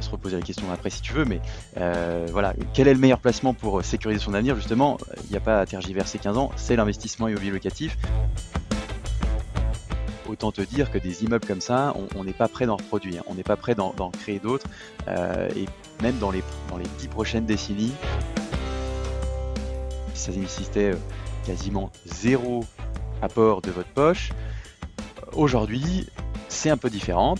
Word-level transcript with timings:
se 0.00 0.10
reposer 0.10 0.36
la 0.36 0.42
question 0.42 0.66
après 0.72 0.90
si 0.90 1.00
tu 1.02 1.12
veux, 1.12 1.24
mais 1.24 1.40
voilà, 2.32 2.54
quel 2.74 2.88
est 2.88 2.94
le 2.94 3.00
meilleur 3.00 3.20
placement 3.20 3.54
pour 3.54 3.84
sécuriser 3.84 4.20
son 4.20 4.34
avenir? 4.34 4.56
Justement, 4.56 4.98
il 5.24 5.30
n'y 5.30 5.36
a 5.36 5.40
pas 5.40 5.60
à 5.60 5.66
tergiverser 5.66 6.18
15 6.18 6.36
ans, 6.36 6.50
c'est 6.56 6.76
l'investissement 6.76 7.28
immobilier 7.28 7.52
locatif 7.52 7.96
autant 10.28 10.52
te 10.52 10.60
dire 10.60 10.92
que 10.92 10.98
des 10.98 11.24
immeubles 11.24 11.44
comme 11.44 11.60
ça, 11.60 11.92
on 12.14 12.22
n'est 12.22 12.32
pas 12.32 12.46
prêt 12.46 12.64
d'en 12.64 12.76
reproduire, 12.76 13.24
on 13.26 13.34
n'est 13.34 13.42
pas 13.42 13.56
prêt 13.56 13.74
d'en 13.74 14.10
créer 14.10 14.38
d'autres, 14.38 14.66
et 15.08 15.66
même 16.02 16.18
dans 16.18 16.30
les, 16.30 16.42
dans 16.68 16.76
les 16.78 16.86
10 16.98 17.08
prochaines 17.08 17.46
décennies, 17.46 17.92
ça 20.14 20.30
nécessitait 20.30 20.92
quasiment 21.44 21.90
zéro 22.06 22.64
apport 23.22 23.60
de 23.60 23.70
votre 23.70 23.88
poche. 23.88 24.30
Aujourd'hui, 25.32 26.06
c'est 26.48 26.70
un 26.70 26.76
peu 26.76 26.90
différent. 26.90 27.34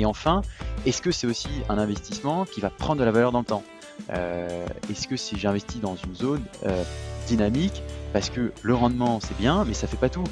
Et 0.00 0.06
enfin, 0.06 0.40
est-ce 0.86 1.02
que 1.02 1.10
c'est 1.10 1.26
aussi 1.26 1.50
un 1.68 1.76
investissement 1.76 2.46
qui 2.46 2.62
va 2.62 2.70
prendre 2.70 3.00
de 3.00 3.04
la 3.04 3.10
valeur 3.10 3.32
dans 3.32 3.40
le 3.40 3.44
temps 3.44 3.62
euh, 4.10 4.64
Est-ce 4.90 5.06
que 5.06 5.18
si 5.18 5.38
j'investis 5.38 5.78
dans 5.78 5.94
une 5.94 6.14
zone 6.14 6.42
euh, 6.64 6.82
dynamique, 7.26 7.82
parce 8.14 8.30
que 8.30 8.50
le 8.62 8.74
rendement 8.74 9.20
c'est 9.20 9.36
bien, 9.36 9.66
mais 9.66 9.74
ça 9.74 9.86
fait 9.86 9.98
pas 9.98 10.08
tout 10.08 10.24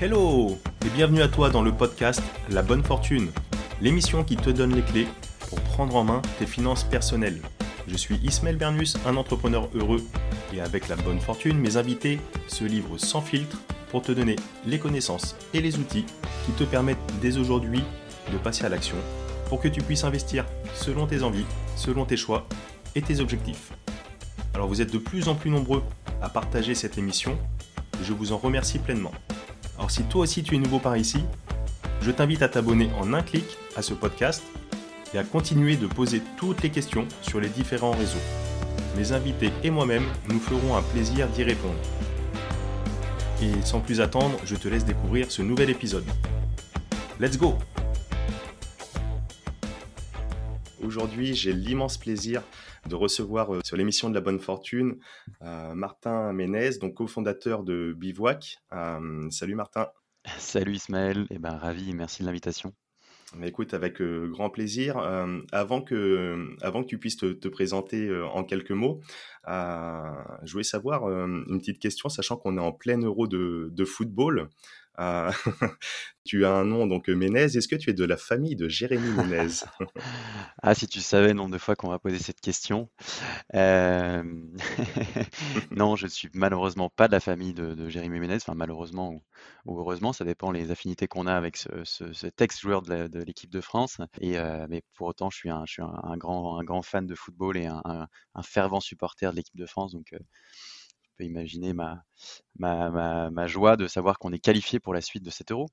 Hello 0.00 0.56
et 0.84 0.90
bienvenue 0.90 1.22
à 1.22 1.28
toi 1.28 1.50
dans 1.50 1.62
le 1.62 1.72
podcast 1.72 2.22
La 2.50 2.62
Bonne 2.62 2.84
Fortune, 2.84 3.32
l'émission 3.82 4.22
qui 4.22 4.36
te 4.36 4.50
donne 4.50 4.72
les 4.72 4.82
clés 4.82 5.08
pour 5.48 5.60
prendre 5.62 5.96
en 5.96 6.04
main 6.04 6.22
tes 6.38 6.46
finances 6.46 6.84
personnelles. 6.84 7.40
Je 7.88 7.96
suis 7.96 8.20
Ismaël 8.22 8.58
Bernus, 8.58 8.96
un 9.04 9.16
entrepreneur 9.16 9.68
heureux 9.74 10.04
et 10.54 10.60
avec 10.60 10.86
la 10.86 10.94
bonne 10.94 11.18
fortune, 11.18 11.58
mes 11.58 11.78
invités 11.78 12.20
se 12.46 12.62
livrent 12.62 12.98
sans 12.98 13.22
filtre 13.22 13.58
te 14.02 14.12
donner 14.12 14.36
les 14.66 14.78
connaissances 14.78 15.36
et 15.54 15.60
les 15.60 15.78
outils 15.78 16.06
qui 16.44 16.52
te 16.52 16.64
permettent 16.64 16.98
dès 17.20 17.36
aujourd'hui 17.38 17.82
de 18.32 18.38
passer 18.38 18.64
à 18.64 18.68
l'action 18.68 18.96
pour 19.48 19.60
que 19.60 19.68
tu 19.68 19.80
puisses 19.80 20.04
investir 20.04 20.44
selon 20.74 21.06
tes 21.06 21.22
envies, 21.22 21.46
selon 21.76 22.04
tes 22.04 22.16
choix 22.16 22.46
et 22.94 23.02
tes 23.02 23.20
objectifs. 23.20 23.72
Alors 24.54 24.68
vous 24.68 24.80
êtes 24.80 24.92
de 24.92 24.98
plus 24.98 25.28
en 25.28 25.34
plus 25.34 25.50
nombreux 25.50 25.82
à 26.20 26.28
partager 26.28 26.74
cette 26.74 26.98
émission 26.98 27.38
je 28.02 28.12
vous 28.12 28.32
en 28.32 28.38
remercie 28.38 28.78
pleinement. 28.78 29.12
Alors 29.78 29.90
si 29.90 30.02
toi 30.04 30.22
aussi 30.22 30.42
tu 30.42 30.54
es 30.54 30.58
nouveau 30.58 30.78
par 30.78 30.96
ici, 30.96 31.24
je 32.00 32.10
t'invite 32.10 32.42
à 32.42 32.48
t'abonner 32.48 32.90
en 33.00 33.12
un 33.14 33.22
clic 33.22 33.44
à 33.76 33.82
ce 33.82 33.94
podcast 33.94 34.42
et 35.14 35.18
à 35.18 35.24
continuer 35.24 35.76
de 35.76 35.86
poser 35.86 36.22
toutes 36.36 36.62
les 36.62 36.70
questions 36.70 37.06
sur 37.22 37.40
les 37.40 37.48
différents 37.48 37.92
réseaux. 37.92 38.22
Mes 38.96 39.12
invités 39.12 39.52
et 39.62 39.70
moi-même 39.70 40.04
nous 40.28 40.40
ferons 40.40 40.76
un 40.76 40.82
plaisir 40.82 41.28
d'y 41.28 41.42
répondre. 41.42 41.74
Et 43.42 43.60
sans 43.66 43.80
plus 43.80 44.00
attendre, 44.00 44.38
je 44.46 44.56
te 44.56 44.66
laisse 44.66 44.86
découvrir 44.86 45.30
ce 45.30 45.42
nouvel 45.42 45.68
épisode. 45.68 46.06
Let's 47.20 47.36
go 47.36 47.54
Aujourd'hui, 50.82 51.34
j'ai 51.34 51.52
l'immense 51.52 51.98
plaisir 51.98 52.42
de 52.88 52.94
recevoir 52.94 53.54
euh, 53.54 53.60
sur 53.62 53.76
l'émission 53.76 54.08
de 54.08 54.14
la 54.14 54.22
bonne 54.22 54.40
fortune 54.40 54.96
euh, 55.42 55.74
Martin 55.74 56.32
Ménez, 56.32 56.78
donc 56.80 56.94
cofondateur 56.94 57.62
de 57.62 57.94
Bivouac. 57.94 58.58
Euh, 58.72 59.28
salut 59.30 59.54
Martin. 59.54 59.88
Salut 60.38 60.72
Ismaël, 60.72 61.26
et 61.28 61.34
eh 61.34 61.38
ben, 61.38 61.56
ravi, 61.58 61.92
merci 61.92 62.22
de 62.22 62.26
l'invitation. 62.26 62.72
Mais 63.36 63.48
écoute, 63.48 63.74
avec 63.74 64.00
grand 64.00 64.48
plaisir. 64.48 64.96
avant, 65.52 65.82
que, 65.82 66.56
avant 66.62 66.82
que 66.82 66.88
tu 66.88 66.98
puisses 66.98 67.16
te, 67.16 67.48
présenter 67.48 68.08
en 68.32 68.44
quelques 68.44 68.70
mots, 68.70 69.00
je 69.46 70.52
voulais 70.52 70.64
savoir 70.64 71.08
une 71.08 71.58
petite 71.58 71.78
question, 71.78 72.08
sachant 72.08 72.36
qu'on 72.36 72.56
est 72.56 72.60
en 72.60 72.72
plein 72.72 72.98
euro 72.98 73.26
de, 73.26 73.70
de 73.72 73.84
football. 73.84 74.48
tu 76.24 76.44
as 76.44 76.50
un 76.50 76.64
nom, 76.64 76.86
donc 76.86 77.08
Ménez. 77.08 77.44
Est-ce 77.44 77.68
que 77.68 77.76
tu 77.76 77.90
es 77.90 77.92
de 77.92 78.04
la 78.04 78.16
famille 78.16 78.56
de 78.56 78.68
Jérémy 78.68 79.10
Ménez? 79.10 79.64
Ah, 80.62 80.74
si 80.74 80.88
tu 80.88 81.00
savais 81.00 81.28
le 81.28 81.34
nombre 81.34 81.52
de 81.52 81.58
fois 81.58 81.76
qu'on 81.76 81.90
m'a 81.90 81.98
posé 81.98 82.18
cette 82.18 82.40
question. 82.40 82.88
Euh, 83.54 84.22
non, 85.70 85.94
je 85.96 86.06
ne 86.06 86.10
suis 86.10 86.28
malheureusement 86.34 86.90
pas 86.90 87.06
de 87.06 87.12
la 87.12 87.20
famille 87.20 87.54
de, 87.54 87.88
Jérémy 87.88 88.18
Ménez. 88.18 88.36
Enfin, 88.36 88.54
malheureusement 88.54 89.12
ou, 89.66 89.78
heureusement, 89.78 90.12
ça 90.12 90.24
dépend 90.24 90.50
les 90.50 90.70
affinités 90.70 91.06
qu'on 91.06 91.26
a 91.26 91.34
avec 91.34 91.56
ce, 91.56 92.42
ex-joueur 92.42 92.82
de 92.82 93.22
l'équipe 93.22 93.50
de, 93.50 93.60
France. 93.60 93.98
Et, 94.20 94.38
euh, 94.38 94.66
mais 94.68 94.82
pour 94.94 95.08
autant, 95.08 95.30
je 95.30 95.36
suis 95.36 95.50
un, 95.50 95.64
un, 95.78 96.16
grand, 96.16 96.58
un 96.58 96.82
fan 96.82 97.06
de 97.06 97.14
football 97.14 97.56
et 97.56 97.66
un, 97.66 98.08
fervent 98.42 98.80
supporter 98.80 99.30
de 99.30 99.36
l'équipe 99.36 99.56
de 99.56 99.66
France. 99.66 99.92
Donc, 99.92 100.12
euh, 100.12 100.18
peux 101.16 101.24
imaginer 101.24 101.72
ma, 101.72 102.04
ma, 102.58 103.30
ma, 103.30 103.46
joie 103.46 103.76
de 103.76 103.86
savoir 103.86 104.18
qu'on 104.18 104.32
est 104.32 104.38
qualifié 104.38 104.80
pour 104.80 104.94
la 104.94 105.00
suite 105.00 105.24
de 105.24 105.30
cet 105.30 105.52
euro. 105.52 105.68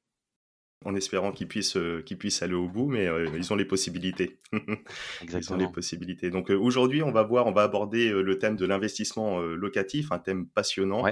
En 0.86 0.96
espérant 0.96 1.32
qu'ils 1.32 1.48
puissent, 1.48 1.78
euh, 1.78 2.04
puissent 2.20 2.42
aller 2.42 2.56
au 2.56 2.68
bout, 2.68 2.88
mais 2.88 3.08
euh, 3.08 3.30
ils 3.38 3.54
ont 3.54 3.56
les 3.56 3.66
possibilités. 3.66 4.40
Exactement. 4.52 4.80
Ils 5.42 5.54
ont 5.54 5.58
les 5.68 5.72
possibilités. 5.72 6.30
Donc 6.30 6.52
euh, 6.52 6.58
aujourd'hui, 6.58 7.02
on 7.04 7.12
va 7.12 7.24
voir, 7.24 7.48
on 7.48 7.54
va 7.54 7.64
aborder 7.64 8.12
le 8.12 8.38
thème 8.38 8.58
de 8.58 8.66
l'investissement 8.66 9.40
locatif, 9.40 10.12
un 10.12 10.20
thème 10.20 10.48
passionnant 10.48 11.06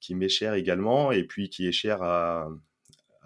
qui 0.00 0.14
m'est 0.14 0.28
cher 0.28 0.54
également 0.54 1.10
et 1.10 1.24
puis 1.24 1.50
qui 1.50 1.66
est 1.66 1.72
cher 1.72 2.02
à, 2.02 2.48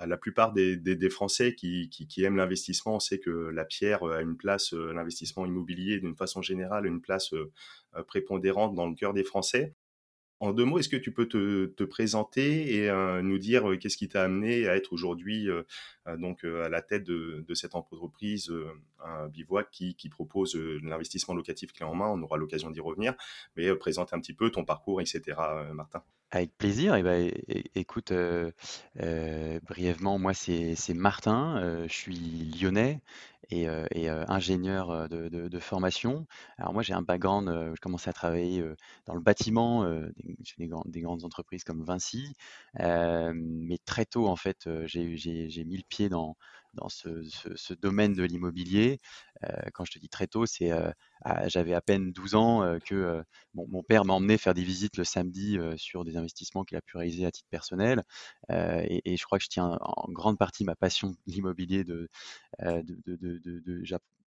la 0.07 0.17
plupart 0.17 0.53
des, 0.53 1.11
Français 1.11 1.55
qui, 1.55 2.13
aiment 2.19 2.37
l'investissement, 2.37 2.97
on 2.97 3.01
sait 3.01 3.19
que 3.19 3.31
la 3.31 3.65
pierre 3.65 4.03
a 4.05 4.21
une 4.21 4.37
place, 4.37 4.73
euh, 4.73 4.93
l'investissement 4.93 5.47
immobilier 5.47 5.99
d'une 5.99 6.17
façon 6.17 6.43
générale, 6.43 6.87
une 6.87 7.01
place 7.01 7.33
euh, 7.33 7.51
euh, 7.97 8.03
prépondérante 8.03 8.75
dans 8.75 8.87
le 8.87 8.95
cœur 8.95 9.13
des 9.13 9.25
Français. 9.25 9.75
En 10.41 10.53
deux 10.53 10.65
mots, 10.65 10.79
est-ce 10.79 10.89
que 10.89 10.97
tu 10.97 11.13
peux 11.13 11.29
te, 11.29 11.85
présenter 11.85 12.75
et 12.75 12.91
nous 13.23 13.39
dire 13.39 13.65
qu'est-ce 13.79 13.99
qui 13.99 14.09
t'a 14.09 14.25
amené 14.25 14.67
à 14.69 14.75
être 14.75 14.93
aujourd'hui 14.95 15.49
donc 16.19 16.45
à 16.45 16.71
la 16.71 16.81
tête 16.81 17.05
de, 17.05 17.55
cette 17.55 17.75
entreprise 17.75 18.51
un 19.05 19.29
Bivouac 19.29 19.71
qui, 19.71 20.09
propose 20.09 20.57
l'investissement 20.83 21.35
locatif 21.35 21.73
clé 21.73 21.85
en 21.85 21.95
main? 21.95 22.09
On 22.09 22.23
aura 22.23 22.39
l'occasion 22.39 22.71
d'y 22.71 22.81
revenir, 22.81 23.15
mais 23.55 23.75
présente 23.75 24.15
un 24.15 24.19
petit 24.19 24.33
peu 24.33 24.51
ton 24.51 24.65
parcours, 24.65 25.03
etc. 25.03 25.37
Martin. 25.75 26.03
Avec 26.31 26.57
plaisir. 26.57 26.95
Et 26.95 27.03
ben, 27.03 27.31
écoute, 27.75 28.15
brièvement, 28.97 30.19
moi 30.19 30.33
c'est 30.33 30.95
Martin, 30.95 31.85
je 31.87 31.93
suis 31.93 32.51
lyonnais 32.59 33.03
et, 33.51 33.69
ingénieur 34.09 35.09
de, 35.09 35.59
formation. 35.59 36.27
Alors 36.59 36.73
moi 36.73 36.83
j'ai 36.83 36.95
un 36.95 37.03
background, 37.03 37.49
je 37.49 37.81
commençais 37.81 38.11
à 38.11 38.13
travailler 38.13 38.65
dans 39.07 39.15
le 39.15 39.21
bâtiment, 39.21 39.85
des, 40.59 40.71
des, 40.87 41.01
grandes 41.01 41.25
entreprises 41.25 41.65
comme 41.65 41.85
Vinci, 41.85 42.35
mais 42.79 43.79
très 43.85 44.07
tôt 44.07 44.27
en 44.27 44.37
fait 44.37 44.69
j'ai 44.87 45.65
mis 45.65 45.77
le 45.77 45.85
pied 45.89 46.09
dans, 46.09 46.37
dans 46.75 46.89
ce, 46.89 47.75
domaine 47.75 48.15
de 48.15 48.23
l'immobilier. 48.23 49.01
Euh, 49.45 49.49
quand 49.75 49.85
je 49.85 49.93
te 49.93 49.99
dis 49.99 50.09
très 50.09 50.27
tôt, 50.27 50.47
c'est 50.47 50.73
euh, 50.73 50.91
j'avais 51.47 51.75
à 51.75 51.81
peine 51.81 52.13
12 52.13 52.35
ans 52.35 52.63
euh, 52.63 52.79
que 52.79 53.23
mon 53.55 53.83
père 53.83 54.05
m'a 54.05 54.15
emmené 54.15 54.39
faire 54.39 54.55
des 54.55 54.65
visites 54.65 54.97
le 54.97 55.05
samedi 55.05 55.59
sur 55.77 56.05
des 56.05 56.17
investissements 56.17 56.65
qu'il 56.65 56.77
a 56.77 56.83
pu 56.83 56.97
réaliser 56.97 57.27
à 57.27 57.31
titre 57.31 57.49
personnel. 57.51 58.03
Et, 58.51 59.17
je 59.17 59.25
crois 59.25 59.39
que 59.39 59.45
je 59.45 59.51
tiens 59.51 59.79
en 59.81 60.13
grande 60.13 60.39
partie 60.39 60.65
ma 60.65 60.77
passion 60.77 61.11
de 61.11 61.17
l'immobilier 61.27 61.85
de, 61.85 62.09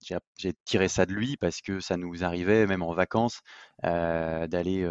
j'ai 0.01 0.55
tiré 0.65 0.89
ça 0.89 1.07
de 1.07 1.13
lui 1.13 1.37
parce 1.37 1.61
que 1.61 1.81
ça 1.81 1.97
nous 1.97 2.25
arrivait, 2.25 2.67
même 2.67 2.83
en 2.83 2.95
vacances, 2.95 3.41
d'aller 3.83 4.89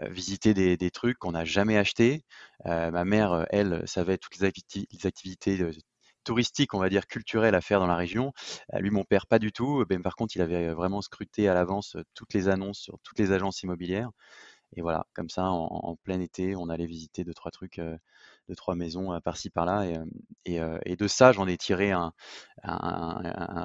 visiter 0.00 0.54
des, 0.54 0.90
trucs 0.90 1.18
qu'on 1.18 1.32
n'a 1.32 1.44
jamais 1.44 1.76
achetés. 1.76 2.24
ma 2.64 3.04
mère, 3.04 3.46
elle, 3.50 3.86
savait 3.86 4.18
toutes 4.18 4.38
les 4.38 5.06
activités 5.06 5.58
touristique, 6.26 6.74
on 6.74 6.78
va 6.78 6.88
dire 6.88 7.06
culturel 7.06 7.54
à 7.54 7.60
faire 7.60 7.80
dans 7.80 7.86
la 7.86 7.96
région. 7.96 8.32
Lui, 8.74 8.90
mon 8.90 9.04
père, 9.04 9.26
pas 9.26 9.38
du 9.38 9.52
tout. 9.52 9.84
Par 10.02 10.16
contre, 10.16 10.36
il 10.36 10.42
avait 10.42 10.72
vraiment 10.74 11.00
scruté 11.00 11.48
à 11.48 11.54
l'avance 11.54 11.96
toutes 12.14 12.34
les 12.34 12.48
annonces 12.48 12.80
sur 12.80 12.98
toutes 13.02 13.18
les 13.18 13.32
agences 13.32 13.62
immobilières. 13.62 14.10
Et 14.76 14.82
voilà, 14.82 15.06
comme 15.14 15.30
ça, 15.30 15.44
en, 15.50 15.96
plein 16.02 16.20
été, 16.20 16.56
on 16.56 16.68
allait 16.68 16.86
visiter 16.86 17.24
deux, 17.24 17.34
trois 17.34 17.50
trucs, 17.50 17.80
deux, 18.48 18.54
trois 18.56 18.74
maisons 18.74 19.18
par-ci, 19.20 19.48
par-là. 19.50 19.86
Et, 20.44 20.96
de 20.96 21.08
ça, 21.08 21.32
j'en 21.32 21.46
ai 21.46 21.56
tiré 21.56 21.92
un 21.92 22.12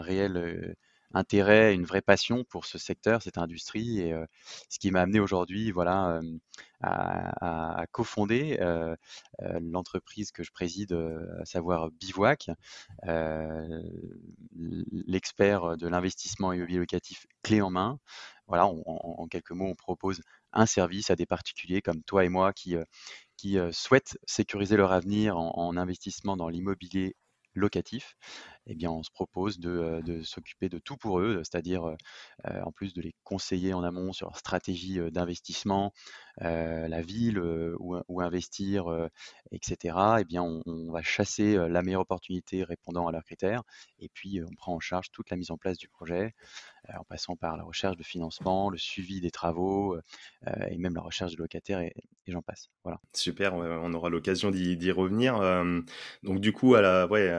réel 0.01 0.75
intérêt, 1.13 1.73
une 1.73 1.85
vraie 1.85 2.01
passion 2.01 2.43
pour 2.43 2.65
ce 2.65 2.77
secteur, 2.77 3.21
cette 3.21 3.37
industrie, 3.37 3.99
et 3.99 4.13
ce 4.69 4.79
qui 4.79 4.91
m'a 4.91 5.01
amené 5.01 5.19
aujourd'hui, 5.19 5.71
voilà, 5.71 6.21
à, 6.81 7.85
cofonder 7.91 8.59
l'entreprise 9.39 10.31
que 10.31 10.43
je 10.43 10.51
préside, 10.51 10.93
à 11.39 11.45
savoir 11.45 11.91
Bivouac, 11.91 12.49
l'expert 14.91 15.77
de 15.77 15.87
l'investissement 15.87 16.53
immobilier 16.53 16.79
locatif 16.79 17.25
clé 17.43 17.61
en 17.61 17.69
main. 17.69 17.99
Voilà, 18.47 18.65
en, 18.65 19.27
quelques 19.27 19.51
mots, 19.51 19.67
on 19.67 19.75
propose 19.75 20.21
un 20.53 20.65
service 20.65 21.09
à 21.09 21.15
des 21.15 21.25
particuliers 21.25 21.81
comme 21.81 22.03
toi 22.03 22.25
et 22.25 22.29
moi 22.29 22.53
qui, 22.53 22.75
qui 23.37 23.57
souhaitent 23.71 24.17
sécuriser 24.25 24.77
leur 24.77 24.91
avenir 24.91 25.37
en 25.37 25.77
investissement 25.77 26.37
dans 26.37 26.49
l'immobilier 26.49 27.15
locatif, 27.53 28.15
eh 28.67 28.75
bien, 28.75 28.91
on 28.91 29.03
se 29.03 29.11
propose 29.11 29.59
de, 29.59 30.01
de 30.05 30.21
s'occuper 30.23 30.69
de 30.69 30.79
tout 30.79 30.97
pour 30.97 31.19
eux, 31.19 31.41
c'est-à-dire 31.43 31.95
en 32.45 32.71
plus 32.71 32.93
de 32.93 33.01
les 33.01 33.13
conseiller 33.23 33.73
en 33.73 33.83
amont 33.83 34.13
sur 34.13 34.27
leur 34.27 34.37
stratégie 34.37 34.99
d'investissement, 35.11 35.93
la 36.37 37.01
ville 37.01 37.39
où, 37.39 37.97
où, 38.07 38.21
investir, 38.21 38.85
etc. 39.51 39.97
Eh 40.19 40.25
bien, 40.25 40.43
on, 40.43 40.61
on, 40.65 40.91
va 40.91 41.01
chasser 41.01 41.55
la 41.55 41.81
meilleure 41.81 42.01
opportunité 42.01 42.63
répondant 42.63 43.07
à 43.07 43.11
leurs 43.11 43.23
critères, 43.23 43.63
et 43.99 44.09
puis 44.09 44.41
on 44.43 44.53
prend 44.55 44.75
en 44.75 44.79
charge 44.79 45.11
toute 45.11 45.29
la 45.29 45.37
mise 45.37 45.51
en 45.51 45.57
place 45.57 45.77
du 45.77 45.87
projet, 45.87 46.33
en 46.93 47.03
passant 47.03 47.35
par 47.35 47.57
la 47.57 47.63
recherche 47.63 47.97
de 47.97 48.03
financement, 48.03 48.69
le 48.69 48.77
suivi 48.77 49.21
des 49.21 49.31
travaux, 49.31 49.97
et 50.69 50.77
même 50.77 50.95
la 50.95 51.01
recherche 51.01 51.33
de 51.33 51.37
locataires, 51.37 51.81
et, 51.81 51.93
et 52.31 52.33
j'en 52.33 52.41
passe. 52.41 52.69
Voilà. 52.83 52.99
Super, 53.13 53.53
on 53.53 53.93
aura 53.93 54.09
l'occasion 54.09 54.49
d'y 54.51 54.91
revenir. 54.91 55.39
donc 56.23 56.39
du 56.39 56.53
coup, 56.53 56.75
à 56.75 56.81
la, 56.81 57.07
ouais, 57.07 57.29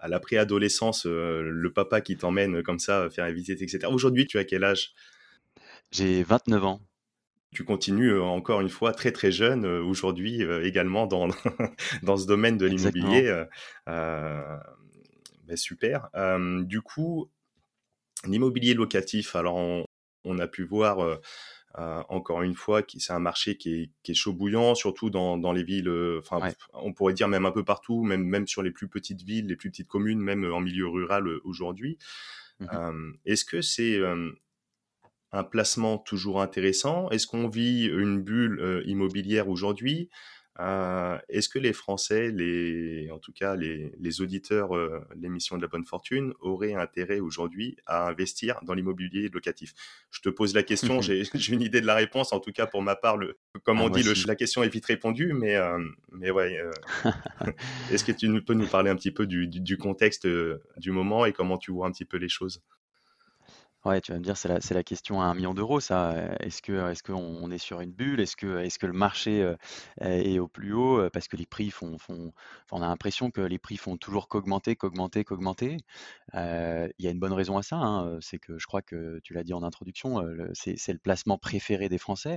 à 0.00 0.08
la 0.08 0.18
préadolescence, 0.18 1.06
euh, 1.06 1.42
le 1.42 1.72
papa 1.72 2.00
qui 2.00 2.16
t'emmène 2.16 2.62
comme 2.62 2.78
ça 2.78 3.08
faire 3.10 3.26
une 3.26 3.34
visite, 3.34 3.62
etc. 3.62 3.86
Aujourd'hui, 3.90 4.26
tu 4.26 4.38
as 4.38 4.44
quel 4.44 4.64
âge? 4.64 4.94
J'ai 5.90 6.22
29 6.22 6.64
ans. 6.64 6.80
Tu 7.52 7.64
continues 7.64 8.12
euh, 8.12 8.22
encore 8.22 8.60
une 8.60 8.68
fois 8.68 8.92
très 8.92 9.12
très 9.12 9.32
jeune 9.32 9.64
euh, 9.64 9.82
aujourd'hui 9.82 10.42
également 10.62 11.06
dans, 11.06 11.28
dans 12.02 12.16
ce 12.16 12.26
domaine 12.26 12.56
de 12.56 12.66
l'immobilier. 12.66 13.44
Ben, 13.86 15.56
super. 15.56 16.08
du 16.60 16.80
coup, 16.80 17.28
l'immobilier 18.24 18.74
locatif, 18.74 19.34
alors 19.34 19.56
on, 20.24 20.38
a 20.38 20.46
pu 20.46 20.62
voir 20.62 21.18
euh, 21.78 22.02
encore 22.08 22.42
une 22.42 22.54
fois, 22.54 22.82
c'est 22.98 23.12
un 23.12 23.20
marché 23.20 23.56
qui 23.56 23.92
est, 24.04 24.14
chaud 24.14 24.32
bouillant, 24.32 24.74
surtout 24.74 25.08
dans, 25.08 25.52
les 25.52 25.62
villes. 25.62 25.88
Euh, 25.88 26.20
enfin, 26.20 26.52
on 26.72 26.92
pourrait 26.92 27.14
dire 27.14 27.28
même 27.28 27.46
un 27.46 27.52
peu 27.52 27.64
partout, 27.64 28.02
même 28.02 28.24
même 28.24 28.48
sur 28.48 28.62
les 28.62 28.72
plus 28.72 28.88
petites 28.88 29.22
villes, 29.22 29.46
les 29.46 29.56
plus 29.56 29.70
petites 29.70 29.88
communes, 29.88 30.20
même 30.20 30.44
en 30.44 30.60
milieu 30.60 30.88
rural 30.88 31.26
euh, 31.28 31.40
aujourd'hui. 31.44 31.98
Mmh 32.60 33.12
est-ce 33.24 33.46
que 33.46 33.62
c'est 33.62 33.98
un 35.32 35.44
placement 35.44 35.96
toujours 35.96 36.42
intéressant? 36.42 37.08
Est-ce 37.08 37.26
qu'on 37.26 37.48
vit 37.48 37.86
une 37.86 38.20
bulle 38.20 38.82
immobilière 38.84 39.48
aujourd'hui? 39.48 40.10
Euh, 40.60 41.18
est-ce 41.28 41.48
que 41.48 41.58
les 41.58 41.72
Français, 41.72 42.30
les, 42.30 43.10
en 43.10 43.18
tout 43.18 43.32
cas 43.32 43.56
les, 43.56 44.20
auditeurs 44.20 44.76
euh, 44.76 45.00
de 45.14 45.22
l'émission 45.22 45.56
de 45.56 45.62
la 45.62 45.68
bonne 45.68 45.86
fortune, 45.86 46.34
auraient 46.40 46.74
intérêt 46.74 47.20
aujourd'hui 47.20 47.76
à 47.86 48.08
investir 48.08 48.60
dans 48.62 48.74
l'immobilier 48.74 49.28
locatif? 49.28 49.72
Je 50.10 50.20
te 50.20 50.28
pose 50.28 50.54
la 50.54 50.62
question, 50.62 51.00
j'ai 51.00 51.24
une 51.52 51.62
idée 51.62 51.80
de 51.80 51.86
la 51.86 51.94
réponse, 51.94 52.32
en 52.32 52.40
tout 52.40 52.52
cas 52.52 52.66
pour 52.66 52.82
ma 52.82 52.94
part, 52.94 53.16
le, 53.16 53.38
comme 53.62 53.78
ah, 53.78 53.84
on 53.84 53.88
dit, 53.88 54.02
la 54.26 54.36
question 54.36 54.62
est 54.62 54.68
vite 54.68 54.86
répondue, 54.86 55.32
mais, 55.32 55.56
euh, 55.56 55.78
mais 56.12 56.30
ouais. 56.30 56.58
Est-ce 57.90 58.04
que 58.04 58.12
tu 58.12 58.42
peux 58.42 58.54
nous 58.54 58.68
parler 58.68 58.90
un 58.90 58.96
petit 58.96 59.12
peu 59.12 59.26
du 59.26 59.78
contexte 59.78 60.26
du 60.76 60.90
moment 60.90 61.24
et 61.24 61.32
comment 61.32 61.56
tu 61.56 61.72
vois 61.72 61.86
un 61.86 61.90
petit 61.90 62.04
peu 62.04 62.18
les 62.18 62.28
choses? 62.28 62.62
Ouais, 63.86 64.00
tu 64.02 64.12
vas 64.12 64.18
me 64.18 64.24
dire, 64.24 64.36
c'est 64.36 64.48
la, 64.48 64.58
la 64.70 64.84
question 64.84 65.22
à 65.22 65.24
un 65.24 65.34
million 65.34 65.54
d'euros, 65.54 65.80
ça. 65.80 66.14
Est-ce 66.40 66.60
que, 66.60 66.90
est-ce 66.90 67.02
qu'on 67.02 67.50
est 67.50 67.56
sur 67.58 67.80
une 67.80 67.92
bulle? 67.92 68.20
Est-ce 68.20 68.36
que, 68.36 68.58
est-ce 68.58 68.78
que 68.78 68.86
le 68.86 68.92
marché 68.92 69.54
est 70.02 70.38
au 70.38 70.48
plus 70.48 70.74
haut? 70.74 71.08
Parce 71.10 71.28
que 71.28 71.36
les 71.36 71.46
prix 71.46 71.70
font, 71.70 71.96
font, 71.96 72.32
on 72.72 72.82
a 72.82 72.86
l'impression 72.86 73.30
que 73.30 73.40
les 73.40 73.58
prix 73.58 73.78
font 73.78 73.96
toujours 73.96 74.28
qu'augmenter, 74.28 74.76
qu'augmenter, 74.76 75.24
qu'augmenter. 75.24 75.78
il 76.34 76.92
y 76.98 77.06
a 77.06 77.10
une 77.10 77.18
bonne 77.18 77.32
raison 77.32 77.56
à 77.56 77.62
ça, 77.62 77.76
hein, 77.76 78.18
c'est 78.20 78.38
que 78.38 78.58
je 78.58 78.66
crois 78.66 78.82
que 78.82 79.18
tu 79.24 79.32
l'as 79.32 79.44
dit 79.44 79.54
en 79.54 79.62
introduction, 79.62 80.22
c'est, 80.52 80.76
c'est 80.76 80.92
le 80.92 80.98
placement 80.98 81.38
préféré 81.38 81.88
des 81.88 81.98
Français. 81.98 82.36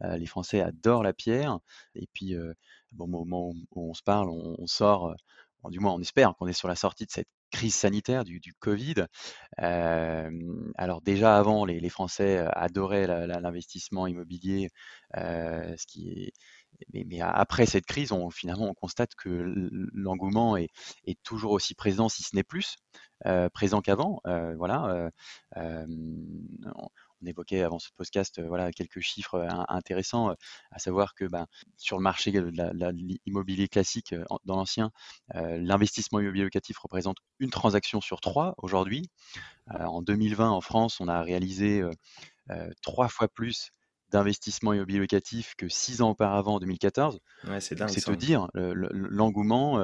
les 0.00 0.26
Français 0.26 0.60
adorent 0.60 1.04
la 1.04 1.12
pierre. 1.12 1.60
Et 1.94 2.08
puis, 2.12 2.34
bon, 2.92 3.04
au 3.04 3.06
moment 3.06 3.50
où 3.50 3.90
on 3.90 3.94
se 3.94 4.02
parle, 4.02 4.28
on, 4.28 4.66
sort, 4.66 5.14
du 5.68 5.78
moins 5.78 5.92
on 5.92 6.00
espère 6.00 6.34
qu'on 6.36 6.48
est 6.48 6.52
sur 6.52 6.68
la 6.68 6.74
sortie 6.76 7.06
de 7.06 7.12
cette 7.12 7.28
crise 7.50 7.74
sanitaire 7.74 8.24
du, 8.24 8.40
Covid. 8.58 9.06
alors 9.58 11.00
déjà 11.02 11.36
avant, 11.36 11.64
les, 11.64 11.88
Français 11.88 12.44
adoraient 12.52 13.06
l'investissement 13.26 14.06
immobilier, 14.06 14.68
mais, 16.92 17.20
après 17.20 17.66
cette 17.66 17.86
crise, 17.86 18.12
on, 18.12 18.30
finalement, 18.30 18.68
on 18.68 18.74
constate 18.74 19.14
que 19.14 19.28
l'engouement 19.92 20.56
est, 20.56 20.70
toujours 21.22 21.52
aussi 21.52 21.74
présent, 21.74 22.08
si 22.08 22.22
ce 22.22 22.34
n'est 22.34 22.44
plus 22.44 22.76
présent 23.52 23.80
qu'avant. 23.80 24.20
voilà, 24.56 25.10
évoquait 27.28 27.62
avant 27.62 27.78
ce 27.78 27.88
podcast 27.96 28.38
euh, 28.38 28.46
voilà, 28.46 28.72
quelques 28.72 29.00
chiffres 29.00 29.34
euh, 29.34 29.48
intéressants, 29.68 30.30
euh, 30.30 30.34
à 30.70 30.78
savoir 30.78 31.14
que 31.14 31.24
ben, 31.24 31.46
sur 31.76 31.96
le 31.96 32.02
marché 32.02 32.32
de 32.32 32.50
l'immobilier 33.26 33.68
classique 33.68 34.14
dans 34.44 34.56
l'ancien, 34.56 34.90
l'investissement 35.34 36.20
immobilier 36.20 36.44
locatif 36.44 36.78
représente 36.78 37.16
une 37.38 37.50
transaction 37.50 38.00
sur 38.00 38.20
trois 38.20 38.54
aujourd'hui. 38.58 39.10
en 39.68 40.02
2020, 40.02 40.50
en 40.50 40.60
France, 40.60 41.00
on 41.00 41.08
a 41.08 41.22
réalisé 41.22 41.82
trois 42.82 43.08
fois 43.08 43.28
plus 43.28 43.70
d'investissement 44.10 44.72
immobilier 44.72 44.98
locatif 44.98 45.54
que 45.56 45.68
six 45.68 46.02
ans 46.02 46.10
auparavant, 46.10 46.56
en 46.56 46.60
2014. 46.60 47.20
c'est 47.58 47.76
te 48.04 48.12
dire 48.12 48.48
l'engouement 48.54 49.78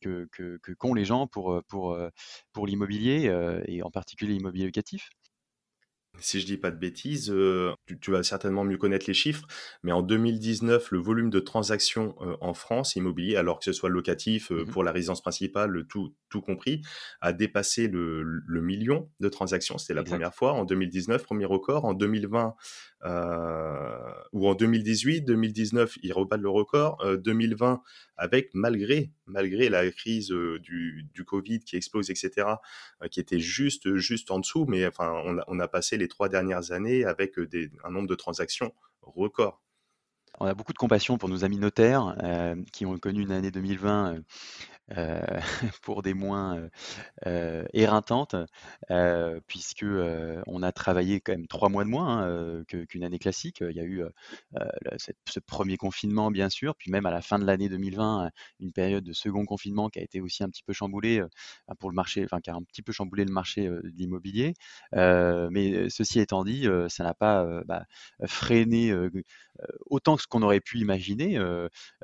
que, 0.00 0.28
qu'ont 0.78 0.94
les 0.94 1.04
gens 1.04 1.26
pour, 1.26 1.62
pour, 1.68 1.98
pour 2.52 2.66
l'immobilier 2.66 3.32
et 3.66 3.82
en 3.82 3.90
particulier 3.90 4.34
l'immobilier 4.34 4.66
locatif 4.66 5.10
si 6.20 6.40
je 6.40 6.46
dis 6.46 6.56
pas 6.56 6.70
de 6.70 6.76
bêtises, 6.76 7.30
euh, 7.30 7.72
tu, 8.00 8.10
vas 8.10 8.22
certainement 8.22 8.64
mieux 8.64 8.78
connaître 8.78 9.06
les 9.08 9.14
chiffres, 9.14 9.46
mais 9.82 9.92
en 9.92 10.02
2019, 10.02 10.90
le 10.90 10.98
volume 10.98 11.30
de 11.30 11.40
transactions 11.40 12.14
euh, 12.20 12.36
en 12.40 12.54
France 12.54 12.96
immobilier, 12.96 13.36
alors 13.36 13.58
que 13.58 13.64
ce 13.64 13.72
soit 13.72 13.88
locatif 13.88 14.50
euh, 14.50 14.64
mmh 14.64 14.68
pour 14.68 14.84
la 14.84 14.92
résidence 14.92 15.22
principale, 15.22 15.86
tout, 15.88 16.14
tout 16.28 16.42
compris, 16.42 16.82
a 17.20 17.32
dépassé 17.32 17.88
le, 17.88 18.42
million 18.60 19.08
de 19.20 19.28
transactions. 19.28 19.78
C'était 19.78 19.94
la 19.94 20.02
première 20.02 20.34
fois 20.34 20.52
en 20.52 20.64
2019, 20.64 21.22
premier 21.22 21.46
record. 21.46 21.84
En 21.84 21.94
2020 21.94 22.54
ou 23.04 24.48
en 24.48 24.54
2018, 24.54 25.22
2019, 25.22 25.98
il 26.02 26.12
rebat 26.12 26.36
le 26.36 26.48
record. 26.48 27.02
2020, 27.18 27.82
avec 28.16 28.50
malgré 28.54 29.10
malgré 29.26 29.68
la 29.68 29.90
crise 29.90 30.28
du, 30.28 31.06
du 31.14 31.24
Covid 31.24 31.60
qui 31.60 31.76
explose, 31.76 32.10
etc., 32.10 32.46
qui 33.10 33.20
était 33.20 33.38
juste 33.38 33.94
juste 33.96 34.30
en 34.30 34.40
dessous, 34.40 34.66
mais 34.66 34.86
enfin 34.86 35.12
on 35.46 35.60
a, 35.60 35.68
passé 35.68 35.96
les 35.96 36.08
trois 36.08 36.28
dernières 36.28 36.72
années 36.72 37.04
avec 37.04 37.38
des, 37.38 37.70
un 37.84 37.90
nombre 37.90 38.08
de 38.08 38.14
transactions 38.14 38.72
record. 39.02 39.60
On 40.40 40.46
a 40.46 40.54
beaucoup 40.54 40.72
de 40.72 40.78
compassion 40.78 41.18
pour 41.18 41.28
nos 41.28 41.44
amis 41.44 41.58
notaires 41.58 42.16
qui 42.72 42.86
ont 42.86 42.96
connu 42.98 43.22
une 43.22 43.32
année 43.32 43.50
2020 43.50 44.14
euh, 44.14 44.20
pour 45.82 46.02
des 46.02 46.14
moins 46.14 46.56
euh, 46.56 46.68
euh, 47.26 47.64
éreintantes, 47.72 48.36
puisque 49.46 49.84
on 50.46 50.62
a 50.62 50.72
travaillé 50.72 51.20
quand 51.20 51.32
même 51.32 51.46
trois 51.46 51.68
mois 51.68 51.84
de 51.84 51.90
moins 51.90 52.22
hein, 52.22 52.64
qu'une 52.88 53.04
année 53.04 53.18
classique. 53.18 53.62
Il 53.68 53.76
y 53.76 53.80
a 53.80 53.84
eu 53.84 54.02
ce 55.26 55.40
premier 55.40 55.76
confinement, 55.76 56.30
bien 56.30 56.48
sûr, 56.48 56.74
puis 56.76 56.90
même 56.90 57.06
à 57.06 57.10
la 57.10 57.20
fin 57.20 57.38
de 57.38 57.44
l'année 57.44 57.68
2020, 57.68 58.30
une 58.60 58.72
période 58.72 59.04
de 59.04 59.12
second 59.12 59.44
confinement 59.44 59.88
qui 59.88 59.98
a 59.98 60.02
été 60.02 60.20
aussi 60.20 60.42
un 60.42 60.48
petit 60.48 60.62
peu 60.62 60.72
chamboulée 60.72 61.22
pour 61.78 61.90
le 61.90 61.94
marché, 61.94 62.24
enfin 62.24 62.40
qui 62.40 62.50
a 62.50 62.54
un 62.54 62.62
petit 62.62 62.82
peu 62.82 62.92
chamboulé 62.92 63.24
le 63.24 63.32
marché 63.32 63.68
de 63.68 63.92
l'immobilier. 63.96 64.54
mais 64.92 65.90
ceci 65.90 66.20
étant 66.20 66.44
dit, 66.44 66.66
ça 66.88 67.04
n'a 67.04 67.14
pas 67.14 67.62
bah, 67.66 67.84
freiné 68.26 68.94
autant 69.86 70.16
que 70.16 70.22
ce 70.22 70.26
qu'on 70.26 70.42
aurait 70.42 70.60
pu 70.60 70.78
imaginer 70.78 71.36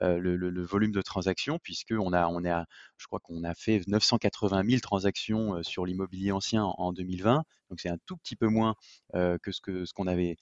le, 0.01 0.63
volume 0.65 0.93
de 0.93 1.03
transactions, 1.03 1.59
puisqu'on 1.63 2.13
a, 2.13 2.27
on 2.29 2.45
à 2.45 2.67
je 2.97 3.07
crois 3.07 3.21
qu'on 3.21 3.45
a 3.45 3.55
fait 3.55 3.83
980 3.87 4.63
000 4.69 4.81
transactions 4.81 5.63
sur 5.63 5.87
l'immobilier 5.87 6.33
ancien 6.33 6.65
en 6.65 6.93
2020. 6.93 7.45
Donc 7.71 7.81
c'est 7.81 7.89
un 7.89 7.99
tout 8.07 8.17
petit 8.17 8.37
peu 8.37 8.49
moins 8.49 8.75
que 9.13 9.53
ce 9.53 9.61
qu'on 9.61 9.85
ce 9.85 9.93
qu'on 9.93 10.07
avait 10.07 10.37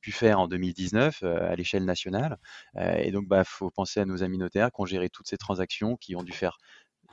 pu 0.00 0.12
faire 0.12 0.40
en 0.40 0.48
2019 0.48 1.22
à 1.22 1.54
l'échelle 1.56 1.84
nationale. 1.84 2.38
et 2.76 3.10
donc, 3.10 3.24
il 3.24 3.28
bah, 3.28 3.44
faut 3.44 3.70
penser 3.70 4.00
à 4.00 4.04
nos 4.04 4.22
amis 4.22 4.38
notaires 4.38 4.70
qui 4.72 4.80
ont 4.80 4.86
géré 4.86 5.10
toutes 5.10 5.28
ces 5.28 5.38
transactions, 5.38 5.96
qui 5.96 6.16
ont 6.16 6.22
dû 6.22 6.32
faire 6.32 6.58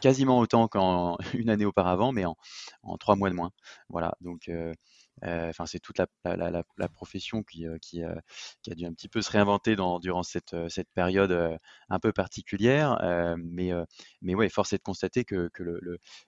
quasiment 0.02 0.40
autant 0.40 0.68
qu'en 0.68 1.18
une 1.34 1.50
année 1.50 1.66
auparavant, 1.66 2.12
mais 2.12 2.26
en, 2.26 2.36
en, 2.84 2.98
trois 2.98 3.16
mois 3.16 3.30
de 3.30 3.36
moins. 3.36 3.52
Voilà, 3.90 4.16
donc 4.22 4.50
enfin, 5.22 5.66
c'est 5.66 5.80
toute 5.80 5.98
la, 5.98 6.08
profession 6.90 7.44
qui, 7.44 7.66
euh, 7.66 7.78
euh, 7.96 8.16
qui, 8.62 8.72
a 8.72 8.76
dû 8.76 8.86
un 8.86 8.94
petit 8.94 9.10
peu 9.10 9.22
se 9.22 9.32
réinventer 9.32 9.76
durant 9.76 10.24
cette, 10.24 10.56
période 10.94 11.58
un 11.90 12.00
peu 12.00 12.12
particulière. 12.12 12.98
mais, 13.38 13.72
mais 14.22 14.36
ouais, 14.36 14.50
force 14.50 14.74
est 14.74 14.78
de 14.78 14.84
constater 14.84 15.26
que, 15.26 15.50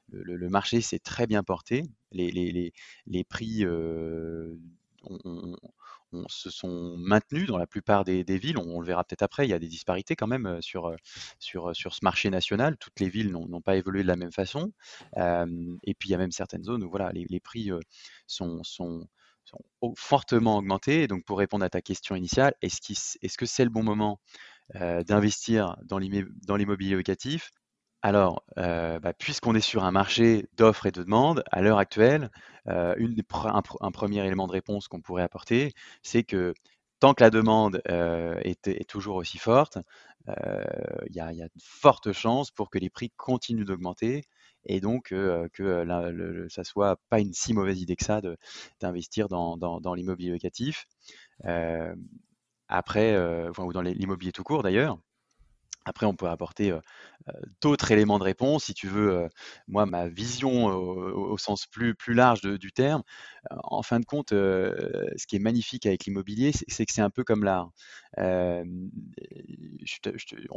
le, 0.10 0.50
marché 0.50 0.82
s'est 0.82 1.00
très 1.00 1.28
bien 1.28 1.44
porté. 1.44 1.84
Les 2.12 3.24
prix 3.30 3.66
ont, 3.66 5.56
se 6.28 6.50
sont 6.50 6.96
maintenus 6.98 7.48
dans 7.48 7.58
la 7.58 7.68
plupart 7.68 8.06
des, 8.06 8.24
villes. 8.24 8.58
On, 8.58 8.80
le 8.80 8.88
verra 8.88 9.04
peut-être 9.04 9.24
après. 9.24 9.46
Il 9.48 9.50
y 9.50 9.54
a 9.54 9.60
des 9.60 9.68
disparités 9.68 10.16
quand 10.16 10.28
même 10.28 10.62
sur, 10.62 10.96
sur, 11.40 11.76
sur 11.76 11.94
ce 11.94 12.00
marché 12.04 12.30
national. 12.30 12.78
Toutes 12.78 13.00
les 13.00 13.10
villes 13.10 13.32
n'ont 13.32 13.62
pas 13.62 13.76
évolué 13.76 14.04
de 14.04 14.08
la 14.08 14.16
même 14.16 14.32
façon. 14.32 14.72
et 15.18 15.94
puis 15.94 16.10
il 16.10 16.12
y 16.12 16.16
a 16.16 16.18
même 16.18 16.32
certaines 16.32 16.64
zones 16.64 16.84
où 16.84 16.90
voilà, 16.90 17.12
les, 17.14 17.40
prix 17.40 17.72
sont, 18.28 18.64
sont, 18.64 19.08
fortement 19.96 20.58
augmentés. 20.58 21.08
donc 21.08 21.24
pour 21.26 21.38
répondre 21.38 21.66
à 21.66 21.70
ta 21.70 21.82
question 21.82 22.16
initiale, 22.16 22.54
est-ce 22.62 22.92
est 23.22 23.28
-ce 23.28 23.38
que 23.38 23.46
c'est 23.46 23.64
le 23.64 23.70
bon 23.70 23.84
moment 23.84 24.20
d'investir 24.74 25.76
dans 25.84 25.98
l'immobilier 26.00 26.96
locatif? 26.96 27.52
Alors, 28.06 28.44
euh, 28.60 29.00
bah, 29.00 29.14
puisqu'on 29.14 29.56
est 29.56 29.62
sur 29.62 29.84
un 29.84 29.90
marché 29.90 30.48
d'offres 30.58 30.86
et 30.86 30.92
de 30.92 31.02
demandes, 31.02 31.44
à 31.52 31.64
l'heure 31.64 31.80
actuelle, 31.80 32.26
euh, 32.26 32.55
une 32.68 33.16
un, 33.44 33.92
premier 33.92 34.26
élément 34.26 34.48
de 34.48 34.52
réponse 34.52 34.88
qu'on 34.88 35.02
pourrait 35.02 35.24
apporter, 35.24 35.74
c'est 36.04 36.24
que 36.24 36.54
tant 37.00 37.14
que 37.14 37.24
la 37.24 37.30
demande 37.30 37.82
euh, 37.90 38.40
est, 38.44 38.88
toujours 38.88 39.18
aussi 39.18 39.38
forte, 39.38 39.78
il 40.28 41.16
y, 41.16 41.20
a 41.20 41.32
de 41.32 41.50
fortes 41.62 42.12
chances 42.14 42.52
pour 42.52 42.70
que 42.70 42.80
les 42.80 42.90
prix 42.90 43.12
continuent 43.16 43.66
d'augmenter 43.66 44.24
et 44.66 44.82
donc 44.82 45.10
que 45.10 45.84
la, 45.86 46.10
le, 46.10 46.50
ça 46.50 46.64
soit 46.64 47.00
pas 47.10 47.20
une 47.20 47.34
si 47.34 47.54
mauvaise 47.54 47.80
idée 47.82 47.96
que 47.96 48.06
ça 48.06 48.22
d'investir 48.80 49.28
dans, 49.30 49.94
l'immobilier 49.96 50.32
locatif. 50.32 50.88
après, 52.68 53.18
ou 53.60 53.74
dans 53.74 53.82
l'immobilier 53.82 54.32
tout 54.32 54.44
court 54.44 54.64
d'ailleurs. 54.64 54.98
Après, 55.86 56.06
on 56.06 56.16
peut 56.16 56.28
apporter 56.28 56.74
d'autres 57.62 57.92
éléments 57.92 58.20
de 58.20 58.24
réponse. 58.24 58.66
Si 58.66 58.74
tu 58.74 58.88
veux, 58.88 59.28
moi, 59.68 59.86
ma 59.86 60.08
vision 60.08 60.66
au, 60.66 61.38
sens 61.38 61.68
plus, 61.68 61.96
large 62.08 62.42
du 62.42 62.72
terme, 62.72 63.04
en 63.52 63.84
fin 63.84 64.00
de 64.00 64.06
compte, 64.06 64.30
ce 64.32 65.28
qui 65.28 65.36
est 65.36 65.40
magnifique 65.40 65.86
avec 65.86 66.06
l'immobilier, 66.06 66.52
c'est 66.68 66.86
que 66.86 66.94
c'est 66.94 67.02
un 67.02 67.10
peu 67.10 67.24
comme 67.24 67.44
l'art. 67.44 67.70
on 68.18 68.64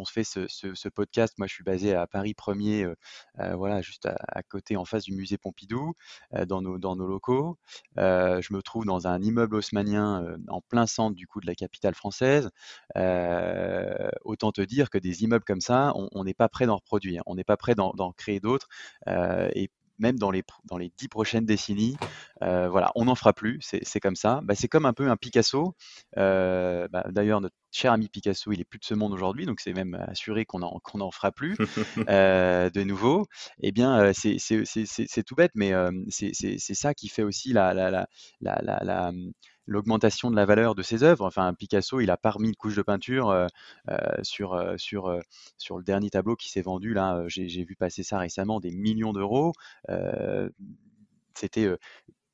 se 0.04 0.12
fait 0.12 0.24
ce, 0.24 0.88
podcast. 0.88 1.34
Moi, 1.38 1.46
je 1.46 1.54
suis 1.54 1.64
basé 1.64 1.94
à 1.94 2.06
Paris 2.06 2.34
1er, 2.36 2.92
voilà, 3.54 3.82
juste 3.82 4.06
à, 4.06 4.42
côté, 4.42 4.76
en 4.76 4.84
face 4.84 5.04
du 5.04 5.14
musée 5.14 5.38
Pompidou, 5.38 5.94
dans, 6.46 6.62
nos, 6.62 6.78
dans 6.78 6.96
nos 6.96 7.06
locaux. 7.06 7.58
je 7.96 8.52
me 8.52 8.62
trouve 8.62 8.84
dans 8.84 9.06
un 9.06 9.20
immeuble 9.22 9.56
haussmanien 9.56 10.36
en 10.48 10.60
plein 10.62 10.86
centre 10.86 11.14
du 11.14 11.26
coup 11.26 11.40
de 11.40 11.46
la 11.46 11.54
capitale 11.54 11.94
française. 11.94 12.50
autant 12.94 14.52
te 14.52 14.62
dire 14.62 14.90
que 14.90 14.98
des 14.98 15.17
immeubles 15.20 15.44
comme 15.44 15.60
ça, 15.60 15.92
on 15.94 16.24
n'est 16.24 16.34
pas 16.34 16.48
prêt 16.48 16.66
d'en 16.66 16.76
reproduire, 16.76 17.22
on 17.26 17.34
n'est 17.34 17.44
pas 17.44 17.56
prêt 17.56 17.74
d'en 17.74 18.12
créer 18.16 18.40
d'autres. 18.40 18.68
Euh, 19.08 19.48
et 19.54 19.70
même 20.00 20.16
dans 20.16 20.30
les, 20.30 20.44
dans 20.64 20.78
les 20.78 20.92
dix 20.96 21.08
prochaines 21.08 21.44
décennies, 21.44 21.96
euh, 22.42 22.68
voilà, 22.68 22.92
on 22.94 23.06
n'en 23.06 23.16
fera 23.16 23.32
plus, 23.32 23.58
c'est 23.60 24.00
comme 24.00 24.14
ça. 24.14 24.40
Bah, 24.44 24.54
c'est 24.54 24.68
comme 24.68 24.86
un 24.86 24.92
peu 24.92 25.10
un 25.10 25.16
Picasso. 25.16 25.74
Euh, 26.16 26.86
bah, 26.86 27.04
d'ailleurs, 27.10 27.40
notre 27.40 27.56
cher 27.72 27.92
ami 27.92 28.08
Picasso, 28.08 28.52
il 28.52 28.60
est 28.60 28.64
plus 28.64 28.78
de 28.78 28.84
ce 28.84 28.94
monde 28.94 29.12
aujourd'hui, 29.12 29.44
donc 29.44 29.58
c'est 29.60 29.72
même 29.72 29.94
assuré 30.06 30.44
qu'on 30.44 30.60
n'en 30.60 30.80
en 30.84 31.10
fera 31.10 31.32
plus 31.32 31.56
de 31.96 32.82
nouveau. 32.84 33.26
Eh 33.60 33.72
bien, 33.72 34.12
c'est 34.12 35.22
tout 35.26 35.34
bête, 35.34 35.52
mais 35.56 35.72
c'est 36.10 36.74
ça 36.74 36.94
qui 36.94 37.08
fait 37.08 37.24
aussi 37.24 37.52
la, 37.52 37.74
la, 37.74 37.90
la, 37.90 38.06
la 38.62 39.12
l'augmentation 39.68 40.30
de 40.30 40.36
la 40.36 40.46
valeur 40.46 40.74
de 40.74 40.82
ses 40.82 41.04
œuvres. 41.04 41.24
Enfin, 41.26 41.52
Picasso, 41.54 42.00
il 42.00 42.10
a 42.10 42.16
pas 42.16 42.30
remis 42.30 42.48
une 42.48 42.56
couche 42.56 42.74
de 42.74 42.82
peinture 42.82 43.30
euh, 43.30 43.46
euh, 43.90 43.96
sur, 44.22 44.54
euh, 44.54 44.76
sur, 44.78 45.14
sur 45.58 45.76
le 45.78 45.84
dernier 45.84 46.10
tableau 46.10 46.34
qui 46.34 46.50
s'est 46.50 46.62
vendu. 46.62 46.94
Là, 46.94 47.22
j'ai 47.28 47.64
vu 47.64 47.76
passer 47.76 48.02
ça 48.02 48.18
récemment, 48.18 48.58
des 48.58 48.72
millions 48.72 49.12
d'euros. 49.12 49.52
C'était 51.34 51.68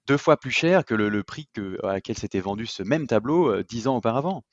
deux 0.06 0.16
fois 0.16 0.38
plus 0.38 0.50
cher 0.50 0.84
que 0.84 0.94
le, 0.94 1.22
prix 1.22 1.48
que, 1.52 1.78
à 1.84 1.94
laquelle 1.94 2.16
s'était 2.16 2.40
vendu 2.40 2.66
ce 2.66 2.82
même 2.82 3.06
tableau 3.06 3.62
dix 3.62 3.88
ans 3.88 3.96
auparavant. 3.96 4.44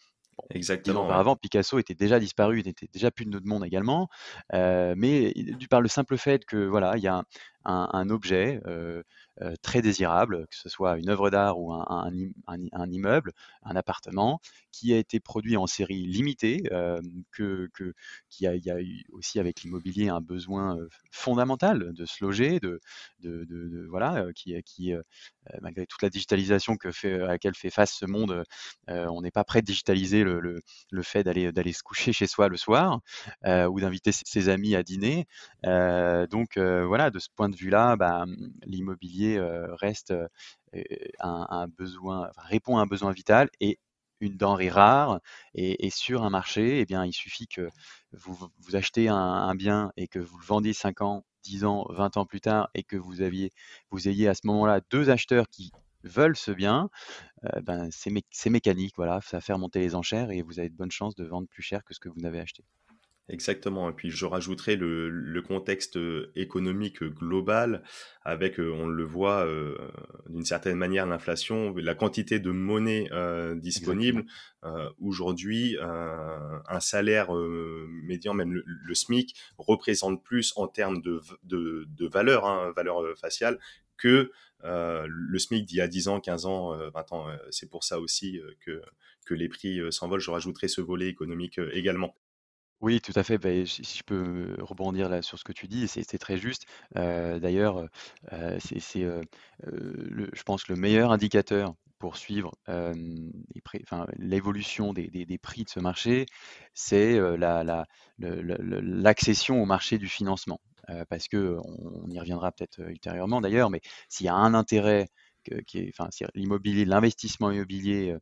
Exactement. 0.49 1.05
auparavant, 1.05 1.35
Picasso 1.35 1.77
était 1.77 1.93
déjà 1.93 2.19
disparu, 2.19 2.61
il 2.61 2.65
n'était 2.65 2.87
déjà 2.91 3.11
plus 3.11 3.25
de 3.25 3.29
notre 3.29 3.45
monde 3.45 3.63
également. 3.63 4.09
mais 4.51 5.33
par 5.69 5.81
le 5.81 5.87
simple 5.87 6.17
fait 6.17 6.45
que 6.45 6.57
voilà, 6.57 6.97
il 6.97 7.03
y 7.03 7.07
a 7.07 7.23
un, 7.63 8.09
objet 8.09 8.59
très 9.61 9.81
désirable, 9.81 10.47
que 10.47 10.55
ce 10.55 10.69
soit 10.69 10.97
une 10.97 11.09
œuvre 11.09 11.29
d'art 11.29 11.59
ou 11.59 11.71
un, 11.73 12.11
immeuble, 12.91 13.33
un 13.63 13.75
appartement, 13.75 14.39
qui 14.71 14.93
a 14.93 14.97
été 14.97 15.19
produit 15.19 15.57
en 15.57 15.67
série 15.67 16.05
limitée, 16.05 16.63
que, 17.31 17.69
qui 18.29 18.47
a, 18.47 18.55
y 18.55 18.69
a 18.69 18.81
eu 18.81 19.03
aussi 19.11 19.39
avec 19.39 19.61
l'immobilier 19.61 20.09
un 20.09 20.21
besoin 20.21 20.77
fondamental 21.11 21.93
de 21.93 22.05
se 22.05 22.23
loger, 22.23 22.59
de, 22.59 22.79
de, 23.19 23.87
voilà, 23.89 24.25
qui, 24.35 24.61
qui 24.63 24.93
malgré 25.61 25.85
toute 25.85 26.01
la 26.01 26.09
digitalisation 26.09 26.77
que 26.77 26.91
fait, 26.91 27.15
à 27.15 27.27
laquelle 27.27 27.55
fait 27.55 27.69
face 27.69 27.93
ce 27.93 28.05
monde, 28.05 28.43
on 28.87 29.21
n'est 29.21 29.31
pas 29.31 29.43
prêt 29.43 29.61
de 29.61 29.65
digitaliser 29.65 30.23
le, 30.23 30.39
le, 30.91 31.03
fait 31.03 31.23
d'aller 31.23 31.51
d'aller 31.51 31.73
se 31.73 31.83
coucher 31.83 32.13
chez 32.13 32.27
soi 32.27 32.47
le 32.47 32.57
soir 32.57 32.99
ou 33.45 33.79
d'inviter 33.79 34.11
ses 34.11 34.49
amis 34.49 34.75
à 34.75 34.83
dîner. 34.83 35.27
donc 35.63 36.57
voilà, 36.57 37.09
de 37.09 37.19
ce 37.19 37.29
point 37.35 37.49
de 37.49 37.55
vue-là, 37.55 37.95
bah, 37.95 38.25
l'immobilier 38.65 39.30
reste 39.39 40.13
un, 41.19 41.67
besoin, 41.67 42.29
répond 42.37 42.77
à 42.77 42.81
un 42.81 42.85
besoin 42.85 43.11
vital 43.11 43.49
et 43.59 43.79
une 44.19 44.37
denrée 44.37 44.69
rare 44.69 45.19
et, 45.55 45.89
sur 45.89 46.23
un 46.23 46.29
marché, 46.29 46.79
eh 46.79 46.85
bien, 46.85 47.05
il 47.05 47.13
suffit 47.13 47.47
que 47.47 47.69
vous, 48.13 48.37
vous 48.59 48.75
achetez 48.75 49.07
un, 49.07 49.55
bien 49.55 49.91
et 49.97 50.07
que 50.07 50.19
vous 50.19 50.37
le 50.37 50.45
vendiez 50.45 50.73
5 50.73 51.01
ans, 51.01 51.25
10 51.43 51.65
ans, 51.65 51.85
20 51.89 52.17
ans 52.17 52.25
plus 52.25 52.41
tard 52.41 52.69
et 52.75 52.83
que 52.83 52.97
vous, 52.97 53.21
aviez, 53.21 53.51
vous 53.89 54.07
ayez 54.07 54.27
à 54.27 54.33
ce 54.33 54.41
moment-là 54.45 54.81
deux 54.91 55.09
acheteurs 55.09 55.49
qui 55.49 55.71
veulent 56.03 56.37
ce 56.37 56.51
bien, 56.51 56.89
ben, 57.63 57.89
c'est 57.91 58.49
mécanique, 58.49 58.93
voilà, 58.95 59.21
ça 59.21 59.41
fait 59.41 59.53
remonter 59.53 59.79
les 59.79 59.95
enchères 59.95 60.31
et 60.31 60.41
vous 60.41 60.59
avez 60.59 60.69
de 60.69 60.75
bonnes 60.75 60.91
chances 60.91 61.15
de 61.15 61.25
vendre 61.25 61.47
plus 61.47 61.63
cher 61.63 61.83
que 61.83 61.93
ce 61.93 61.99
que 61.99 62.09
vous 62.09 62.19
n'avez 62.19 62.39
acheté. 62.39 62.63
Exactement. 63.29 63.89
Et 63.89 63.93
puis 63.93 64.09
je 64.09 64.25
rajouterai 64.25 64.75
le, 64.75 65.41
contexte 65.41 65.97
euh, 65.97 66.31
économique 66.35 67.03
global 67.03 67.81
avec, 68.23 68.59
euh, 68.59 68.71
on 68.73 68.87
le 68.87 69.03
voit 69.03 69.45
euh, 69.45 69.77
d'une 70.27 70.43
certaine 70.43 70.75
manière, 70.75 71.05
l'inflation, 71.05 71.73
la 71.75 71.95
quantité 71.95 72.39
de 72.39 72.51
monnaie 72.51 73.09
disponible. 73.55 74.25
Aujourd'hui, 74.99 75.77
un 75.81 76.79
salaire 76.79 77.31
médian, 78.03 78.33
même 78.33 78.53
le, 78.53 78.93
SMIC, 78.93 79.35
représente 79.57 80.23
plus 80.23 80.53
en 80.55 80.67
termes 80.67 81.01
de, 81.01 81.21
de, 81.43 82.07
valeur, 82.07 82.45
hein, 82.45 82.71
valeur 82.75 83.01
faciale, 83.17 83.59
que 83.97 84.31
le 84.63 85.39
SMIC 85.39 85.65
d'il 85.65 85.77
y 85.77 85.81
a 85.81 85.87
10 85.87 86.09
ans, 86.09 86.19
15 86.19 86.45
ans, 86.45 86.77
20 86.93 87.11
ans. 87.13 87.27
C'est 87.49 87.69
pour 87.69 87.83
ça 87.83 87.99
aussi 87.99 88.39
que, 88.63 88.81
que 89.25 89.33
les 89.33 89.49
prix 89.49 89.79
s'envolent. 89.91 90.19
Je 90.19 90.31
rajouterai 90.31 90.67
ce 90.67 90.81
volet 90.81 91.07
économique 91.07 91.59
également. 91.73 92.15
Oui, 92.81 92.99
tout 92.99 93.11
à 93.15 93.23
fait. 93.23 93.65
Si 93.65 93.83
je 93.97 94.03
peux 94.03 94.55
rebondir 94.59 95.23
sur 95.23 95.37
ce 95.37 95.43
que 95.43 95.51
tu 95.53 95.67
dis, 95.67 95.87
c'est 95.87 96.17
très 96.17 96.37
juste. 96.37 96.65
d'ailleurs, 96.95 97.87
c'est 98.59 98.79
je 99.63 100.43
pense 100.43 100.67
le 100.67 100.75
meilleur 100.75 101.11
indicateur 101.11 101.75
pour 101.99 102.17
suivre, 102.17 102.51
l'évolution 104.17 104.93
des 104.93 105.37
prix 105.41 105.63
de 105.63 105.69
ce 105.69 105.79
marché, 105.79 106.25
c'est, 106.73 107.19
l'accession 108.19 109.61
au 109.61 109.65
marché 109.65 109.97
du 109.97 110.07
financement. 110.07 110.59
parce 111.09 111.27
qu'on 111.27 111.61
on 111.65 112.09
y 112.09 112.19
reviendra 112.19 112.51
peut-être, 112.51 112.79
ultérieurement 112.89 113.41
d'ailleurs, 113.41 113.69
mais 113.69 113.81
s'il 114.09 114.25
y 114.25 114.29
a 114.29 114.35
un 114.35 114.53
intérêt 114.53 115.07
qui 115.65 115.79
est, 115.79 115.91
enfin, 115.97 116.07
l'immobilier, 116.35 116.85
l'investissement 116.85 117.49
immobilier, 117.51 118.15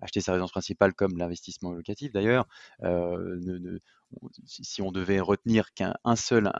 acheter 0.00 0.20
sa 0.20 0.32
résidence 0.32 0.50
principale 0.50 0.92
comme 0.94 1.16
l'investissement 1.16 1.72
locatif 1.72 2.12
d'ailleurs, 2.12 2.46
ne 2.82 3.78
si 4.44 4.82
on 4.82 4.92
devait 4.92 5.20
retenir 5.20 5.72
qu'un 5.74 5.94
seul 6.16 6.52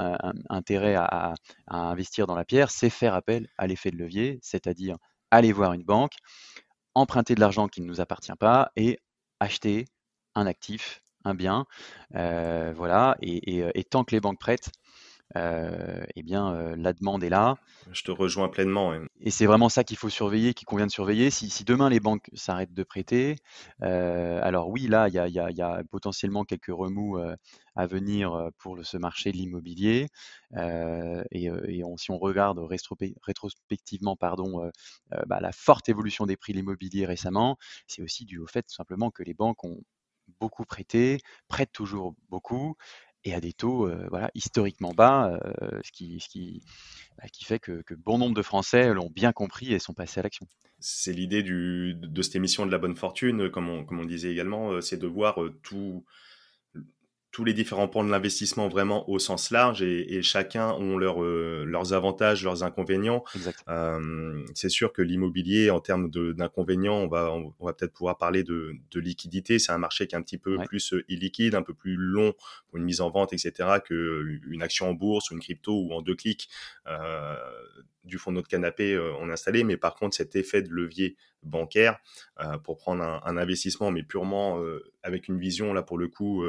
intérêt 0.48 0.94
à, 0.96 1.34
investir 1.68 2.26
dans 2.26 2.34
la 2.34 2.44
pierre, 2.44 2.70
c'est 2.70 2.90
faire 2.90 3.14
appel 3.14 3.48
à 3.58 3.66
l'effet 3.66 3.90
de 3.90 3.96
levier, 3.96 4.38
c'est-à-dire 4.42 4.96
aller 5.30 5.52
voir 5.52 5.72
une 5.72 5.84
banque, 5.84 6.14
emprunter 6.94 7.34
de 7.34 7.40
l'argent 7.40 7.68
qui 7.68 7.80
ne 7.80 7.86
nous 7.86 8.00
appartient 8.00 8.36
pas 8.38 8.70
et 8.76 8.98
acheter 9.40 9.86
un 10.34 10.46
actif, 10.46 11.02
un 11.24 11.34
bien. 11.34 11.66
Euh, 12.14 12.72
voilà, 12.76 13.16
et, 13.20 13.84
tant 13.90 14.04
que 14.04 14.14
les 14.14 14.20
banques 14.20 14.38
prêtent, 14.38 14.70
euh, 15.34 16.04
eh 16.14 16.22
bien, 16.22 16.54
euh, 16.54 16.76
la 16.76 16.92
demande 16.92 17.24
est 17.24 17.28
là. 17.28 17.56
Je 17.90 18.02
te 18.02 18.10
rejoins 18.10 18.48
pleinement. 18.48 18.94
Et 19.20 19.30
c'est 19.30 19.46
vraiment 19.46 19.68
ça 19.68 19.82
qu'il 19.82 19.96
faut 19.96 20.08
surveiller, 20.08 20.54
qu'il 20.54 20.66
convient 20.66 20.86
de 20.86 20.92
surveiller. 20.92 21.30
Si, 21.30 21.64
demain 21.64 21.88
les 21.90 22.00
banques 22.00 22.30
s'arrêtent 22.34 22.74
de 22.74 22.82
prêter, 22.84 23.36
euh, 23.82 24.40
alors 24.42 24.68
oui, 24.68 24.86
là, 24.86 25.08
il 25.08 25.14
y 25.14 25.60
a, 25.60 25.82
potentiellement 25.90 26.44
quelques 26.44 26.66
remous 26.66 27.18
à 27.74 27.86
venir 27.86 28.50
pour 28.58 28.78
ce 28.84 28.96
marché 28.96 29.32
de 29.32 29.36
l'immobilier. 29.36 30.08
et, 30.54 31.50
si 31.96 32.10
on 32.10 32.18
regarde 32.18 32.58
rétrospectivement 32.58 34.16
pardon, 34.16 34.70
bah, 35.26 35.40
la 35.40 35.52
forte 35.52 35.88
évolution 35.88 36.26
des 36.26 36.36
prix 36.36 36.52
de 36.52 36.58
l'immobilier 36.58 37.06
récemment, 37.06 37.56
c'est 37.86 38.02
aussi 38.02 38.24
dû 38.24 38.38
au 38.38 38.46
fait 38.46 38.62
tout 38.62 38.74
simplement 38.74 39.10
que 39.10 39.22
les 39.22 39.34
banques 39.34 39.64
ont 39.64 39.80
beaucoup 40.40 40.64
prêté, 40.64 41.20
prêtent 41.48 41.72
toujours 41.72 42.14
beaucoup, 42.28 42.76
et 43.26 43.34
à 43.34 43.40
des 43.40 43.52
taux 43.52 43.90
voilà, 44.08 44.30
historiquement 44.34 44.92
bas, 44.92 45.38
ce, 45.82 45.92
qui, 45.92 46.20
ce 46.20 46.28
qui, 46.28 46.62
bah, 47.18 47.28
qui 47.32 47.44
fait 47.44 47.58
que, 47.58 47.82
bon 47.94 48.18
nombre 48.18 48.34
de 48.34 48.42
Français 48.42 48.92
l'ont 48.94 49.10
bien 49.10 49.32
compris 49.32 49.72
et 49.72 49.78
sont 49.78 49.94
passés 49.94 50.20
à 50.20 50.22
l'action. 50.22 50.46
C'est 50.78 51.12
l'idée 51.12 51.42
de 51.42 52.22
cette 52.22 52.36
émission 52.36 52.66
de 52.66 52.70
la 52.70 52.78
bonne 52.78 52.96
fortune, 52.96 53.50
comme 53.50 53.68
on, 53.68 53.84
comme 53.84 54.00
on 54.00 54.04
disait 54.04 54.30
également, 54.30 54.80
c'est 54.80 54.98
de 54.98 55.06
voir 55.06 55.38
tout, 55.62 56.04
tous 57.36 57.44
les 57.44 57.52
différents 57.52 57.86
points 57.86 58.02
de 58.02 58.10
l'investissement 58.10 58.66
vraiment 58.66 59.10
au 59.10 59.18
sens 59.18 59.50
large 59.50 59.82
et, 59.82 60.22
chacun 60.22 60.70
ont 60.72 60.96
leur, 60.96 61.22
euh, 61.22 61.64
leurs 61.66 61.92
avantages, 61.92 62.42
leurs 62.42 62.62
inconvénients. 62.62 63.24
Euh, 63.68 64.42
c'est 64.54 64.70
sûr 64.70 64.90
que 64.90 65.02
l'immobilier, 65.02 65.68
en 65.68 65.80
termes 65.80 66.10
d'inconvénients, 66.10 66.94
on 66.94 67.08
va, 67.08 67.30
on, 67.30 67.52
va 67.62 67.74
peut-être 67.74 67.92
pouvoir 67.92 68.16
parler 68.16 68.42
de, 68.42 68.72
de 68.90 69.00
liquidité. 69.00 69.58
C'est 69.58 69.70
un 69.70 69.76
marché 69.76 70.06
qui 70.06 70.14
est 70.14 70.18
un 70.18 70.22
petit 70.22 70.38
peu 70.38 70.56
plus 70.64 70.94
euh, 70.94 71.04
illiquide, 71.10 71.54
un 71.54 71.62
peu 71.62 71.74
plus 71.74 71.96
long 71.96 72.32
pour 72.68 72.78
une 72.78 72.84
mise 72.84 73.02
en 73.02 73.10
vente, 73.10 73.34
etc., 73.34 73.52
qu'une 73.84 74.62
action 74.62 74.88
en 74.88 74.94
bourse 74.94 75.30
ou 75.30 75.34
une 75.34 75.40
crypto 75.40 75.78
ou 75.78 75.92
en 75.92 76.00
deux 76.00 76.16
clics. 76.16 76.48
Euh, 76.86 77.36
du 78.06 78.18
fond 78.18 78.30
de 78.30 78.36
notre 78.36 78.48
canapé, 78.48 78.98
on 79.20 79.28
est 79.28 79.32
installé. 79.32 79.64
Mais 79.64 79.76
par 79.76 79.94
contre, 79.94 80.16
cet 80.16 80.36
effet 80.36 80.62
de 80.62 80.70
levier 80.70 81.16
bancaire 81.42 81.98
euh, 82.40 82.58
pour 82.58 82.76
prendre 82.76 83.02
un, 83.02 83.36
investissement, 83.36 83.90
mais 83.90 84.02
purement 84.02 84.60
avec 85.02 85.28
une 85.28 85.38
vision, 85.38 85.72
là, 85.72 85.82
pour 85.82 85.98
le 85.98 86.08
coup, 86.08 86.44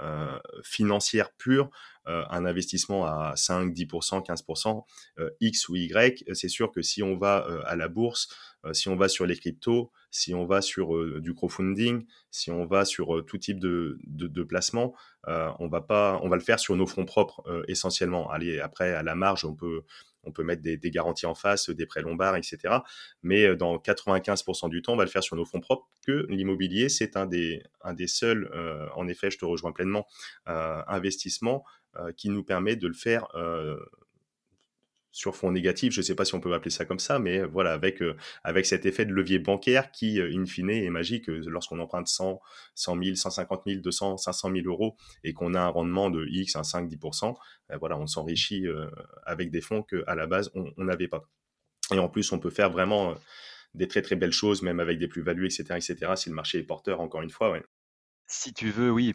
euh, 0.00 0.38
financière 0.62 1.32
pure, 1.32 1.70
euh, 2.06 2.22
un 2.30 2.44
investissement 2.44 3.04
à 3.04 3.34
5, 3.34 3.72
10%, 3.72 4.24
15%, 4.24 4.84
X 5.40 5.68
ou 5.68 5.74
Y, 5.74 6.24
c'est 6.34 6.48
sûr 6.48 6.70
que 6.70 6.82
si 6.82 7.02
on 7.02 7.16
va 7.16 7.44
euh, 7.48 7.62
à 7.64 7.74
la 7.74 7.88
bourse, 7.88 8.28
si 8.72 8.88
on 8.88 8.96
va 8.96 9.08
sur 9.08 9.26
les 9.26 9.36
cryptos, 9.36 9.90
si 10.10 10.34
on 10.34 10.44
va 10.44 10.60
sur 10.60 11.20
du 11.20 11.32
crowdfunding, 11.32 12.06
si 12.30 12.50
on 12.50 12.66
va 12.66 12.84
sur 12.84 13.24
tout 13.24 13.38
type 13.38 13.60
de, 13.60 13.98
de, 14.04 14.26
de 14.26 14.42
placement, 14.42 14.94
on 15.26 15.68
va 15.68 15.80
pas, 15.80 16.18
on 16.22 16.28
va 16.28 16.34
le 16.34 16.42
faire 16.42 16.58
sur 16.58 16.74
nos 16.74 16.86
fonds 16.86 17.04
propres 17.04 17.64
essentiellement. 17.68 18.28
Allez, 18.30 18.58
après 18.58 18.92
à 18.92 19.04
la 19.04 19.14
marge, 19.14 19.44
on 19.44 19.54
peut 19.54 19.84
on 20.28 20.32
peut 20.32 20.44
mettre 20.44 20.62
des, 20.62 20.78
garanties 20.90 21.26
en 21.26 21.34
face, 21.34 21.70
des 21.70 21.86
prêts 21.86 22.02
lombards, 22.02 22.36
etc. 22.36 22.58
Mais 23.22 23.46
euh, 23.46 23.56
dans 23.56 23.76
95% 23.76 24.68
du 24.68 24.82
temps, 24.82 24.92
on 24.92 24.96
va 24.96 25.04
le 25.04 25.10
faire 25.10 25.22
sur 25.22 25.36
nos 25.36 25.44
fonds 25.44 25.60
propres, 25.60 25.88
que 26.06 26.26
l'immobilier, 26.28 26.88
c'est 26.88 27.16
un 27.16 27.26
des, 27.26 27.62
seuls, 28.06 28.50
euh, 28.54 28.86
en 28.94 29.08
effet, 29.08 29.30
je 29.30 29.38
te 29.38 29.44
rejoins 29.44 29.72
pleinement, 29.72 30.06
euh, 30.48 30.82
investissements 30.86 31.64
qui 32.16 32.28
nous 32.28 32.44
permet 32.44 32.76
de 32.76 32.86
le 32.86 32.94
faire 32.94 33.26
sur 35.10 35.34
fond 35.36 35.50
négatif, 35.50 35.92
je 35.92 36.00
ne 36.00 36.04
sais 36.04 36.14
pas 36.14 36.24
si 36.24 36.34
on 36.34 36.40
peut 36.40 36.52
appeler 36.52 36.70
ça 36.70 36.84
comme 36.84 36.98
ça, 36.98 37.18
mais 37.18 37.42
voilà, 37.42 37.72
avec, 37.72 38.02
euh, 38.02 38.16
avec 38.44 38.66
cet 38.66 38.86
effet 38.86 39.04
de 39.04 39.12
levier 39.12 39.38
bancaire 39.38 39.90
qui, 39.90 40.20
euh, 40.20 40.30
in 40.32 40.44
fine, 40.44 40.70
est 40.70 40.90
magique 40.90 41.28
euh, 41.28 41.42
lorsqu'on 41.46 41.78
emprunte 41.80 42.08
100, 42.08 42.40
100 42.74 43.02
000, 43.02 43.16
150 43.16 43.62
000, 43.66 43.80
200, 43.80 44.18
500 44.18 44.50
000 44.52 44.66
euros 44.66 44.96
et 45.24 45.32
qu'on 45.32 45.54
a 45.54 45.60
un 45.60 45.68
rendement 45.68 46.10
de 46.10 46.26
X, 46.28 46.56
un 46.56 46.64
5, 46.64 46.88
10%, 46.88 47.34
voilà, 47.80 47.98
on 47.98 48.06
s'enrichit 48.06 48.66
avec 49.24 49.50
des 49.50 49.60
fonds 49.60 49.82
qu'à 49.82 50.14
la 50.14 50.26
base, 50.26 50.50
on 50.54 50.84
n'avait 50.84 51.08
pas. 51.08 51.28
Et 51.92 51.98
en 51.98 52.08
plus, 52.08 52.32
on 52.32 52.38
peut 52.38 52.50
faire 52.50 52.70
vraiment 52.70 53.14
des 53.74 53.88
très 53.88 54.00
très 54.00 54.16
belles 54.16 54.32
choses, 54.32 54.62
même 54.62 54.80
avec 54.80 54.98
des 54.98 55.08
plus-values, 55.08 55.46
etc., 55.46 55.64
etc., 55.74 56.12
si 56.16 56.30
le 56.30 56.34
marché 56.34 56.58
est 56.58 56.62
porteur, 56.62 57.00
encore 57.00 57.20
une 57.20 57.30
fois. 57.30 57.50
Ouais. 57.50 57.62
Si 58.26 58.54
tu 58.54 58.70
veux, 58.70 58.90
oui, 58.90 59.14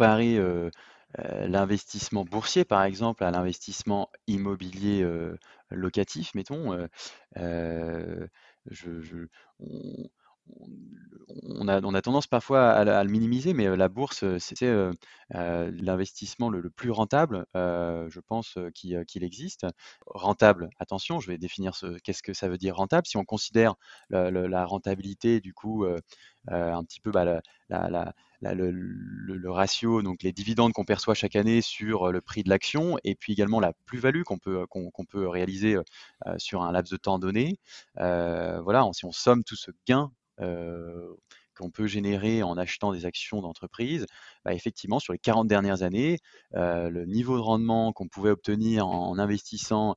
euh, 0.00 0.70
l'investissement 1.18 2.24
boursier, 2.24 2.64
par 2.64 2.82
exemple, 2.84 3.24
à 3.24 3.30
l'investissement 3.30 4.10
immobilier 4.26 5.02
euh, 5.02 5.36
locatif, 5.70 6.34
mettons, 6.34 6.72
euh, 7.36 8.26
on, 11.44 11.68
a, 11.68 11.80
on, 11.82 11.94
a, 11.94 12.02
tendance 12.02 12.26
parfois 12.26 12.70
à, 12.70 13.04
le 13.04 13.10
minimiser, 13.10 13.54
mais 13.54 13.76
la 13.76 13.88
bourse, 13.88 14.24
c'est 14.38 14.64
l'investissement 15.30 16.50
le, 16.50 16.68
plus 16.70 16.90
rentable, 16.90 17.46
je 17.54 18.20
pense, 18.20 18.58
qu'il 18.74 19.24
existe. 19.24 19.66
Rentable, 20.06 20.68
attention, 20.78 21.20
je 21.20 21.30
vais 21.30 21.38
définir 21.38 21.74
ce 21.74 21.98
qu'est-ce 22.00 22.22
que 22.22 22.34
ça 22.34 22.48
veut 22.48 22.58
dire 22.58 22.76
rentable. 22.76 23.06
Si 23.06 23.16
on 23.16 23.24
considère 23.24 23.74
la, 24.10 24.66
rentabilité, 24.66 25.40
du 25.40 25.54
coup, 25.54 25.86
un 26.48 26.84
petit 26.84 27.00
peu 27.00 27.10
bah, 27.10 27.24
le, 28.40 29.50
ratio, 29.50 30.02
donc 30.02 30.22
les 30.22 30.32
dividendes 30.32 30.72
qu'on 30.72 30.84
perçoit 30.84 31.14
chaque 31.14 31.36
année 31.36 31.62
sur 31.62 32.10
le 32.10 32.20
prix 32.20 32.42
de 32.42 32.48
l'action, 32.48 32.98
et 33.04 33.14
puis 33.14 33.32
également 33.32 33.60
la 33.60 33.72
plus-value 33.86 34.22
qu'on 34.22 34.38
peut, 34.38 34.66
qu'on, 34.66 35.04
peut 35.04 35.28
réaliser 35.28 35.76
sur 36.38 36.62
un 36.62 36.72
laps 36.72 36.90
de 36.92 36.96
temps 36.96 37.18
donné. 37.18 37.58
voilà, 37.96 38.88
si 38.92 39.04
on 39.04 39.12
somme 39.12 39.44
tout 39.44 39.56
ce 39.56 39.70
gain 39.86 40.10
qu'on 40.38 41.70
peut 41.70 41.86
générer 41.86 42.42
en 42.42 42.56
achetant 42.56 42.92
des 42.92 43.04
actions 43.04 43.42
d'entreprise, 43.42 44.06
bah, 44.44 44.54
effectivement, 44.54 44.98
sur 44.98 45.12
les 45.12 45.18
40 45.18 45.46
dernières 45.46 45.82
années, 45.82 46.18
le 46.52 47.04
niveau 47.04 47.36
de 47.36 47.42
rendement 47.42 47.92
qu'on 47.92 48.08
pouvait 48.08 48.30
obtenir 48.30 48.86
en 48.86 49.18
investissant 49.18 49.96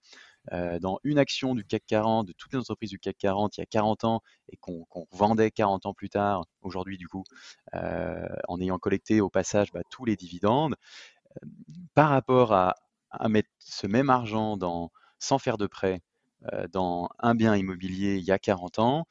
dans 0.51 0.99
une 1.03 1.17
action 1.17 1.55
du 1.55 1.65
CAC 1.65 1.83
40, 1.87 2.27
de 2.27 2.33
toutes 2.33 2.53
les 2.53 2.59
entreprises 2.59 2.89
du 2.89 2.99
CAC 2.99 3.17
40 3.17 3.57
il 3.57 3.61
y 3.61 3.63
a 3.63 3.65
40 3.65 4.03
ans 4.03 4.21
et 4.49 4.57
qu'on 4.57 4.85
vendait 5.11 5.51
40 5.51 5.85
ans 5.85 5.93
plus 5.93 6.09
tard, 6.09 6.45
aujourd'hui 6.61 6.97
du 6.97 7.07
coup, 7.07 7.23
en 7.73 8.59
ayant 8.59 8.77
collecté 8.77 9.21
au 9.21 9.29
passage 9.29 9.71
bah, 9.71 9.81
tous 9.89 10.05
les 10.05 10.15
dividendes, 10.15 10.75
par 11.93 12.09
rapport 12.09 12.53
à, 12.53 12.75
mettre 13.29 13.49
ce 13.59 13.87
même 13.87 14.09
argent 14.09 14.57
dans, 14.57 14.91
sans 15.19 15.39
faire 15.39 15.57
de 15.57 15.67
prêt 15.67 16.01
dans 16.71 17.09
un 17.19 17.33
bien 17.33 17.55
immobilier 17.55 18.17
il 18.17 18.23
y 18.23 18.31
a 18.31 18.39
40 18.39 18.79
ans, 18.79 19.07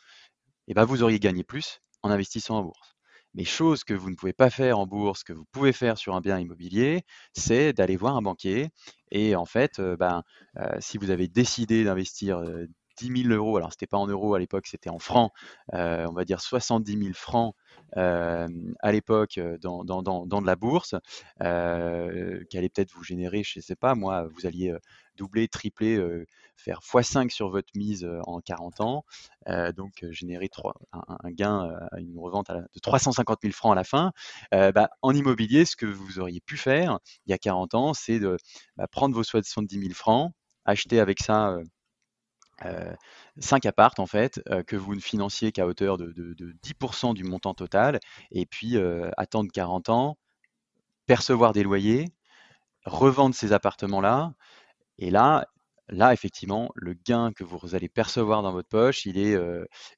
et 0.69 0.75
ben, 0.75 0.85
vous 0.85 1.03
auriez 1.03 1.19
gagné 1.19 1.45
plus 1.45 1.81
en 2.03 2.11
investissant 2.11 2.59
en 2.59 2.63
bourse. 2.63 2.94
Mais 3.35 3.45
chose 3.45 3.85
que 3.85 3.95
vous 3.95 4.11
ne 4.11 4.15
pouvez 4.15 4.33
pas 4.33 4.51
faire 4.51 4.79
en 4.79 4.87
bourse, 4.87 5.25
que 5.25 5.33
vous 5.33 5.45
pouvez 5.53 5.73
faire 5.73 5.99
sur 5.99 6.15
un 6.15 6.21
bien 6.21 6.39
immobilier, 6.39 7.03
c'est 7.33 7.73
d'aller 7.73 7.97
voir 7.97 8.17
un 8.17 8.23
banquier. 8.23 8.71
Et 9.11 9.37
en 9.37 9.45
fait, 9.45 9.81
ben, 9.81 10.23
si 10.79 10.99
vous 10.99 11.11
avez 11.11 11.29
décidé 11.29 11.85
d'investir 11.85 12.43
10 12.97 13.23
000 13.25 13.35
euros, 13.35 13.57
alors 13.57 13.73
c'était 13.73 13.87
pas 13.89 13.99
en 13.99 14.07
euros 14.07 14.35
à 14.35 14.39
l'époque, 14.39 14.67
c'était 14.67 14.91
en 14.91 14.99
francs, 14.99 15.33
on 15.73 16.13
va 16.13 16.25
dire 16.25 16.41
70 16.41 16.99
000 16.99 17.13
francs 17.13 17.55
à 17.97 18.93
l'époque 18.93 19.41
dans, 19.61 19.85
de 19.85 20.47
la 20.47 20.57
bourse, 20.57 20.95
qui 21.41 21.45
allait 22.59 22.69
peut-être 22.69 22.93
vous 22.93 23.05
générer, 23.05 23.43
je 23.43 23.59
ne 23.59 23.63
sais 23.63 23.77
pas, 23.77 23.95
moi, 23.95 24.29
vous 24.33 24.47
alliez 24.47 24.77
doubler, 25.17 25.49
tripler, 25.49 26.25
faire 26.57 26.81
x5 26.81 27.31
sur 27.31 27.49
votre 27.51 27.71
mise 27.75 28.09
en 28.27 28.41
40 28.41 28.81
ans, 28.81 29.05
donc 29.77 30.05
générer 30.11 30.51
un, 30.93 31.31
gain, 31.31 31.71
une 31.99 32.19
revente 32.19 32.51
de 32.51 32.81
350 32.81 33.41
000 33.43 33.53
francs 33.53 33.73
à 33.73 33.75
la 33.75 33.85
fin. 33.85 34.13
Bah, 34.51 34.91
en 35.03 35.15
immobilier, 35.15 35.65
ce 35.65 35.77
que 35.77 35.87
vous 35.87 36.19
auriez 36.19 36.41
pu 36.41 36.57
faire 36.57 36.99
il 37.27 37.31
y 37.31 37.35
a 37.35 37.39
40 37.39 37.75
ans, 37.75 37.95
c'est 37.95 38.19
de 38.19 38.37
bah, 38.77 38.87
prendre 38.89 39.15
vos 39.15 39.23
70 39.23 39.81
000 39.81 39.95
francs, 39.95 40.33
acheter 40.65 41.01
avec 41.01 41.21
ça 41.21 41.57
5 43.39 43.67
appartes 43.67 43.99
en 43.99 44.07
fait, 44.07 44.41
que 44.67 44.77
vous 44.77 44.95
ne 44.95 45.01
financiez 45.01 45.53
qu'à 45.53 45.67
hauteur 45.67 45.99
de, 45.99 46.13
10% 46.63 47.15
du 47.15 47.25
montant 47.25 47.55
total, 47.55 48.01
et 48.31 48.47
puis 48.47 48.77
attendre 49.17 49.51
40 49.53 49.89
ans, 49.89 50.19
percevoir 51.07 51.53
des 51.53 51.63
loyers, 51.63 52.13
revendre 52.85 53.35
ces 53.35 53.53
appartements-là, 53.53 54.35
et 54.99 55.11
là, 55.11 55.47
là 55.89 56.13
effectivement, 56.13 56.71
le 56.75 56.95
gain 56.95 57.33
que 57.33 57.45
vous 57.45 57.75
allez 57.75 57.89
percevoir 57.89 58.43
dans 58.43 58.53
votre 58.53 58.69
poche, 58.69 59.07
il 59.07 59.19
est, 59.19 59.37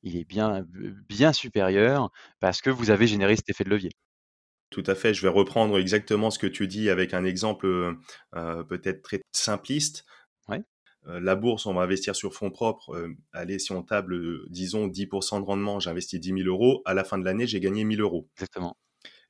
il 0.02 0.16
est 0.16 0.24
bien, 0.24 0.64
bien 1.08 1.32
supérieur 1.32 2.10
parce 2.40 2.60
que 2.60 2.70
vous 2.70 2.90
avez 2.90 3.06
généré 3.06 3.36
cet 3.36 3.48
effet 3.48 3.64
de 3.64 3.70
levier. 3.70 3.90
Tout 4.70 4.84
à 4.86 4.94
fait, 4.94 5.14
je 5.14 5.22
vais 5.22 5.28
reprendre 5.28 5.78
exactement 5.78 6.30
ce 6.30 6.38
que 6.38 6.46
tu 6.46 6.66
dis 6.66 6.90
avec 6.90 7.14
un 7.14 7.24
exemple 7.24 7.96
peut-être 8.32 9.02
très 9.02 9.20
simpliste. 9.32 10.04
Euh, 11.08 11.20
la 11.20 11.36
bourse, 11.36 11.66
on 11.66 11.74
va 11.74 11.82
investir 11.82 12.16
sur 12.16 12.34
fonds 12.34 12.50
propres. 12.50 12.94
Euh, 12.94 13.14
allez, 13.32 13.58
si 13.58 13.72
on 13.72 13.82
table, 13.82 14.14
euh, 14.14 14.46
disons, 14.50 14.88
10% 14.88 15.40
de 15.40 15.44
rendement, 15.44 15.78
j'investis 15.78 16.20
10 16.20 16.32
000 16.32 16.48
euros. 16.48 16.82
À 16.84 16.94
la 16.94 17.04
fin 17.04 17.18
de 17.18 17.24
l'année, 17.24 17.46
j'ai 17.46 17.60
gagné 17.60 17.84
1000 17.84 18.00
euros. 18.00 18.28
Exactement. 18.36 18.76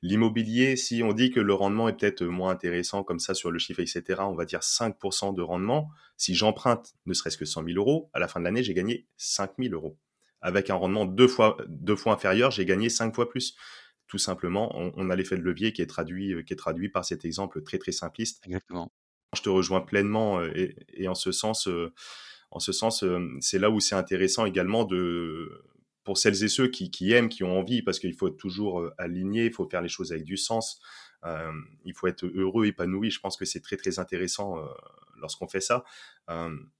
L'immobilier, 0.01 0.75
si 0.75 1.01
on 1.03 1.13
dit 1.13 1.31
que 1.31 1.39
le 1.39 1.53
rendement 1.53 1.89
est 1.89 1.93
peut-être 1.93 2.23
moins 2.23 2.51
intéressant 2.51 3.03
comme 3.03 3.19
ça 3.19 3.33
sur 3.33 3.49
le 3.49 3.59
chiffre, 3.59 3.79
etc., 3.79 4.03
on 4.19 4.35
va 4.35 4.45
dire 4.45 4.59
5% 4.59 5.33
de 5.33 5.41
rendement. 5.41 5.89
Si 6.17 6.35
j'emprunte 6.35 6.93
ne 7.05 7.13
serait-ce 7.13 7.37
que 7.37 7.45
100 7.45 7.63
000 7.65 7.77
euros, 7.77 8.09
à 8.13 8.19
la 8.19 8.27
fin 8.27 8.39
de 8.39 8.45
l'année, 8.45 8.63
j'ai 8.63 8.73
gagné 8.73 9.07
5 9.17 9.51
000 9.59 9.73
euros. 9.73 9.97
Avec 10.41 10.69
un 10.69 10.75
rendement 10.75 11.05
deux 11.05 11.27
fois, 11.27 11.57
deux 11.67 11.95
fois 11.95 12.13
inférieur, 12.13 12.51
j'ai 12.51 12.65
gagné 12.65 12.89
5 12.89 13.15
fois 13.15 13.27
plus. 13.27 13.55
Tout 14.07 14.19
simplement, 14.19 14.71
on, 14.77 14.93
on 14.95 15.09
a 15.09 15.15
l'effet 15.15 15.35
de 15.35 15.41
levier 15.41 15.73
qui 15.73 15.81
est, 15.81 15.87
traduit, 15.87 16.33
qui 16.45 16.53
est 16.53 16.57
traduit 16.57 16.89
par 16.89 17.03
cet 17.03 17.25
exemple 17.25 17.61
très 17.63 17.79
très 17.79 17.91
simpliste. 17.91 18.43
Exactement. 18.45 18.91
Je 19.35 19.41
te 19.41 19.49
rejoins 19.49 19.81
pleinement 19.81 20.39
euh, 20.39 20.51
et, 20.93 21.07
en 21.07 21.15
ce 21.15 21.31
sens, 21.31 21.67
euh, 21.67 21.93
en 22.51 22.59
ce 22.59 22.71
sens, 22.71 23.03
euh, 23.03 23.27
c'est 23.41 23.59
là 23.59 23.69
où 23.69 23.79
c'est 23.79 23.95
intéressant 23.95 24.45
également 24.45 24.85
de 24.85 25.63
pour 26.07 26.17
celles 26.17 26.41
et 26.41 26.47
ceux 26.47 26.69
qui, 26.69 27.11
aiment, 27.11 27.27
qui 27.27 27.43
ont 27.43 27.59
envie, 27.59 27.81
parce 27.81 27.99
qu'il 27.99 28.13
faut 28.13 28.29
toujours 28.29 28.89
aligné, 28.97 29.47
il 29.47 29.51
faut 29.51 29.67
faire 29.69 29.81
les 29.81 29.89
choses 29.89 30.13
avec 30.13 30.23
du 30.23 30.37
sens, 30.37 30.79
il 31.83 31.93
faut 31.93 32.07
être 32.07 32.25
heureux, 32.25 32.65
épanoui. 32.65 33.11
Je 33.11 33.19
pense 33.19 33.35
que 33.35 33.43
c'est 33.43 33.59
très 33.59 33.75
très 33.75 33.99
intéressant 33.99 34.55
lorsqu'on 35.17 35.49
fait 35.49 35.59
ça. 35.59 35.83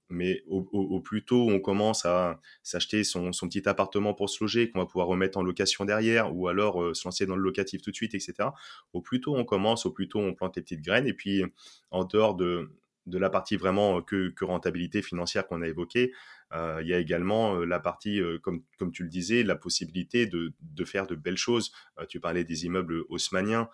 mais 0.08 0.42
au, 0.46 1.00
plus 1.00 1.26
tôt 1.26 1.46
on 1.50 1.60
commence 1.60 2.06
à 2.06 2.40
s'acheter 2.62 3.04
son, 3.04 3.32
petit 3.32 3.68
appartement 3.68 4.14
pour 4.14 4.30
se 4.30 4.42
loger, 4.42 4.70
qu'on 4.70 4.78
va 4.78 4.86
pouvoir 4.86 5.08
remettre 5.08 5.36
en 5.36 5.42
location 5.42 5.84
derrière, 5.84 6.34
ou 6.34 6.48
alors 6.48 6.96
se 6.96 7.06
lancer 7.06 7.26
dans 7.26 7.36
le 7.36 7.42
locatif 7.42 7.82
tout 7.82 7.90
de 7.90 7.96
suite, 7.96 8.14
etc. 8.14 8.48
Au 8.94 9.02
plus 9.02 9.20
tôt 9.20 9.36
on 9.36 9.44
commence, 9.44 9.84
au 9.84 9.90
plus 9.90 10.08
tôt 10.08 10.20
on 10.20 10.32
plante 10.32 10.56
les 10.56 10.62
petites 10.62 10.80
graines. 10.80 11.06
Et 11.06 11.12
puis, 11.12 11.44
en 11.90 12.06
dehors 12.06 12.34
de, 12.34 12.70
de 13.08 13.18
la 13.18 13.30
partie 13.30 13.56
vraiment 13.56 14.02
que, 14.02 14.28
que 14.28 14.44
rentabilité 14.44 15.02
financière 15.02 15.46
qu'on 15.46 15.62
a 15.62 15.68
évoquée, 15.68 16.12
il 16.54 16.86
y 16.86 16.94
a 16.94 16.98
également 16.98 17.56
la 17.56 17.78
partie, 17.78 18.22
comme, 18.42 18.62
comme 18.78 18.90
tu 18.90 19.02
le 19.02 19.10
disais, 19.10 19.42
la 19.42 19.56
possibilité 19.56 20.26
de, 20.26 20.54
de 20.62 20.84
faire 20.84 21.06
de 21.06 21.14
belles 21.14 21.36
choses. 21.36 21.72
tu 22.08 22.20
parlais 22.20 22.44
des 22.44 22.64
immeubles 22.64 23.04
haussmanniens, 23.10 23.68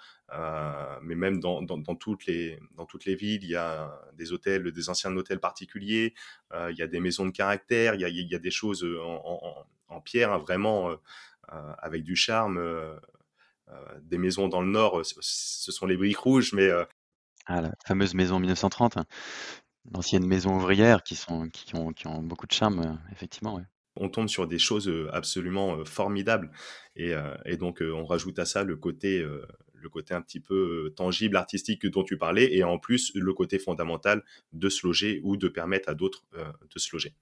mais 1.02 1.14
même 1.14 1.38
dans, 1.38 1.62
dans, 1.62 1.94
toutes 1.94 2.26
les, 2.26 2.58
dans 2.76 2.84
toutes 2.84 3.04
les 3.04 3.14
villes, 3.14 3.44
il 3.44 3.50
y 3.50 3.56
a 3.56 3.96
des 4.14 4.32
hôtels, 4.32 4.72
des 4.72 4.88
anciens 4.88 5.16
hôtels 5.16 5.38
particuliers, 5.38 6.14
il 6.52 6.76
y 6.76 6.82
a 6.82 6.88
des 6.88 7.00
maisons 7.00 7.26
de 7.26 7.30
caractère, 7.30 7.94
il 7.94 8.00
y 8.00 8.04
a, 8.04 8.08
il 8.08 8.28
y 8.28 8.34
a 8.34 8.40
des 8.40 8.50
choses 8.50 8.84
en, 8.84 9.66
en, 9.88 10.00
pierre, 10.00 10.32
hein, 10.32 10.38
vraiment 10.38 10.96
avec 11.48 12.02
du 12.02 12.16
charme. 12.16 12.60
des 14.02 14.18
maisons 14.18 14.48
dans 14.48 14.62
le 14.62 14.70
nord, 14.70 15.02
ce 15.04 15.72
sont 15.72 15.86
les 15.86 15.96
briques 15.96 16.18
rouges, 16.18 16.52
mais 16.52 16.70
ah, 17.46 17.60
la 17.60 17.72
fameuse 17.86 18.14
maison 18.14 18.38
1930, 18.38 18.96
hein. 18.96 19.04
l'ancienne 19.92 20.26
maison 20.26 20.56
ouvrière 20.56 21.02
qui 21.02 21.14
sont 21.16 21.48
qui 21.48 21.74
ont 21.74 21.92
qui 21.92 22.06
ont 22.06 22.22
beaucoup 22.22 22.46
de 22.46 22.52
charme, 22.52 22.80
euh, 22.80 23.12
effectivement. 23.12 23.60
On 23.96 24.08
tombe 24.08 24.28
sur 24.28 24.48
des 24.48 24.58
choses, 24.58 24.90
absolument, 25.12 25.84
formidables 25.84 26.50
et 26.96 27.12
et 27.44 27.56
donc 27.56 27.80
on 27.80 28.04
rajoute 28.04 28.40
à 28.40 28.44
ça 28.44 28.64
le 28.64 28.76
côté, 28.76 29.24
le 29.72 29.88
côté 29.88 30.14
un 30.14 30.20
petit 30.20 30.40
peu, 30.40 30.92
tangible, 30.96 31.36
artistique 31.36 31.86
dont 31.86 32.02
tu 32.02 32.18
parlais 32.18 32.52
et 32.56 32.64
en 32.64 32.80
plus 32.80 33.12
le 33.14 33.32
côté 33.32 33.60
fondamental 33.60 34.24
de 34.52 34.68
se 34.68 34.84
loger 34.84 35.20
ou 35.22 35.36
de 35.36 35.46
permettre 35.46 35.88
à 35.88 35.94
d'autres, 35.94 36.24
de 36.32 36.78
se 36.80 36.88
loger. 36.92 37.14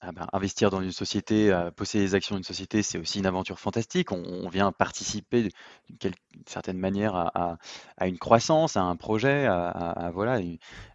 Ah 0.00 0.12
ben, 0.12 0.28
investir 0.32 0.70
dans 0.70 0.80
une 0.80 0.92
société, 0.92 1.52
posséder 1.74 2.04
les 2.04 2.14
actions 2.14 2.36
d'une 2.36 2.44
société, 2.44 2.84
c'est 2.84 2.98
aussi 2.98 3.18
une 3.18 3.26
aventure 3.26 3.58
fantastique. 3.58 4.12
On, 4.12 4.48
vient 4.48 4.70
participer 4.70 5.48
d'une 5.88 6.12
certaine 6.46 6.78
manière 6.78 7.16
à, 7.16 7.58
une 8.06 8.18
croissance, 8.18 8.76
à 8.76 8.82
un 8.82 8.94
projet, 8.94 9.46
à, 9.46 10.12
voilà. 10.14 10.38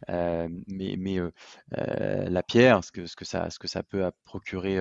mais 0.08 0.96
mais 0.98 1.20
la 1.72 2.44
pierre, 2.44 2.82
ce 2.82 2.92
que, 2.94 3.26
ça, 3.26 3.84
peut 3.84 4.10
procurer 4.24 4.80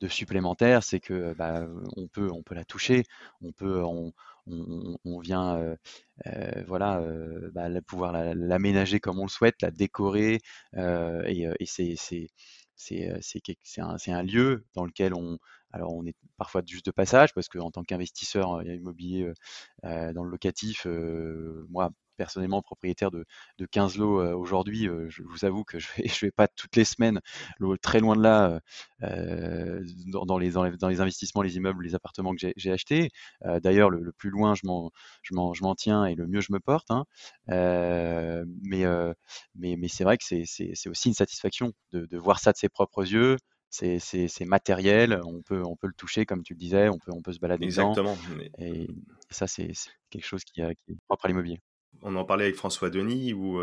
de 0.00 0.08
supplémentaire, 0.08 0.82
c'est 0.82 1.00
que 1.00 1.32
bah, 1.32 1.66
on 1.96 2.08
peut, 2.08 2.30
la 2.50 2.64
toucher, 2.66 3.04
on 3.40 3.52
peut, 3.52 3.82
on, 3.82 5.18
vient 5.20 5.76
voilà, 6.66 7.02
bah, 7.54 7.68
pouvoir 7.86 8.12
l'aménager 8.34 9.00
comme 9.00 9.18
on 9.18 9.24
le 9.24 9.30
souhaite, 9.30 9.62
la 9.62 9.70
décorer, 9.70 10.40
et, 10.76 11.46
c'est 11.64 12.28
un, 12.90 13.96
un, 14.06 14.22
lieu 14.22 14.64
dans 14.74 14.84
lequel 14.84 15.14
on, 15.14 15.38
alors 15.72 15.94
on 15.94 16.04
est 16.06 16.16
parfois 16.36 16.62
juste 16.66 16.86
de 16.86 16.90
passage 16.90 17.34
parce 17.34 17.48
qu'en 17.48 17.70
tant 17.70 17.82
qu'investisseur 17.82 18.62
immobilier 18.62 19.32
dans 19.82 20.24
le 20.24 20.30
locatif, 20.30 20.86
moi 21.68 21.90
personnellement 22.16 22.62
propriétaire 22.62 23.10
de, 23.10 23.24
15 23.70 23.96
lots 23.96 24.20
euh, 24.20 24.34
aujourd'hui, 24.34 24.88
euh, 24.88 25.08
je 25.08 25.22
vous 25.22 25.44
avoue 25.44 25.64
que 25.64 25.78
je 25.78 25.88
ne 25.96 26.02
vais, 26.02 26.08
je 26.14 26.26
vais 26.26 26.30
pas 26.30 26.48
toutes 26.48 26.76
les 26.76 26.84
semaines, 26.84 27.20
très 27.80 28.00
loin 28.00 28.16
de 28.16 28.22
là, 28.22 28.60
euh, 29.02 29.82
dans, 30.06 30.38
les, 30.38 30.50
dans, 30.50 30.88
les, 30.88 31.00
investissements, 31.00 31.42
les 31.42 31.56
immeubles, 31.56 31.84
les 31.84 31.94
appartements 31.94 32.34
que 32.34 32.52
j'ai 32.56 32.72
achetés. 32.72 33.10
D'ailleurs, 33.62 33.90
le, 33.90 34.12
plus 34.12 34.30
loin 34.30 34.54
je 34.54 34.66
m'en 35.34 35.74
tiens 35.74 36.04
et 36.06 36.14
le 36.14 36.26
mieux 36.26 36.40
je 36.40 36.52
me 36.52 36.60
porte. 36.60 36.90
Hein. 36.90 37.04
mais 37.48 38.84
mais, 39.54 39.76
mais 39.76 39.88
c'est 39.88 40.04
vrai 40.04 40.18
que 40.18 40.24
c'est 40.24 40.88
aussi 40.88 41.08
une 41.08 41.14
satisfaction 41.14 41.72
de, 41.92 42.06
de 42.06 42.18
voir 42.18 42.38
ça 42.40 42.52
de 42.52 42.56
ses 42.56 42.68
propres 42.68 43.02
yeux, 43.02 43.36
c'est 43.72 44.44
matériel, 44.44 45.20
on 45.24 45.42
peut, 45.42 45.62
on 45.64 45.76
peut 45.76 45.86
le 45.86 45.94
toucher, 45.94 46.26
comme 46.26 46.42
tu 46.42 46.52
le 46.54 46.58
disais, 46.58 46.88
on 46.88 46.98
peut, 46.98 47.12
on 47.12 47.22
peut 47.22 47.32
se 47.32 47.38
balader 47.38 47.64
Exactement. 47.64 48.16
Et 48.58 48.88
ça, 49.30 49.46
c'est 49.46 49.72
quelque 50.10 50.26
chose 50.26 50.44
qui, 50.44 50.54
qui 50.54 50.60
est 50.92 50.96
propre 51.08 51.24
à 51.24 51.28
l'immobilier 51.28 51.60
on 52.02 52.16
en 52.16 52.24
parlait 52.24 52.44
avec 52.44 52.56
François 52.56 52.90
Denis, 52.90 53.32
où 53.32 53.60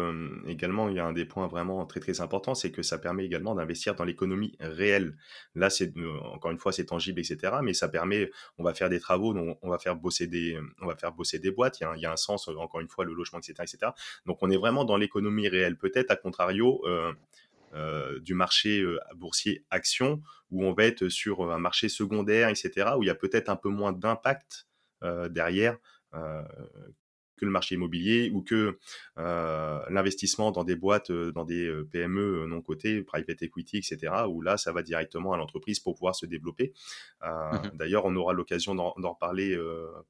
également 0.48 0.90
il 0.90 0.96
y 0.96 1.00
a 1.00 1.06
un 1.06 1.14
des 1.14 1.26
points 1.26 1.48
vraiment 1.48 1.86
très 1.86 2.00
très 2.00 2.22
importants, 2.22 2.56
c'est 2.56 2.72
que 2.72 2.82
ça 2.82 2.98
permet 2.98 3.26
également 3.26 3.54
d'investir 3.54 3.96
dans 3.96 4.06
l'économie 4.06 4.56
réelle. 4.60 5.18
Là, 5.56 5.70
c'est 5.70 5.94
encore 6.24 6.52
une 6.52 6.58
fois, 6.58 6.72
c'est 6.72 6.86
tangible, 6.86 7.20
etc. 7.20 7.58
Mais 7.62 7.74
ça 7.74 7.90
permet, 7.90 8.32
on 8.58 8.64
va 8.64 8.74
faire 8.74 8.90
des 8.90 9.00
travaux, 9.00 9.36
on 9.62 9.70
va 9.70 9.78
faire 9.78 9.96
bosser 9.96 10.28
des, 10.28 10.58
on 10.82 10.88
va 10.88 10.96
faire 10.96 11.12
bosser 11.12 11.40
des 11.40 11.52
boîtes. 11.52 11.80
Il 11.82 12.00
y 12.00 12.06
a, 12.06 12.12
un 12.12 12.18
sens, 12.18 12.48
encore 12.48 12.80
une 12.80 12.88
fois, 12.88 13.04
le 13.04 13.14
logement, 13.14 13.40
etc., 13.40 13.54
etc. 13.60 13.92
Donc, 14.26 14.38
on 14.42 14.50
est 14.50 14.58
vraiment 14.58 14.86
dans 14.86 14.98
l'économie 14.98 15.48
réelle. 15.50 15.78
Peut-être 15.78 16.12
à 16.12 16.16
contrario. 16.16 16.82
du 18.22 18.34
marché 18.34 18.84
boursier 19.16 19.64
action, 19.70 20.22
où 20.50 20.66
on 20.66 20.74
va 20.74 20.86
être 20.86 21.10
sur 21.10 21.52
un 21.52 21.60
marché 21.60 21.90
secondaire, 21.90 22.50
etc., 22.50 22.92
où 22.98 23.04
il 23.04 23.08
y 23.08 23.12
a 23.12 23.16
peut-être 23.16 23.50
un 23.50 23.58
peu 23.58 23.70
moins 23.70 23.92
d'impact 23.92 24.68
derrière 25.30 25.78
que 27.40 27.46
le 27.46 27.52
marché 27.52 27.76
immobilier 27.76 28.30
ou 28.34 28.42
que 28.42 28.78
euh, 29.18 29.80
l'investissement 29.90 30.52
dans 30.52 30.64
des 30.64 30.76
boîtes, 30.76 31.10
euh, 31.12 31.32
dans 31.32 31.46
des 31.46 31.66
euh, 31.66 31.88
PME 31.92 32.46
non 32.48 32.62
cotées, 32.62 33.02
private 33.02 33.42
equity, 33.42 33.78
etc., 33.78 34.14
où 34.28 34.42
là, 34.42 34.58
ça 34.58 34.72
va 34.72 34.84
directement 34.84 35.34
à 35.34 35.38
l'entreprise 35.38 35.80
pour 35.80 35.96
pouvoir 35.96 36.16
se 36.16 36.26
développer. 36.26 36.74
Mmh 37.24 37.70
d'ailleurs, 37.74 38.06
on 38.06 38.16
aura 38.16 38.34
l'occasion 38.34 38.76
d'en 38.76 38.92
reparler 38.92 39.58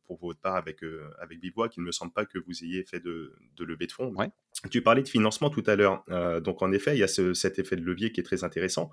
pour 0.06 0.18
votre 0.20 0.40
part 0.40 0.56
avec, 0.56 0.80
avec 1.20 1.40
Bibois, 1.40 1.70
qu'il 1.70 1.84
ne 1.84 1.88
me 1.88 1.92
semble 1.92 2.12
pas 2.12 2.26
que 2.26 2.40
vous 2.40 2.64
ayez 2.64 2.84
fait 2.84 3.00
de, 3.00 3.36
de 3.58 3.64
levée 3.64 3.86
de 3.86 3.92
fonds. 3.92 4.14
Tu 4.72 4.82
parlais 4.82 5.04
de 5.04 5.08
financement 5.08 5.50
tout 5.50 5.64
à 5.68 5.76
l'heure. 5.76 6.04
donc, 6.42 6.62
en 6.62 6.72
effet, 6.72 6.96
il 6.96 7.00
y 7.00 7.04
a 7.04 7.08
cet 7.08 7.60
effet 7.60 7.76
de 7.76 7.82
levier 7.82 8.12
qui 8.12 8.22
est 8.22 8.24
très 8.24 8.44
intéressant 8.44 8.90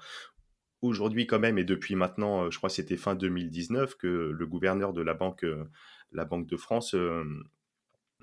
aujourd'hui 0.83 1.27
quand 1.27 1.39
même, 1.39 1.59
et 1.59 1.65
depuis 1.65 1.95
maintenant, 1.95 2.51
je 2.51 2.59
crois 2.59 2.69
que 2.69 2.75
c'était 2.77 2.97
fin 2.97 3.15
2019, 3.15 3.97
que 3.97 4.07
le 4.07 4.47
gouverneur 4.47 4.93
de 4.93 5.03
la 5.03 5.15
Banque, 5.15 5.47
la 6.13 6.25
Banque 6.25 6.47
de 6.47 6.57
France 6.57 6.95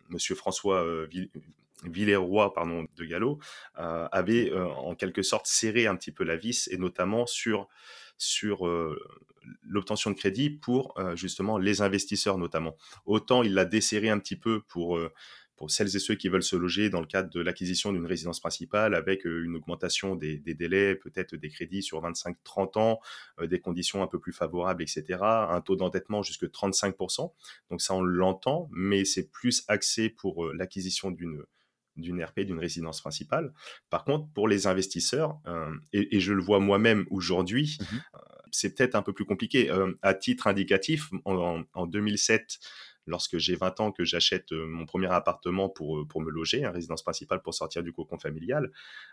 Monsieur 0.09 0.35
François 0.35 0.83
euh, 0.83 1.07
Villeroy 1.83 2.53
pardon, 2.53 2.85
de 2.95 3.05
Gallo, 3.05 3.39
euh, 3.79 4.07
avait 4.11 4.51
euh, 4.51 4.67
en 4.67 4.95
quelque 4.95 5.21
sorte 5.21 5.47
serré 5.47 5.87
un 5.87 5.95
petit 5.95 6.11
peu 6.11 6.23
la 6.23 6.37
vis, 6.37 6.69
et 6.71 6.77
notamment 6.77 7.25
sur 7.25 7.67
l'obtention 9.63 10.11
de 10.11 10.15
crédit 10.15 10.49
pour 10.49 10.95
justement 11.15 11.57
les 11.57 11.81
investisseurs 11.81 12.37
notamment. 12.37 12.77
Autant 13.05 13.43
il 13.43 13.53
l'a 13.53 13.65
desserré 13.65 14.09
un 14.09 14.19
petit 14.19 14.37
peu 14.37 14.61
pour 14.61 14.97
pour 15.63 15.71
celles 15.71 15.95
et 15.95 15.99
ceux 15.99 16.15
qui 16.15 16.28
veulent 16.28 16.43
se 16.43 16.58
loger 16.58 16.89
dans 16.89 16.99
le 16.99 17.06
cadre 17.06 17.30
de 17.30 17.39
l'acquisition 17.39 17.93
d'une 17.93 18.06
résidence 18.06 18.41
principale 18.41 18.93
avec 18.95 19.26
euh, 19.26 19.45
une 19.45 19.56
augmentation 19.56 20.17
des, 20.17 20.38
délais, 20.39 20.93
peut-être 20.93 21.38
des 21.38 21.47
crédits 21.47 21.82
sur 21.82 22.04
25-30 22.04 22.78
ans, 22.78 22.99
euh, 23.39 23.47
des 23.47 23.62
conditions 23.62 24.04
un 24.04 24.08
peu 24.08 24.19
plus 24.19 24.34
favorables, 24.34 24.84
etc. 24.84 25.19
Un 25.21 25.62
taux 25.62 25.78
d'endettement 25.78 26.21
jusque 26.21 26.43
35%. 26.43 27.32
Donc 27.71 27.82
ça, 27.82 27.93
on 27.93 28.02
l'entend, 28.02 28.67
mais 28.73 29.06
c'est 29.06 29.32
plus 29.32 29.63
axé 29.69 30.10
pour 30.10 30.43
euh, 30.43 30.54
l'acquisition 30.54 31.12
d'une 31.12 31.41
d'une 31.95 32.21
RP, 32.21 32.41
d'une 32.41 32.60
résidence 32.60 32.99
principale. 32.99 33.54
Par 33.89 34.04
contre, 34.04 34.28
pour 34.34 34.49
les 34.49 34.65
investisseurs, 34.65 35.38
et, 35.93 36.19
je 36.19 36.34
le 36.34 36.41
vois 36.41 36.60
moi-même 36.60 37.06
aujourd'hui, 37.12 37.78
mmh 37.80 37.97
c'est 38.56 38.76
peut-être 38.76 38.93
un 38.93 39.02
peu 39.02 39.13
plus 39.13 39.26
compliqué. 39.26 39.71
à 40.04 40.13
titre 40.13 40.45
indicatif, 40.45 41.10
en, 41.26 41.63
en 41.73 41.88
2007, 41.88 42.60
lorsque 43.05 43.37
j'ai 43.37 43.55
20 43.55 43.79
ans 43.79 43.91
que 43.91 44.03
j'achète 44.03 44.51
euh, 44.51 44.65
mon 44.67 44.85
premier 44.85 45.07
appartement 45.07 45.69
pour, 45.69 45.99
euh, 45.99 46.05
pour 46.05 46.21
me 46.21 46.29
loger, 46.29 46.59
une 46.59 46.67
résidence 46.67 47.03
principale 47.03 47.41
pour 47.41 47.53
sortir 47.53 47.83
du 47.83 47.91
cocon 47.91 48.17
familial, 48.17 48.71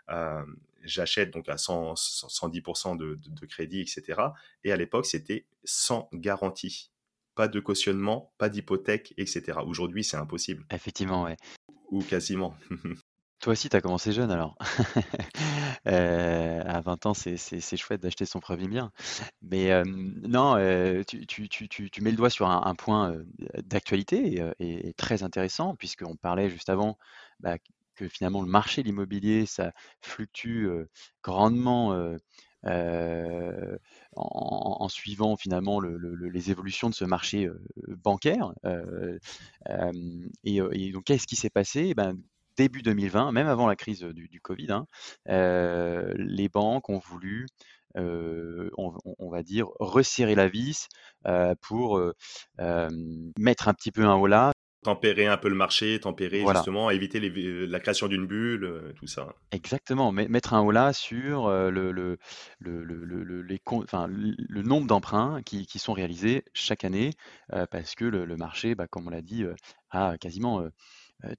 euh, 0.09 0.43
j'achète 0.83 1.31
donc 1.31 1.49
à 1.49 1.57
100, 1.57 1.93
110% 1.93 2.97
de, 2.97 3.17
de, 3.27 3.45
crédit, 3.45 3.81
etc. 3.81 4.21
Et 4.63 4.71
à 4.71 4.77
l'époque, 4.77 5.05
c'était 5.05 5.45
sans 5.63 6.09
garantie. 6.13 6.91
Pas 7.35 7.47
de 7.47 7.59
cautionnement, 7.59 8.33
pas 8.37 8.49
d'hypothèque, 8.49 9.13
etc. 9.17 9.59
Aujourd'hui, 9.65 10.03
c'est 10.03 10.17
impossible. 10.17 10.65
Effectivement, 10.71 11.23
ouais. 11.23 11.37
Ou 11.89 12.01
quasiment. 12.01 12.55
Toi 13.41 13.53
aussi, 13.53 13.69
tu 13.69 13.75
as 13.75 13.81
commencé 13.81 14.11
jeune 14.11 14.31
alors. 14.31 14.57
Euh, 15.87 16.61
à 16.63 16.79
20 16.81 17.07
ans, 17.07 17.13
c'est 17.15 17.75
chouette 17.75 18.01
d'acheter 18.01 18.25
son 18.25 18.39
premier 18.39 18.67
bien. 18.67 18.91
Mais 19.41 19.71
non, 19.85 20.55
tu, 21.07 22.01
mets 22.01 22.11
le 22.11 22.17
doigt 22.17 22.29
sur 22.29 22.47
un, 22.47 22.75
point 22.75 23.15
d'actualité 23.63 24.43
et, 24.59 24.93
très 24.93 25.23
intéressant, 25.23 25.75
puisqu'on 25.75 26.15
parlait 26.15 26.51
juste 26.51 26.69
avant 26.69 26.99
bah, 27.39 27.57
que 27.95 28.07
finalement 28.07 28.43
le 28.43 28.47
marché 28.47 28.83
de 28.83 28.87
l'immobilier, 28.87 29.47
ça 29.47 29.71
fluctue 30.01 30.67
grandement 31.23 32.15
en, 34.15 34.87
suivant 34.87 35.35
finalement 35.35 35.81
les 35.81 36.51
évolutions 36.51 36.91
de 36.91 36.95
ce 36.95 37.05
marché 37.05 37.49
bancaire. 37.87 38.53
et, 40.43 40.91
donc, 40.91 41.05
qu'est-ce 41.05 41.25
qui 41.25 41.35
s'est 41.35 41.49
passé? 41.49 41.87
Eh 41.89 41.95
ben, 41.95 42.15
début 42.61 42.83
2020, 42.83 43.31
même 43.31 43.47
avant 43.47 43.65
la 43.67 43.75
crise 43.75 44.03
du, 44.03 44.39
Covid, 44.39 44.67
hein, 44.71 44.85
les 45.25 46.47
banques 46.47 46.89
ont 46.89 46.99
voulu, 46.99 47.47
on, 47.95 49.29
va 49.31 49.41
dire, 49.41 49.67
resserrer 49.79 50.35
la 50.35 50.47
vis 50.47 50.87
pour 51.61 51.99
mettre 52.59 53.67
un 53.67 53.73
petit 53.73 53.91
peu 53.91 54.05
un 54.05 54.15
holà. 54.15 54.51
Tempérer 54.83 55.27
un 55.27 55.37
peu 55.37 55.47
le 55.47 55.55
marché, 55.55 55.99
tempérer 55.99 56.43
justement, 56.47 56.91
éviter 56.91 57.19
la 57.19 57.79
création 57.79 58.07
d'une 58.07 58.27
bulle, 58.27 58.93
tout 58.95 59.07
ça. 59.07 59.33
Exactement, 59.51 60.11
mettre 60.11 60.53
un 60.53 60.61
holà 60.61 60.93
sur 60.93 61.49
le, 61.49 61.91
le, 61.91 62.17
le, 62.59 63.41
les, 63.41 63.59
enfin, 63.65 64.07
le 64.07 64.61
nombre 64.61 64.85
d'emprunts 64.85 65.41
qui, 65.43 65.65
qui, 65.65 65.79
sont 65.79 65.93
réalisés 65.93 66.45
chaque 66.53 66.83
année, 66.83 67.11
parce 67.71 67.95
que 67.95 68.05
le, 68.05 68.37
marché, 68.37 68.75
bah, 68.75 68.85
comme 68.87 69.07
on 69.07 69.11
l'a 69.11 69.23
dit, 69.23 69.45
a 69.89 70.17
quasiment 70.19 70.63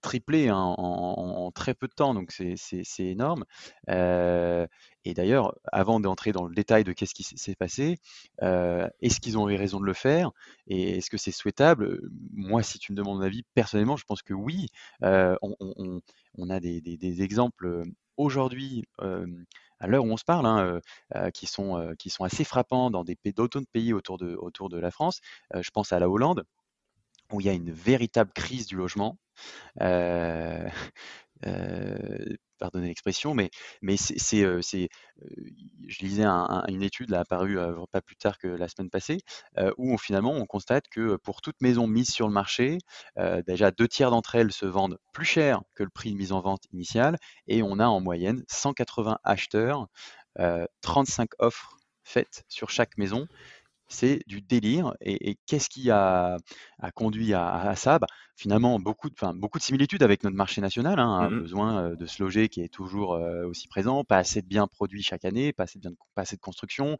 triplé 0.01 0.49
hein, 0.49 0.57
en, 0.57 1.51
très 1.53 1.75
peu 1.75 1.89
de 1.89 1.93
temps, 1.93 2.15
donc 2.15 2.33
c'est 2.33 2.85
énorme. 3.01 3.45
et 3.89 5.15
d'ailleurs, 5.15 5.55
avant 5.73 6.01
d'entrer 6.01 6.33
dans 6.33 6.45
le 6.45 6.55
détail 6.55 6.85
de 6.85 6.93
qu'est-ce 6.93 7.15
qui 7.15 7.25
s'est 7.25 7.55
passé, 7.55 7.99
est-ce 8.41 9.21
qu'ils 9.21 9.39
ont 9.39 9.49
eu 9.49 9.57
raison 9.57 9.81
de 9.81 9.87
le 9.87 9.95
faire 9.95 10.31
et 10.67 10.99
est-ce 10.99 11.11
que 11.11 11.19
c'est 11.19 11.33
souhaitable? 11.33 12.01
Moi, 12.33 12.63
si 12.63 12.79
tu 12.79 12.93
me 12.93 12.97
demandes 12.97 13.19
mon 13.19 13.25
avis, 13.25 13.43
personnellement, 13.55 13.97
je 13.97 14.05
pense 14.05 14.23
que 14.23 14.35
oui. 14.35 14.69
On, 15.03 16.51
a 16.51 16.61
des, 16.61 17.23
exemples 17.23 17.85
aujourd'hui 18.17 18.85
à 18.99 19.87
l'heure 19.89 20.05
où 20.05 20.13
on 20.13 20.17
se 20.17 20.25
parle, 20.25 20.47
hein, 20.47 20.81
qui, 21.35 21.47
sont, 21.47 21.95
qui 21.99 22.11
sont 22.11 22.25
assez 22.25 22.45
frappants 22.45 22.91
dans 22.91 23.05
des 23.05 23.19
d'autres 23.35 23.61
pays 23.73 23.93
autour 23.93 24.19
de, 24.19 24.35
autour 24.37 24.69
de 24.69 24.79
la 24.79 24.91
France. 24.91 25.21
je 25.55 25.71
pense 25.71 25.93
à 25.93 25.99
la 25.99 26.09
Hollande, 26.09 26.45
où 27.33 27.41
il 27.41 27.47
y 27.47 27.51
a 27.51 27.55
une 27.55 27.73
véritable 27.73 28.33
crise 28.33 28.67
du 28.67 28.77
logement. 28.77 29.19
Euh, 29.81 30.69
euh, 31.47 32.37
pardonnez 32.59 32.89
l'expression, 32.89 33.35
mais, 33.35 33.51
mais 33.81 33.97
c'est, 33.97 34.45
euh, 34.45 34.61
je 34.63 35.99
lisais 35.99 36.25
une 36.25 36.83
étude 36.83 37.11
là, 37.11 37.21
apparue 37.21 37.59
pas 37.91 38.01
plus 38.01 38.15
tard 38.15 38.39
que 38.39 38.47
la 38.47 38.69
semaine 38.69 38.91
passée, 38.91 39.19
où 39.79 39.99
finalement 39.99 40.31
on 40.31 40.47
constate 40.47 40.85
que 40.89 41.17
pour 41.17 41.41
toute 41.41 41.61
maison 41.61 41.89
mise 41.89 42.13
sur 42.13 42.29
le 42.29 42.33
marché, 42.33 42.79
déjà 43.49 43.73
deux 43.73 43.89
tiers 43.89 44.13
d'entre 44.13 44.37
elles 44.37 44.53
se 44.53 44.65
vendent 44.65 44.99
plus 45.13 45.25
cher 45.25 45.63
que 45.75 45.83
le 45.83 45.91
prix 45.91 46.13
de 46.13 46.17
mise 46.17 46.31
en 46.31 46.41
vente 46.41 46.63
initial, 46.73 47.19
et 47.49 47.65
on 47.65 47.81
a 47.81 47.87
en 47.87 48.01
moyenne 48.01 48.45
180 48.47 49.19
acheteurs, 49.25 49.89
35 50.83 51.31
offres 51.41 51.79
faites 52.05 52.45
sur 52.49 52.71
chaque 52.71 52.97
maison, 52.97 53.27
c'est 53.93 54.21
du 54.27 54.41
délire. 54.41 54.95
Et, 55.01 55.39
qu'est-ce 55.47 55.69
qui 55.69 55.91
a, 55.91 56.39
conduit 56.95 57.35
à, 57.35 57.75
ça? 57.77 57.99
Bah, 57.99 58.07
Finalement, 58.43 58.81
beaucoup 58.81 59.09
de, 59.09 59.33
beaucoup 59.39 59.59
de 59.59 59.63
similitudes 59.63 60.03
avec 60.03 60.25
notre 60.25 60.35
marché 60.35 60.61
national. 60.61 60.99
Hein, 60.99 61.07
un 61.07 61.31
mmh 61.31 61.43
besoin 61.43 61.91
de 61.95 62.07
se 62.07 62.21
loger 62.21 62.49
qui 62.49 62.61
est 62.61 62.69
toujours 62.69 63.11
aussi 63.47 63.69
présent, 63.69 64.03
pas 64.03 64.17
assez 64.17 64.43
de 64.43 64.49
biens 64.49 64.67
produits 64.67 65.05
chaque 65.05 65.25
année, 65.25 65.53
pas 65.53 65.63
assez 65.63 65.79
de, 65.79 65.89
pas 66.17 66.23
assez 66.23 66.35
de 66.35 66.41
construction, 66.41 66.99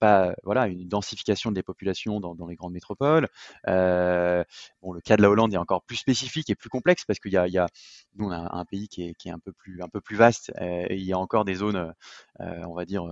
pas, 0.00 0.34
voilà, 0.42 0.66
une 0.66 0.88
densification 0.88 1.52
des 1.52 1.62
populations 1.62 2.18
dans, 2.18 2.46
les 2.48 2.56
grandes 2.56 2.72
métropoles. 2.72 3.28
bon, 3.64 4.92
le 4.92 5.00
cas 5.00 5.16
de 5.16 5.22
la 5.22 5.30
Hollande 5.30 5.54
est 5.54 5.58
encore 5.58 5.84
plus 5.84 5.94
spécifique 5.94 6.50
et 6.50 6.56
plus 6.56 6.70
complexe 6.70 7.04
parce 7.04 7.20
qu'il 7.20 7.32
y 7.32 7.36
a, 7.36 7.46
y 7.46 7.58
a, 7.58 7.68
nous, 8.16 8.26
on 8.26 8.32
a 8.32 8.56
un 8.56 8.64
pays 8.64 8.88
qui 8.88 9.04
est, 9.04 9.14
qui 9.14 9.28
est 9.28 9.32
un, 9.32 9.38
peu 9.38 9.52
plus, 9.52 9.80
un 9.80 9.88
peu 9.88 10.00
plus 10.00 10.16
vaste 10.16 10.52
et 10.60 10.96
il 10.96 11.04
y 11.04 11.12
a 11.12 11.18
encore 11.18 11.44
des 11.44 11.54
zones, 11.54 11.94
on 12.40 12.74
va 12.74 12.84
dire, 12.84 13.04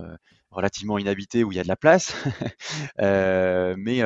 relativement 0.51 0.97
inhabité 0.97 1.45
où 1.45 1.53
il 1.53 1.55
y 1.55 1.59
a 1.59 1.63
de 1.63 1.69
la 1.69 1.77
place. 1.77 2.13
Mais 2.99 4.01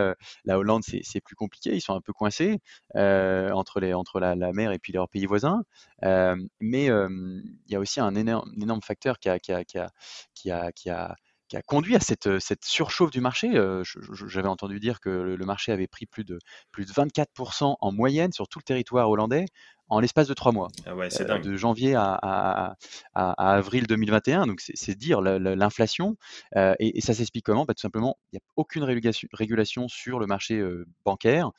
la 0.46 0.60
Hollande, 0.60 0.84
c'est 0.84 1.22
plus 1.22 1.36
compliqué. 1.36 1.76
Ils 1.76 1.82
sont 1.82 1.96
un 1.96 2.02
peu 2.02 2.14
coincés 2.14 2.60
euh, 2.96 3.47
entre, 3.52 3.80
les, 3.80 3.94
entre 3.94 4.20
la, 4.20 4.36
mer 4.54 4.72
et 4.72 4.80
puis 4.80 4.94
leurs 4.94 5.10
pays 5.10 5.26
voisins. 5.26 5.64
mais 6.02 6.86
il 6.86 7.72
y 7.72 7.76
a 7.76 7.80
aussi 7.80 8.00
un 8.00 8.16
énorme, 8.16 8.52
énorme 8.62 8.82
facteur 8.82 9.20
qui 9.20 9.30
a, 9.30 9.40
qui 9.40 9.52
a, 9.52 9.64
qui 9.64 9.80
a, 9.80 9.92
qui 10.34 10.52
a, 10.52 10.72
qui 10.72 10.90
a 10.90 11.16
qui 11.48 11.56
a 11.56 11.62
conduit 11.62 11.96
à 11.96 12.02
cette, 12.02 12.40
cette 12.40 12.66
surchauffe 12.66 13.12
du 13.12 13.22
marché. 13.22 13.52
J'avais 14.28 14.50
entendu 14.50 14.80
dire 14.80 15.00
que 15.00 15.10
le 15.10 15.46
marché 15.46 15.72
avait 15.72 15.88
pris 15.88 16.06
plus 16.06 16.26
de, 16.26 16.40
plus 16.72 16.86
de 16.86 16.92
24% 16.92 17.76
en 17.80 17.92
moyenne 17.92 18.34
sur 18.34 18.48
tout 18.48 18.60
le 18.60 18.64
territoire 18.64 19.10
hollandais 19.10 19.46
en 19.90 20.00
l'espace 20.00 20.28
de 20.28 20.34
trois 20.34 20.52
mois, 20.52 20.68
ah 20.86 20.92
euh, 20.92 21.40
de 21.40 21.56
janvier 21.56 21.96
à, 21.96 22.76
avril 23.14 23.88
2021. 23.88 24.48
Donc 24.48 24.60
c'est 24.60 24.96
dire 24.96 25.22
l'inflation. 25.22 26.18
Euh, 26.56 26.76
et, 26.80 27.00
ça 27.02 27.14
s'explique 27.14 27.46
comment? 27.46 27.66
Bah, 27.66 27.74
Tout 27.74 27.82
simplement, 27.82 28.18
il 28.32 28.36
n'y 28.36 28.40
a 28.40 28.42
aucune 28.56 28.84
régulation, 28.84 29.88
sur 29.88 30.20
le 30.20 30.28
marché 30.28 30.56
euh, 30.56 30.86
bancaire. 31.06 31.52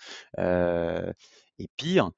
Et 1.59 1.69
pire, 1.77 2.11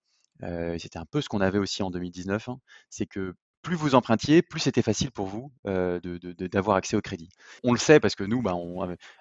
c'était 0.78 0.98
un 0.98 1.06
peu 1.06 1.20
ce 1.20 1.28
qu'on 1.28 1.40
avait 1.40 1.58
aussi 1.58 1.82
en 1.82 1.90
2019, 1.90 2.48
hein, 2.48 2.60
c'est 2.88 3.06
que 3.06 3.34
plus 3.62 3.76
vous 3.76 3.94
empruntiez, 3.94 4.42
plus 4.42 4.60
c'était 4.60 4.82
facile 4.82 5.10
pour 5.10 5.26
vous 5.26 5.52
d'avoir 5.64 6.76
accès 6.76 6.96
au 6.96 7.02
crédit. 7.02 7.28
On 7.62 7.72
le 7.72 7.78
sait 7.78 8.00
parce 8.00 8.14
que 8.14 8.24
nous, 8.24 8.42
bah, 8.42 8.54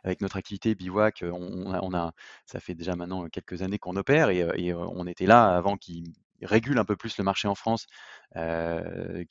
avec 0.03 0.21
notre 0.21 0.37
activité 0.37 0.75
Bivouac, 0.75 1.23
on, 1.23 1.93
a, 1.93 2.13
ça 2.45 2.59
fait 2.59 2.75
déjà 2.75 2.95
maintenant 2.95 3.27
quelques 3.27 3.61
années 3.61 3.79
qu'on 3.79 3.97
opère 3.97 4.29
et, 4.29 4.73
on 4.73 5.07
était 5.07 5.25
là 5.25 5.55
avant 5.55 5.77
qu'ils 5.77 6.13
régule 6.41 6.77
un 6.77 6.85
peu 6.85 6.95
plus 6.95 7.17
le 7.17 7.23
marché 7.23 7.47
en 7.47 7.55
France, 7.55 7.85
que 8.33 9.25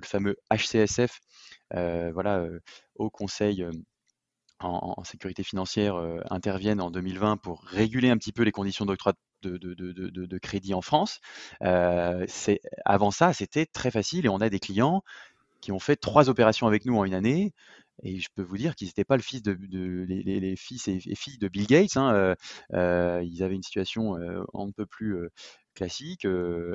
le 0.00 0.06
fameux 0.06 0.36
HCSF, 0.50 1.20
voilà, 1.70 2.46
au 2.94 3.10
Conseil 3.10 3.66
en, 4.60 5.02
sécurité 5.04 5.42
financière 5.42 5.96
intervienne 6.30 6.80
en 6.80 6.90
2020 6.90 7.36
pour 7.38 7.62
réguler 7.62 8.10
un 8.10 8.16
petit 8.16 8.32
peu 8.32 8.42
les 8.42 8.52
conditions 8.52 8.86
d'octroi 8.86 9.12
de, 9.42 10.38
crédit 10.38 10.74
en 10.74 10.80
France. 10.80 11.20
avant 11.60 13.10
ça, 13.10 13.32
c'était 13.32 13.66
très 13.66 13.90
facile 13.90 14.26
et 14.26 14.28
on 14.28 14.40
a 14.40 14.48
des 14.48 14.60
clients 14.60 15.02
qui 15.60 15.72
ont 15.72 15.78
fait 15.78 15.96
trois 15.96 16.28
opérations 16.28 16.66
avec 16.66 16.84
nous 16.84 16.96
en 16.96 17.04
une 17.04 17.14
année. 17.14 17.52
Et 18.02 18.18
je 18.18 18.28
peux 18.34 18.42
vous 18.42 18.58
dire 18.58 18.74
qu'ils 18.74 18.88
n'étaient 18.88 19.04
pas 19.04 19.16
le 19.16 19.22
fils 19.22 19.42
de, 19.42 19.56
les, 20.08 20.56
fils 20.56 20.88
et, 20.88 20.98
filles 21.14 21.38
de 21.38 21.48
Bill 21.48 21.66
Gates. 21.66 21.96
Hein, 21.96 22.34
ils 22.70 23.42
avaient 23.42 23.54
une 23.54 23.62
situation 23.62 24.16
un 24.16 24.70
peu 24.72 24.86
plus 24.86 25.16
classique 25.74 26.24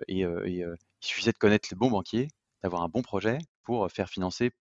et, 0.08 0.22
il 0.22 0.76
suffisait 1.02 1.32
de 1.32 1.38
connaître 1.38 1.70
le 1.72 1.78
bon 1.78 1.90
banquier, 1.90 2.30
d'avoir 2.64 2.84
un 2.84 2.90
bon 2.90 3.02
projet 3.02 3.38
pour 3.64 3.90
faire 3.92 4.10
financer 4.10 4.52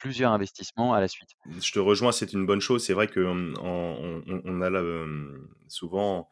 plusieurs 0.00 0.32
investissements 0.32 0.92
à 0.94 1.00
la 1.00 1.06
suite. 1.06 1.30
Je 1.60 1.72
te 1.72 1.78
rejoins, 1.78 2.10
c'est 2.10 2.32
une 2.32 2.46
bonne 2.46 2.60
chose. 2.60 2.84
C'est 2.84 2.94
vrai 2.94 3.06
qu'on 3.06 3.54
on, 3.62 4.62
a 4.62 4.70
souvent 5.68 6.28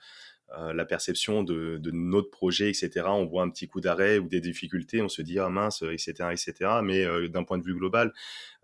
euh, 0.57 0.73
la 0.73 0.87
perception 0.87 1.43
de, 1.43 1.77
de, 1.77 1.91
notre 1.91 2.31
projet, 2.31 2.71
etc. 2.71 3.03
On 3.09 3.27
voit 3.27 3.43
un 3.43 3.51
petit 3.51 3.69
coup 3.69 3.83
d'arrêt 3.83 4.19
ou 4.19 4.29
des 4.29 4.41
difficultés, 4.41 5.03
on 5.03 5.09
se 5.11 5.21
dit 5.21 5.39
ah 5.39 5.51
mince, 5.51 5.83
etc., 5.83 6.15
etc. 6.31 6.55
Mais 6.83 7.05
euh, 7.05 7.29
d'un 7.29 7.45
point 7.45 7.59
de 7.59 7.65
vue 7.65 7.75
global, 7.75 8.15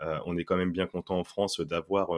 euh, 0.01 0.19
on 0.25 0.39
est 0.39 0.45
quand 0.45 0.57
même 0.57 0.73
bien 0.73 0.87
content 0.87 1.19
en 1.19 1.25
France 1.25 1.61
d'avoir. 1.61 2.09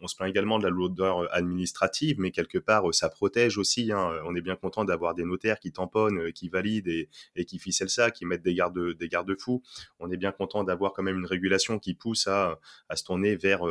on 0.00 0.08
se 0.08 0.16
plaint 0.16 0.28
également 0.28 0.58
de 0.58 0.64
la 0.64 0.70
lourdeur 0.70 1.32
administrative, 1.32 2.18
mais 2.18 2.32
quelque 2.32 2.58
part 2.58 2.92
ça 2.92 3.08
protège 3.10 3.58
aussi. 3.58 3.92
Hein. 3.92 4.10
On 4.26 4.34
est 4.34 4.40
bien 4.40 4.56
content 4.56 4.84
d'avoir 4.84 5.14
des 5.14 5.24
notaires 5.24 5.60
qui 5.60 5.70
tamponnent, 5.70 6.32
qui 6.32 6.48
valident 6.48 6.88
et, 6.88 7.08
et 7.36 7.44
qui 7.44 7.60
ficellent 7.60 7.90
ça, 7.90 8.10
qui 8.10 8.26
mettent 8.26 8.42
des 8.42 8.54
garde 8.54 8.96
des 8.96 9.08
garde-fous. 9.08 9.62
On 10.00 10.10
est 10.10 10.16
bien 10.16 10.32
content 10.32 10.64
d'avoir 10.64 10.92
quand 10.94 11.04
même 11.04 11.18
une 11.18 11.26
régulation 11.26 11.78
qui 11.78 11.94
pousse 11.94 12.26
à, 12.26 12.58
à 12.88 12.96
se 12.96 13.04
tourner 13.04 13.36
vers 13.36 13.62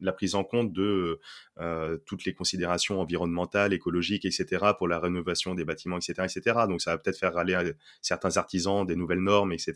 la 0.00 0.12
prise 0.12 0.34
en 0.34 0.44
compte 0.44 0.72
de 0.72 1.20
euh, 1.58 1.98
toutes 2.06 2.24
les 2.24 2.34
considérations 2.34 3.00
environnementales, 3.00 3.72
écologiques, 3.72 4.24
etc. 4.24 4.66
pour 4.76 4.88
la 4.88 4.98
rénovation 4.98 5.54
des 5.54 5.64
bâtiments, 5.64 5.98
etc., 5.98 6.14
etc. 6.24 6.60
Donc 6.68 6.80
ça 6.80 6.92
va 6.92 6.98
peut-être 6.98 7.18
faire 7.18 7.34
râler 7.34 7.54
euh, 7.54 7.72
certains 8.00 8.36
artisans 8.36 8.86
des 8.86 8.96
nouvelles 8.96 9.22
normes, 9.22 9.52
etc. 9.52 9.74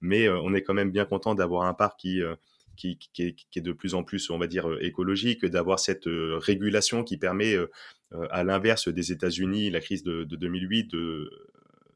Mais 0.00 0.28
euh, 0.28 0.38
on 0.40 0.54
est 0.54 0.62
quand 0.62 0.74
même 0.74 0.90
bien 0.90 1.04
content 1.04 1.34
d'avoir 1.34 1.66
un 1.66 1.74
parc 1.74 1.98
qui 1.98 2.20
est, 2.20 3.60
de 3.60 3.72
plus 3.72 3.94
en 3.94 4.04
plus, 4.04 4.30
on 4.30 4.38
va 4.38 4.46
dire, 4.46 4.68
écologique, 4.80 5.46
d'avoir 5.46 5.78
cette 5.78 6.06
régulation 6.06 7.04
qui 7.04 7.16
permet, 7.16 7.56
à 8.30 8.44
l'inverse 8.44 8.88
des 8.88 9.12
États-Unis, 9.12 9.70
la 9.70 9.80
crise 9.80 10.02
de, 10.04 10.24
de 10.24 10.36
2008, 10.36 10.90
de 10.92 11.30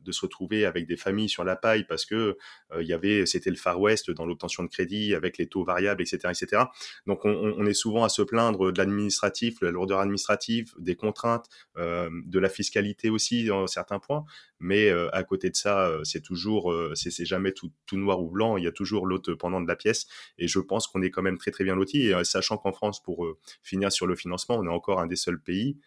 de 0.03 0.13
se 0.13 0.23
retrouver 0.23 0.65
avec 0.65 0.87
des 0.87 0.97
familles 0.97 1.29
sur 1.29 1.45
la 1.45 1.57
paille 1.57 1.85
parce 1.85 2.05
que 2.05 2.37
euh, 2.73 2.83
y 2.83 2.93
avait, 2.93 3.27
c'était 3.27 3.51
le 3.51 3.57
Far 3.57 3.81
West 3.81 4.11
dans 4.11 4.27
l'obtention 4.27 4.63
de 4.63 4.69
crédit 4.69 5.15
avec 5.15 5.39
les 5.39 5.47
taux 5.47 5.65
variables, 5.65 6.03
etc., 6.03 6.19
etc. 6.29 6.65
Donc 7.07 7.25
on, 7.25 7.67
est 7.67 7.75
souvent 7.75 8.05
à 8.05 8.09
se 8.09 8.23
plaindre 8.23 8.73
de 8.73 8.79
l'administratif, 8.79 9.61
de 9.61 9.67
la 9.67 9.73
lourdeur 9.73 10.01
administrative, 10.01 10.73
des 10.79 10.97
contraintes, 10.97 11.47
euh, 11.77 12.11
de 12.27 12.39
la 12.39 12.49
fiscalité 12.49 13.11
aussi 13.11 13.45
dans 13.45 13.67
certains 13.67 13.99
points. 13.99 14.25
Mais 14.59 14.89
euh, 14.89 15.09
à 15.15 15.23
côté 15.23 15.51
de 15.51 15.57
ça, 15.57 15.91
c'est 16.05 16.23
toujours, 16.23 16.75
c'est 16.95 17.25
jamais 17.25 17.53
tout, 17.53 17.71
noir 17.93 18.23
ou 18.23 18.31
blanc. 18.31 18.57
Il 18.57 18.65
y 18.65 18.67
a 18.67 18.73
toujours 18.73 19.07
l'autre 19.07 19.35
pendant 19.35 19.61
de 19.61 19.69
la 19.69 19.77
pièce. 19.77 20.07
Et 20.39 20.49
je 20.49 20.59
pense 20.59 20.87
qu'on 20.87 21.03
est 21.03 21.11
quand 21.11 21.23
même 21.23 21.39
très 21.39 21.51
très 21.51 21.65
bien 21.65 21.75
loti. 21.75 22.13
sachant 22.25 22.57
qu'en 22.59 22.73
France, 22.73 23.03
pour 23.03 23.27
finir 23.63 23.93
sur 23.93 24.07
le 24.07 24.15
financement, 24.15 24.57
on 24.57 24.65
est 24.65 24.69
encore 24.69 25.01
un 25.01 25.07
des 25.07 25.17
seuls 25.17 25.41
pays 25.41 25.79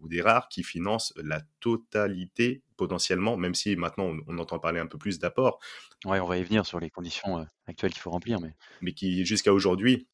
ou 0.00 0.08
des 0.08 0.20
rares 0.20 0.48
qui 0.48 0.62
financent 0.62 1.12
la 1.16 1.40
totalité 1.60 2.62
potentiellement, 2.76 3.36
même 3.36 3.54
si 3.54 3.76
maintenant 3.76 4.14
on, 4.26 4.38
entend 4.38 4.58
parler 4.58 4.80
un 4.80 4.86
peu 4.86 4.98
plus 4.98 5.18
d'apport. 5.18 5.58
Oui, 6.04 6.18
on 6.18 6.26
va 6.26 6.38
y 6.38 6.44
venir 6.44 6.66
sur 6.66 6.80
les 6.80 6.90
conditions 6.90 7.38
euh, 7.38 7.44
actuelles 7.66 7.92
qu'il 7.92 8.02
faut 8.02 8.10
remplir, 8.10 8.40
mais 8.40 8.54
mais 8.80 8.92
qui 8.92 9.24
jusqu'à 9.24 9.52
aujourd'hui 9.52 10.06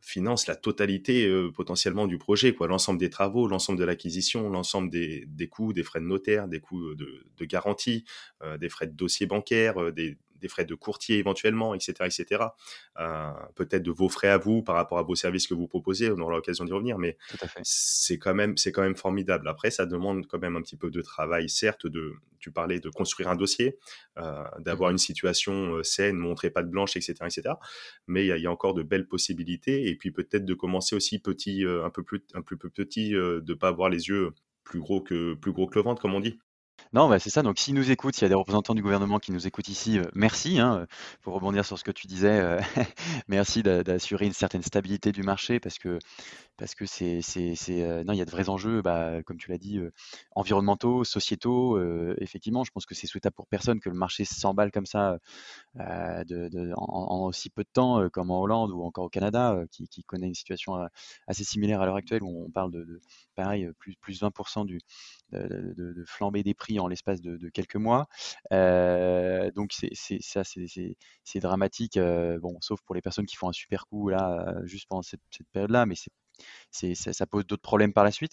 finance 0.00 0.48
la 0.48 0.56
totalité 0.56 1.26
euh, 1.26 1.50
potentiellement 1.52 2.06
du 2.06 2.18
projet, 2.18 2.54
quoi, 2.54 2.66
l'ensemble 2.66 2.98
des 2.98 3.10
travaux, 3.10 3.46
l'ensemble 3.46 3.78
de 3.78 3.84
l'acquisition, 3.84 4.50
l'ensemble 4.50 4.90
des, 4.90 5.24
des, 5.28 5.48
coûts, 5.48 5.72
des 5.72 5.84
frais 5.84 6.00
de 6.00 6.06
notaire, 6.06 6.48
des 6.48 6.60
coûts 6.60 6.94
de, 6.94 7.24
de 7.36 7.44
garantie, 7.44 8.04
des 8.58 8.68
frais 8.68 8.88
de 8.88 8.96
dossier 8.96 9.26
bancaire, 9.26 9.92
des, 9.92 10.18
des 10.42 10.48
frais 10.48 10.64
de 10.64 10.74
courtier 10.74 11.16
éventuellement, 11.18 11.74
etc., 11.74 11.94
etc. 12.04 12.44
Euh, 13.00 13.30
peut-être 13.54 13.82
de 13.82 13.90
vos 13.90 14.08
frais 14.08 14.28
à 14.28 14.36
vous 14.36 14.62
par 14.62 14.74
rapport 14.74 14.98
à 14.98 15.02
vos 15.02 15.14
services 15.14 15.46
que 15.46 15.54
vous 15.54 15.68
proposez. 15.68 16.10
On 16.10 16.18
aura 16.18 16.32
l'occasion 16.34 16.64
d'y 16.64 16.72
revenir, 16.72 16.98
mais 16.98 17.16
c'est 17.62 18.18
quand 18.18 18.34
même 18.34 18.58
c'est 18.58 18.72
quand 18.72 18.82
même 18.82 18.96
formidable. 18.96 19.48
Après, 19.48 19.70
ça 19.70 19.86
demande 19.86 20.26
quand 20.26 20.38
même 20.38 20.56
un 20.56 20.62
petit 20.62 20.76
peu 20.76 20.90
de 20.90 21.00
travail, 21.00 21.48
certes. 21.48 21.86
De 21.86 22.14
tu 22.38 22.50
parlais 22.50 22.80
de 22.80 22.90
construire 22.90 23.28
un 23.28 23.36
dossier, 23.36 23.78
euh, 24.18 24.42
d'avoir 24.58 24.90
mmh 24.90 24.92
une 24.92 24.98
situation 24.98 25.76
euh, 25.76 25.82
saine, 25.84 26.16
montrer 26.16 26.50
pas 26.50 26.64
de 26.64 26.68
blanche, 26.68 26.96
etc., 26.96 27.14
etc. 27.22 27.54
Mais 28.08 28.26
il 28.26 28.42
y, 28.42 28.46
a 28.46 28.50
encore 28.50 28.74
de 28.74 28.82
belles 28.82 29.06
possibilités. 29.06 29.88
Et 29.88 29.94
puis 29.94 30.10
peut-être 30.10 30.44
de 30.44 30.54
commencer 30.54 30.96
aussi 30.96 31.20
petit, 31.20 31.64
un 31.64 31.90
peu 31.90 32.02
plus 32.02 32.22
un 32.34 32.42
peu 32.42 32.56
plus 32.56 32.70
petit, 32.70 33.12
de 33.12 33.54
pas 33.54 33.68
avoir 33.68 33.88
les 33.88 34.08
yeux 34.08 34.32
plus 34.64 34.80
gros 34.80 35.00
que 35.00 35.34
plus 35.34 35.52
gros 35.52 35.66
que 35.66 35.78
le 35.78 35.82
ventre, 35.82 36.02
comme 36.02 36.14
on 36.14 36.20
dit. 36.20 36.38
Non, 36.92 37.08
bah, 37.08 37.18
c'est 37.18 37.30
ça. 37.30 37.42
Donc, 37.42 37.58
s'ils 37.58 37.74
nous 37.74 37.90
écoutent, 37.90 38.14
s'il 38.14 38.22
y 38.22 38.26
a 38.26 38.28
des 38.28 38.34
représentants 38.34 38.74
du 38.74 38.82
gouvernement 38.82 39.18
qui 39.18 39.32
nous 39.32 39.46
écoutent 39.46 39.68
ici, 39.68 39.98
euh, 39.98 40.04
merci. 40.14 40.58
Hein, 40.60 40.86
pour 41.22 41.32
rebondir 41.32 41.64
sur 41.64 41.78
ce 41.78 41.84
que 41.84 41.90
tu 41.90 42.06
disais, 42.06 42.38
euh, 42.40 42.60
merci 43.28 43.62
d'assurer 43.62 44.26
une 44.26 44.34
certaine 44.34 44.62
stabilité 44.62 45.10
du 45.10 45.22
marché 45.22 45.58
parce 45.58 45.78
que 45.78 45.98
parce 46.58 46.74
que 46.74 46.84
c'est 46.84 47.22
c'est 47.22 47.56
euh, 47.82 48.04
non, 48.04 48.12
il 48.12 48.18
y 48.18 48.20
a 48.20 48.26
de 48.26 48.30
vrais 48.30 48.50
enjeux, 48.50 48.82
bah, 48.82 49.22
comme 49.24 49.38
tu 49.38 49.50
l'as 49.50 49.56
dit, 49.58 49.80
environnementaux, 50.36 51.02
sociétaux. 51.04 51.80
effectivement, 52.20 52.62
je 52.64 52.70
pense 52.70 52.84
que 52.84 52.94
c'est 52.94 53.06
souhaitable 53.06 53.34
pour 53.34 53.46
personne 53.46 53.80
que 53.80 53.88
le 53.88 53.96
marché 53.96 54.24
s'emballe 54.26 54.70
comme 54.70 54.86
ça, 54.86 55.18
de 55.76 56.48
de 56.48 56.72
en 56.76 57.26
aussi 57.26 57.48
peu 57.50 57.62
de 57.62 57.68
temps, 57.72 58.08
comme 58.10 58.30
en 58.30 58.42
Hollande 58.42 58.70
ou 58.70 58.82
encore 58.82 59.04
au 59.04 59.08
Canada, 59.08 59.58
qui 59.70 60.04
connaît 60.04 60.28
une 60.28 60.34
situation, 60.34 60.86
assez 61.26 61.44
similaire 61.44 61.80
à 61.80 61.86
l'heure 61.86 61.96
actuelle 61.96 62.22
où 62.22 62.44
on 62.46 62.50
parle 62.50 62.70
de 62.72 62.84
de 62.84 63.00
pareil, 63.34 63.70
plus 63.78 63.96
plus 63.96 64.20
20 64.20 64.64
du 64.64 64.80
de, 65.32 65.74
de, 65.76 66.04
flamber 66.06 66.42
des 66.42 66.54
en 66.78 66.88
l'espace 66.88 67.20
de, 67.20 67.48
quelques 67.50 67.76
mois. 67.76 68.06
Euh, 68.52 69.50
donc 69.52 69.72
c'est 69.72 69.90
ça, 70.20 70.42
c'est 70.44 71.40
dramatique. 71.40 71.96
Euh, 71.96 72.38
bon, 72.38 72.56
sauf 72.60 72.80
pour 72.82 72.94
les 72.94 73.02
personnes 73.02 73.26
qui 73.26 73.36
font 73.36 73.48
un 73.48 73.52
super 73.52 73.86
coup 73.86 74.08
là, 74.08 74.46
euh, 74.48 74.66
juste 74.66 74.86
pendant 74.88 75.02
cette, 75.02 75.20
période-là, 75.52 75.86
mais 75.86 75.94
c'est 76.70 76.94
ça, 76.94 77.26
pose 77.26 77.46
d'autres 77.46 77.62
problèmes 77.62 77.92
par 77.92 78.04
la 78.04 78.10
suite. 78.10 78.32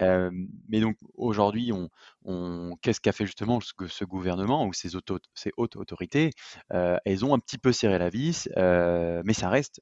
mais 0.00 0.80
donc 0.80 0.96
aujourd'hui, 1.14 1.72
on, 1.72 1.88
on 2.24 2.76
qu'est-ce 2.82 3.00
qu'a 3.00 3.12
fait 3.12 3.26
justement 3.26 3.60
ce, 3.60 3.72
ce, 3.88 4.04
gouvernement 4.04 4.66
ou 4.66 4.72
ces, 4.72 4.96
auto, 4.96 5.18
ces 5.34 5.52
hautes 5.56 5.76
autorités? 5.76 6.30
Elles 6.70 7.24
ont 7.24 7.34
un 7.34 7.38
petit 7.38 7.58
peu 7.58 7.72
serré 7.72 7.98
la 7.98 8.10
vis, 8.10 8.48
mais 8.56 9.34
ça 9.34 9.48
reste 9.48 9.80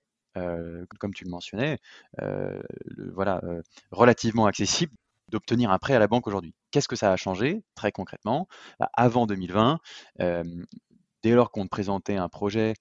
comme 1.01 1.15
tu 1.15 1.25
le 1.25 1.31
mentionnais, 1.31 1.79
voilà, 3.13 3.43
relativement 3.91 4.47
accessible 4.47 4.93
d'obtenir 5.29 5.71
un 5.71 5.79
prêt 5.79 5.95
à 5.95 5.99
la 5.99 6.09
banque 6.09 6.27
aujourd'hui. 6.27 6.55
Qu'est-ce 6.71 6.89
que 6.89 6.97
ça 6.97 7.13
a 7.13 7.17
changé 7.17 7.63
très 7.75 7.93
concrètement? 7.93 8.49
Bah, 8.79 8.91
Avant 8.95 9.27
2020, 9.27 9.79
dès 11.23 11.33
lors 11.33 11.51
qu'on 11.51 11.67
présentait 11.69 12.17
un 12.17 12.29
projet 12.29 12.75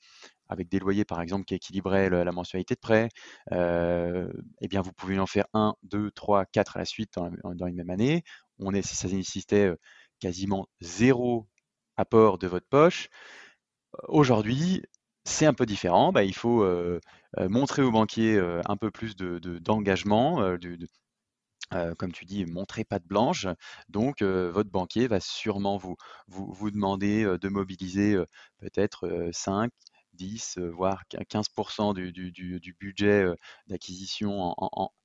avec 0.50 0.70
des 0.70 0.80
loyers 0.80 1.06
par 1.06 1.22
exemple 1.22 1.46
qui 1.46 1.56
équilibraient 1.56 2.10
la 2.10 2.32
mensualité 2.32 2.76
de 2.76 2.80
prêt, 2.80 3.10
eh 3.52 4.68
bien 4.68 4.82
vous 4.82 4.94
pouvez 4.94 5.20
en 5.20 5.28
faire 5.28 5.46
1, 5.54 5.76
2, 5.84 6.12
3, 6.12 6.46
4 6.46 6.78
à 6.78 6.80
la 6.80 6.86
suite 6.86 7.16
dans, 7.16 7.68
une 7.68 7.76
même 7.76 7.90
année. 7.90 8.24
On 8.60 8.74
est, 8.74 8.82
ça 8.82 9.08
nécessitait 9.08 9.72
quasiment 10.20 10.68
zéro 10.82 11.48
apport 11.98 12.38
de 12.38 12.48
votre 12.48 12.68
poche. 12.68 13.10
Aujourd'hui, 14.08 14.84
c'est 15.26 15.46
un 15.46 15.54
peu 15.54 15.66
différent. 15.66 16.12
Bah, 16.12 16.24
il 16.24 16.36
faut 16.36 16.66
montrer 17.38 17.82
au 17.82 17.92
banquier 17.92 18.40
un 18.66 18.78
peu 18.78 18.92
plus 18.92 19.16
d'engagement, 19.16 20.42
de, 20.58 20.78
comme 21.98 22.12
tu 22.12 22.26
dis, 22.26 22.46
montrez 22.46 22.84
pas 22.84 23.00
de 23.00 23.06
blanche. 23.08 23.48
Donc, 23.90 24.22
votre 24.22 24.70
banquier 24.70 25.08
va 25.08 25.20
sûrement 25.20 25.78
vous 25.78 26.72
demander 26.72 27.24
de 27.40 27.50
mobiliser 27.50 28.18
peut-être 28.60 29.30
5, 29.34 29.72
10, 30.18 30.60
voire 30.74 31.04
15% 31.30 31.94
du, 31.94 32.76
budget 32.80 33.26
d'acquisition 33.68 34.54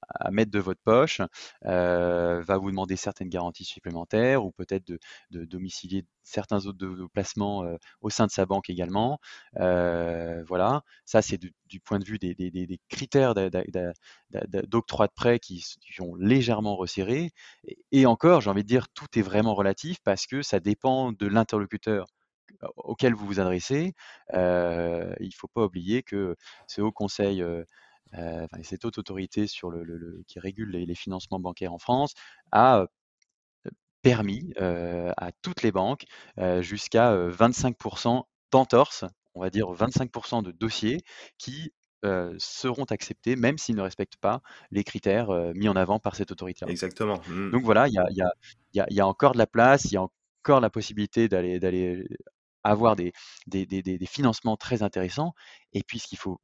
à 0.09 0.31
mettre 0.31 0.51
de 0.51 0.59
votre 0.59 0.81
poche, 0.83 1.21
va 1.63 2.57
vous 2.59 2.71
demander 2.71 2.97
certaines 2.97 3.29
garanties 3.29 3.65
supplémentaires 3.65 4.45
ou 4.45 4.53
peut-être 4.53 4.87
de, 4.87 4.99
domicilier 5.45 6.05
certains 6.23 6.67
autres 6.67 7.07
placements 7.13 7.65
au 8.01 8.11
sein 8.11 8.27
de 8.27 8.33
sa 8.33 8.47
banque 8.47 8.71
également. 8.71 9.19
voilà, 9.55 10.83
ça 11.05 11.23
c'est 11.23 11.39
du, 11.39 11.81
point 11.81 11.99
de 11.99 12.05
vue 12.05 12.19
des, 12.19 12.81
critères 12.89 13.35
d'octroi 14.69 15.07
de 15.07 15.13
prêt 15.13 15.39
qui, 15.39 15.65
sont 15.95 16.15
légèrement 16.17 16.77
resserrés. 16.77 17.31
et 17.93 18.07
encore, 18.07 18.41
j'ai 18.41 18.51
envie 18.51 18.63
de 18.63 18.69
dire, 18.69 18.89
tout 18.95 19.07
est 19.17 19.23
vraiment 19.23 19.55
relatif 19.55 19.99
parce 20.05 20.27
que 20.27 20.43
ça 20.43 20.61
dépend 20.61 21.13
de 21.13 21.27
l'interlocuteur 21.27 22.07
auquel 22.77 23.15
vous 23.15 23.27
vous 23.27 23.41
adressez, 23.41 23.95
il 24.33 24.39
ne 24.39 25.37
faut 25.37 25.49
pas 25.49 25.65
oublier 25.65 26.03
que 26.03 26.37
ce 26.67 26.81
haut 26.81 26.93
conseil, 26.93 27.45
cette 28.63 28.85
haute 28.85 28.99
autorité 28.99 29.47
sur 29.47 29.71
le, 29.71 30.23
qui 30.27 30.39
régule 30.39 30.71
les, 30.71 30.95
financements 30.95 31.41
bancaires 31.41 31.73
en 31.73 31.79
France 31.79 32.15
a 32.51 32.87
permis 34.03 34.53
à 34.59 35.31
toutes 35.43 35.63
les 35.63 35.73
banques 35.73 36.05
jusqu'à 36.61 37.15
25% 37.15 38.23
d'entorse, 38.51 39.05
on 39.35 39.41
va 39.41 39.51
dire 39.51 39.73
25% 39.73 40.43
de 40.43 40.53
dossiers 40.53 41.03
qui 41.39 41.73
seront 42.39 42.85
acceptés, 42.85 43.37
même 43.37 43.59
s'ils 43.59 43.77
ne 43.77 43.83
respectent 43.83 44.17
pas 44.17 44.43
les 44.71 44.85
critères 44.85 45.31
mis 45.55 45.69
en 45.69 45.77
avant 45.77 45.99
par 45.99 46.17
cette 46.17 46.33
autorité. 46.33 46.67
Exactement. 46.69 47.21
Mmh. 47.29 47.51
Donc 47.51 47.63
voilà, 47.63 47.89
il 47.89 47.95
y 48.75 49.01
a, 49.01 49.07
encore 49.07 49.33
de 49.33 49.39
la 49.39 49.47
place, 49.47 49.85
il 49.87 49.95
y 49.95 49.97
a 49.97 50.03
encore 50.03 50.61
la 50.61 50.71
possibilité 50.71 51.29
d'aller 51.29 52.05
avoir 52.65 52.97
des, 52.97 53.13
financements 54.07 54.57
très 54.57 54.83
intéressants. 54.83 55.35
Et 55.73 55.83
puis, 55.83 55.99
ce 55.99 56.09
qu'il 56.09 56.19
faut 56.19 56.41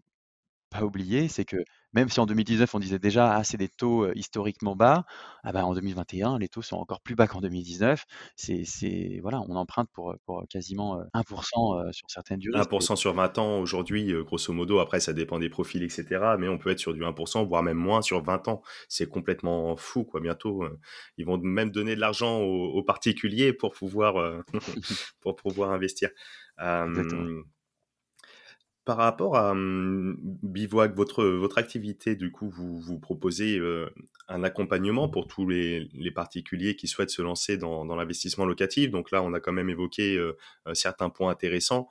pas 0.71 0.83
oublier, 0.83 1.29
c'est 1.29 1.45
que 1.45 1.57
même 1.95 2.09
si 2.09 2.21
en 2.21 2.27
2019 2.27 2.75
on 2.75 2.79
disait 2.79 2.99
déjà 2.99 3.33
ah 3.35 3.45
c'est 3.45 3.57
des 3.57 3.69
taux 3.69 4.13
historiquement 4.13 4.77
bas, 4.77 5.05
ah 5.43 5.53
bah, 5.53 5.65
en 5.65 5.75
2021 5.75 6.39
les 6.39 6.49
taux 6.49 6.63
sont 6.63 6.77
encore 6.77 7.01
plus 7.01 7.15
bas 7.15 7.27
qu'en 7.27 7.41
2019. 7.41 8.05
C'est 8.37 9.21
voilà, 9.23 9.41
on 9.49 9.57
emprunte 9.57 9.89
pour, 9.93 10.15
pour 10.27 10.45
quasiment 10.49 11.03
1% 11.15 11.93
sur 11.93 12.11
certaines 12.11 12.39
durées. 12.39 12.61
1% 12.61 12.97
sur 12.97 13.15
20 13.15 13.39
ans 13.39 13.59
aujourd'hui, 13.61 14.13
grosso 14.25 14.53
modo. 14.53 14.79
Après 14.81 15.01
ça 15.01 15.13
dépend 15.13 15.39
des 15.39 15.49
profils 15.49 15.83
etc. 15.83 16.07
Mais 16.39 16.49
on 16.49 16.59
peut 16.59 16.71
être 16.71 16.79
sur 16.79 16.93
du 16.93 17.01
1%, 17.01 17.47
voire 17.47 17.63
même 17.63 17.79
moins 17.79 18.03
sur 18.03 18.23
20 18.23 18.49
ans. 18.49 18.63
C'est 18.89 19.09
complètement 19.09 19.77
fou 19.77 20.05
quoi. 20.05 20.21
Bientôt 20.21 20.65
ils 21.17 21.25
vont 21.25 21.39
même 21.39 21.71
donner 21.71 21.95
de 21.95 22.01
l'argent 22.01 22.41
aux, 22.41 22.83
particuliers 22.83 23.53
pour 23.53 23.73
pouvoir 23.73 24.43
pour 25.21 25.37
pouvoir 25.37 25.71
investir 25.73 26.11
par 28.89 28.97
rapport 28.97 29.37
à 29.37 29.53
mmh, 29.53 30.17
Bivouac, 30.43 30.95
votre, 30.95 31.23
votre 31.23 31.59
activité, 31.59 32.17
du 32.17 32.33
coup, 32.33 32.49
vous, 32.49 32.81
vous 32.81 32.99
proposez 32.99 33.61
un 34.29 34.45
accompagnement 34.45 35.11
pour 35.11 35.29
tous 35.29 35.47
les, 35.47 35.91
particuliers 36.15 36.75
qui 36.75 36.89
souhaitent 36.89 37.11
se 37.11 37.21
lancer 37.21 37.59
dans, 37.59 37.85
l'investissement 37.85 38.47
locatif. 38.47 38.91
Donc 38.91 39.11
là, 39.11 39.23
on 39.23 39.35
a 39.35 39.41
quand 39.41 39.53
même 39.53 39.69
évoqué 39.69 40.19
certains 40.73 41.11
points 41.11 41.31
intéressants 41.31 41.87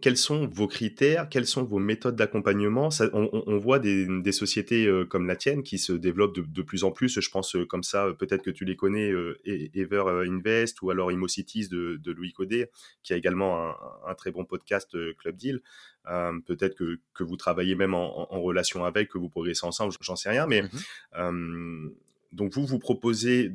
quels 0.00 0.16
sont 0.16 0.48
vos 0.48 0.66
critères, 0.66 1.28
quelles 1.28 1.46
sont 1.46 1.64
vos 1.64 1.78
méthodes 1.78 2.16
d'accompagnement? 2.16 2.88
On, 3.12 3.58
voit 3.58 3.78
des, 3.78 4.32
sociétés 4.32 4.86
euh, 4.86 5.04
comme 5.04 5.26
la 5.26 5.36
tienne 5.36 5.62
qui 5.62 5.78
se 5.78 5.92
développent 5.92 6.36
de, 6.36 6.62
plus 6.62 6.82
en 6.84 6.90
plus. 6.90 7.20
Je 7.20 7.30
pense 7.30 7.54
euh, 7.54 7.64
comme 7.64 7.84
ça, 7.84 8.06
euh, 8.06 8.12
peut-être 8.12 8.42
que 8.42 8.50
tu 8.50 8.64
les 8.64 8.74
connais, 8.74 9.12
Ever 9.44 10.24
Invest 10.28 10.82
ou 10.82 10.90
alors 10.90 11.12
Immocities 11.12 11.68
de, 11.68 12.00
de 12.02 12.12
Louis 12.12 12.32
Codet, 12.32 12.70
qui 13.02 13.12
a 13.12 13.16
également 13.16 13.74
un, 14.06 14.14
très 14.14 14.32
bon 14.32 14.44
podcast 14.44 14.96
Club 15.18 15.36
Deal. 15.36 15.60
peut-être 16.04 16.74
que, 16.74 17.22
vous 17.22 17.36
travaillez 17.36 17.76
même 17.76 17.94
en, 17.94 18.26
relation 18.42 18.84
avec, 18.84 19.08
que 19.08 19.18
vous 19.18 19.28
progressez 19.28 19.66
ensemble, 19.66 19.94
j'en 20.00 20.16
sais 20.16 20.30
rien. 20.30 20.46
Mais 20.46 20.62
mmh 21.16 21.90
donc 22.32 22.54
vous, 22.54 22.64
vous 22.64 22.78
proposez 22.78 23.52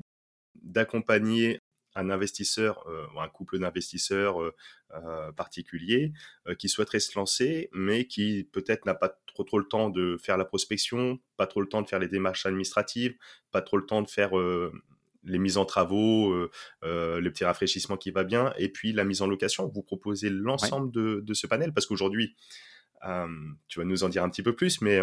d'accompagner 0.62 1.60
un 1.98 2.10
investisseur 2.10 2.86
euh, 2.88 3.06
ou 3.14 3.20
un 3.20 3.28
couple 3.28 3.60
d'investisseurs 3.60 4.42
euh, 4.42 4.56
euh, 4.94 5.32
particuliers 5.32 6.14
qui 6.58 6.70
souhaiterait 6.70 7.00
se 7.00 7.18
lancer, 7.18 7.70
mais 7.74 8.06
qui 8.06 8.48
peut-être 8.52 8.86
n'a 8.86 8.94
pas 8.94 9.20
trop, 9.26 9.44
trop 9.44 9.60
le 9.60 9.66
temps 9.66 9.90
de 9.90 10.18
faire 10.18 10.38
la 10.38 10.46
prospection, 10.46 11.20
pas 11.36 11.48
trop 11.48 11.62
le 11.62 11.68
temps 11.68 11.82
de 11.82 11.88
faire 11.88 12.00
les 12.00 12.08
démarches 12.08 12.46
administratives, 12.46 13.18
pas 13.52 13.62
trop 13.62 13.78
le 13.78 13.86
temps 13.86 14.02
de 14.02 14.10
faire 14.10 14.32
les 15.24 15.40
mises 15.40 15.58
en 15.58 15.66
travaux, 15.66 16.34
le 16.84 17.30
petit 17.30 17.44
rafraîchissement 17.44 17.98
qui 17.98 18.12
va 18.12 18.24
bien, 18.24 18.54
et 18.58 18.70
puis 18.70 18.94
la 18.94 19.04
mise 19.04 19.22
en 19.22 19.28
location. 19.28 19.68
Vous 19.68 19.84
proposez 19.84 20.30
l'ensemble 20.30 20.92
de, 20.92 21.34
ce 21.34 21.48
panel 21.48 21.74
parce 21.74 21.86
qu'aujourd'hui, 21.86 22.36
tu 23.68 23.80
vas 23.80 23.86
nous 23.86 24.04
en 24.04 24.10
dire 24.10 24.24
un 24.24 24.30
petit 24.30 24.44
peu 24.44 24.56
plus, 24.56 24.82
mais 24.82 25.00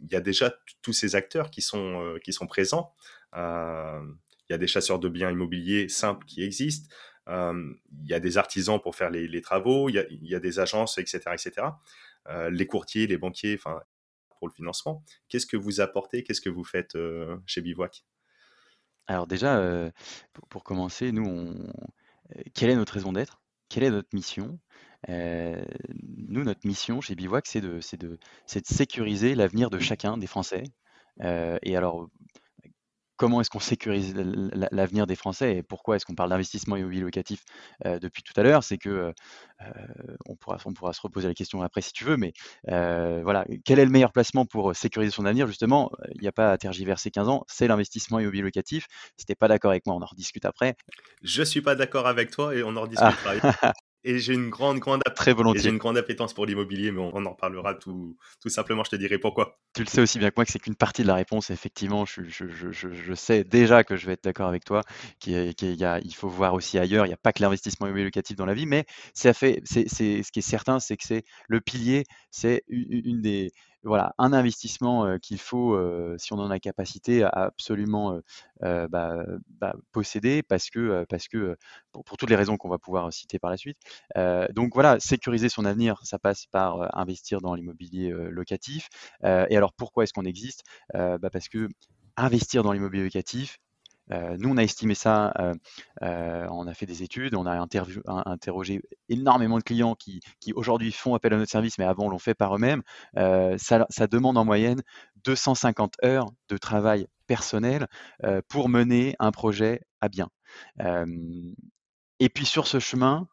il 0.00 0.10
y 0.10 0.16
a 0.16 0.20
déjà 0.20 0.54
tous 0.80 0.94
ces 0.94 1.14
acteurs 1.14 1.50
qui 1.50 1.60
sont, 1.60 2.16
qui 2.24 2.32
sont 2.32 2.46
présents 2.46 2.94
il 4.50 4.52
y 4.52 4.54
a 4.54 4.58
des 4.58 4.66
chasseurs 4.66 4.98
de 4.98 5.08
biens 5.08 5.30
immobiliers 5.30 5.88
simples 5.88 6.26
qui 6.26 6.42
existent, 6.42 6.92
il 7.28 7.76
y 8.02 8.14
a 8.14 8.18
des 8.18 8.36
artisans 8.36 8.80
pour 8.80 8.96
faire 8.96 9.08
les, 9.08 9.40
travaux, 9.40 9.88
il 9.88 9.94
y, 9.94 10.34
a, 10.34 10.40
des 10.40 10.58
agences, 10.58 10.98
etc., 10.98 11.20
etc. 11.32 11.68
les 12.50 12.66
courtiers, 12.66 13.06
les 13.06 13.16
banquiers, 13.16 13.54
enfin, 13.54 13.80
pour 14.28 14.48
le 14.48 14.52
financement. 14.52 15.04
Qu'est-ce 15.28 15.46
que 15.46 15.56
vous 15.56 15.80
apportez 15.80 16.24
Qu'est-ce 16.24 16.40
que 16.40 16.48
vous 16.48 16.64
faites 16.64 16.98
chez 17.46 17.60
Bivouac? 17.60 18.04
Alors 19.06 19.28
déjà, 19.28 19.92
pour, 20.48 20.64
commencer, 20.64 21.12
nous, 21.12 21.54
quelle 22.52 22.70
est 22.70 22.76
notre 22.76 22.94
raison 22.94 23.12
d'être? 23.12 23.40
Quelle 23.68 23.84
est 23.84 23.90
notre 23.90 24.12
mission? 24.12 24.58
Nous, 25.08 26.42
notre 26.42 26.66
mission 26.66 27.00
chez 27.00 27.14
Bivouac, 27.14 27.46
c'est 27.46 27.60
de, 27.60 27.78
de, 27.78 28.06
de, 28.08 28.18
sécuriser 28.64 29.36
l'avenir 29.36 29.70
de 29.70 29.78
chacun 29.78 30.18
des 30.18 30.26
Français. 30.26 30.64
et 31.20 31.76
alors, 31.76 32.10
comment 33.20 33.42
est-ce 33.42 33.50
qu'on 33.50 33.60
sécurise 33.60 34.14
l'avenir 34.72 35.06
des 35.06 35.14
Français 35.14 35.58
et 35.58 35.62
pourquoi 35.62 35.96
est-ce 35.96 36.06
qu'on 36.06 36.14
parle 36.14 36.30
d'investissement 36.30 36.76
immobilier 36.76 37.02
locatif 37.02 37.44
depuis 37.84 38.22
tout 38.22 38.32
à 38.34 38.42
l'heure? 38.42 38.64
C'est 38.64 38.78
que 38.78 39.12
on, 40.24 40.36
pourra, 40.36 40.56
on 40.64 40.72
pourra 40.72 40.94
se 40.94 41.02
reposer 41.02 41.28
la 41.28 41.34
question 41.34 41.60
après 41.60 41.82
si 41.82 41.92
tu 41.92 42.04
veux, 42.04 42.16
mais 42.16 42.32
voilà, 42.66 43.44
quel 43.66 43.78
est 43.78 43.84
le 43.84 43.90
meilleur 43.90 44.12
placement 44.12 44.46
pour 44.46 44.74
sécuriser 44.74 45.12
son 45.12 45.26
avenir? 45.26 45.46
Justement, 45.46 45.92
il 46.14 46.22
n'y 46.22 46.28
a 46.28 46.32
pas 46.32 46.50
à 46.50 46.56
tergiverser 46.56 47.10
15 47.10 47.28
ans, 47.28 47.44
c'est 47.46 47.68
l'investissement 47.68 48.20
immobilier 48.20 48.42
locatif. 48.42 48.86
Si 49.18 49.26
tu 49.26 49.32
n'es 49.32 49.36
pas 49.36 49.48
d'accord 49.48 49.72
avec 49.72 49.84
moi, 49.84 49.96
on 49.96 50.00
en 50.00 50.06
rediscute 50.06 50.46
après. 50.46 50.74
Je 51.22 51.42
suis 51.42 51.60
pas 51.60 51.74
d'accord 51.74 52.06
avec 52.06 52.30
toi 52.30 52.54
et 52.54 52.62
on 52.62 52.74
en 52.74 52.80
rediscutera. 52.80 53.34
Ah. 53.60 53.72
Et 54.02 54.18
j'ai 54.18 54.32
une 54.32 54.48
grande, 54.48 54.78
grande, 54.78 55.02
Très 55.14 55.34
volontiers. 55.34 55.62
j'ai 55.62 55.68
une 55.68 55.78
grande 55.78 55.98
appétence 55.98 56.32
pour 56.32 56.46
l'immobilier, 56.46 56.90
mais 56.90 57.00
on, 57.00 57.26
en 57.26 57.30
reparlera 57.30 57.74
tout, 57.74 58.16
tout 58.40 58.48
simplement. 58.48 58.82
Je 58.82 58.90
te 58.90 58.96
dirai 58.96 59.18
pourquoi. 59.18 59.58
Tu 59.74 59.82
le 59.82 59.88
sais 59.88 60.00
aussi 60.00 60.18
bien 60.18 60.30
que 60.30 60.34
moi 60.36 60.44
que 60.46 60.52
c'est 60.52 60.58
qu'une 60.58 60.74
partie 60.74 61.02
de 61.02 61.06
la 61.06 61.14
réponse. 61.14 61.50
Effectivement, 61.50 62.06
je, 62.06 62.22
je, 62.24 62.46
je, 62.48 62.70
je 62.72 63.14
sais 63.14 63.44
déjà 63.44 63.84
que 63.84 63.96
je 63.96 64.06
vais 64.06 64.14
être 64.14 64.24
d'accord 64.24 64.48
avec 64.48 64.64
toi. 64.64 64.82
Qu'il 65.18 65.54
il 65.60 66.14
faut 66.14 66.28
voir 66.28 66.54
aussi 66.54 66.78
ailleurs. 66.78 67.04
Il 67.04 67.08
n'y 67.08 67.14
a 67.14 67.18
pas 67.18 67.32
que 67.32 67.42
l'investissement 67.42 67.86
immobilier 67.86 68.06
locatif 68.06 68.36
dans 68.36 68.46
la 68.46 68.54
vie, 68.54 68.66
mais 68.66 68.86
ça 69.12 69.34
fait, 69.34 69.60
c'est, 69.64 69.84
c'est, 69.88 70.22
ce 70.22 70.32
qui 70.32 70.38
est 70.38 70.42
certain, 70.42 70.80
c'est 70.80 70.96
que 70.96 71.04
c'est 71.04 71.24
le 71.48 71.60
pilier, 71.60 72.04
c'est 72.30 72.62
une 72.68 73.20
des, 73.20 73.50
voilà, 73.82 74.14
un 74.18 74.32
investissement 74.32 75.18
qu'il 75.18 75.38
faut, 75.38 75.78
si 76.18 76.32
on 76.32 76.38
en 76.38 76.50
a 76.50 76.58
capacité, 76.58 77.22
absolument 77.24 78.20
bah, 78.60 79.24
bah, 79.48 79.74
posséder 79.92 80.42
parce 80.42 80.70
que, 80.70 81.04
parce 81.08 81.28
que 81.28 81.56
pour, 81.92 82.04
toutes 82.04 82.30
les 82.30 82.36
raisons 82.36 82.56
qu'on 82.56 82.68
va 82.68 82.78
pouvoir 82.78 83.12
citer 83.12 83.38
par 83.38 83.50
la 83.50 83.56
suite. 83.56 83.78
donc 84.52 84.74
voilà, 84.74 85.00
sécuriser 85.00 85.48
son 85.48 85.64
avenir, 85.64 86.00
ça 86.04 86.18
passe 86.18 86.46
par 86.46 86.96
investir 86.98 87.40
dans 87.40 87.54
l'immobilier 87.54 88.10
locatif. 88.30 88.88
et 89.24 89.56
alors 89.56 89.72
pourquoi 89.72 90.04
est-ce 90.04 90.12
qu'on 90.12 90.24
existe? 90.24 90.64
Bah, 90.94 91.30
Parce 91.32 91.48
que 91.48 91.68
investir 92.16 92.62
dans 92.62 92.72
l'immobilier 92.72 93.04
locatif, 93.04 93.58
euh, 94.12 94.36
nous, 94.38 94.50
on 94.50 94.56
a 94.56 94.62
estimé 94.62 94.94
ça, 94.94 95.32
euh, 95.38 95.54
euh, 96.02 96.46
on 96.50 96.66
a 96.66 96.74
fait 96.74 96.86
des 96.86 97.02
études, 97.02 97.34
on 97.34 97.46
a 97.46 97.66
interrogé 98.06 98.80
énormément 99.08 99.58
de 99.58 99.62
clients 99.62 99.94
qui, 99.94 100.20
aujourd'hui 100.54 100.92
font 100.92 101.14
appel 101.14 101.34
à 101.34 101.36
notre 101.36 101.50
service, 101.50 101.78
mais 101.78 101.84
avant 101.84 102.08
l'ont 102.08 102.18
fait 102.18 102.34
par 102.34 102.54
eux-mêmes. 102.56 102.82
Ça, 103.14 104.06
demande 104.10 104.36
en 104.36 104.44
moyenne 104.44 104.82
250 105.24 105.96
heures 106.04 106.26
de 106.48 106.56
travail 106.56 107.06
personnel 107.26 107.86
pour 108.48 108.68
mener 108.68 109.14
un 109.18 109.30
projet 109.30 109.82
à 110.00 110.08
bien. 110.08 110.28
et 112.18 112.28
puis 112.28 112.46
sur 112.46 112.66
ce 112.66 112.78
chemin, 112.78 113.28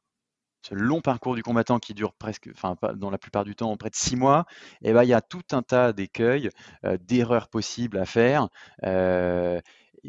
ce 0.62 0.76
long 0.76 1.02
parcours 1.02 1.36
du 1.36 1.44
combattant 1.44 1.80
qui 1.80 1.94
dure 1.94 2.14
presque, 2.14 2.50
enfin 2.54 2.76
dans 2.96 3.10
la 3.10 3.18
plupart 3.18 3.46
du 3.46 3.56
temps 3.56 3.76
près 3.78 3.90
de 3.90 3.96
six 3.96 4.16
mois, 4.16 4.46
eh 4.82 4.92
ben, 4.94 5.04
il 5.04 5.10
y 5.10 5.14
a 5.14 5.22
tout 5.22 5.44
un 5.52 5.62
tas 5.62 5.94
d'écueils, 5.94 6.50
d'erreurs 7.02 7.48
possibles 7.48 7.98
à 7.98 8.06
faire 8.06 8.50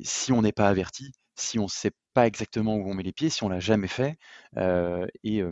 si 0.04 0.32
on 0.32 0.42
n'est 0.42 0.52
pas 0.52 0.68
averti, 0.68 1.12
si 1.36 1.58
on 1.58 1.64
ne 1.64 1.68
sait 1.68 1.92
pas 2.14 2.26
exactement 2.26 2.76
où 2.76 2.90
on 2.90 2.94
met 2.94 3.02
les 3.02 3.12
pieds, 3.12 3.30
si 3.30 3.44
on 3.44 3.48
l'a 3.48 3.60
jamais 3.60 3.88
fait, 3.88 4.18
et, 4.56 5.42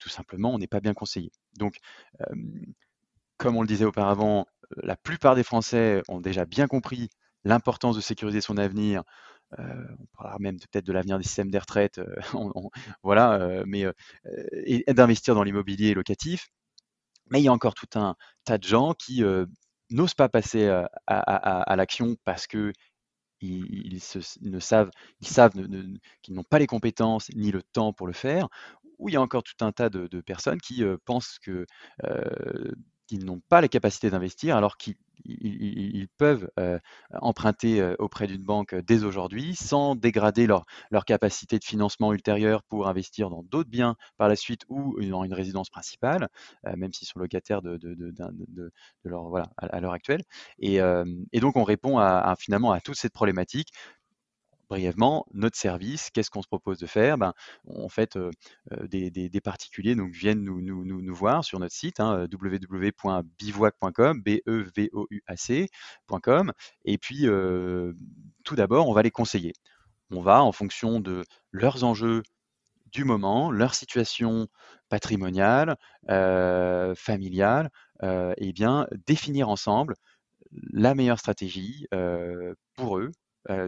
tout 0.00 0.08
simplement, 0.08 0.54
on 0.54 0.58
n'est 0.58 0.66
pas 0.66 0.80
bien 0.80 0.94
conseillé. 0.94 1.30
Donc, 1.58 1.76
comme 3.36 3.56
on 3.56 3.62
le 3.62 3.68
disait 3.68 3.84
auparavant, 3.84 4.46
la 4.82 4.96
plupart 4.96 5.34
des 5.34 5.42
Français 5.42 6.02
ont 6.08 6.20
déjà 6.20 6.44
bien 6.46 6.66
compris 6.66 7.08
l'importance 7.44 7.96
de 7.96 8.00
sécuriser 8.00 8.40
son 8.40 8.56
avenir. 8.56 9.02
on 9.58 10.06
parlera 10.16 10.38
même 10.40 10.58
peut-être 10.58 10.86
de 10.86 10.92
l'avenir 10.92 11.18
des 11.18 11.24
systèmes 11.24 11.50
des 11.50 11.58
retraites, 11.58 12.00
voilà, 13.02 13.62
mais 13.66 13.84
et, 14.52 14.84
d'investir 14.94 15.34
dans 15.34 15.42
l'immobilier 15.42 15.94
locatif. 15.94 16.48
Mais 17.30 17.40
il 17.40 17.44
y 17.44 17.48
a 17.48 17.52
encore 17.52 17.74
tout 17.74 17.98
un 17.98 18.14
tas 18.44 18.58
de 18.58 18.64
gens 18.64 18.94
qui 18.94 19.22
n'osent 19.90 20.14
pas 20.14 20.28
passer 20.28 20.68
à 21.06 21.76
l'action 21.76 22.16
parce 22.24 22.46
que 22.46 22.72
ils, 23.40 24.00
ne 24.42 24.60
savent, 24.60 24.90
ils 25.20 25.28
savent 25.28 25.52
qu'ils 26.22 26.34
n'ont 26.34 26.44
pas 26.44 26.58
les 26.58 26.66
compétences 26.66 27.28
ni 27.34 27.50
le 27.50 27.62
temps 27.62 27.92
pour 27.92 28.06
le 28.06 28.12
faire, 28.12 28.48
ou 28.98 29.08
il 29.08 29.12
y 29.12 29.16
a 29.16 29.22
encore 29.22 29.42
tout 29.42 29.64
un 29.64 29.72
tas 29.72 29.90
de, 29.90 30.20
personnes 30.20 30.60
qui 30.60 30.84
pensent 31.04 31.38
que 31.40 31.66
qu'ils 33.06 33.24
n'ont 33.24 33.40
pas 33.48 33.60
les 33.60 33.68
capacités 33.68 34.10
d'investir 34.10 34.56
alors 34.56 34.76
qu'ils 34.76 34.96
ils, 35.24 36.08
peuvent 36.18 36.48
emprunter 37.12 37.94
auprès 37.98 38.26
d'une 38.26 38.44
banque 38.44 38.74
dès 38.74 39.04
aujourd'hui 39.04 39.54
sans 39.56 39.94
dégrader 39.94 40.46
leur, 40.46 40.64
capacité 41.06 41.58
de 41.58 41.64
financement 41.64 42.12
ultérieure 42.12 42.62
pour 42.64 42.88
investir 42.88 43.30
dans 43.30 43.42
d'autres 43.42 43.70
biens 43.70 43.96
par 44.18 44.28
la 44.28 44.36
suite 44.36 44.62
ou 44.68 45.00
dans 45.02 45.24
une 45.24 45.34
résidence 45.34 45.70
principale, 45.70 46.28
même 46.76 46.92
s'ils 46.92 47.08
sont 47.08 47.18
locataires 47.18 47.60
à, 49.58 49.80
l'heure 49.80 49.92
actuelle. 49.92 50.22
Et, 50.58 50.76
et, 51.32 51.40
donc 51.40 51.56
on 51.56 51.64
répond 51.64 51.98
à, 51.98 52.34
finalement 52.38 52.72
à 52.72 52.80
toute 52.80 52.96
cette 52.96 53.12
problématique 53.12 53.72
brièvement, 54.68 55.26
notre 55.32 55.56
service, 55.56 56.10
qu'est-ce 56.10 56.30
qu'on 56.30 56.42
se 56.42 56.48
propose 56.48 56.78
de 56.78 56.86
faire? 56.86 57.18
Ben, 57.18 57.32
En 57.68 57.88
fait, 57.88 58.18
des, 58.82 59.40
particuliers 59.42 59.94
donc, 59.94 60.12
viennent 60.12 60.42
nous, 60.42 61.14
voir 61.14 61.44
sur 61.44 61.58
notre 61.58 61.74
site 61.74 62.00
hein, 62.00 62.26
www.bivouac.com, 62.32 64.22
b 64.22 64.40
e 64.46 64.66
v 64.76 64.90
o 64.92 65.06
u 65.10 65.22
a 65.26 65.34
et 66.84 66.98
puis 66.98 67.26
tout 68.44 68.56
d'abord, 68.56 68.88
on 68.88 68.92
va 68.92 69.02
les 69.02 69.10
conseiller. 69.10 69.52
On 70.10 70.20
va, 70.20 70.42
en 70.42 70.52
fonction 70.52 71.00
de 71.00 71.24
leurs 71.50 71.84
enjeux 71.84 72.22
du 72.92 73.04
moment, 73.04 73.50
leur 73.50 73.74
situation 73.74 74.48
patrimoniale, 74.88 75.76
familiale, 76.08 77.70
et 78.02 78.52
bien, 78.52 78.86
définir 79.06 79.48
ensemble 79.48 79.94
la 80.72 80.94
meilleure 80.94 81.18
stratégie 81.18 81.86
pour 82.74 82.98
eux, 82.98 83.10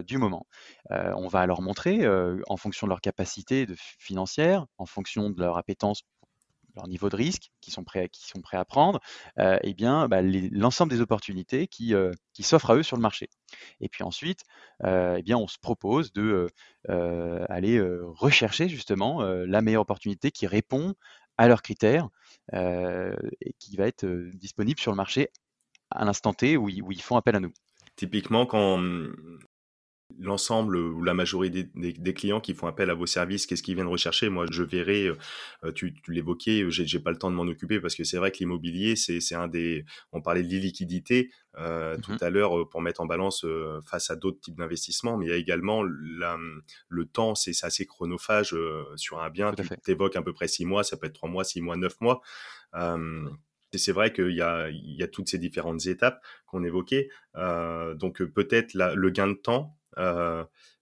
du 0.05 0.17
moment. 0.17 0.45
on 0.89 1.27
va 1.27 1.45
leur 1.45 1.61
montrer, 1.61 2.07
en 2.47 2.57
fonction 2.57 2.87
de 2.87 2.89
leur 2.89 3.01
capacité 3.01 3.65
financière, 3.77 4.65
en 4.77 4.85
fonction 4.85 5.29
de 5.29 5.39
leur 5.39 5.57
appétence 5.57 6.03
leur 6.75 6.87
niveau 6.87 7.09
de 7.09 7.15
risque 7.15 7.51
qui 7.61 7.71
sont 7.71 7.83
prêts, 7.83 8.09
à 8.53 8.65
prendre, 8.65 8.99
eh 9.37 9.73
bien, 9.73 10.07
bah, 10.07 10.21
l'ensemble 10.21 10.91
des 10.91 11.01
opportunités 11.01 11.67
qui, 11.67 11.93
s'offrent 12.41 12.71
à 12.71 12.75
eux 12.75 12.83
sur 12.83 12.95
le 12.95 13.01
marché. 13.01 13.29
Et 13.79 13.89
puis 13.89 14.03
ensuite, 14.03 14.43
eh 14.85 15.33
on 15.33 15.47
se 15.47 15.57
propose 15.59 16.13
de 16.13 16.47
aller 16.87 17.81
rechercher 17.81 18.69
justement 18.69 19.21
la 19.23 19.61
meilleure 19.61 19.81
opportunité 19.81 20.31
qui 20.31 20.47
répond 20.47 20.95
à 21.37 21.47
leurs 21.47 21.61
critères 21.61 22.09
et 22.53 23.53
qui 23.59 23.77
va 23.77 23.87
être 23.87 24.05
disponible 24.33 24.79
sur 24.79 24.91
le 24.91 24.97
marché 24.97 25.29
à 25.91 26.05
l'instant 26.05 26.33
T 26.33 26.57
où 26.57 26.65
où 26.65 26.91
ils 26.91 27.01
font 27.01 27.17
appel 27.17 27.35
à 27.35 27.39
nous. 27.39 27.53
Typiquement, 27.95 28.45
quand 28.45 28.77
mmh, 28.77 29.39
l'ensemble 30.19 30.77
ou 30.77 31.03
la 31.03 31.13
majorité 31.13 31.69
des, 31.75 32.13
clients 32.13 32.41
qui 32.41 32.53
font 32.53 32.67
appel 32.67 32.89
à 32.89 32.93
vos 32.93 33.05
services, 33.05 33.45
qu'est-ce 33.45 33.63
qu'ils 33.63 33.75
viennent 33.75 33.87
rechercher? 33.87 34.29
Moi, 34.29 34.45
je 34.51 34.63
verrai, 34.63 35.07
euh, 35.07 35.15
euh, 35.63 35.71
tu, 35.71 35.93
tu 35.93 36.11
l'évoquais, 36.11 36.63
euh, 36.63 36.69
j'ai, 36.69 36.85
j'ai 36.85 36.99
pas 36.99 37.11
le 37.11 37.17
temps 37.17 37.31
de 37.31 37.35
m'en 37.35 37.43
occuper 37.43 37.79
parce 37.79 37.95
que 37.95 38.03
c'est 38.03 38.17
vrai 38.17 38.31
que 38.31 38.37
l'immobilier, 38.39 38.95
c'est, 38.95 39.19
c'est 39.21 39.35
un 39.35 39.47
des. 39.47 39.85
On 40.11 40.21
parlait 40.21 40.43
de 40.43 40.47
l'illiquidité 40.47 41.31
euh, 41.57 41.97
mmh 41.97 42.01
tout 42.01 42.17
à 42.21 42.29
l'heure 42.29 42.69
pour 42.69 42.81
mettre 42.81 43.01
en 43.01 43.05
balance 43.05 43.45
face 43.85 44.09
à 44.11 44.15
d'autres 44.15 44.39
types 44.39 44.55
d'investissements, 44.55 45.17
mais 45.17 45.25
il 45.25 45.29
y 45.29 45.33
a 45.33 45.37
également 45.37 45.83
la, 45.83 46.37
le 46.87 47.05
temps, 47.05 47.35
c'est, 47.35 47.53
c'est 47.53 47.65
assez 47.65 47.85
chronophage 47.85 48.55
sur 48.95 49.21
un 49.21 49.29
bien. 49.29 49.53
Tu 49.53 49.91
évoques 49.91 50.15
à 50.15 50.21
peu 50.21 50.33
près 50.33 50.47
six 50.47 50.65
mois, 50.65 50.83
ça 50.83 50.97
peut 50.97 51.07
être 51.07 51.13
trois 51.13 51.29
mois, 51.29 51.43
six 51.43 51.61
mois, 51.61 51.75
neuf 51.75 51.95
mois. 52.01 52.21
Et 53.71 53.77
c'est 53.77 53.91
vrai 53.91 54.11
qu'il 54.11 54.31
y 54.31 54.41
a, 54.41 54.69
il 54.69 54.95
y 54.95 55.03
a 55.03 55.07
toutes 55.07 55.29
ces 55.29 55.37
différentes 55.37 55.85
étapes 55.85 56.23
qu'on 56.45 56.63
évoquait. 56.63 57.09
Euh, 57.35 57.93
donc 57.93 58.23
peut-être 58.23 58.73
le 58.73 59.09
gain 59.09 59.27
de 59.27 59.33
temps, 59.33 59.77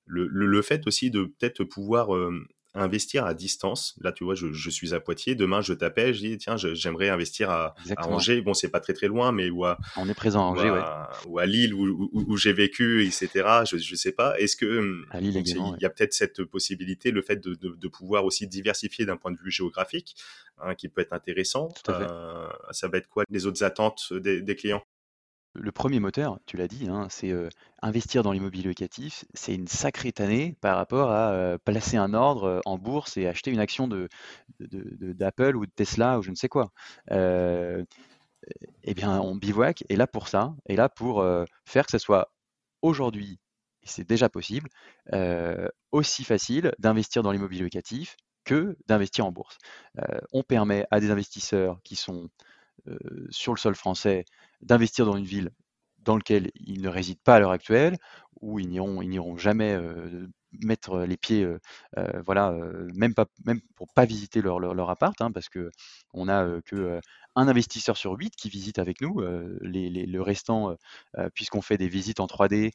le, 0.07 0.27
le, 0.27 0.61
fait 0.61 0.87
aussi 0.87 1.11
de 1.11 1.25
peut-être 1.25 1.63
pouvoir 1.63 2.15
euh, 2.15 2.47
investir 2.73 3.25
à 3.25 3.33
distance. 3.33 3.95
Là, 4.01 4.11
tu 4.11 4.23
vois, 4.23 4.35
je, 4.35 4.53
je, 4.53 4.69
suis 4.69 4.93
à 4.93 4.99
Poitiers. 4.99 5.35
Demain, 5.35 5.61
je 5.61 5.73
t'appelle, 5.73 6.13
je 6.13 6.19
dis, 6.19 6.37
tiens, 6.37 6.55
j'aimerais 6.57 7.09
investir 7.09 7.49
à, 7.49 7.75
à, 7.95 8.07
Angers. 8.07 8.41
Bon, 8.41 8.53
c'est 8.53 8.69
pas 8.69 8.79
très 8.79 8.93
très 8.93 9.07
loin, 9.07 9.31
mais 9.31 9.49
ou 9.49 9.65
à, 9.65 9.77
on 9.97 10.07
est 10.07 10.13
présent 10.13 10.41
à 10.41 10.51
Angers, 10.51 10.69
ou 10.69 10.75
à, 10.75 11.09
ou 11.27 11.39
à 11.39 11.45
Lille, 11.45 11.73
où, 11.73 12.09
où, 12.13 12.25
où 12.27 12.37
j'ai 12.37 12.53
vécu, 12.53 13.05
etc. 13.05 13.29
Je, 13.69 13.77
je 13.77 13.95
sais 13.95 14.11
pas. 14.11 14.39
Est-ce 14.39 14.55
que 14.55 14.79
hum, 14.79 15.05
à 15.11 15.19
Lille, 15.19 15.41
il 15.45 15.81
y 15.81 15.85
a 15.85 15.89
peut-être 15.89 16.13
cette 16.13 16.43
possibilité, 16.43 17.11
le 17.11 17.21
fait 17.21 17.37
de, 17.37 17.55
de, 17.55 17.75
de 17.75 17.87
pouvoir 17.87 18.25
aussi 18.25 18.47
diversifier 18.47 19.05
d'un 19.05 19.17
point 19.17 19.31
de 19.31 19.37
vue 19.37 19.51
géographique, 19.51 20.15
hein, 20.59 20.75
qui 20.75 20.87
peut 20.89 21.01
être 21.01 21.13
intéressant. 21.13 21.69
Euh, 21.89 22.47
ça 22.71 22.87
va 22.87 22.97
être 22.97 23.09
quoi 23.09 23.23
les 23.29 23.45
autres 23.45 23.63
attentes 23.63 24.13
des, 24.13 24.41
des 24.41 24.55
clients? 24.55 24.83
Le 25.59 25.71
premier 25.71 25.99
moteur, 25.99 26.39
tu 26.45 26.57
l'as 26.57 26.67
dit, 26.67 26.87
hein, 26.87 27.07
c'est 27.09 27.33
investir 27.81 28.23
dans 28.23 28.31
l'immobilier 28.31 28.67
locatif. 28.67 29.25
C'est 29.33 29.55
une 29.55 29.67
sacrée 29.67 30.11
tannée 30.11 30.55
par 30.61 30.77
rapport 30.77 31.11
à 31.11 31.57
placer 31.65 31.97
un 31.97 32.13
ordre 32.13 32.61
en 32.65 32.77
bourse 32.77 33.17
et 33.17 33.27
acheter 33.27 33.51
une 33.51 33.59
action 33.59 33.87
de, 33.87 34.07
d'Apple 34.59 35.55
ou 35.55 35.65
de 35.65 35.71
Tesla 35.71 36.19
ou 36.19 36.21
je 36.21 36.29
ne 36.29 36.35
sais 36.35 36.49
quoi. 36.49 36.71
eh 37.11 38.93
bien, 38.93 39.19
on 39.19 39.35
bivouac 39.35 39.83
est 39.89 39.95
là 39.95 40.07
pour 40.07 40.27
ça, 40.27 40.55
est 40.67 40.75
là 40.75 40.89
pour 40.89 41.25
faire 41.65 41.85
que 41.85 41.91
ce 41.91 41.97
soit 41.97 42.31
aujourd'hui, 42.81 43.39
et 43.83 43.87
c'est 43.87 44.07
déjà 44.07 44.29
possible, 44.29 44.69
aussi 45.91 46.23
facile 46.23 46.71
d'investir 46.79 47.23
dans 47.23 47.31
l'immobilier 47.31 47.63
locatif 47.63 48.15
que 48.45 48.77
d'investir 48.87 49.25
en 49.25 49.31
bourse. 49.31 49.57
on 50.31 50.43
permet 50.43 50.85
à 50.91 50.99
des 50.99 51.11
investisseurs 51.11 51.79
qui 51.83 51.95
sont 51.95 52.29
sur 53.29 53.53
le 53.53 53.59
sol 53.59 53.75
français 53.75 54.25
d'investir 54.61 55.05
dans 55.05 55.17
une 55.17 55.25
ville 55.25 55.51
dans 55.99 56.15
lequel 56.15 56.51
ils 56.55 56.81
ne 56.81 56.89
résident 56.89 57.19
pas 57.23 57.35
à 57.35 57.39
l'heure 57.39 57.51
actuelle, 57.51 57.97
où 58.41 58.59
ils 58.59 58.69
n'iront, 58.69 59.37
jamais 59.37 59.77
mettre 60.63 60.99
les 60.99 61.17
pieds, 61.17 61.47
voilà, 62.25 62.55
même 62.93 63.13
pas, 63.13 63.25
même 63.45 63.59
pour 63.75 63.87
pas 63.93 64.05
visiter 64.05 64.41
leur, 64.41 64.59
leur, 64.59 64.89
appart, 64.89 65.19
hein, 65.21 65.31
parce 65.31 65.49
que 65.49 65.69
on 66.13 66.29
a 66.29 66.61
que 66.61 67.01
un 67.37 67.47
investisseur 67.47 67.95
sur 67.97 68.13
huit 68.13 68.35
qui 68.35 68.49
visite 68.49 68.79
avec 68.79 69.01
nous. 69.01 69.21
Les, 69.61 69.89
le 69.89 70.21
restant, 70.21 70.75
puisqu'on 71.33 71.61
fait 71.61 71.77
des 71.77 71.87
visites 71.87 72.19
en 72.19 72.27
3D, 72.27 72.73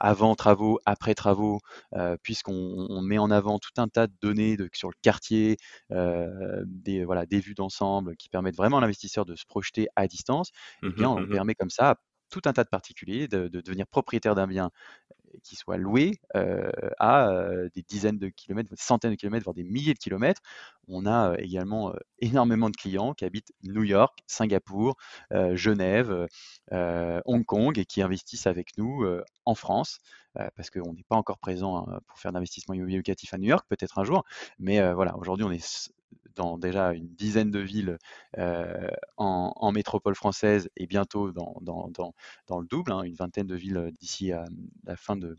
avant 0.00 0.34
travaux, 0.34 0.78
après 0.86 1.14
travaux, 1.14 1.60
puisqu'on 2.22 3.00
met 3.02 3.18
en 3.18 3.30
avant 3.30 3.58
tout 3.58 3.70
un 3.78 3.88
tas 3.88 4.06
de 4.06 4.14
données 4.20 4.56
de, 4.56 4.68
sur 4.74 4.88
le 4.90 4.96
quartier, 5.02 5.56
des, 5.90 7.04
voilà, 7.04 7.26
des 7.26 7.40
vues 7.40 7.54
d'ensemble 7.54 8.16
qui 8.16 8.28
permettent 8.28 8.56
vraiment 8.56 8.78
à 8.78 8.80
l'investisseur 8.80 9.24
de 9.24 9.36
se 9.36 9.46
projeter 9.46 9.88
à 9.96 10.06
distance, 10.08 10.50
eh 10.88 10.92
bien, 10.92 11.08
on 11.10 11.20
mmh 11.20 11.28
permet 11.28 11.54
comme 11.54 11.70
ça 11.70 11.96
tout 12.30 12.42
un 12.44 12.52
tas 12.52 12.64
de 12.64 12.68
particuliers 12.68 13.28
de, 13.28 13.48
devenir 13.48 13.86
propriétaire 13.86 14.34
d'un 14.34 14.46
bien 14.46 14.70
qui 15.42 15.56
soit 15.56 15.76
loué 15.76 16.20
à 16.98 17.30
des 17.74 17.82
dizaines 17.82 18.18
de 18.18 18.28
kilomètres, 18.28 18.70
des 18.70 18.76
centaines 18.76 19.10
de 19.10 19.16
kilomètres, 19.16 19.44
voire 19.44 19.54
des 19.54 19.62
milliers 19.62 19.92
de 19.94 19.98
kilomètres. 19.98 20.40
On 20.88 21.04
a 21.06 21.34
également 21.38 21.92
énormément 22.20 22.70
de 22.70 22.76
clients 22.76 23.12
qui 23.12 23.24
habitent 23.26 23.52
New 23.62 23.84
York, 23.84 24.18
Singapour, 24.26 24.96
Genève, 25.52 26.26
Hong 26.72 27.44
Kong 27.44 27.78
et 27.78 27.84
qui 27.84 28.02
investissent 28.02 28.46
avec 28.46 28.78
nous 28.78 29.04
en 29.44 29.54
France 29.54 29.98
parce 30.56 30.70
qu'on 30.70 30.94
n'est 30.94 31.04
pas 31.08 31.16
encore 31.16 31.38
présent 31.38 31.86
hein, 31.88 32.00
pour 32.06 32.18
faire 32.18 32.32
d'investissement 32.32 32.74
immobilier 32.74 32.96
locatif 32.96 33.34
à 33.34 33.38
New 33.38 33.48
York, 33.48 33.66
peut-être 33.68 33.98
un 33.98 34.04
jour. 34.04 34.24
Mais 34.58 34.92
voilà, 34.94 35.16
aujourd'hui, 35.18 35.44
on 35.44 35.52
est 35.52 35.92
dans 36.38 36.56
déjà 36.56 36.92
une 36.92 37.08
dizaine 37.08 37.50
de 37.50 37.58
villes 37.58 37.98
en, 39.16 39.72
métropole 39.72 40.14
française 40.14 40.70
et 40.76 40.86
bientôt 40.86 41.32
dans, 41.32 41.56
dans, 41.60 42.60
le 42.60 42.66
double, 42.66 42.92
hein, 42.92 43.02
une 43.02 43.14
vingtaine 43.14 43.46
de 43.46 43.56
villes 43.56 43.90
d'ici 44.00 44.32
à 44.32 44.44
la 44.84 44.96
fin 44.96 45.16
de, 45.16 45.36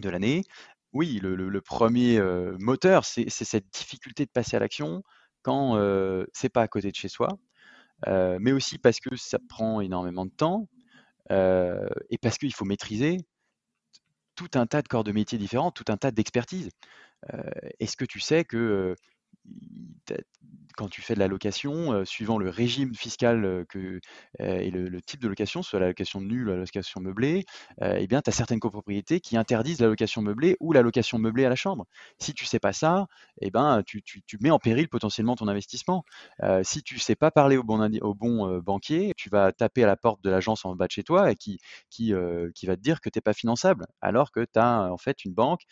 de 0.00 0.10
l'année. 0.10 0.44
Oui, 0.92 1.18
le, 1.22 1.60
premier 1.60 2.20
moteur, 2.58 3.04
c'est 3.04 3.28
cette 3.30 3.68
difficulté 3.72 4.26
de 4.26 4.30
passer 4.30 4.56
à 4.56 4.60
l'action 4.60 5.02
quand 5.42 5.76
c'est 6.32 6.50
pas 6.50 6.62
à 6.62 6.68
côté 6.68 6.90
de 6.90 6.96
chez 6.96 7.08
soi, 7.08 7.38
mais 8.06 8.52
aussi 8.52 8.78
parce 8.78 9.00
que 9.00 9.16
ça 9.16 9.38
prend 9.48 9.80
énormément 9.80 10.26
de 10.26 10.32
temps 10.32 10.68
et 11.30 12.18
parce 12.20 12.38
qu'il 12.38 12.54
faut 12.54 12.66
maîtriser 12.66 13.18
tout 14.34 14.50
un 14.54 14.66
tas 14.66 14.82
de 14.82 14.88
corps 14.88 15.04
de 15.04 15.12
métiers 15.12 15.38
différents, 15.38 15.70
tout 15.70 15.84
un 15.88 15.96
tas 15.96 16.10
d'expertises. 16.10 16.70
Est-ce 17.78 17.96
que 17.96 18.04
tu 18.04 18.20
sais 18.20 18.44
que 18.44 18.96
quand 20.76 20.88
tu 20.88 21.02
fais 21.02 21.14
de 21.14 21.18
la 21.18 21.28
location, 21.28 22.04
suivant 22.06 22.38
le 22.38 22.48
régime 22.48 22.94
fiscal 22.94 23.66
que, 23.68 24.00
et 24.38 24.70
le, 24.70 25.02
type 25.02 25.20
de 25.20 25.28
location, 25.28 25.62
soit 25.62 25.78
la 25.78 25.88
location 25.88 26.20
nulle 26.20 26.48
ou 26.48 26.52
la 26.52 26.56
location 26.56 27.00
meublée, 27.00 27.44
eh 27.82 28.06
bien, 28.06 28.22
tu 28.22 28.30
as 28.30 28.32
certaines 28.32 28.60
copropriétés 28.60 29.20
qui 29.20 29.36
interdisent 29.36 29.80
la 29.80 29.88
location 29.88 30.22
meublée 30.22 30.56
ou 30.58 30.72
la 30.72 30.80
location 30.80 31.18
meublée 31.18 31.44
à 31.44 31.50
la 31.50 31.54
chambre. 31.54 31.86
Si 32.18 32.32
tu 32.32 32.46
sais 32.46 32.60
pas 32.60 32.72
ça, 32.72 33.06
eh 33.42 33.50
ben, 33.50 33.82
tu, 33.84 34.02
mets 34.40 34.50
en 34.50 34.58
péril 34.58 34.88
potentiellement 34.88 35.36
ton 35.36 35.48
investissement. 35.48 36.04
si 36.62 36.82
tu 36.82 36.98
sais 36.98 37.16
pas 37.16 37.30
parler 37.30 37.56
au 37.58 37.62
bon, 37.62 37.80
au 38.00 38.14
bon 38.14 38.60
banquier, 38.60 39.12
tu 39.16 39.28
vas 39.28 39.52
taper 39.52 39.84
à 39.84 39.86
la 39.86 39.96
porte 39.96 40.22
de 40.22 40.30
l'agence 40.30 40.64
en 40.64 40.74
bas 40.76 40.86
de 40.86 40.92
chez 40.92 41.02
toi 41.02 41.30
et 41.30 41.36
qui, 41.36 41.58
qui, 41.90 42.14
qui 42.54 42.66
va 42.66 42.76
te 42.76 42.80
dire 42.80 43.00
que 43.00 43.10
tu 43.10 43.18
n'es 43.18 43.22
pas 43.22 43.34
finançable, 43.34 43.86
alors 44.00 44.30
que 44.32 44.40
tu 44.40 44.58
as 44.58 44.90
en 44.90 44.96
fait 44.96 45.24
une 45.24 45.34
banque 45.34 45.62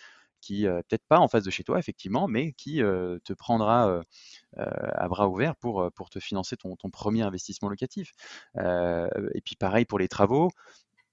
qui, 0.41 0.64
peut-être 0.64 1.05
pas 1.09 1.18
en 1.18 1.28
face 1.28 1.45
de 1.45 1.51
chez 1.51 1.64
toi, 1.64 1.78
effectivement, 1.78 2.28
mais 2.28 2.53
qui 2.53 2.76
te 2.78 3.32
prendra 3.32 4.03
à 4.57 5.09
bras 5.09 5.28
ouverts 5.28 5.57
pour, 5.57 5.91
te 6.11 6.20
financer 6.20 6.57
ton, 6.57 6.76
premier 6.91 7.22
investissement 7.22 7.68
locatif. 7.68 8.12
et 8.57 9.41
puis 9.45 9.57
pareil 9.57 9.84
pour 9.84 9.99
les 9.99 10.09
travaux, 10.09 10.51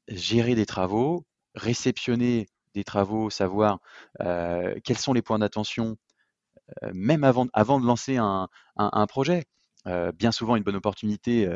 gérer 0.07 0.55
des 0.55 0.65
travaux, 0.65 1.25
réceptionner 1.55 2.47
des 2.73 2.83
travaux, 2.83 3.29
savoir 3.29 3.79
quels 4.19 4.97
sont 4.97 5.13
les 5.13 5.21
points 5.21 5.39
d'attention, 5.39 5.97
même 6.93 7.23
avant, 7.23 7.45
de 7.45 7.85
lancer 7.85 8.17
un, 8.17 8.47
projet. 9.07 9.45
bien 10.15 10.31
souvent, 10.31 10.55
une 10.55 10.63
bonne 10.63 10.75
opportunité. 10.75 11.49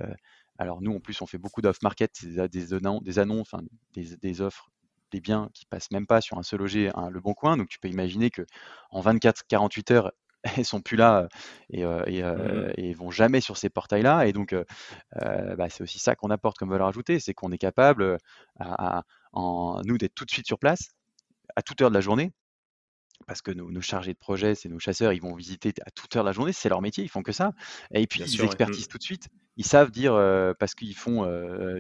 alors 0.58 0.82
nous, 0.82 0.96
en 0.96 1.00
plus, 1.00 1.22
on 1.22 1.26
fait 1.26 1.38
beaucoup 1.38 1.62
d'off-market, 1.62 2.26
des, 2.26 2.48
des, 2.48 3.20
annonces, 3.20 3.56
des 3.96 4.42
offres 4.42 4.70
des 5.12 5.22
biens 5.22 5.50
qui 5.54 5.66
passent 5.66 5.92
même 5.92 6.08
pas 6.08 6.22
sur 6.22 6.38
un 6.38 6.44
seul 6.44 6.60
loger, 6.60 6.92
Le 7.12 7.20
Bon 7.20 7.34
Coin. 7.34 7.58
Donc 7.58 7.70
tu 7.70 7.80
peux 7.80 7.88
imaginer 7.88 8.30
que 8.30 8.46
en 8.92 9.02
24-48 9.02 9.94
heures, 9.94 10.12
elles 10.58 10.66
sont 10.66 10.82
plus 10.82 10.98
là 10.98 11.28
et, 11.70 11.84
euh, 11.84 12.04
et, 12.08 12.24
euh, 12.24 12.72
mmh 12.78 12.94
vont 12.94 13.12
jamais 13.12 13.40
sur 13.40 13.58
ces 13.58 13.70
portails-là. 13.70 14.28
Et 14.28 14.34
donc, 14.34 14.56
bah, 15.16 15.70
c'est 15.70 15.84
aussi 15.84 16.00
ça 16.00 16.16
qu'on 16.16 16.30
apporte 16.30 16.58
comme 16.58 16.70
valeur 16.70 16.88
ajoutée, 16.88 17.20
c'est 17.20 17.34
qu'on 17.34 17.52
est 17.52 17.58
capable, 17.58 18.18
à, 18.60 19.04
en, 19.32 19.82
nous, 19.86 19.98
d'être 19.98 20.16
tout 20.16 20.26
de 20.26 20.32
suite 20.32 20.48
sur 20.48 20.60
place, 20.60 20.90
à 21.56 21.62
toute 21.62 21.82
heure 21.82 21.90
de 21.90 21.96
la 21.96 22.02
journée. 22.02 22.32
Parce 23.28 23.42
que 23.42 23.52
nos, 23.52 23.82
chargés 23.82 24.14
de 24.14 24.18
projet, 24.18 24.56
c'est 24.56 24.70
nos 24.70 24.80
chasseurs, 24.80 25.14
ils 25.14 25.22
vont 25.22 25.36
visiter 25.36 25.74
à 25.86 25.92
toute 25.92 26.14
heure 26.16 26.24
de 26.24 26.30
la 26.30 26.34
journée, 26.34 26.52
c'est 26.52 26.68
leur 26.68 26.82
métier, 26.82 27.04
ils 27.04 27.10
font 27.10 27.24
que 27.24 27.32
ça. 27.32 27.54
Et 27.94 28.06
puis, 28.08 28.22
ils 28.22 28.44
expertisent 28.44 28.86
mmh. 28.86 28.92
tout 28.92 28.98
de 28.98 29.04
suite. 29.04 29.30
Ils 29.56 29.66
savent 29.66 29.92
dire, 29.92 30.14
parce 30.60 30.74
qu'ils 30.74 30.96
font 30.96 31.26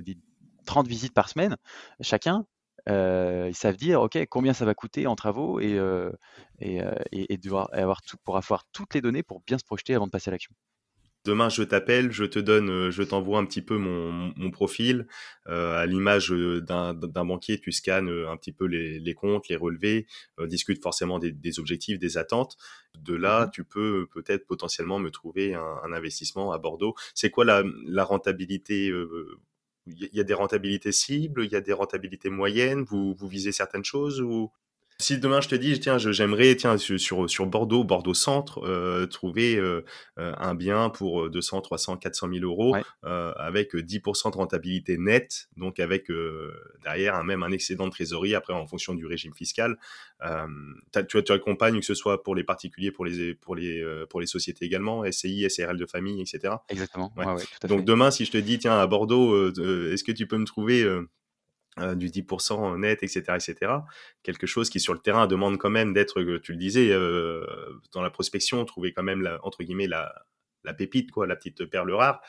des 0.01 0.17
30 0.65 0.87
visites 0.87 1.13
par 1.13 1.27
semaine 1.27 1.57
chacun, 2.01 2.45
ils 2.89 3.55
savent 3.55 3.77
dire, 3.77 4.01
OK, 4.01 4.17
combien 4.29 4.53
ça 4.53 4.65
va 4.65 4.73
coûter 4.73 5.07
en 5.07 5.15
travaux 5.15 5.59
et, 5.59 5.79
et, 6.61 7.37
devoir 7.37 7.69
avoir 7.71 8.01
tout, 8.01 8.17
pour 8.23 8.37
avoir 8.37 8.65
toutes 8.71 8.93
les 8.93 9.01
données 9.01 9.23
pour 9.23 9.41
bien 9.45 9.57
se 9.57 9.63
projeter 9.63 9.93
avant 9.95 10.07
de 10.07 10.11
passer 10.11 10.29
à 10.29 10.31
l'action. 10.31 10.53
Demain, 11.25 11.49
je 11.49 11.63
t'appelle, 11.63 12.11
je 12.13 12.23
te 12.23 12.39
donne, 12.39 12.89
je 12.91 13.03
t'envoie 13.03 13.39
un 13.39 13.45
petit 13.45 13.61
peu 13.61 13.77
mon, 13.77 14.33
mon 14.37 14.51
profil. 14.51 15.05
à 15.45 15.85
l'image 15.85 16.29
d'un 16.29 16.93
banquier, 17.25 17.59
tu 17.59 17.73
scannes 17.73 18.09
un 18.09 18.37
petit 18.37 18.53
peu 18.53 18.65
les, 18.65 18.99
les 18.99 19.13
comptes, 19.13 19.49
les 19.49 19.57
relevés, 19.57 20.07
discute 20.45 20.81
forcément 20.81 21.19
des, 21.19 21.33
des, 21.33 21.59
objectifs, 21.59 21.99
des 21.99 22.17
attentes. 22.17 22.55
De 22.97 23.15
là, 23.15 23.45
mmh 23.45 23.51
tu 23.51 23.63
peux 23.65 24.07
peut-être 24.13 24.47
potentiellement 24.47 24.99
me 24.99 25.11
trouver 25.11 25.53
un, 25.55 25.75
un 25.83 25.91
investissement 25.91 26.53
à 26.53 26.57
Bordeaux. 26.57 26.95
C'est 27.13 27.29
quoi 27.29 27.43
la, 27.43 27.63
la 27.85 28.03
rentabilité 28.05 28.89
il 29.89 30.09
y 30.13 30.19
a 30.19 30.23
des 30.23 30.33
rentabilités 30.33 30.91
cibles, 30.91 31.43
il 31.43 31.51
y 31.51 31.55
a 31.55 31.61
des 31.61 31.73
rentabilités 31.73 32.29
moyennes, 32.29 32.83
vous, 32.83 33.13
vous 33.13 33.27
visez 33.27 33.51
certaines 33.51 33.83
choses 33.83 34.21
ou 34.21 34.51
si 35.01 35.17
demain 35.17 35.39
je 35.39 35.47
te 35.47 35.55
dis, 35.55 35.79
tiens, 35.79 35.97
j'aimerais, 35.97 36.55
tiens, 36.55 36.77
sur, 36.77 37.29
sur 37.29 37.45
Bordeaux, 37.45 37.85
Bordeaux 37.85 38.13
Centre, 38.13 38.59
euh, 38.65 39.07
trouver 39.07 39.55
euh, 39.55 39.85
euh, 40.17 40.33
un 40.37 40.55
bien 40.55 40.89
pour 40.89 41.29
200, 41.29 41.61
300, 41.61 41.97
400 41.97 42.27
000 42.33 42.45
euros 42.45 42.75
avec 43.01 43.73
10% 43.73 44.31
de 44.31 44.35
rentabilité 44.35 44.97
nette, 44.97 45.47
donc 45.55 45.79
avec 45.79 46.07
derrière 46.83 47.15
un, 47.15 47.23
même 47.23 47.43
un 47.43 47.51
excédent 47.51 47.85
de 47.85 47.91
trésorerie, 47.91 48.35
après 48.35 48.53
en 48.53 48.67
fonction 48.67 48.93
du 48.93 49.05
régime 49.05 49.33
fiscal. 49.33 49.77
tu, 51.07 51.23
tu 51.23 51.31
accompagnes 51.31 51.79
que 51.79 51.85
ce 51.85 51.93
soit 51.93 52.21
pour 52.21 52.35
les 52.35 52.43
particuliers, 52.43 52.91
pour 52.91 53.05
les, 53.05 53.33
pour 53.35 53.55
les, 53.55 53.83
pour 54.09 54.19
les 54.19 54.27
sociétés 54.27 54.65
également, 54.65 55.09
SCI, 55.09 55.49
SRL 55.49 55.77
de 55.77 55.85
famille, 55.85 56.21
etc. 56.21 56.55
Exactement. 56.67 57.13
donc 57.63 57.85
demain, 57.85 58.11
si 58.11 58.25
je 58.25 58.31
te 58.31 58.37
dis, 58.37 58.59
tiens, 58.59 58.77
à 58.77 58.85
Bordeaux, 58.85 59.49
est-ce 59.49 60.03
que 60.03 60.11
tu 60.11 60.27
peux 60.27 60.37
me 60.37 60.45
trouver 60.45 60.85
euh, 61.81 61.95
du 61.95 62.09
10% 62.09 62.79
net, 62.79 63.03
etc., 63.03 63.23
etc. 63.35 63.73
Quelque 64.23 64.47
chose 64.47 64.69
qui 64.69 64.79
sur 64.79 64.93
le 64.93 64.99
terrain 64.99 65.27
demande 65.27 65.57
quand 65.57 65.69
même 65.69 65.93
d'être, 65.93 66.19
euh, 66.19 66.39
tu 66.39 66.51
le 66.51 66.57
disais, 66.57 66.91
euh, 66.91 67.45
dans 67.93 68.01
la 68.01 68.09
prospection, 68.09 68.63
trouver 68.65 68.93
quand 68.93 69.03
même 69.03 69.21
la, 69.21 69.39
entre 69.45 69.63
guillemets 69.63 69.87
la, 69.87 70.13
la, 70.63 70.73
pépite, 70.73 71.11
quoi, 71.11 71.27
la 71.27 71.35
petite 71.35 71.65
perle 71.65 71.91
rare. 71.91 72.21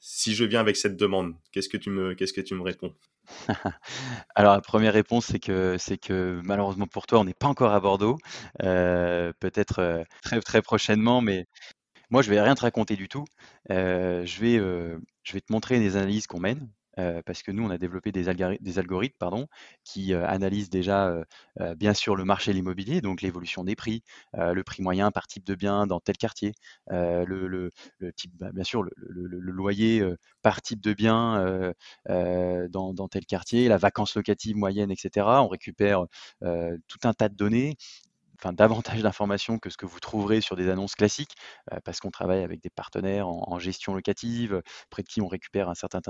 si 0.00 0.34
je 0.34 0.44
viens 0.44 0.60
avec 0.60 0.76
cette 0.76 0.96
demande, 0.96 1.34
qu'est-ce 1.52 1.68
que 1.68 1.76
tu 1.76 1.90
me, 1.90 2.14
qu'est-ce 2.14 2.32
que 2.32 2.40
tu 2.40 2.54
me 2.54 2.62
réponds? 2.62 2.94
Alors 4.34 4.54
la 4.54 4.60
première 4.60 4.92
réponse, 4.92 5.26
c'est 5.26 5.38
que 5.38 5.76
que 5.96 6.40
malheureusement 6.44 6.86
pour 6.86 7.06
toi, 7.06 7.20
on 7.20 7.24
n'est 7.24 7.34
pas 7.34 7.46
encore 7.46 7.72
à 7.72 7.80
Bordeaux. 7.80 8.18
Peut-être 8.58 10.04
très 10.22 10.40
très 10.40 10.62
prochainement, 10.62 11.20
mais 11.20 11.46
moi 12.10 12.22
je 12.22 12.30
vais 12.30 12.40
rien 12.40 12.54
te 12.56 12.62
raconter 12.62 12.96
du 12.96 13.08
tout. 13.08 13.24
je 13.68 14.40
vais 14.40 14.58
je 15.22 15.32
vais 15.32 15.40
te 15.40 15.52
montrer 15.52 15.78
les 15.78 15.96
analyses 15.96 16.26
qu'on 16.26 16.40
mène 16.40 16.68
parce 16.96 17.42
que 17.42 17.52
nous, 17.52 17.64
on 17.64 17.70
a 17.70 17.78
développé 17.78 18.12
des, 18.12 18.24
des 18.60 18.78
algorithmes 18.78 19.16
pardon, 19.18 19.46
qui 19.84 20.14
analysent 20.14 20.70
déjà, 20.70 21.14
bien 21.76 21.94
sûr, 21.94 22.16
le 22.16 22.24
marché 22.24 22.52
de 22.52 22.56
l'immobilier, 22.56 23.00
donc 23.00 23.22
l'évolution 23.22 23.64
des 23.64 23.76
prix, 23.76 24.02
le 24.34 24.62
prix 24.62 24.82
moyen 24.82 25.10
par 25.10 25.26
type 25.26 25.44
de 25.44 25.54
bien 25.54 25.86
dans 25.86 26.00
tel 26.00 26.16
quartier, 26.16 26.52
le, 26.88 27.70
type, 28.16 28.32
bah, 28.38 28.50
bien 28.52 28.64
sûr, 28.64 28.82
le, 28.82 28.92
loyer 29.40 30.04
par 30.42 30.62
type 30.62 30.80
de 30.80 30.92
bien 30.92 31.72
dans, 32.08 33.08
tel 33.08 33.26
quartier, 33.26 33.68
la 33.68 33.78
vacance 33.78 34.16
locative 34.16 34.56
moyenne, 34.56 34.90
etc. 34.90 35.26
On 35.42 35.48
récupère 35.48 36.04
tout 36.40 36.98
un 37.04 37.12
tas 37.12 37.28
de 37.28 37.36
données 37.36 37.76
davantage 38.50 39.02
d'informations 39.02 39.58
que 39.58 39.70
ce 39.70 39.76
que 39.76 39.86
vous 39.86 40.00
trouverez 40.00 40.40
sur 40.40 40.56
des 40.56 40.68
annonces 40.68 40.94
classiques, 40.94 41.34
parce 41.84 42.00
qu'on 42.00 42.10
travaille 42.10 42.42
avec 42.42 42.60
des 42.60 42.70
partenaires 42.70 43.28
en, 43.28 43.58
gestion 43.58 43.94
locative, 43.94 44.62
près 44.90 45.02
de 45.02 45.08
qui 45.08 45.20
on 45.20 45.28
récupère 45.28 45.68
un 45.68 45.74
certain, 45.74 46.00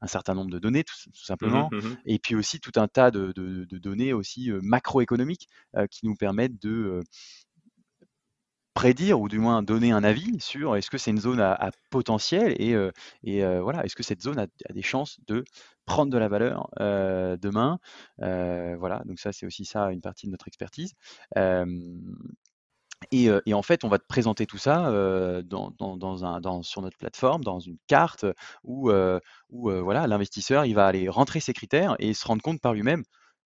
un 0.00 0.06
certain 0.06 0.34
nombre 0.34 0.50
de 0.50 0.58
données, 0.58 0.84
tout, 0.84 0.94
mmh 1.08 1.12
simplement. 1.14 1.68
Mmh 1.72 1.96
Et 2.06 2.18
puis 2.18 2.34
aussi 2.34 2.60
tout 2.60 2.72
un 2.76 2.88
tas 2.88 3.10
de, 3.10 3.32
données 3.72 4.12
aussi 4.12 4.50
macroéconomiques 4.62 5.48
qui 5.90 6.06
nous 6.06 6.14
permettent 6.14 6.62
de 6.62 7.02
prédire 8.74 9.20
ou 9.20 9.28
du 9.28 9.38
moins 9.38 9.62
donner 9.62 9.92
un 9.92 10.04
avis 10.04 10.40
sur 10.40 10.76
est-ce 10.76 10.90
que 10.90 10.98
c'est 10.98 11.10
une 11.10 11.20
zone 11.20 11.40
à, 11.40 11.70
potentiel 11.90 12.54
et, 12.58 12.76
et 13.24 13.58
voilà, 13.60 13.84
est-ce 13.84 13.96
que 13.96 14.02
cette 14.02 14.22
zone 14.22 14.38
a, 14.38 14.46
des 14.72 14.82
chances 14.82 15.18
de 15.26 15.44
prendre 15.84 16.10
de 16.10 16.18
la 16.18 16.28
valeur 16.28 16.70
demain. 16.78 17.78
voilà, 18.18 19.02
donc 19.04 19.18
ça 19.18 19.32
c'est 19.32 19.46
aussi 19.46 19.64
ça 19.64 19.92
une 19.92 20.00
partie 20.00 20.26
de 20.26 20.32
notre 20.32 20.48
expertise. 20.48 20.94
Et, 23.10 23.30
en 23.52 23.62
fait, 23.62 23.84
on 23.84 23.88
va 23.88 23.98
te 23.98 24.06
présenter 24.06 24.46
tout 24.46 24.58
ça 24.58 24.90
dans, 25.42 26.24
un, 26.24 26.40
dans, 26.40 26.62
sur 26.62 26.82
notre 26.82 26.96
plateforme, 26.96 27.44
dans 27.44 27.60
une 27.60 27.78
carte 27.86 28.24
où, 28.64 28.90
où 29.50 29.70
voilà, 29.82 30.06
l'investisseur 30.06 30.64
il 30.64 30.74
va 30.74 30.86
aller 30.86 31.08
rentrer 31.08 31.40
ses 31.40 31.52
critères 31.52 31.96
et 31.98 32.14
se 32.14 32.26
rendre 32.26 32.42
compte 32.42 32.60
par 32.60 32.74
lui-même 32.74 33.04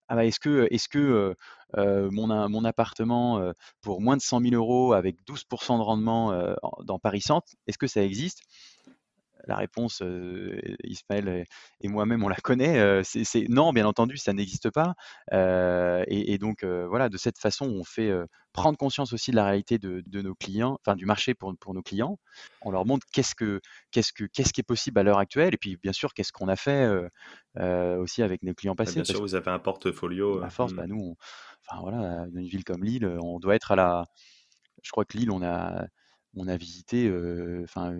ah 0.09 0.15
bah, 0.15 0.25
est-ce 0.25 0.39
que, 0.39 1.35
mon 1.75 2.65
appartement 2.65 3.51
pour 3.81 4.01
moins 4.01 4.17
de 4.17 4.21
100 4.21 4.41
000 4.41 4.55
euros 4.55 4.93
avec 4.93 5.17
12% 5.25 5.77
de 5.77 5.83
rendement 5.83 6.55
dans 6.83 6.99
Paris 6.99 7.21
Centre, 7.21 7.47
est-ce 7.67 7.77
que 7.77 7.87
ça 7.87 8.03
existe? 8.03 8.41
La 9.47 9.55
réponse, 9.55 10.03
Ismaël 10.83 11.45
et 11.81 11.87
moi-même, 11.87 12.23
on 12.23 12.29
la 12.29 12.35
connaît. 12.35 13.03
c'est 13.03 13.45
non, 13.49 13.71
bien 13.71 13.85
entendu, 13.85 14.17
ça 14.17 14.33
n'existe 14.33 14.69
pas. 14.69 14.95
Et, 15.31 16.37
donc, 16.37 16.63
voilà, 16.63 17.09
de 17.09 17.17
cette 17.17 17.37
façon, 17.37 17.65
on 17.65 17.83
fait 17.83 18.11
prendre 18.53 18.77
conscience 18.77 19.13
aussi 19.13 19.31
de 19.31 19.35
la 19.35 19.45
réalité 19.45 19.77
de, 19.77 20.21
nos 20.21 20.35
clients, 20.35 20.79
enfin 20.81 20.95
du 20.95 21.05
marché 21.05 21.33
pour, 21.33 21.55
pour 21.57 21.73
nos 21.73 21.81
clients. 21.81 22.17
On 22.61 22.71
leur 22.71 22.85
montre 22.85 23.05
qu'est-ce 23.11 23.35
que 23.35 23.61
qu'est-ce 23.91 24.13
que 24.13 24.25
qu'est-ce 24.25 24.51
qui 24.51 24.61
est 24.61 24.67
possible 24.67 24.99
à 24.99 25.03
l'heure 25.03 25.19
actuelle, 25.19 25.53
et 25.53 25.57
puis 25.57 25.77
bien 25.77 25.93
sûr, 25.93 26.13
qu'est-ce 26.13 26.31
qu'on 26.31 26.47
a 26.47 26.55
fait 26.55 26.89
aussi 27.55 28.23
avec 28.23 28.43
nos 28.43 28.53
clients 28.53 28.75
passés. 28.75 28.95
bien 28.95 29.03
sûr, 29.03 29.21
vous 29.21 29.35
avez 29.35 29.51
un 29.51 29.59
portfolio. 29.59 30.41
À 30.43 30.49
force, 30.49 30.73
mmh. 30.73 30.75
bah, 30.75 30.87
nous, 30.87 31.15
enfin 31.65 31.81
voilà, 31.81 32.27
dans 32.27 32.39
une 32.39 32.47
ville 32.47 32.63
comme 32.63 32.83
Lille, 32.83 33.05
on 33.21 33.39
doit 33.39 33.55
être 33.55 33.71
à 33.71 33.75
la. 33.75 34.05
Je 34.83 34.91
crois 34.91 35.05
que 35.05 35.17
Lille, 35.17 35.31
on 35.31 35.41
a 35.43 35.85
on 36.35 36.47
a 36.47 36.57
visité, 36.57 37.11
enfin 37.63 37.95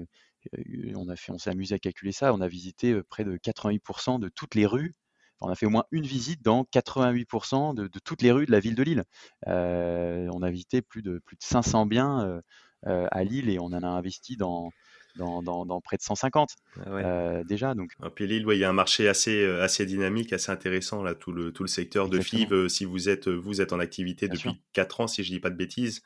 on 0.95 1.09
a 1.09 1.15
fait, 1.15 1.31
on 1.31 1.37
s'est 1.37 1.49
amusé 1.49 1.75
à 1.75 1.79
calculer 1.79 2.11
ça. 2.11 2.33
On 2.33 2.41
a 2.41 2.47
visité 2.47 3.01
près 3.09 3.23
de 3.23 3.37
88% 3.37 4.19
de 4.19 4.29
toutes 4.29 4.55
les 4.55 4.65
rues. 4.65 4.93
on 5.41 5.49
a 5.49 5.55
fait 5.55 5.65
au 5.65 5.69
moins 5.69 5.85
une 5.91 6.05
visite 6.05 6.43
dans 6.43 6.63
88% 6.73 7.75
de, 7.75 7.89
toutes 8.03 8.21
les 8.21 8.31
rues 8.31 8.45
de 8.45 8.51
la 8.51 8.59
ville 8.59 8.75
de 8.75 8.83
Lille. 8.83 9.03
on 9.45 10.41
a 10.41 10.49
visité 10.49 10.81
plus 10.81 11.01
de, 11.01 11.19
plus 11.25 11.35
de 11.35 11.43
500 11.43 11.85
biens 11.85 12.41
à 12.83 13.23
Lille 13.23 13.49
et 13.49 13.59
on 13.59 13.65
en 13.65 13.83
a 13.83 13.87
investi 13.87 14.37
dans, 14.37 14.71
dans, 15.17 15.81
près 15.81 15.97
de 15.97 16.01
150 16.01 16.55
ah 16.85 17.43
déjà. 17.43 17.73
Donc. 17.73 17.91
Et 18.05 18.09
puis 18.09 18.27
Lille, 18.27 18.45
il 18.51 18.59
y 18.59 18.63
a 18.63 18.69
un 18.69 18.73
marché 18.73 19.07
assez, 19.07 19.45
assez 19.45 19.85
dynamique, 19.85 20.33
assez 20.33 20.51
intéressant, 20.51 21.03
là, 21.03 21.15
tout, 21.15 21.31
le, 21.31 21.51
tout 21.51 21.63
le 21.63 21.69
secteur 21.69 22.09
de 22.09 22.19
FIV. 22.19 22.69
si 22.69 22.85
vous 22.85 23.09
êtes, 23.09 23.27
vous 23.27 23.61
êtes 23.61 23.73
en 23.73 23.79
activité 23.79 24.27
depuis 24.27 24.61
4 24.73 25.01
ans, 25.01 25.07
si 25.07 25.23
je 25.23 25.31
ne 25.31 25.35
dis 25.35 25.39
pas 25.39 25.49
de 25.49 25.55
bêtises, 25.55 26.01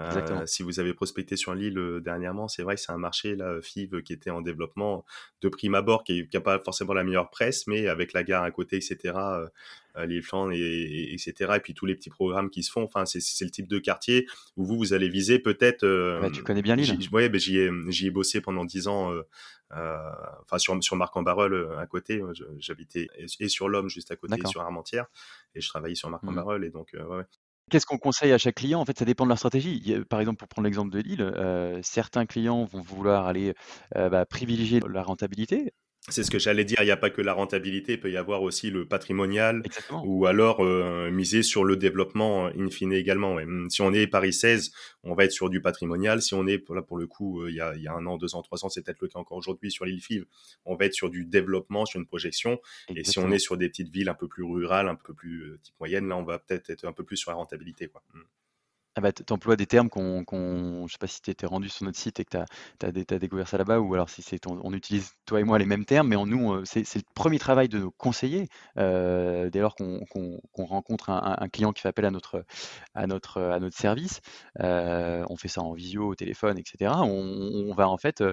euh, 0.00 0.46
si 0.46 0.62
vous 0.62 0.80
avez 0.80 0.94
prospecté 0.94 1.36
sur 1.36 1.54
l'île 1.54 1.78
euh, 1.78 2.00
dernièrement, 2.00 2.48
c'est 2.48 2.62
vrai 2.62 2.76
que 2.76 2.80
c'est 2.80 2.92
un 2.92 2.98
marché, 2.98 3.36
là, 3.36 3.60
FIV, 3.60 4.02
qui 4.02 4.12
était 4.12 4.30
en 4.30 4.40
développement 4.40 5.04
de 5.42 5.48
prime 5.48 5.74
abord, 5.74 6.04
qui 6.04 6.28
n'a 6.32 6.40
pas 6.40 6.58
forcément 6.58 6.94
la 6.94 7.04
meilleure 7.04 7.30
presse, 7.30 7.66
mais 7.66 7.88
avec 7.88 8.12
la 8.12 8.22
gare 8.22 8.42
à 8.42 8.50
côté, 8.50 8.76
etc., 8.76 9.14
euh, 9.16 9.46
et, 10.52 11.14
etc., 11.14 11.52
et 11.56 11.60
puis 11.60 11.74
tous 11.74 11.86
les 11.86 11.96
petits 11.96 12.10
programmes 12.10 12.50
qui 12.50 12.62
se 12.62 12.70
font, 12.70 12.84
enfin, 12.84 13.04
c'est 13.04 13.44
le 13.44 13.50
type 13.50 13.66
de 13.66 13.78
quartier 13.78 14.28
où 14.56 14.64
vous, 14.64 14.76
vous 14.76 14.92
allez 14.92 15.08
viser 15.08 15.40
peut-être... 15.40 15.84
Bah, 16.20 16.30
tu 16.30 16.44
connais 16.44 16.62
bien 16.62 16.76
l'île 16.76 16.96
Oui, 17.10 17.28
bah, 17.28 17.38
j'y 17.38 17.58
ai, 17.58 17.68
ai, 17.68 18.10
bossé 18.10 18.40
pendant 18.40 18.64
10 18.64 18.86
ans, 18.86 19.12
enfin, 19.72 20.58
sur, 20.58 20.80
sur 20.84 20.94
Marc-en-Barœul 20.94 21.76
à 21.78 21.86
côté, 21.86 22.22
j'habitais, 22.58 23.08
et, 23.18 23.48
sur 23.48 23.68
l'Homme, 23.68 23.88
juste 23.88 24.12
à 24.12 24.16
côté, 24.16 24.36
sur 24.46 24.60
Armentières, 24.60 25.06
et 25.56 25.60
je 25.60 25.68
travaillais 25.68 25.96
sur 25.96 26.10
Marc-en-Barœul, 26.10 26.60
mmh. 26.60 26.64
et 26.64 26.70
donc, 26.70 26.94
ouais. 26.94 27.24
Qu'est-ce 27.70 27.86
qu'on 27.86 27.98
conseille 27.98 28.32
à 28.32 28.38
chaque 28.38 28.56
client? 28.56 28.80
En 28.80 28.84
fait, 28.84 28.98
ça 28.98 29.04
dépend 29.04 29.24
de 29.24 29.28
leur 29.28 29.38
stratégie. 29.38 29.94
par 30.08 30.20
exemple, 30.20 30.38
pour 30.38 30.48
prendre 30.48 30.66
l'exemple 30.66 30.90
de 30.92 30.98
Lille, 31.00 31.80
certains 31.82 32.26
clients 32.26 32.64
vont 32.64 32.80
vouloir 32.80 33.26
aller, 33.26 33.54
bah, 33.94 34.24
privilégier 34.26 34.80
la 34.88 35.02
rentabilité. 35.02 35.72
C'est 36.10 36.22
ce 36.22 36.30
que 36.30 36.38
j'allais 36.38 36.64
dire, 36.64 36.78
il 36.80 36.86
n'y 36.86 36.90
a 36.90 36.96
pas 36.96 37.10
que 37.10 37.20
la 37.20 37.34
rentabilité, 37.34 37.94
il 37.94 38.00
peut 38.00 38.10
y 38.10 38.16
avoir 38.16 38.42
aussi 38.42 38.70
le 38.70 38.86
patrimonial 38.86 39.62
ou 40.04 40.26
alors 40.26 40.64
euh, 40.64 41.10
miser 41.10 41.42
sur 41.42 41.64
le 41.64 41.76
développement 41.76 42.46
euh, 42.46 42.50
in 42.58 42.70
fine 42.70 42.92
également. 42.92 43.34
Hum, 43.34 43.68
si 43.68 43.82
on 43.82 43.92
est 43.92 44.06
Paris 44.06 44.32
16, 44.32 44.72
on 45.02 45.14
va 45.14 45.24
être 45.24 45.32
sur 45.32 45.50
du 45.50 45.60
patrimonial. 45.60 46.22
Si 46.22 46.34
on 46.34 46.46
est, 46.46 46.66
là 46.70 46.82
pour 46.82 46.96
le 46.96 47.06
coup, 47.06 47.42
euh, 47.42 47.50
il, 47.50 47.56
y 47.56 47.60
a, 47.60 47.74
il 47.74 47.82
y 47.82 47.88
a 47.88 47.92
un 47.92 48.06
an, 48.06 48.16
deux 48.16 48.34
ans, 48.34 48.42
trois 48.42 48.64
ans, 48.64 48.68
c'est 48.70 48.82
peut-être 48.82 49.00
le 49.02 49.08
cas 49.08 49.18
encore 49.18 49.36
aujourd'hui 49.36 49.70
sur 49.70 49.84
l'île 49.84 50.00
FIV, 50.00 50.24
on 50.64 50.76
va 50.76 50.86
être 50.86 50.94
sur 50.94 51.10
du 51.10 51.24
développement, 51.26 51.84
sur 51.84 52.00
une 52.00 52.06
projection. 52.06 52.58
Et 52.94 53.04
si 53.04 53.18
on 53.18 53.30
est 53.30 53.38
sur 53.38 53.56
des 53.56 53.68
petites 53.68 53.90
villes 53.92 54.08
un 54.08 54.14
peu 54.14 54.28
plus 54.28 54.44
rurales, 54.44 54.88
un 54.88 54.94
peu 54.94 55.12
plus 55.12 55.58
type 55.62 55.74
moyenne, 55.78 56.08
là 56.08 56.16
on 56.16 56.24
va 56.24 56.38
peut-être 56.38 56.70
être 56.70 56.86
un 56.86 56.92
peu 56.92 57.04
plus 57.04 57.16
sur 57.16 57.30
la 57.30 57.36
rentabilité. 57.36 57.88
Quoi. 57.88 58.02
Ah 58.98 59.00
bah, 59.00 59.12
tu 59.12 59.32
emploies 59.32 59.54
des 59.54 59.66
termes 59.66 59.88
qu'on, 59.88 60.24
qu'on 60.24 60.88
je 60.88 60.92
sais 60.94 60.98
pas 60.98 61.06
si 61.06 61.22
tu 61.22 61.30
étais 61.30 61.46
rendu 61.46 61.68
sur 61.68 61.84
notre 61.84 61.96
site 61.96 62.18
et 62.18 62.24
que 62.24 62.36
tu 62.80 62.86
as, 63.14 63.18
découvert 63.20 63.46
ça 63.46 63.56
là-bas, 63.56 63.78
ou 63.78 63.94
alors 63.94 64.10
si 64.10 64.24
on, 64.44 64.72
utilise 64.72 65.12
toi 65.24 65.38
et 65.38 65.44
moi 65.44 65.56
les 65.56 65.66
mêmes 65.66 65.84
termes, 65.84 66.08
mais 66.08 66.16
en 66.16 66.26
nous, 66.26 66.52
euh, 66.52 66.64
c'est, 66.64 66.82
le 66.96 67.02
premier 67.14 67.38
travail 67.38 67.68
de 67.68 67.78
nos 67.78 67.92
conseillers. 67.92 68.48
Euh, 68.76 69.50
dès 69.50 69.60
lors 69.60 69.76
qu'on, 69.76 70.00
rencontre 70.56 71.10
un, 71.10 71.48
client 71.48 71.72
qui 71.72 71.82
fait 71.82 71.88
appel 71.88 72.06
à 72.06 72.10
notre 72.10 72.44
service, 73.70 74.20
euh, 74.58 75.24
on 75.30 75.36
fait 75.36 75.46
ça 75.46 75.62
en 75.62 75.74
visio, 75.74 76.08
au 76.08 76.16
téléphone, 76.16 76.58
etc. 76.58 76.90
On, 77.04 77.72
va 77.76 77.88
en 77.88 77.98
fait 77.98 78.24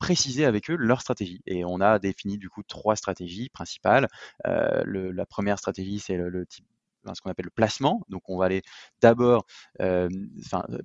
préciser 0.00 0.46
avec 0.46 0.68
eux 0.68 0.74
leur 0.74 1.00
stratégie. 1.00 1.42
Et 1.46 1.64
on 1.64 1.80
a 1.80 2.00
défini 2.00 2.38
du 2.38 2.50
coup 2.50 2.64
trois 2.64 2.96
stratégies 2.96 3.50
principales. 3.50 4.08
la 4.44 5.26
première 5.26 5.60
stratégie, 5.60 6.00
c'est 6.00 6.16
le 6.16 6.44
type 6.44 6.66
ce 7.14 7.20
qu'on 7.20 7.30
appelle 7.30 7.46
le 7.46 7.50
placement. 7.50 8.02
Donc, 8.08 8.22
on 8.28 8.38
va 8.38 8.46
aller 8.46 8.62
d'abord 9.00 9.46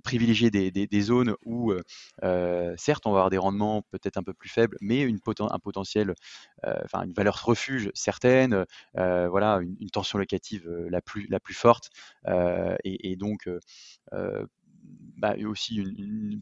privilégier 0.03 0.49
des, 0.51 1.01
zones 1.01 1.36
où, 1.45 1.74
certes, 2.78 3.05
on 3.05 3.11
va 3.11 3.18
avoir 3.18 3.30
des 3.30 3.38
rendements 3.38 3.84
peut-être 3.91 4.18
un 4.18 4.24
peu 4.24 4.34
plus 4.34 4.49
faibles, 4.49 4.78
mais 4.82 5.01
une 5.01 5.20
un 5.39 5.59
potentiel, 5.59 6.13
une 6.63 7.13
valeur 7.13 7.43
refuge 7.43 7.91
certaine, 7.93 8.65
voilà, 8.93 9.59
une, 9.61 9.89
tension 9.89 10.20
locative 10.20 10.70
la, 10.89 11.01
plus, 11.01 11.28
la 11.28 11.39
plus 11.39 11.53
forte, 11.53 11.89
et, 12.84 13.15
donc 13.15 13.49
bah, 15.18 15.36
aussi 15.45 15.76
une, 15.76 16.32
une 16.32 16.41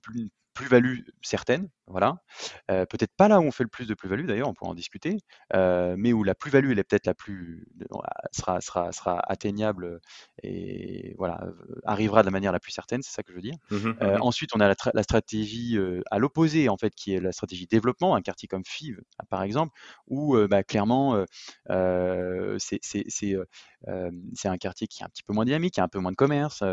plus-value 0.55 1.01
certaine, 1.21 1.69
voilà. 1.87 2.17
peut-être 2.67 3.13
pas 3.15 3.27
là 3.27 3.39
où 3.39 3.43
on 3.43 3.51
fait 3.51 3.63
le 3.63 3.69
plus 3.69 3.87
de 3.87 3.93
plus-value 3.93 4.25
d'ailleurs, 4.25 4.49
on 4.49 4.53
pourra 4.53 4.71
en 4.71 4.73
discuter, 4.73 5.17
mais 5.53 6.13
où 6.13 6.23
la 6.23 6.33
plus-value 6.33 6.71
elle 6.71 6.79
est 6.79 6.83
peut-être 6.83 7.05
la 7.05 7.13
plus 7.13 7.67
sera, 8.31 8.61
sera, 8.61 8.91
sera 8.91 9.19
atteignable 9.29 9.99
et 10.41 11.13
voilà 11.17 11.41
arrivera 11.83 12.21
de 12.21 12.27
la 12.27 12.31
manière 12.31 12.51
la 12.51 12.59
plus 12.59 12.71
certaine, 12.71 13.03
c'est 13.03 13.11
ça 13.11 13.21
que 13.21 13.31
je 13.31 13.35
veux 13.35 13.41
dire. 13.41 13.55
Mmh 13.69 13.75
mmh 13.75 14.17
ensuite, 14.21 14.51
on 14.55 14.59
a 14.59 14.73
la, 14.93 15.03
stratégie 15.03 15.77
à 16.09 16.17
l'opposé 16.17 16.69
en 16.69 16.77
fait, 16.77 16.95
qui 16.95 17.13
est 17.13 17.19
la 17.19 17.31
stratégie 17.31 17.67
développement, 17.67 18.15
un 18.15 18.21
quartier 18.21 18.47
comme 18.47 18.63
FIV 18.65 19.01
par 19.29 19.43
exemple, 19.43 19.77
où 20.07 20.37
bah, 20.47 20.63
clairement 20.63 21.23
c'est 22.57 22.79
c'est 24.33 24.47
un 24.47 24.57
quartier 24.57 24.87
qui 24.87 25.01
est 25.01 25.05
un 25.05 25.09
petit 25.09 25.23
peu 25.23 25.33
moins 25.33 25.45
dynamique, 25.45 25.75
qui 25.75 25.81
a 25.81 25.83
un 25.83 25.87
peu 25.87 25.99
moins 25.99 26.11
de 26.11 26.15
commerce. 26.15 26.63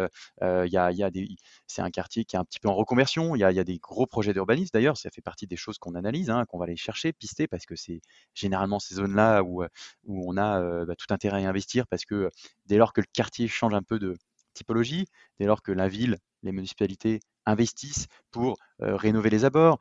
Il 0.41 0.73
y 0.73 0.77
a, 0.77 0.93
y 0.93 1.03
a 1.03 1.11
des, 1.11 1.29
c'est 1.67 1.83
un 1.83 1.91
quartier 1.91 2.25
qui 2.25 2.37
est 2.37 2.39
un 2.39 2.45
petit 2.45 2.61
peu 2.61 2.69
en 2.69 2.75
reconversion. 2.75 3.35
Il 3.35 3.41
y 3.41 3.45
a, 3.45 3.53
y 3.53 3.61
a 3.61 3.65
des 3.65 3.72
gros 3.79 4.07
projets 4.07 4.33
d'urbanisme 4.33 4.71
d'ailleurs. 4.73 4.97
Ça 4.97 5.11
fait 5.11 5.23
partie 5.23 5.47
des 5.47 5.57
choses 5.57 5.79
qu'on 5.79 5.95
analyse, 5.95 6.31
hein, 6.31 6.45
qu'on 6.47 6.59
va 6.59 6.65
aller 6.65 6.77
chercher, 6.77 7.13
pister, 7.13 7.47
parce 7.47 7.67
que 7.67 7.77
c'est 7.77 8.01
généralement 8.35 8.79
ces 8.79 8.97
zones-là 8.97 9.43
où, 9.43 9.63
où 10.05 10.31
on 10.31 10.37
a 10.37 10.85
bah, 10.85 10.95
tout 10.97 11.13
intérêt 11.13 11.45
à 11.45 11.49
investir, 11.49 11.87
parce 11.87 12.05
que 12.05 12.31
dès 12.67 12.77
lors 12.77 12.93
que 12.93 13.01
le 13.01 13.07
quartier 13.13 13.49
change 13.49 13.75
un 13.75 13.83
peu 13.83 13.99
de 13.99 14.17
typologie, 14.55 15.07
dès 15.39 15.47
lors 15.47 15.63
que 15.63 15.73
la 15.73 15.89
ville, 15.89 16.19
les 16.43 16.53
municipalités 16.53 17.21
investissent 17.47 18.07
pour 18.31 18.57
rénover 18.79 19.31
les 19.31 19.45
abords, 19.45 19.79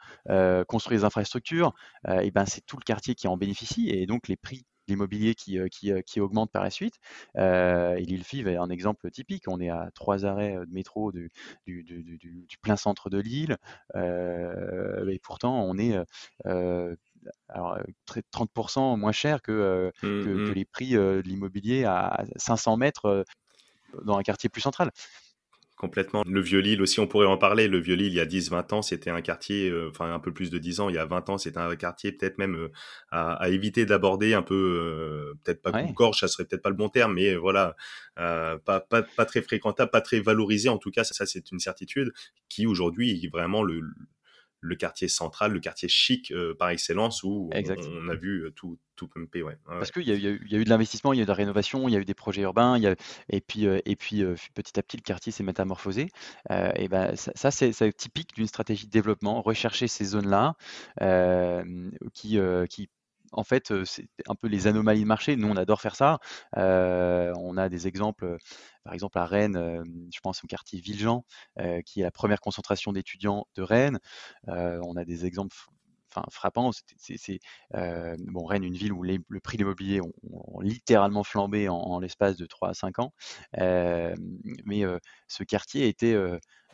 construire 0.68 1.00
les 1.00 1.06
infrastructures, 1.06 1.74
et 2.22 2.32
ben 2.32 2.46
c'est 2.46 2.66
tout 2.66 2.78
le 2.78 2.84
quartier 2.84 3.16
qui 3.16 3.28
en 3.28 3.38
bénéficie 3.38 3.90
et 3.90 4.06
donc 4.06 4.28
les 4.28 4.38
prix 4.38 4.66
l'immobilier 4.92 5.36
qui, 5.36 5.58
qui, 5.70 5.92
qui, 6.06 6.20
augmente 6.20 6.52
par 6.52 6.64
la 6.64 6.70
suite. 6.70 6.96
et 7.36 8.04
l'île 8.06 8.24
Five 8.24 8.48
est 8.48 8.58
un 8.58 8.70
exemple 8.70 9.10
typique. 9.12 9.48
On 9.48 9.60
est 9.60 9.70
à 9.70 9.90
trois 9.94 10.26
arrêts 10.26 10.56
de 10.56 10.72
métro 10.72 11.12
du, 11.12 11.32
du, 11.66 11.84
du, 11.84 12.18
du 12.18 12.58
plein 12.62 12.76
centre 12.76 13.10
de 13.10 13.20
l'île. 13.20 13.58
et 13.96 15.20
pourtant, 15.20 15.64
on 15.64 15.78
est 15.78 15.98
alors, 17.50 17.78
30% 18.32 18.98
moins 18.98 19.12
cher 19.12 19.42
que, 19.42 19.92
mmh, 20.02 20.02
que, 20.02 20.24
que, 20.24 20.52
mmh. 20.52 20.54
les 20.54 20.66
prix 20.66 20.92
de 20.92 21.22
l'immobilier 21.26 21.86
à 21.86 22.24
500 22.36 22.78
mètres 22.78 23.26
dans 24.04 24.18
un 24.18 24.24
quartier 24.24 24.50
plus 24.50 24.62
central. 24.62 24.92
Complètement. 25.82 26.24
Le 26.28 26.42
Vieux-Lille 26.42 26.80
aussi, 26.84 27.00
on 27.00 27.08
pourrait 27.08 27.26
en 27.26 27.40
parler. 27.40 27.68
Le 27.68 27.80
Vieux-Lille, 27.80 28.14
il 28.14 28.16
y 28.16 28.20
a 28.20 28.26
10-20 28.28 28.72
ans, 28.76 28.82
c'était 28.84 29.10
un 29.10 29.22
quartier, 29.22 29.68
euh, 29.68 29.90
enfin 29.90 30.14
un 30.14 30.20
peu 30.20 30.32
plus 30.32 30.52
de 30.52 30.60
10 30.60 30.80
ans, 30.80 30.90
il 30.90 30.96
y 30.96 31.00
a 31.00 31.06
20 31.06 31.32
ans, 31.32 31.38
c'était 31.40 31.58
un 31.58 31.76
quartier 31.76 32.12
peut-être 32.12 32.38
même 32.38 32.54
euh, 32.54 32.72
à, 33.10 33.50
éviter 33.50 33.88
d'aborder 33.88 34.36
un 34.36 34.44
peu, 34.44 34.54
euh, 34.54 35.34
peut-être 35.44 35.64
pas 35.64 35.72
ouais. 35.72 35.92
gorge, 35.94 36.20
ça 36.20 36.28
serait 36.28 36.46
peut-être 36.46 36.62
pas 36.62 36.70
le 36.70 36.76
bon 36.76 36.90
terme, 36.90 37.16
mais 37.16 37.34
voilà, 37.34 37.76
pas, 38.16 38.60
pas, 38.60 39.02
pas, 39.02 39.26
très 39.26 39.42
fréquentable, 39.42 39.90
pas 39.90 40.02
très 40.02 40.20
valorisé 40.20 40.70
en 40.70 40.78
tout 40.78 40.92
cas, 40.92 41.04
ça, 41.04 41.16
ça 41.16 41.26
c'est 41.26 41.50
une 41.50 41.58
certitude, 41.60 42.12
qui 42.48 42.68
aujourd'hui 42.68 43.28
vraiment 43.34 43.64
le, 43.64 43.82
le 44.62 44.76
quartier 44.76 45.08
central, 45.08 45.52
le 45.52 45.60
quartier 45.60 45.90
chic 45.90 46.34
par 46.58 46.70
excellence 46.70 47.24
où 47.24 47.50
on, 47.54 48.10
a 48.10 48.16
vu 48.16 48.52
tout, 48.56 48.80
tout 48.96 49.08
pumper. 49.08 49.44
Ouais. 49.44 49.58
Parce 49.66 49.92
qu'il 49.92 50.04
y, 50.04 50.12
y, 50.12 50.28
a 50.28 50.58
eu 50.58 50.64
de 50.64 50.70
l'investissement, 50.70 51.14
il 51.14 51.18
y 51.18 51.20
a 51.20 51.24
eu 51.24 51.26
de 51.26 51.32
la 51.32 51.36
rénovation, 51.36 51.88
il 51.88 51.94
y 51.94 51.98
a 51.98 52.00
eu 52.00 52.06
des 52.06 52.14
projets 52.14 52.44
urbains, 52.44 52.78
il 52.78 52.84
y 52.84 52.88
a, 52.88 52.96
et 53.30 53.42
puis, 53.42 53.66
et 53.66 53.96
puis 53.96 54.24
petit 54.54 54.80
à 54.80 54.84
petit, 54.84 54.98
le 54.98 55.02
quartier 55.02 55.32
s'est 55.32 55.44
métamorphosé. 55.44 56.10
et 56.50 56.88
ben, 56.88 57.16
ça, 57.16 57.52
c'est 57.52 57.94
typique 57.98 58.36
d'une 58.36 58.48
stratégie 58.48 58.86
de 58.86 58.92
développement, 58.92 59.42
rechercher 59.42 59.88
ces 59.88 60.06
zones-là 60.06 60.56
qui, 62.14 62.40
qui 62.70 62.90
en 63.32 63.44
fait, 63.44 63.74
c'est 63.86 64.08
un 64.28 64.36
peu 64.36 64.48
les 64.48 64.68
anomalies 64.68 65.02
de 65.02 65.08
marché. 65.08 65.36
Nous, 65.36 65.48
on 65.48 65.56
adore 65.56 65.82
faire 65.82 65.96
ça. 65.96 66.20
on 66.56 67.58
a 67.58 67.70
des 67.70 67.88
exemples, 67.88 68.38
par 68.84 68.94
exemple 68.94 69.18
à 69.18 69.26
Rennes, 69.26 69.84
je 70.14 70.20
pense 70.22 70.44
au 70.44 70.48
quartier 70.48 70.80
Villejean, 70.80 71.26
qui 71.86 72.02
est 72.02 72.04
la 72.04 72.12
première 72.12 72.42
concentration 72.42 72.92
d'étudiants 72.92 73.46
de 73.56 73.62
Rennes. 73.62 74.00
on 74.48 74.96
a 74.96 75.06
des 75.06 75.26
exemples 75.26 75.56
enfin, 76.14 76.26
Rennes, 78.46 78.64
une 78.64 78.74
ville 78.74 78.94
où 78.94 79.04
le 79.04 79.40
prix 79.40 79.58
de 79.58 79.64
l'immobilier 79.64 80.02
ont, 80.02 80.60
littéralement 80.60 81.24
flambé 81.24 81.70
en, 81.70 82.00
l'espace 82.00 82.38
de 82.38 82.46
3 82.46 82.70
à 82.70 82.74
5 82.74 83.00
ans. 83.00 83.14
mais 83.58 84.84
ce 85.28 85.44
quartier 85.44 85.88
était 85.88 86.16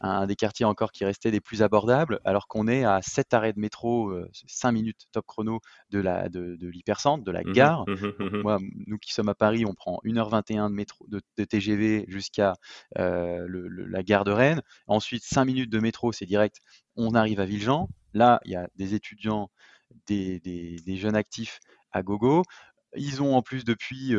un 0.01 0.25
des 0.27 0.35
quartiers 0.35 0.65
encore 0.65 0.91
qui 0.91 1.05
restait 1.05 1.31
des 1.31 1.41
plus 1.41 1.61
abordables, 1.61 2.19
alors 2.23 2.47
qu'on 2.47 2.67
est 2.67 2.83
à 2.83 3.01
7 3.01 3.33
arrêts 3.33 3.53
de 3.53 3.59
métro, 3.59 4.13
5 4.47 4.71
minutes 4.71 5.07
top 5.11 5.25
chrono 5.25 5.59
de 5.89 5.99
la 5.99 6.29
de, 6.29 6.57
l'hypercentre, 6.61 7.23
de 7.23 7.31
la 7.31 7.41
mmh 7.43 7.51
gare. 7.51 7.85
Mmh 7.87 7.93
mmh 8.19 8.41
moi, 8.41 8.59
nous 8.85 8.97
qui 8.97 9.13
sommes 9.13 9.29
à 9.29 9.35
Paris, 9.35 9.65
on 9.65 9.73
prend 9.73 9.99
1h21 10.03 10.69
de, 10.69 10.73
métro, 10.73 11.05
de, 11.07 11.21
TGV 11.43 12.05
jusqu'à 12.07 12.53
la 12.95 14.03
gare 14.03 14.23
de 14.23 14.31
Rennes. 14.31 14.61
Ensuite, 14.87 15.23
5 15.23 15.45
minutes 15.45 15.71
de 15.71 15.79
métro, 15.79 16.11
c'est 16.11 16.25
direct, 16.25 16.57
on 16.95 17.15
arrive 17.15 17.39
à 17.39 17.45
Villejean. 17.45 17.89
Là, 18.13 18.39
il 18.45 18.51
y 18.51 18.55
a 18.55 18.67
des 18.75 18.93
étudiants, 18.93 19.49
des, 20.07 20.39
des 20.39 20.97
jeunes 20.97 21.15
actifs 21.15 21.59
à 21.91 22.03
gogo. 22.03 22.43
Ils 22.95 23.21
ont 23.21 23.35
en 23.35 23.41
plus 23.41 23.65
depuis 23.65 24.15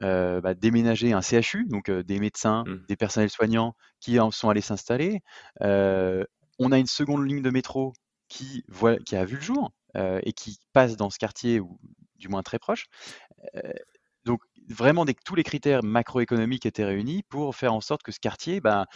bah, 0.00 0.54
déménagé 0.54 1.12
un 1.12 1.20
CHU, 1.20 1.66
donc 1.68 1.90
des 1.90 2.18
médecins, 2.18 2.64
mmh. 2.66 2.86
des 2.88 2.96
personnels 2.96 3.30
soignants 3.30 3.74
qui 4.00 4.18
en 4.18 4.30
sont 4.30 4.48
allés 4.48 4.60
s'installer. 4.60 5.20
on 5.60 6.72
a 6.72 6.78
une 6.78 6.86
seconde 6.86 7.26
ligne 7.26 7.42
de 7.42 7.50
métro 7.50 7.92
qui, 8.28 8.64
qui 9.06 9.16
a 9.16 9.24
vu 9.24 9.36
le 9.36 9.42
jour 9.42 9.72
et 9.94 10.32
qui 10.32 10.58
passe 10.72 10.96
dans 10.96 11.10
ce 11.10 11.18
quartier, 11.18 11.60
ou 11.60 11.78
du 12.16 12.28
moins 12.28 12.42
très 12.42 12.58
proche. 12.58 12.86
Vraiment 14.70 15.04
que 15.04 15.12
tous 15.24 15.34
les 15.34 15.42
critères 15.42 15.82
macroéconomiques 15.82 16.66
étaient 16.66 16.84
réunis 16.84 17.22
pour 17.28 17.54
faire 17.54 17.74
en 17.74 17.80
sorte 17.80 18.02
que 18.02 18.12
ce 18.12 18.20
quartier 18.20 18.60
ben, 18.60 18.86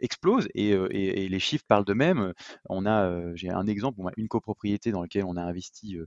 explose 0.00 0.48
et, 0.54 1.28
les 1.28 1.38
chiffres 1.38 1.64
parlent 1.68 1.84
d'eux-mêmes. 1.84 2.32
On 2.68 2.86
a, 2.86 3.34
j'ai 3.34 3.50
un 3.50 3.66
exemple, 3.66 4.00
on 4.00 4.10
une 4.16 4.28
copropriété 4.28 4.90
dans 4.90 5.02
laquelle 5.02 5.24
on 5.24 5.36
a 5.36 5.42
investi 5.42 5.98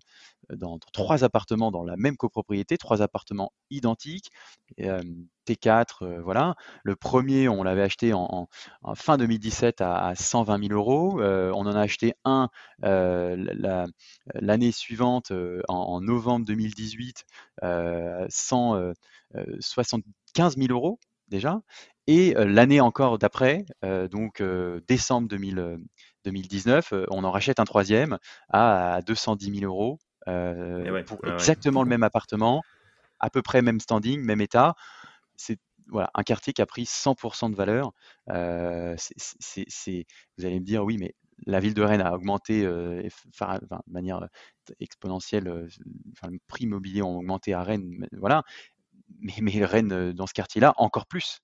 dans 0.49 0.79
trois 0.93 1.23
appartements 1.23 1.71
dans 1.71 1.83
la 1.83 1.95
même 1.97 2.17
copropriété, 2.17 2.77
trois 2.77 3.01
appartements 3.01 3.51
identiques, 3.69 4.31
T4, 5.53 6.19
voilà. 6.21 6.55
Le 6.83 6.95
premier, 6.95 7.49
on 7.49 7.63
l'avait 7.63 7.81
acheté 7.81 8.13
en, 8.13 8.47
fin 8.95 9.17
2017 9.17 9.81
à, 9.81 10.13
120 10.15 10.67
000 10.67 10.73
euros. 10.73 11.19
on 11.21 11.65
en 11.65 11.75
a 11.75 11.81
acheté 11.81 12.13
un 12.25 12.49
l'année 12.81 14.71
suivante, 14.71 15.31
en, 15.67 16.01
novembre 16.01 16.45
2018, 16.45 17.25
175 17.61 20.57
000 20.57 20.71
euros 20.71 20.99
déjà. 21.27 21.61
Et 22.07 22.33
l'année 22.37 22.81
encore 22.81 23.19
d'après, 23.19 23.65
donc 24.11 24.43
décembre 24.87 25.27
2019, 25.27 26.93
on 27.09 27.23
en 27.23 27.31
rachète 27.31 27.59
un 27.59 27.65
troisième 27.65 28.17
à 28.49 29.01
210 29.05 29.59
000 29.59 29.71
euros 29.71 29.99
pour 31.05 31.19
exactement 31.27 31.83
le 31.83 31.89
même 31.89 32.03
appartement, 32.03 32.61
à 33.19 33.29
peu 33.29 33.41
près 33.41 33.61
même 33.61 33.79
standing, 33.79 34.21
même 34.21 34.41
état. 34.41 34.75
C'est 35.41 35.59
un 35.91 36.23
quartier 36.23 36.53
qui 36.53 36.61
a 36.61 36.65
pris 36.65 36.85
100% 36.85 37.49
de 37.49 37.55
valeur. 37.55 37.91
vous 38.27 38.35
allez 40.45 40.59
me 40.59 40.65
dire, 40.65 40.83
oui, 40.83 40.97
mais 40.99 41.15
la 41.47 41.59
ville 41.59 41.73
de 41.73 41.81
Rennes 41.81 42.01
a 42.01 42.13
augmenté 42.13 42.63
de 42.63 43.09
manière 43.87 44.27
exponentielle, 44.79 45.45
le 45.45 46.39
prix 46.47 46.65
immobilier 46.65 47.01
a 47.01 47.05
augmenté 47.05 47.53
à 47.53 47.63
Rennes, 47.63 48.07
mais 49.19 49.65
Rennes, 49.65 50.13
dans 50.13 50.27
ce 50.27 50.33
quartier-là, 50.33 50.73
encore 50.77 51.07
plus 51.07 51.39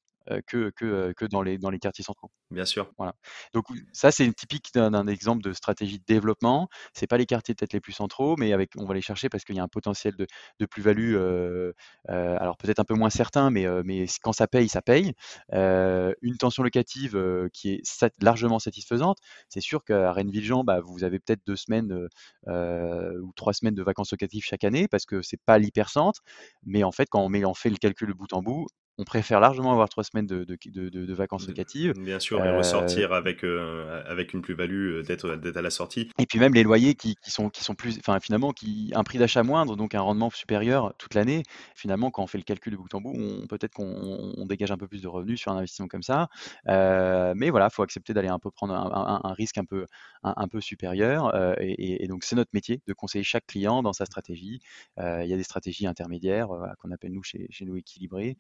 que, 0.48 0.72
que, 0.76 1.14
que 1.14 1.26
dans, 1.26 1.42
les, 1.42 1.58
dans 1.58 1.70
les 1.70 1.80
quartiers 1.80 2.04
centraux. 2.04 2.30
Bien 2.52 2.66
sûr. 2.66 2.92
Voilà. 2.98 3.14
Donc 3.54 3.66
ça, 3.94 4.12
c'est 4.12 4.32
typique 4.34 4.74
d'un 4.74 5.08
exemple 5.08 5.44
de 5.44 5.54
stratégie 5.54 6.00
de 6.00 6.06
développement. 6.06 6.70
C'est 6.94 7.08
pas 7.08 7.18
les 7.18 7.26
quartiers 7.26 7.56
peut-être 7.56 7.74
les 7.74 7.80
plus 7.80 7.94
centraux, 7.94 8.36
mais 8.38 8.54
avec, 8.54 8.72
on 8.78 8.86
va 8.86 8.94
les 8.94 9.02
chercher 9.02 9.30
parce 9.30 9.44
qu'il 9.44 9.56
y 9.56 9.60
a 9.60 9.64
un 9.64 9.68
potentiel 9.68 10.16
de, 10.16 10.28
de 10.60 10.66
plus-value. 10.66 11.16
Euh, 11.16 11.74
euh, 12.10 12.38
alors 12.40 12.58
peut-être 12.58 12.80
un 12.80 12.84
peu 12.84 12.94
moins 12.94 13.10
certain, 13.10 13.50
mais, 13.50 13.66
euh, 13.66 13.82
mais 13.86 14.06
quand 14.22 14.34
ça 14.34 14.48
paye, 14.48 14.70
ça 14.70 14.82
paye. 14.82 15.14
une 15.52 16.38
tension 16.38 16.64
locative 16.64 17.50
qui 17.54 17.74
est 17.74 18.06
largement 18.22 18.60
satisfaisante. 18.60 19.18
C'est 19.50 19.62
sûr 19.62 19.84
qu'à 19.84 20.12
Rennes-Villejean, 20.12 20.64
bah, 20.64 20.80
vous 20.82 21.04
avez 21.04 21.20
peut-être 21.20 21.42
deux 21.46 21.56
semaines 21.56 22.08
ou 22.48 23.32
trois 23.36 23.54
semaines 23.54 23.76
de 23.76 23.84
vacances 23.84 24.12
locatives 24.12 24.44
chaque 24.44 24.64
année 24.64 24.88
parce 24.88 25.06
que 25.06 25.22
c'est 25.22 25.42
pas 25.46 25.58
l'hypercentre. 25.58 26.22
Mais 26.64 26.84
en 26.84 26.92
fait, 26.92 27.08
quand 27.10 27.22
on, 27.22 27.30
met, 27.30 27.46
on 27.46 27.54
fait 27.54 27.70
le 27.70 27.78
calcul 27.78 28.10
de 28.10 28.14
bout 28.14 28.32
en 28.34 28.42
bout, 28.42 28.68
on 29.00 29.04
préfère 29.04 29.40
largement 29.40 29.72
avoir 29.72 29.90
trois 29.90 30.04
semaines 30.04 30.26
de, 30.26 30.44
de, 30.44 31.14
vacances 31.14 31.46
mmh, 31.46 31.52
locatives. 31.52 31.94
Bien 31.98 32.20
sûr, 32.20 32.44
et 32.44 32.56
ressortir 32.56 33.14
avec, 33.14 33.44
euh, 33.44 34.04
avec 34.08 34.34
une 34.34 34.42
plus-value 34.42 35.02
d'être, 35.02 35.36
d'être 35.36 35.58
à 35.58 35.62
la 35.62 35.70
sortie. 35.70 36.10
Et 36.18 36.26
puis 36.26 36.40
même 36.40 36.54
les 36.54 36.64
loyers 36.64 36.96
qui, 36.96 37.16
sont, 37.28 37.50
qui 37.50 37.64
sont 37.64 37.76
plus, 37.76 38.00
enfin 38.00 38.20
finalement, 38.20 38.52
qui, 38.52 38.92
un 38.96 39.04
prix 39.04 39.20
d'achat 39.20 39.44
moindre, 39.44 39.76
donc 39.76 39.94
un 39.94 40.02
rendement 40.02 40.32
supérieur 40.32 40.96
toute 40.98 41.14
l'année. 41.14 41.44
Finalement, 41.76 42.10
quand 42.10 42.24
on 42.24 42.28
fait 42.28 42.40
le 42.40 42.44
calcul 42.44 42.74
de 42.74 42.78
bout 42.78 42.94
en 42.94 43.02
bout, 43.02 43.14
on, 43.16 43.46
peut-être 43.46 43.74
qu'on 43.74 44.46
dégage 44.48 44.72
un 44.72 44.78
peu 44.78 44.88
plus 44.88 45.02
de 45.02 45.08
revenus 45.08 45.40
sur 45.40 45.52
un 45.52 45.58
investissement 45.58 45.88
comme 45.88 46.04
ça. 46.04 46.28
mais 46.66 47.50
voilà, 47.52 47.68
il 47.72 47.74
faut 47.74 47.84
accepter 47.84 48.14
d'aller 48.14 48.30
un 48.30 48.40
peu 48.40 48.50
prendre 48.50 48.74
un, 48.74 49.34
risque 49.34 49.60
un 49.60 49.66
peu, 49.66 49.86
un, 50.24 50.48
peu 50.48 50.60
supérieur. 50.60 51.32
Et, 51.60 52.08
donc 52.08 52.24
c'est 52.24 52.36
notre 52.36 52.52
métier 52.54 52.82
de 52.88 52.94
conseiller 52.94 53.24
chaque 53.24 53.46
client 53.46 53.84
dans 53.84 53.94
sa 53.94 54.06
stratégie. 54.06 54.60
Il 54.98 55.28
y 55.28 55.34
a 55.34 55.38
des 55.38 55.44
stratégies 55.44 55.86
intermédiaires 55.86 56.50
qu'on 56.80 56.92
appelle 56.92 57.12
nous 57.12 57.24
chez, 57.24 57.48
chez 57.52 57.66
nous 57.66 57.76
équilibrées. 57.76 58.38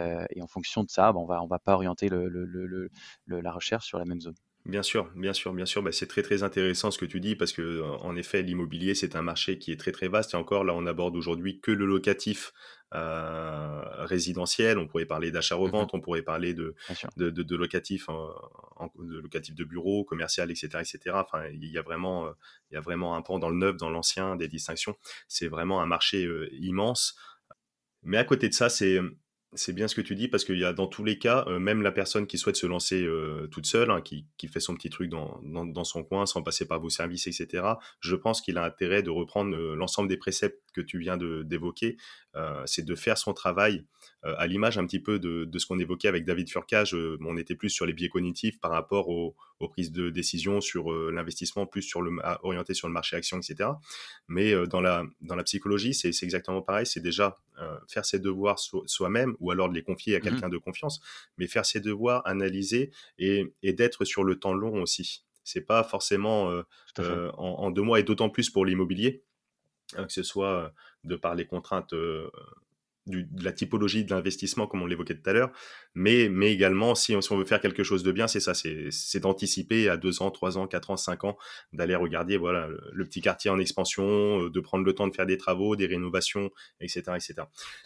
Euh, 0.00 0.24
et 0.30 0.42
en 0.42 0.46
fonction 0.46 0.82
de 0.84 0.90
ça, 0.90 1.12
bah, 1.12 1.18
on 1.20 1.26
va 1.26 1.42
on 1.42 1.46
va 1.46 1.58
pas 1.58 1.74
orienter 1.74 2.08
la 2.08 3.52
recherche 3.52 3.86
sur 3.86 3.98
la 3.98 4.04
même 4.04 4.20
zone. 4.20 4.34
Bien 4.66 4.82
sûr, 4.82 5.10
bien 5.16 5.32
sûr, 5.32 5.54
bien 5.54 5.64
sûr. 5.64 5.82
Bah, 5.82 5.90
c'est 5.90 6.06
très 6.06 6.22
très 6.22 6.42
intéressant 6.42 6.90
ce 6.90 6.98
que 6.98 7.06
tu 7.06 7.18
dis 7.18 7.34
parce 7.34 7.52
que 7.52 7.82
en 7.82 8.14
effet, 8.14 8.42
l'immobilier 8.42 8.94
c'est 8.94 9.16
un 9.16 9.22
marché 9.22 9.58
qui 9.58 9.72
est 9.72 9.76
très 9.76 9.92
très 9.92 10.08
vaste. 10.08 10.34
Et 10.34 10.36
encore 10.36 10.64
là, 10.64 10.74
on 10.74 10.86
aborde 10.86 11.16
aujourd'hui 11.16 11.60
que 11.60 11.70
le 11.70 11.86
locatif 11.86 12.52
euh, 12.94 13.82
résidentiel. 14.04 14.78
On 14.78 14.86
pourrait 14.86 15.06
parler 15.06 15.30
d'achat-revente, 15.30 15.92
mmh 15.92 15.96
on 15.96 16.00
pourrait 16.00 16.22
parler 16.22 16.52
de 16.54 16.74
de, 17.16 17.30
de, 17.30 17.56
locatif, 17.56 18.08
de 18.08 19.18
locatif 19.18 19.54
de 19.54 19.64
bureau, 19.64 20.04
commercial, 20.04 20.50
etc., 20.50 20.68
etc. 20.80 20.98
Enfin, 21.14 21.46
il 21.52 21.70
y 21.70 21.78
a 21.78 21.82
vraiment 21.82 22.28
il 22.70 22.74
y 22.74 22.76
a 22.76 22.80
vraiment 22.80 23.16
un 23.16 23.22
pan 23.22 23.38
dans 23.38 23.48
le 23.48 23.56
neuf, 23.56 23.76
dans 23.76 23.90
l'ancien, 23.90 24.36
des 24.36 24.48
distinctions. 24.48 24.96
C'est 25.26 25.48
vraiment 25.48 25.80
un 25.80 25.86
marché 25.86 26.28
immense. 26.52 27.16
Mais 28.02 28.18
à 28.18 28.24
côté 28.24 28.48
de 28.48 28.54
ça, 28.54 28.68
c'est 28.68 28.98
c'est 29.54 29.72
bien 29.72 29.88
ce 29.88 29.96
que 29.96 30.00
tu 30.00 30.14
dis 30.14 30.28
parce 30.28 30.44
qu'il 30.44 30.58
y 30.58 30.64
a 30.64 30.72
dans 30.72 30.86
tous 30.86 31.02
les 31.02 31.18
cas, 31.18 31.44
euh, 31.48 31.58
même 31.58 31.82
la 31.82 31.90
personne 31.90 32.26
qui 32.26 32.38
souhaite 32.38 32.56
se 32.56 32.66
lancer 32.66 33.02
euh, 33.02 33.48
toute 33.48 33.66
seule, 33.66 33.90
hein, 33.90 34.00
qui, 34.00 34.26
fait 34.48 34.60
son 34.60 34.74
petit 34.74 34.90
truc 34.90 35.10
dans, 35.10 35.84
son 35.84 36.04
coin 36.04 36.24
sans 36.26 36.42
passer 36.42 36.66
par 36.66 36.80
vos 36.80 36.88
services, 36.88 37.26
etc. 37.26 37.64
Je 38.00 38.14
pense 38.14 38.40
qu'il 38.40 38.58
a 38.58 38.64
intérêt 38.64 39.02
de 39.02 39.10
reprendre 39.10 39.56
euh, 39.56 39.74
l'ensemble 39.74 40.08
des 40.08 40.16
préceptes 40.16 40.60
que 40.72 40.80
tu 40.80 40.98
viens 40.98 41.16
d'évoquer. 41.16 41.96
c'est 42.64 42.84
de 42.84 42.94
faire 42.94 43.18
son 43.18 43.34
travail 43.34 43.84
à 44.22 44.46
l'image 44.46 44.78
un 44.78 44.86
petit 44.86 45.00
peu 45.00 45.18
de, 45.18 45.44
de 45.44 45.58
ce 45.58 45.66
qu'on 45.66 45.80
évoquait 45.80 46.06
avec 46.06 46.24
David 46.24 46.48
Furcage. 46.48 46.94
on 46.94 47.36
était 47.36 47.56
plus 47.56 47.70
sur 47.70 47.86
les 47.86 47.92
biais 47.92 48.08
cognitifs 48.08 48.60
par 48.60 48.70
rapport 48.70 49.08
aux, 49.08 49.34
aux 49.60 49.68
prises 49.68 49.92
de 49.92 50.10
décision 50.10 50.60
sur 50.60 50.92
l'investissement, 50.92 51.66
plus 51.66 51.82
sur 51.82 52.02
le 52.02 52.10
orienté 52.42 52.74
sur 52.74 52.88
le 52.88 52.94
marché 52.94 53.16
action, 53.16 53.38
etc. 53.38 53.70
Mais 54.26 54.54
dans 54.66 54.80
la 54.80 55.04
dans 55.20 55.36
la 55.36 55.44
psychologie, 55.44 55.94
c'est 55.94 56.10
exactement 56.22 56.62
pareil. 56.62 56.86
C'est 56.86 57.00
déjà 57.00 57.38
faire 57.88 58.04
ses 58.04 58.18
devoirs 58.18 58.58
soi-même 58.58 59.36
ou 59.38 59.50
alors 59.50 59.68
de 59.68 59.74
les 59.74 59.82
confier 59.82 60.16
à 60.16 60.18
mmh 60.18 60.22
quelqu'un 60.22 60.48
de 60.48 60.58
confiance, 60.58 61.00
mais 61.38 61.46
faire 61.46 61.66
ses 61.66 61.80
devoirs, 61.80 62.26
analyser 62.26 62.90
et, 63.18 63.52
d'être 63.62 64.04
sur 64.04 64.24
le 64.24 64.38
temps 64.38 64.54
long 64.54 64.82
aussi. 64.82 65.24
C'est 65.44 65.62
pas 65.62 65.82
forcément 65.82 66.50
euh, 66.50 66.62
euh, 66.98 67.30
en, 67.32 67.70
deux 67.70 67.82
mois 67.82 68.00
et 68.00 68.02
d'autant 68.02 68.30
plus 68.30 68.50
pour 68.50 68.64
l'immobilier, 68.64 69.24
hein, 69.96 70.04
que 70.04 70.12
ce 70.12 70.22
soit 70.22 70.72
de 71.04 71.16
par 71.16 71.34
les 71.34 71.46
contraintes 71.46 71.94
euh, 73.08 73.22
de 73.30 73.44
la 73.44 73.52
typologie 73.52 74.04
de 74.04 74.10
l'investissement, 74.10 74.66
comme 74.66 74.82
on 74.82 74.86
l'évoquait 74.86 75.14
tout 75.14 75.28
à 75.28 75.32
l'heure, 75.32 75.50
mais, 75.94 76.28
mais 76.28 76.52
également, 76.52 76.94
si 76.94 77.14
on, 77.14 77.36
veut 77.36 77.44
faire 77.44 77.60
quelque 77.60 77.82
chose 77.82 78.02
de 78.02 78.12
bien, 78.12 78.28
c'est 78.28 78.40
ça, 78.40 78.52
c'est 78.54 79.20
d'anticiper 79.20 79.88
à 79.88 79.96
deux 79.96 80.22
ans, 80.22 80.30
trois 80.30 80.58
ans, 80.58 80.66
quatre 80.66 80.90
ans, 80.90 80.96
cinq 80.96 81.24
ans, 81.24 81.36
d'aller 81.72 81.94
regarder 81.94 82.36
voilà, 82.36 82.68
le, 82.92 83.04
petit 83.04 83.20
quartier 83.20 83.50
en 83.50 83.58
expansion, 83.58 84.44
euh, 84.44 84.50
de 84.50 84.60
prendre 84.60 84.84
le 84.84 84.92
temps 84.94 85.08
de 85.08 85.14
faire 85.14 85.26
des 85.26 85.38
travaux, 85.38 85.76
des 85.76 85.86
rénovations, 85.86 86.50
etc. 86.80 87.02
etc. 87.16 87.34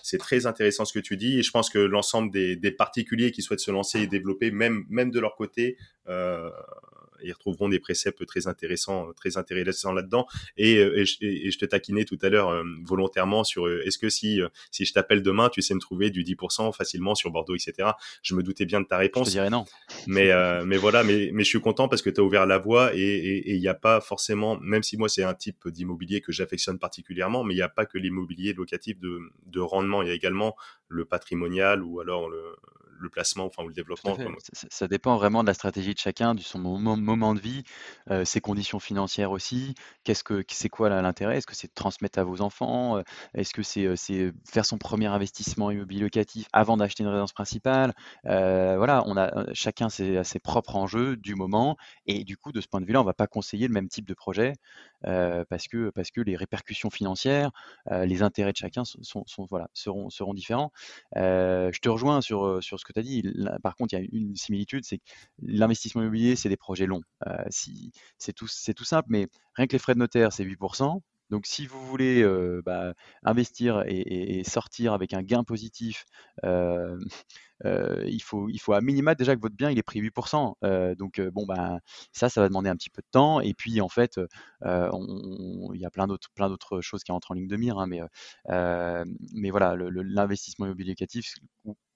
C'est 0.03 0.19
très 0.19 0.47
intéressant 0.47 0.85
ce 0.85 0.93
que 0.93 1.01
tu 1.01 1.17
dis, 1.17 1.39
et 1.39 1.43
je 1.43 1.51
pense 1.51 1.71
que 1.71 1.79
l'ensemble 1.79 2.31
des, 2.31 2.57
des, 2.57 2.73
particuliers 2.73 3.31
qui 3.31 3.43
souhaitent 3.43 3.61
se 3.61 3.71
lancer 3.71 4.01
et 4.01 4.07
développer, 4.07 4.51
même, 4.51 4.85
même 4.89 5.11
de 5.11 5.21
leur 5.21 5.37
côté, 5.37 5.77
euh, 6.09 6.51
ils 7.25 7.33
retrouveront 7.33 7.69
des 7.69 7.81
préceptes 7.81 8.25
très 8.27 8.47
intéressants, 8.47 9.13
très 9.15 9.37
intéressants 9.37 9.93
là-dedans. 9.93 10.27
Et, 10.57 10.75
et, 10.75 11.05
je 11.05 11.59
te 11.59 11.65
taquinais 11.65 12.05
tout 12.05 12.19
à 12.23 12.29
l'heure 12.29 12.63
volontairement 12.85 13.45
sur 13.45 13.69
est-ce 13.69 13.99
que 13.99 14.09
si 14.09 14.41
si 14.71 14.85
je 14.85 14.93
t'appelle 14.93 15.23
demain, 15.23 15.49
tu 15.49 15.63
sais 15.63 15.75
me 15.75 15.81
trouver 15.81 16.11
du 16.11 16.25
10% 16.25 16.75
facilement 16.75 17.15
sur 17.15 17.31
Bordeaux, 17.31 17.55
etc. 17.55 17.91
Je 18.23 18.35
me 18.35 18.43
doutais 18.43 18.67
bien 18.67 18.81
de 18.81 18.87
ta 18.87 18.99
réponse. 18.99 19.29
Je 19.29 19.33
dirais 19.33 19.51
non. 19.51 19.65
Mais 20.07 20.31
mais 20.65 20.77
voilà, 20.77 21.03
mais 21.03 21.31
mais 21.33 21.45
je 21.45 21.49
suis 21.49 21.61
content 21.61 21.89
parce 21.89 22.03
que 22.03 22.11
tu 22.11 22.21
as 22.21 22.25
ouvert 22.25 22.47
la 22.47 22.59
voie 22.59 22.95
et 22.95 23.55
il 23.55 23.61
n'y 23.61 23.69
a 23.69 23.75
pas 23.75 24.01
forcément, 24.01 24.59
même 24.61 24.83
si 24.83 24.97
moi 24.97 25.09
c'est 25.09 25.25
un 25.25 25.35
type 25.35 25.69
d'immobilier 25.69 26.21
que 26.21 26.33
j'affectionne 26.33 26.79
particulièrement, 26.79 27.45
mais 27.45 27.55
il 27.55 27.59
n'y 27.59 27.63
a 27.63 27.69
pas 27.69 27.87
que 27.87 27.99
l'immobilier 27.99 28.53
locatif 28.53 28.99
de, 29.01 29.21
de 29.47 29.61
rendement, 29.61 30.03
il 30.03 30.09
y 30.09 30.11
a 30.11 30.15
également 30.15 30.57
le 30.89 31.05
patrimonial 31.05 31.83
ou 31.83 32.01
alors 32.01 32.29
le, 32.29 32.57
le 33.05 33.11
placement, 33.11 33.45
enfin 33.45 33.63
ou 33.63 33.69
le 33.69 33.75
développement. 33.75 34.17
Ça, 34.53 34.89
dépend 34.89 35.17
vraiment 35.17 35.43
de 35.43 35.47
la 35.47 35.55
stratégie 35.55 35.95
de 35.95 35.99
chacun, 35.99 36.35
de 36.35 36.41
son 36.41 36.59
moment, 36.59 37.35
de 37.35 37.41
vie, 37.41 37.63
euh, 38.11 38.25
ses 38.25 38.41
conditions 38.41 38.81
financières 38.81 39.31
aussi. 39.31 39.75
Qu'est-ce 40.03 40.25
que 40.25 40.45
c'est 40.49 40.69
quoi 40.69 40.89
l'intérêt? 40.89 41.39
Est-ce 41.39 41.47
que 41.47 41.55
c'est 41.55 41.69
de 41.69 41.75
transmettre 41.75 42.19
à 42.19 42.25
vos 42.25 42.41
enfants 42.41 42.99
euh, 42.99 43.03
Est-ce 43.35 43.55
que 43.55 43.63
c'est 43.63 43.85
euh, 43.87 44.33
faire 44.45 44.67
son 44.67 44.79
premier 44.79 45.07
investissement 45.07 45.71
immobilier 45.71 46.03
locatif 46.03 46.47
avant 46.53 46.77
d'acheter 46.77 47.03
une 47.03 47.09
résidence 47.09 47.33
principale? 47.33 47.95
Voilà, 48.25 49.05
on 49.07 49.17
a 49.17 49.53
chacun 49.53 49.89
ses, 49.89 50.25
ses, 50.25 50.39
propres 50.39 50.77
enjeux 50.77 51.17
du 51.17 51.35
moment 51.35 51.77
et 52.07 52.25
du 52.25 52.37
coup 52.37 52.53
de 52.53 52.61
ce 52.61 52.69
point 52.69 52.81
de 52.81 52.87
vue-là, 52.87 53.01
on 53.01 53.03
ne 53.03 53.07
va 53.07 53.15
pas 53.15 53.27
conseiller 53.27 53.69
le 53.69 53.73
même 53.73 53.89
type 53.89 54.07
de 54.07 54.15
projet 54.15 54.55
parce 55.03 55.69
que 55.69 55.91
parce 55.91 56.11
que 56.11 56.21
les 56.21 56.37
répercussions 56.37 56.91
financières, 56.91 57.51
les 57.91 58.23
intérêts 58.23 58.53
de 58.53 58.57
chacun 58.57 58.85
sont, 58.85 59.25
sont, 59.27 59.47
voilà 59.51 59.69
seront 59.75 60.11
seront 60.11 60.35
différents. 60.35 60.73
je 61.15 61.79
te 61.79 61.89
rejoins 61.89 62.21
sur 62.21 62.63
sur 62.63 62.79
ce 62.79 62.85
que 62.85 62.93
dit. 63.03 63.23
par 63.63 63.77
contre, 63.77 63.95
il 63.95 64.01
y 64.01 64.03
a 64.03 64.09
une 64.13 64.37
similitude, 64.37 64.85
c'est 64.85 64.99
que 64.99 65.05
l'investissement 65.43 66.03
immobilier, 66.03 66.37
c'est 66.37 66.49
des 66.49 66.57
projets 66.57 66.87
longs. 66.87 67.03
Euh, 67.27 67.45
si, 67.51 67.93
c'est 68.19 68.33
tout, 68.33 68.49
simple, 68.49 69.09
mais 69.11 69.29
rien 69.55 69.67
que 69.67 69.73
les 69.73 69.79
frais 69.79 69.95
de 69.95 69.99
notaire, 69.99 70.33
c'est 70.33 70.45
8%. 70.45 71.01
Donc, 71.31 71.47
si 71.47 71.67
vous 71.67 71.85
voulez 71.87 72.23
euh, 72.23 72.63
bah, 72.65 72.93
investir 73.25 73.83
et, 73.87 74.43
sortir 74.45 74.93
avec 74.93 75.15
un 75.15 75.23
gain 75.23 75.43
positif, 75.43 76.05
euh, 76.45 76.99
il, 77.65 78.23
faut, 78.23 78.49
il 78.51 78.59
faut 78.59 78.75
à 78.75 78.81
minima 78.83 79.15
déjà 79.15 79.35
que 79.35 79.41
votre 79.41 79.57
bien 79.57 79.71
il 79.71 79.79
est 79.79 79.83
pris 79.83 80.01
8%. 80.01 80.95
donc, 80.97 81.21
bon, 81.21 81.47
bah, 81.47 81.81
ça, 82.13 82.29
ça 82.29 82.41
va 82.41 82.49
demander 82.49 82.69
un 82.69 82.77
petit 82.77 82.91
peu 82.91 83.01
de 83.03 83.09
temps. 83.11 83.41
Et 83.41 83.55
puis, 83.55 83.81
en 83.81 83.89
fait, 83.89 84.21
il 84.65 85.81
y 85.81 85.87
a 85.87 85.91
plein 85.91 86.07
d'autres, 86.07 86.29
plein 86.35 86.49
d'autres 86.49 86.81
choses 86.83 87.03
qui 87.03 87.13
entrent 87.13 87.31
en 87.31 87.35
ligne 87.35 87.49
de 87.49 87.57
mire. 87.57 87.79
Hein, 87.79 87.87
mais, 87.87 88.01
mais 89.33 89.51
voilà, 89.51 89.77
l'investissement 89.77 90.67
immobilier 90.67 90.91
locatif, 90.91 91.35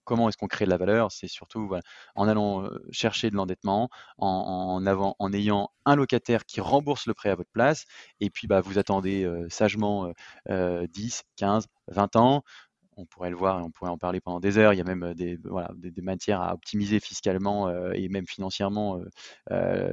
comment 0.09 0.31
est-ce 0.31 0.39
qu'on 0.39 0.47
crée 0.47 0.65
de 0.65 0.71
la 0.71 0.79
valeur 0.79 1.13
C'est 1.13 1.29
surtout 1.29 1.71
en 2.15 2.29
allant 2.29 2.67
chercher 2.91 3.29
de 3.31 3.37
l'endettement, 3.37 3.91
en, 4.17 5.33
ayant 5.35 5.69
un 5.85 5.97
locataire 5.97 6.47
qui 6.47 6.63
rembourse 6.63 7.07
le 7.07 7.13
prêt 7.13 7.29
à 7.29 7.35
votre 7.35 7.51
place, 7.51 7.85
et 8.21 8.31
puis 8.31 8.47
bah, 8.47 8.63
vous 8.63 8.79
attendez 8.79 9.31
sagement 9.51 10.11
10, 10.49 11.23
15, 11.37 11.67
20 11.89 12.17
ans. 12.17 12.43
On 12.97 13.05
pourrait 13.07 13.31
le 13.31 13.37
voir 13.37 13.65
on 13.65 13.71
pourrait 13.71 13.91
en 13.91 13.99
parler 13.99 14.21
pendant 14.21 14.41
des 14.41 14.59
heures. 14.59 14.73
Il 14.73 14.79
y 14.79 14.81
a 14.81 14.85
même 14.85 15.13
des, 15.15 15.39
des, 15.77 16.03
matières 16.03 16.41
à 16.41 16.55
optimiser 16.55 16.99
fiscalement 17.01 17.71
et 17.93 18.09
même 18.09 18.27
financièrement 18.27 18.99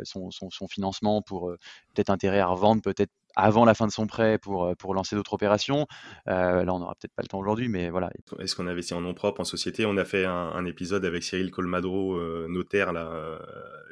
son, 0.04 0.32
son, 0.32 0.68
financement 0.70 1.22
pour 1.22 1.52
peut-être 1.94 2.10
intérêt 2.10 2.40
à 2.40 2.48
revendre 2.48 2.82
peut-être 2.82 3.12
avant 3.36 3.66
la 3.66 3.74
fin 3.74 3.88
de 3.88 3.92
son 3.92 4.08
prêt 4.08 4.38
pour, 4.38 4.66
euh, 4.66 4.76
pour 4.76 4.94
lancer 4.94 5.16
d'autres 5.16 5.34
opérations. 5.34 5.88
Euh, 6.28 6.64
là, 6.64 6.74
on 6.74 6.80
n'aura 6.80 6.96
peut-être 6.96 7.14
pas 7.14 7.22
le 7.22 7.28
temps 7.28 7.40
aujourd'hui, 7.40 7.68
mais 7.68 7.90
voilà. 7.90 8.10
Est-ce 8.40 8.56
qu'on 8.56 8.68
investit 8.68 8.94
en 8.94 9.02
nom 9.02 9.14
propre, 9.14 9.42
en 9.42 9.46
société 9.46 9.86
On 9.86 9.98
a 9.98 10.06
fait 10.06 10.26
un, 10.26 10.66
épisode 10.66 11.06
avec 11.06 11.24
Cyril 11.24 11.52
Colmadro, 11.52 12.16
euh, 12.16 12.48
notaire, 12.50 12.92
là, 12.92 13.40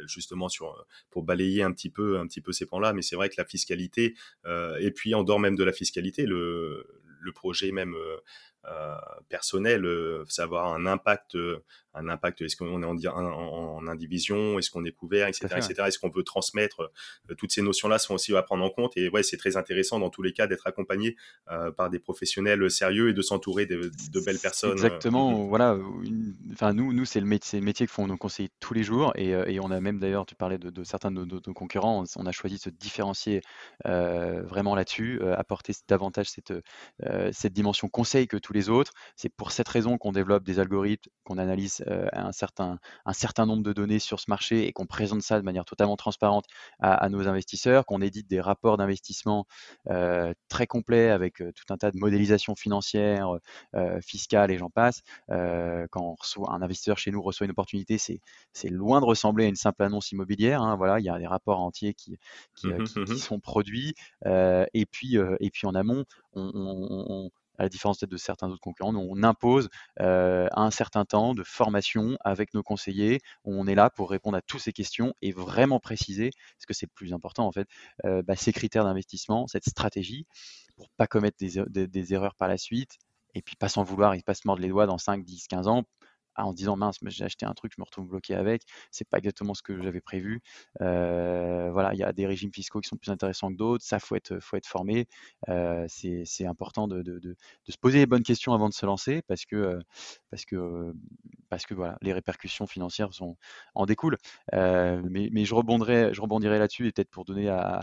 justement 0.07 0.49
sur, 0.49 0.85
pour 1.11 1.23
balayer 1.23 1.61
un 1.61 1.71
petit 1.71 1.89
peu, 1.89 2.17
un 2.19 2.25
petit 2.25 2.41
peu 2.41 2.51
ces 2.51 2.65
pans-là. 2.65 2.93
Mais 2.93 3.01
c'est 3.01 3.15
vrai 3.15 3.29
que 3.29 3.35
la 3.37 3.45
fiscalité, 3.45 4.15
et 4.79 4.91
puis 4.91 5.13
en 5.13 5.23
dehors 5.23 5.39
même 5.39 5.55
de 5.55 5.63
la 5.63 5.71
fiscalité, 5.71 6.25
le, 6.25 6.87
le 7.19 7.31
projet 7.31 7.71
même 7.71 7.95
personnel, 9.29 9.85
ça 10.27 10.43
va 10.43 10.59
avoir 10.59 10.73
un 10.73 10.85
impact 10.85 11.35
un 11.93 12.09
impact 12.09 12.41
Est-ce 12.41 12.55
qu'on 12.55 12.81
est 12.81 12.85
en, 12.85 12.97
en, 13.15 13.87
indivision 13.87 14.57
Est-ce 14.57 14.71
qu'on 14.71 14.85
est 14.85 14.91
couvert, 14.91 15.27
etc., 15.27 15.47
etc. 15.57 15.73
Est-ce 15.87 15.99
qu'on 15.99 16.09
veut 16.09 16.23
transmettre 16.23 16.91
euh, 17.29 17.35
Toutes 17.35 17.51
ces 17.51 17.61
notions-là 17.61 17.99
sont 17.99 18.15
aussi 18.15 18.35
à 18.35 18.41
prendre 18.41 18.63
en 18.63 18.69
compte. 18.69 18.97
Et 18.97 19.09
ouais, 19.09 19.23
c'est 19.23 19.37
très 19.37 19.57
intéressant 19.57 19.99
dans 19.99 20.09
tous 20.09 20.21
les 20.21 20.33
cas 20.33 20.47
d'être 20.47 20.65
accompagné 20.67 21.15
euh, 21.51 21.71
par 21.71 21.89
des 21.89 21.99
professionnels 21.99 22.69
sérieux 22.71 23.09
et 23.09 23.13
de 23.13 23.21
s'entourer 23.21 23.65
de, 23.65 23.91
belles 24.25 24.39
personnes. 24.39 24.71
Euh, 24.71 24.73
exactement. 24.73 25.45
Voilà. 25.45 25.77
Enfin, 26.51 26.73
nous, 26.73 26.93
nous, 26.93 27.05
c'est 27.05 27.19
le 27.19 27.25
métier, 27.25 27.61
métier 27.61 27.85
que 27.85 27.91
font 27.91 28.07
nos 28.07 28.17
conseillers 28.17 28.49
tous 28.59 28.73
les 28.73 28.83
jours. 28.83 29.13
Et, 29.15 29.29
et 29.29 29.59
on 29.59 29.69
a 29.71 29.79
même 29.79 29.99
d'ailleurs, 29.99 30.25
tu 30.25 30.35
parlais 30.35 30.57
de, 30.57 30.83
certains 30.83 31.11
de 31.11 31.25
nos, 31.25 31.41
concurrents, 31.53 32.03
on 32.15 32.25
a 32.25 32.31
choisi 32.31 32.55
de 32.55 32.61
se 32.61 32.69
différencier 32.69 33.41
vraiment 33.85 34.75
là-dessus, 34.75 35.21
apporter 35.35 35.73
davantage 35.87 36.29
cette, 36.29 36.53
cette 37.31 37.53
dimension 37.53 37.87
conseil 37.87 38.27
que 38.27 38.37
tous 38.37 38.52
les 38.53 38.69
autres. 38.69 38.93
C'est 39.15 39.29
pour 39.29 39.51
cette 39.51 39.67
raison 39.67 39.97
qu'on 39.97 40.11
développe 40.11 40.43
des 40.43 40.59
algorithmes, 40.59 41.09
qu'on 41.23 41.37
analyse 41.37 41.83
euh, 41.87 42.07
un, 42.13 42.31
certain, 42.31 42.79
un 43.05 43.13
certain 43.13 43.45
nombre 43.45 43.63
de 43.63 43.73
données 43.73 43.99
sur 43.99 44.19
ce 44.19 44.25
marché 44.29 44.67
et 44.67 44.73
qu'on 44.73 44.85
présente 44.85 45.21
ça 45.21 45.39
de 45.39 45.45
manière 45.45 45.65
totalement 45.65 45.95
transparente 45.95 46.45
à, 46.79 47.09
nos 47.09 47.27
investisseurs, 47.27 47.85
qu'on 47.85 48.01
édite 48.01 48.29
des 48.29 48.41
rapports 48.41 48.77
d'investissement 48.77 49.45
euh, 49.89 50.33
très 50.49 50.67
complets 50.67 51.09
avec 51.09 51.41
euh, 51.41 51.51
tout 51.53 51.71
un 51.73 51.77
tas 51.77 51.91
de 51.91 51.97
modélisations 51.97 52.55
financières, 52.55 53.37
fiscales 54.01 54.51
et 54.51 54.57
j'en 54.57 54.69
passe. 54.69 55.01
quand 55.29 56.15
un 56.47 56.61
investisseur 56.61 56.97
chez 56.97 57.11
nous 57.11 57.21
reçoit 57.21 57.45
une 57.45 57.51
opportunité, 57.51 57.97
c'est 57.97 58.69
loin 58.69 58.99
de 59.01 59.05
ressembler 59.05 59.45
à 59.45 59.47
une 59.47 59.55
simple 59.55 59.83
annonce 59.83 60.11
immobilière. 60.11 60.61
Hein, 60.61 60.75
voilà, 60.75 60.99
il 60.99 61.05
y 61.05 61.09
a 61.09 61.17
des 61.17 61.27
rapports 61.27 61.59
entiers 61.59 61.93
qui, 61.93 62.17
qui, 62.55 62.67
mmh 62.67 62.83
mmh 62.97 63.15
sont 63.15 63.39
produits. 63.39 63.93
et, 64.25 64.85
puis, 64.85 65.17
et 65.39 65.49
puis 65.49 65.67
en 65.67 65.75
amont, 65.75 66.05
on 66.33 67.29
à 67.57 67.63
la 67.63 67.69
différence 67.69 67.99
de 67.99 68.17
certains 68.17 68.49
autres 68.49 68.61
concurrents, 68.61 68.95
on 68.95 69.23
impose 69.23 69.69
un 69.99 70.71
certain 70.71 71.05
temps 71.05 71.33
de 71.33 71.43
formation 71.43 72.17
avec 72.21 72.53
nos 72.53 72.63
conseillers. 72.63 73.19
On 73.43 73.67
est 73.67 73.75
là 73.75 73.89
pour 73.89 74.09
répondre 74.09 74.37
à 74.37 74.41
toutes 74.41 74.61
ces 74.61 74.73
questions 74.73 75.13
et 75.21 75.31
vraiment 75.31 75.79
préciser, 75.79 76.31
ce 76.59 76.65
que 76.65 76.73
c'est 76.73 76.85
le 76.85 76.93
plus 76.95 77.13
important 77.13 77.45
en 77.47 77.51
fait, 77.51 77.67
bah, 78.03 78.35
ces 78.35 78.53
critères 78.53 78.83
d'investissement, 78.83 79.47
cette 79.47 79.65
stratégie, 79.65 80.25
pour 80.75 80.89
pas 80.97 81.07
commettre 81.07 81.37
des, 81.39 81.87
des, 81.87 82.13
erreurs 82.13 82.35
par 82.35 82.47
la 82.47 82.57
suite 82.57 82.97
et 83.35 83.41
puis 83.41 83.55
pas 83.55 83.69
s'en 83.69 83.83
vouloir 83.83 84.13
et 84.13 84.21
pas 84.21 84.33
se 84.33 84.41
mordre 84.45 84.61
les 84.61 84.69
doigts 84.69 84.85
dans 84.85 84.97
5, 84.97 85.23
10, 85.23 85.47
15 85.47 85.67
ans 85.67 85.83
en 86.35 86.53
disant 86.53 86.75
mince, 86.75 86.97
j'ai 87.07 87.25
acheté 87.25 87.45
un 87.45 87.53
truc, 87.53 87.73
je 87.75 87.81
me 87.81 87.85
retrouve 87.85 88.07
bloqué 88.07 88.35
avec, 88.35 88.63
c'est 88.91 89.07
pas 89.07 89.17
exactement 89.17 89.53
ce 89.53 89.61
que 89.61 89.81
j'avais 89.81 90.01
prévu. 90.01 90.41
Euh, 90.81 91.69
voilà, 91.71 91.93
il 91.93 91.99
y 91.99 92.03
a 92.03 92.13
des 92.13 92.25
régimes 92.25 92.51
fiscaux 92.51 92.81
qui 92.81 92.89
sont 92.89 92.97
plus 92.97 93.11
intéressants 93.11 93.51
que 93.51 93.57
d'autres, 93.57 93.83
ça 93.83 93.99
faut 93.99 94.15
être, 94.15 94.39
faut 94.39 94.57
être 94.57 94.67
formé. 94.67 95.07
Euh, 95.49 95.85
c'est 95.87 96.45
important 96.45 96.87
de, 96.87 97.01
de, 97.01 97.19
de, 97.19 97.35
se 97.69 97.77
poser 97.77 97.99
les 97.99 98.05
bonnes 98.05 98.23
questions 98.23 98.53
avant 98.53 98.69
de 98.69 98.73
se 98.73 98.85
lancer 98.85 99.21
parce 99.27 99.45
que, 99.45 99.79
parce 100.29 100.45
que, 100.45 100.93
parce 101.49 101.65
que 101.65 101.73
voilà, 101.73 101.97
les 102.01 102.13
répercussions 102.13 102.67
financières 102.67 103.09
en 103.75 103.85
découlent. 103.85 104.17
Euh, 104.53 105.01
mais, 105.09 105.29
mais, 105.31 105.45
je 105.45 105.53
rebondirai, 105.53 106.13
je 106.13 106.21
rebondirai 106.21 106.57
là-dessus 106.57 106.87
et 106.87 106.91
peut-être 106.91 107.09
pour 107.09 107.25
donner 107.25 107.49
à, 107.49 107.81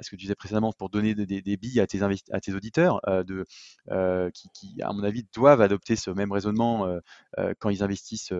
ce 0.00 0.10
que 0.10 0.16
tu 0.16 0.22
disais 0.22 0.34
précédemment, 0.34 0.72
pour 0.72 0.88
donner 0.90 1.14
des, 1.14 1.56
billes 1.56 1.80
à 1.80 1.86
tes, 1.86 2.00
à 2.02 2.40
tes 2.40 2.54
auditeurs 2.54 3.00
euh, 3.08 3.22
de, 3.22 3.44
euh, 3.90 4.30
qui, 4.30 4.48
qui, 4.50 4.82
à 4.82 4.92
mon 4.92 5.04
avis, 5.04 5.26
doivent 5.34 5.60
adopter 5.60 5.96
ce 5.96 6.10
même 6.10 6.32
raisonnement 6.32 6.86
euh, 7.38 7.54
quand 7.58 7.70
ils 7.70 7.82
investissent 7.84 8.32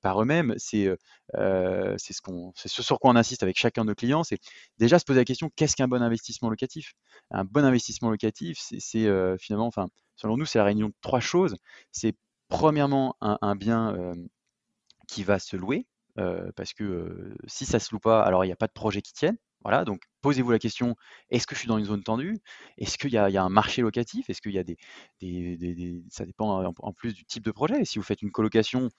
par 0.00 0.22
eux-mêmes. 0.22 0.54
C'est 0.56 0.96
ce, 1.34 2.82
sur 2.82 2.98
quoi 2.98 3.10
on 3.10 3.16
insiste 3.16 3.42
avec 3.42 3.58
chacun 3.58 3.82
de 3.82 3.88
nos 3.88 3.94
clients. 3.94 4.24
C'est 4.24 4.38
déjà 4.78 4.98
se 4.98 5.04
poser 5.04 5.20
la 5.20 5.24
question 5.24 5.50
qu'est-ce 5.56 5.76
qu'un 5.76 5.88
bon 5.88 6.02
investissement 6.02 6.48
locatif? 6.48 6.94
Un 7.30 7.44
bon 7.44 7.64
investissement 7.64 8.10
locatif, 8.10 8.58
c'est, 8.60 9.08
finalement, 9.38 9.70
selon 10.16 10.36
nous, 10.36 10.46
c'est 10.46 10.58
la 10.58 10.64
réunion 10.64 10.88
de 10.88 10.94
trois 11.00 11.20
choses. 11.20 11.56
C'est 11.92 12.14
premièrement 12.48 13.16
un, 13.20 13.56
bien 13.56 14.14
qui 15.08 15.24
va 15.24 15.38
se 15.38 15.56
louer. 15.56 15.86
parce 16.56 16.72
que 16.72 17.36
si 17.46 17.66
ça 17.66 17.78
se 17.78 17.94
loue 17.94 18.00
pas, 18.00 18.22
alors 18.22 18.44
il 18.44 18.48
n'y 18.48 18.52
a 18.52 18.56
pas 18.56 18.68
de 18.68 18.72
projet 18.72 19.02
qui 19.02 19.12
tienne. 19.12 19.36
Voilà, 19.64 19.84
donc 19.84 20.02
posez-vous 20.20 20.50
la 20.50 20.58
question, 20.58 20.94
est-ce 21.30 21.46
que 21.46 21.54
je 21.54 21.60
suis 21.60 21.68
dans 21.68 21.78
une 21.78 21.86
zone 21.86 22.02
tendue? 22.02 22.38
Est-ce 22.78 22.98
qu'il 22.98 23.10
y, 23.10 23.16
a 23.16 23.42
un 23.42 23.48
marché 23.48 23.82
locatif? 23.82 24.28
Est-ce 24.28 24.42
qu'il 24.42 24.52
y 24.52 24.58
a 24.58 24.64
des, 24.64 24.76
Ça 26.10 26.26
dépend 26.26 26.62
en, 26.78 26.92
plus 26.92 27.14
du 27.14 27.24
type 27.24 27.44
de 27.44 27.50
projet. 27.50 27.84
Si 27.84 27.98
vous 27.98 28.04
faites 28.04 28.22
une 28.22 28.30
colocation, 28.30 28.90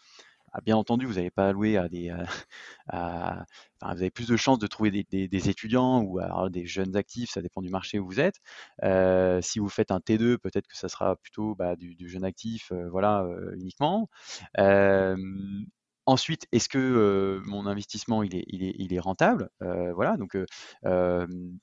ah, 0.53 0.61
bien 0.61 0.75
entendu, 0.77 1.05
vous 1.05 1.15
n'allez 1.15 1.31
pas 1.31 1.49
allouer 1.49 1.77
à 1.77 1.87
des... 1.89 2.09
À, 3.81 3.93
vous 3.93 4.01
avez 4.01 4.09
plus 4.09 4.27
de 4.27 4.35
chances 4.35 4.57
de 4.57 4.67
trouver 4.67 4.89
des, 4.89 5.49
étudiants 5.49 6.01
ou 6.01 6.19
des 6.49 6.65
jeunes 6.65 6.95
actifs, 6.95 7.29
ça 7.29 7.41
dépend 7.41 7.61
du 7.61 7.69
marché 7.69 7.99
où 7.99 8.05
vous 8.05 8.19
êtes. 8.19 8.39
Euh, 8.83 9.41
si 9.41 9.59
vous 9.59 9.69
faites 9.69 9.91
un 9.91 9.99
T2, 9.99 10.37
peut-être 10.37 10.67
que 10.67 10.77
ça 10.77 10.89
sera 10.89 11.15
plutôt 11.17 11.55
bah, 11.55 11.75
du, 11.75 12.09
jeune 12.09 12.23
actif, 12.23 12.71
euh, 12.71 12.89
voilà, 12.89 13.23
euh, 13.23 13.53
uniquement. 13.55 14.09
Ensuite, 16.07 16.47
est-ce 16.51 16.69
que 16.69 17.41
mon 17.45 17.65
investissement 17.65 18.21
est, 18.23 18.99
rentable? 18.99 19.49
Voilà, 19.59 20.17
donc 20.17 20.37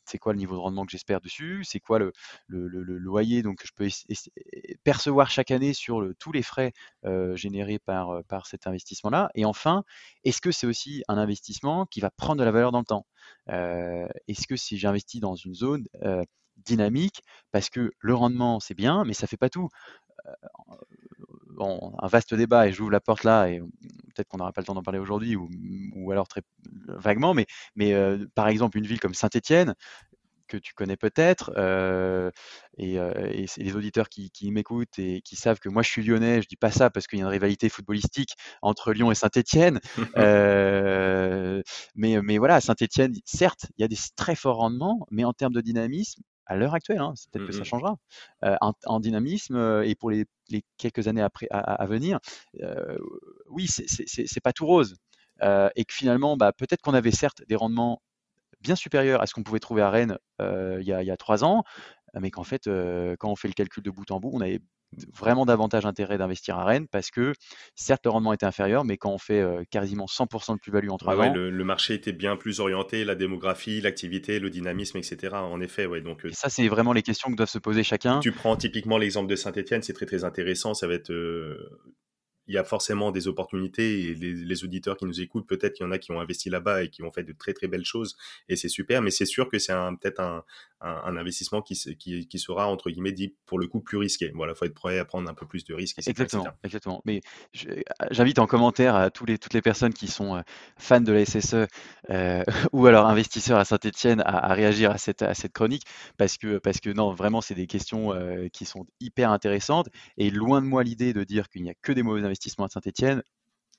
c'est 0.05 0.19
quoi 0.19 0.33
le 0.33 0.39
niveau 0.39 0.57
de 0.57 0.61
rendement 0.61 0.85
que 0.85 0.91
j'espère 0.91 1.21
dessus? 1.21 1.63
C'est 1.65 1.79
quoi 1.81 1.99
le, 2.01 2.13
loyer? 2.49 3.43
Donc, 3.43 3.59
que 3.59 3.69
je 3.69 3.73
peux 3.75 3.89
percevoir 4.85 5.31
chaque 5.31 5.51
année 5.53 5.75
sur 5.75 6.05
tous 6.19 6.33
les 6.33 6.43
frais 6.43 6.73
générés 7.35 7.79
par, 7.79 8.47
cet 8.47 8.67
investissement-là. 8.67 9.31
Et 9.35 9.45
enfin, 9.45 9.85
est-ce 10.25 10.41
que 10.41 10.51
c'est 10.51 10.67
aussi 10.67 11.05
un 11.07 11.19
investissement 11.19 11.87
qui 11.87 12.01
va 12.01 12.11
prendre 12.11 12.41
de 12.41 12.45
la 12.45 12.51
valeur 12.51 12.73
dans 12.73 12.81
le 12.81 12.85
temps? 12.85 13.07
Est-ce 13.47 14.47
que 14.49 14.57
si 14.57 14.77
j'investis 14.77 15.21
dans 15.21 15.37
une 15.37 15.55
zone 15.55 15.87
dynamique, 16.57 17.23
parce 17.53 17.71
que 17.71 17.93
le 17.99 18.15
rendement 18.15 18.61
c'est 18.61 18.75
bien, 18.75 19.05
mais 19.05 19.15
ça 19.15 19.27
fait 19.27 19.37
pas 19.37 19.51
tout? 19.51 19.69
Un 21.61 22.07
vaste 22.07 22.35
débat 22.35 22.67
et 22.67 22.73
j'ouvre 22.73 22.91
la 22.91 23.01
porte 23.01 23.25
là 23.25 23.49
et 23.49 23.61
peut-être 23.61 24.29
qu'on 24.29 24.39
n'aura 24.39 24.53
pas 24.53 24.61
le 24.61 24.67
temps 24.67 24.75
d'en 24.75 24.83
parler 24.83 24.99
aujourd'hui 24.99 25.37
ou, 25.37 26.11
alors 26.11 26.29
très 26.29 26.43
vaguement, 26.87 27.35
mais, 27.35 27.47
mais 27.77 27.95
euh, 27.95 28.27
par 28.35 28.49
exemple 28.49 28.79
une 28.79 28.87
ville 28.87 29.01
comme 29.01 29.15
Saint-Étienne 29.15 29.75
que 30.49 30.57
tu 30.59 30.75
connais 30.75 30.99
peut-être 30.99 31.51
euh, 31.57 32.31
et, 32.77 32.99
euh, 32.99 33.13
les 33.57 33.77
auditeurs 33.77 34.11
qui, 34.11 34.31
m'écoutent 34.51 34.99
et 34.99 35.23
qui 35.23 35.35
savent 35.35 35.61
que 35.61 35.71
moi 35.71 35.83
je 35.83 35.89
suis 35.89 36.03
lyonnais, 36.03 36.43
je 36.43 36.49
dis 36.49 36.57
pas 36.57 36.71
ça 36.71 36.91
parce 36.91 37.07
qu'il 37.07 37.19
y 37.19 37.23
a 37.23 37.25
une 37.25 37.31
rivalité 37.31 37.71
footballistique 37.71 38.35
entre 38.61 38.93
Lyon 38.93 39.11
et 39.11 39.15
Saint-Étienne, 39.15 39.81
mais, 41.97 42.21
mais 42.23 42.39
voilà, 42.39 42.61
Saint-Étienne, 42.61 43.15
certes, 43.25 43.67
il 43.79 43.83
y 43.83 43.85
a 43.85 43.89
des 43.89 43.97
très 44.15 44.35
forts 44.35 44.57
rendements, 44.57 45.07
mais 45.11 45.25
en 45.25 45.33
termes 45.33 45.55
de 45.55 45.63
dynamisme, 45.63 46.23
à 46.47 46.57
l'heure 46.57 46.75
actuelle, 46.75 46.99
hein, 46.99 47.15
peut-être 47.31 47.47
que 47.47 47.53
ça 47.53 47.61
mmh 47.61 47.65
changera, 47.65 47.97
en, 48.43 49.01
dynamisme 49.01 49.83
et 49.85 49.95
pour 49.95 50.11
les, 50.11 50.27
quelques 50.77 51.09
années 51.09 51.23
après, 51.23 51.47
à, 51.51 51.87
venir, 51.87 52.19
oui, 53.49 53.67
c'est 53.69 54.41
pas 54.43 54.53
tout 54.53 54.67
rose. 54.67 54.97
et 55.43 55.85
que 55.85 55.95
finalement, 55.95 56.37
bah, 56.37 56.53
peut-être 56.53 56.83
qu'on 56.83 56.95
avait 56.95 57.13
certes 57.13 57.43
des 57.49 57.57
rendements 57.57 58.03
bien 58.61 58.77
supérieurs 58.77 59.23
à 59.23 59.27
ce 59.27 59.35
qu'on 59.35 59.43
pouvait 59.43 59.61
trouver 59.61 59.83
à 59.83 59.91
Rennes 59.91 60.19
il 60.41 60.85
y, 60.85 60.93
a, 60.93 61.17
trois 61.17 61.45
ans, 61.45 61.65
mais 62.15 62.31
qu'en 62.31 62.45
fait, 62.45 62.65
quand 63.19 63.31
on 63.31 63.37
fait 63.37 63.49
le 63.49 63.55
calcul 63.55 63.83
de 63.83 63.91
bout 63.91 64.11
en 64.11 64.21
bout, 64.21 64.31
on 64.33 64.41
avait 64.41 64.61
vraiment 65.17 65.47
davantage 65.47 65.87
intérêt 65.87 66.19
d'investir 66.19 66.57
à 66.59 66.65
Rennes 66.65 66.87
parce 66.91 67.11
que 67.11 67.33
certes 67.75 68.03
le 68.05 68.11
rendement 68.11 68.33
était 68.33 68.47
inférieur, 68.47 68.85
mais 68.85 68.97
quand 68.97 69.11
on 69.11 69.19
fait 69.19 69.45
quasiment 69.71 70.07
100% 70.07 70.55
de 70.55 70.61
plus-value 70.61 70.89
en 70.91 70.99
trois 70.99 71.17
ans, 71.17 71.33
le, 71.33 71.65
marché 71.65 71.95
était 71.95 72.13
bien 72.13 72.37
plus 72.37 72.61
orienté, 72.61 73.05
la 73.05 73.15
démographie, 73.15 73.81
l'activité, 73.81 74.39
le 74.39 74.51
dynamisme, 74.51 74.99
etc. 74.99 75.35
En 75.35 75.61
effet, 75.61 75.87
ouais. 75.87 76.01
Donc 76.01 76.27
ça 76.33 76.49
c'est 76.49 76.69
vraiment 76.69 76.93
les 76.93 77.03
questions 77.03 77.31
que 77.31 77.37
doivent 77.37 77.49
se 77.49 77.59
poser 77.59 77.83
chacun. 77.83 78.21
Tu 78.21 78.33
prends 78.33 78.57
typiquement 78.57 78.99
l'exemple 78.99 79.29
de 79.29 79.37
Saint-Etienne, 79.37 79.83
c'est 79.83 79.93
très 79.93 80.07
très 80.07 80.25
intéressant. 80.25 80.75
Ça 80.75 80.87
va 80.87 80.95
être 80.95 81.13
il 82.47 82.55
y 82.55 82.59
a 82.59 82.65
forcément 82.65 83.11
des 83.11 83.29
opportunités 83.29 84.11
et 84.11 84.15
les, 84.15 84.65
auditeurs 84.65 84.97
qui 84.97 85.07
nous 85.07 85.21
écoutent, 85.21 85.47
peut-être 85.47 85.75
qu'il 85.75 85.87
y 85.87 85.89
en 85.89 85.93
a 85.93 85.99
qui 85.99 86.13
ont 86.13 86.21
investi 86.21 86.51
là-bas 86.51 86.85
et 86.85 86.89
qui 86.89 87.03
ont 87.03 87.11
fait 87.11 87.25
de 87.25 87.33
très 87.33 87.53
très 87.53 87.69
belles 87.69 87.85
choses 87.85 88.17
et 88.49 88.57
c'est 88.57 88.69
super, 88.69 89.03
mais 89.03 89.11
c'est 89.11 89.27
sûr 89.27 89.49
que 89.49 89.59
c'est 89.59 89.73
peut-être 89.73 90.21
un, 90.21 90.45
un, 90.83 91.17
investissement 91.17 91.63
qui, 91.63 91.75
qui, 91.97 92.27
qui, 92.27 92.39
sera 92.39 92.69
entre 92.69 92.91
guillemets 92.91 93.13
dit 93.13 93.35
pour 93.47 93.59
le 93.59 93.67
coup 93.67 93.81
plus 93.81 93.99
risqué. 93.99 94.33
Voilà, 94.35 94.55
faut 94.55 94.65
être 94.65 94.75
prêt 94.75 94.99
à 94.99 95.05
prendre 95.05 95.31
un 95.31 95.35
peu 95.35 95.47
plus 95.47 95.65
de 95.65 95.75
risques. 95.75 95.99
exactement, 96.07 96.47
exactement. 96.65 97.03
Mais 97.05 97.21
j'invite 98.11 98.39
en 98.39 98.47
commentaire 98.47 98.95
à 98.95 99.11
tous 99.11 99.25
les, 99.25 99.39
toutes 99.39 99.55
les 99.55 99.63
personnes 99.63 99.93
qui 99.93 100.09
sont 100.09 100.37
euh, 100.37 100.41
fans 100.77 101.01
de 101.01 101.13
la 101.13 101.25
SSE 101.25 101.67
euh, 102.11 102.43
ou 102.73 102.87
alors 102.87 103.07
investisseurs 103.07 103.59
à 103.59 103.65
Saint-Etienne 103.65 104.23
à, 104.25 104.53
réagir 104.55 104.91
à 104.91 104.99
cette, 104.99 105.23
à 105.23 105.35
cette 105.35 105.53
chronique 105.53 105.85
parce 106.17 106.37
que, 106.37 106.59
parce 106.59 106.81
que 106.81 106.91
non, 106.91 107.13
vraiment, 107.13 107.41
c'est 107.41 107.55
des 107.55 107.67
questions 107.67 108.13
euh, 108.13 108.49
qui 108.49 108.65
sont 108.65 108.87
hyper 109.01 109.31
intéressantes 109.31 109.89
et 110.17 110.31
loin 110.31 110.61
de 110.61 110.67
moi 110.67 110.83
l'idée 110.83 111.13
de 111.13 111.25
dire 111.25 111.49
qu'il 111.49 111.63
n'y 111.63 111.71
a 111.71 111.75
que 111.75 111.93
des 111.93 112.03
mauvais 112.03 112.23
investissements 112.33 112.67
à 112.67 112.69
Saint-Etienne 112.69 113.23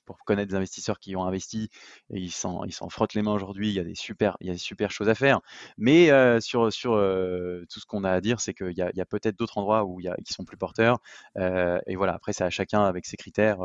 pour 0.04 0.18
connaître 0.24 0.50
des 0.50 0.56
investisseurs 0.56 0.98
qui 0.98 1.16
ont 1.16 1.24
investi, 1.24 1.70
et 2.10 2.18
ils 2.18 2.30
s'en, 2.30 2.64
ils 2.64 2.72
s'en 2.72 2.88
frottent 2.88 3.14
les 3.14 3.22
mains 3.22 3.32
aujourd'hui. 3.32 3.68
Il 3.68 3.74
y 3.74 3.80
a 3.80 3.84
des 3.84 3.94
super, 3.94 4.36
il 4.40 4.46
y 4.46 4.50
a 4.50 4.52
des 4.52 4.58
super 4.58 4.90
choses 4.90 5.08
à 5.08 5.14
faire. 5.14 5.40
Mais 5.78 6.10
euh, 6.10 6.40
sur, 6.40 6.72
sur 6.72 6.94
euh, 6.94 7.64
tout 7.70 7.80
ce 7.80 7.86
qu'on 7.86 8.04
a 8.04 8.10
à 8.10 8.20
dire, 8.20 8.40
c'est 8.40 8.54
qu'il 8.54 8.74
y 8.76 8.82
a, 8.82 9.06
peut-être 9.06 9.36
d'autres 9.36 9.58
endroits 9.58 9.84
où 9.84 10.00
il 10.00 10.04
y 10.04 10.08
a, 10.08 10.16
qui 10.24 10.32
sont 10.32 10.44
plus 10.44 10.56
porteurs. 10.56 10.98
Euh, 11.36 11.78
et 11.86 11.96
voilà, 11.96 12.14
après, 12.14 12.32
c'est 12.32 12.44
à 12.44 12.50
chacun 12.50 12.84
avec 12.84 13.06
ses 13.06 13.16
critères 13.16 13.58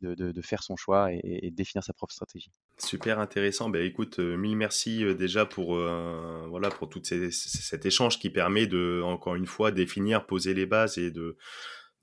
de, 0.00 0.14
de, 0.14 0.32
de 0.32 0.42
faire 0.42 0.62
son 0.62 0.76
choix 0.76 1.12
et, 1.12 1.20
et, 1.22 1.50
définir 1.50 1.84
sa 1.84 1.92
propre 1.92 2.12
stratégie. 2.12 2.50
Super 2.78 3.18
intéressant. 3.18 3.68
Ben, 3.68 3.84
écoute, 3.84 4.18
mille 4.18 4.56
merci 4.56 5.04
déjà 5.14 5.46
pour, 5.46 5.76
voilà, 5.76 6.70
pour 6.70 6.88
tout 6.88 7.02
cet 7.04 7.86
échange 7.86 8.18
qui 8.18 8.30
permet 8.30 8.66
de, 8.66 9.02
encore 9.04 9.34
une 9.34 9.46
fois, 9.46 9.70
définir, 9.70 10.26
poser 10.26 10.54
les 10.54 10.66
bases 10.66 10.98
et 10.98 11.10
de 11.10 11.36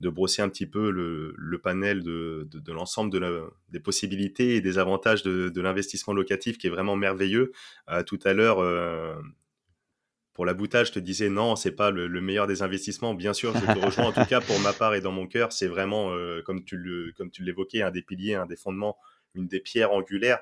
de 0.02 0.08
brosser 0.08 0.42
un 0.42 0.48
petit 0.48 0.66
peu 0.66 0.90
le, 0.90 1.58
panel 1.62 2.02
de, 2.02 2.48
l'ensemble 2.66 3.10
de 3.12 3.44
des 3.70 3.80
possibilités 3.80 4.56
et 4.56 4.60
des 4.60 4.78
avantages 4.78 5.22
de, 5.22 5.60
l'investissement 5.60 6.12
locatif 6.12 6.58
qui 6.58 6.66
est 6.66 6.70
vraiment 6.70 6.96
merveilleux. 6.96 7.52
Euh, 7.88 8.02
tout 8.02 8.18
à 8.24 8.32
l'heure, 8.32 8.58
euh, 8.58 9.14
pour 10.34 10.44
la 10.44 10.54
boutade, 10.54 10.86
je 10.86 10.92
te 10.92 10.98
disais 10.98 11.30
non, 11.30 11.54
c'est 11.54 11.70
pas 11.70 11.92
le, 11.92 12.08
meilleur 12.20 12.48
des 12.48 12.62
investissements. 12.62 13.14
Bien 13.14 13.32
sûr, 13.32 13.54
je 13.54 13.64
te 13.64 13.78
rejoins 13.86 14.06
en 14.06 14.12
tout 14.12 14.28
cas 14.28 14.40
pour 14.40 14.58
ma 14.58 14.72
part 14.72 14.94
et 14.94 15.00
dans 15.00 15.12
mon 15.12 15.28
cœur, 15.28 15.52
c'est 15.52 15.68
vraiment 15.68 16.10
euh, 16.10 16.42
comme 16.42 16.64
tu 16.64 16.76
le 16.76 17.12
comme 17.16 17.30
tu 17.30 17.44
l'évoquais, 17.44 17.82
un 17.82 17.92
des 17.92 18.02
piliers, 18.02 18.34
un 18.34 18.46
des 18.46 18.56
fondements, 18.56 18.98
une 19.34 19.46
des 19.46 19.60
pierres 19.60 19.92
angulaires. 19.92 20.40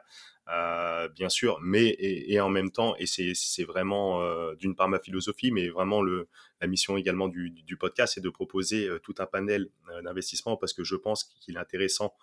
Euh, 0.52 1.08
bien 1.08 1.28
sûr, 1.28 1.58
mais 1.62 1.94
et, 2.00 2.40
en 2.40 2.48
même 2.48 2.70
temps, 2.70 2.96
et 2.98 3.06
c'est 3.06 3.62
vraiment 3.62 4.22
euh, 4.22 4.54
d'une 4.56 4.74
part 4.74 4.88
ma 4.88 4.98
philosophie, 4.98 5.52
mais 5.52 5.68
vraiment 5.68 6.02
le, 6.02 6.28
la 6.60 6.66
mission 6.66 6.96
également 6.96 7.28
du, 7.28 7.76
podcast, 7.78 8.14
c'est 8.14 8.20
de 8.20 8.30
proposer 8.30 8.88
euh, 8.88 8.98
tout 8.98 9.14
un 9.18 9.26
panel 9.26 9.68
d'investissement 10.02 10.56
parce 10.56 10.72
que 10.72 10.82
je 10.82 10.96
pense 10.96 11.24
qu'il 11.24 11.56
est 11.56 11.60
intéressant 11.60 12.14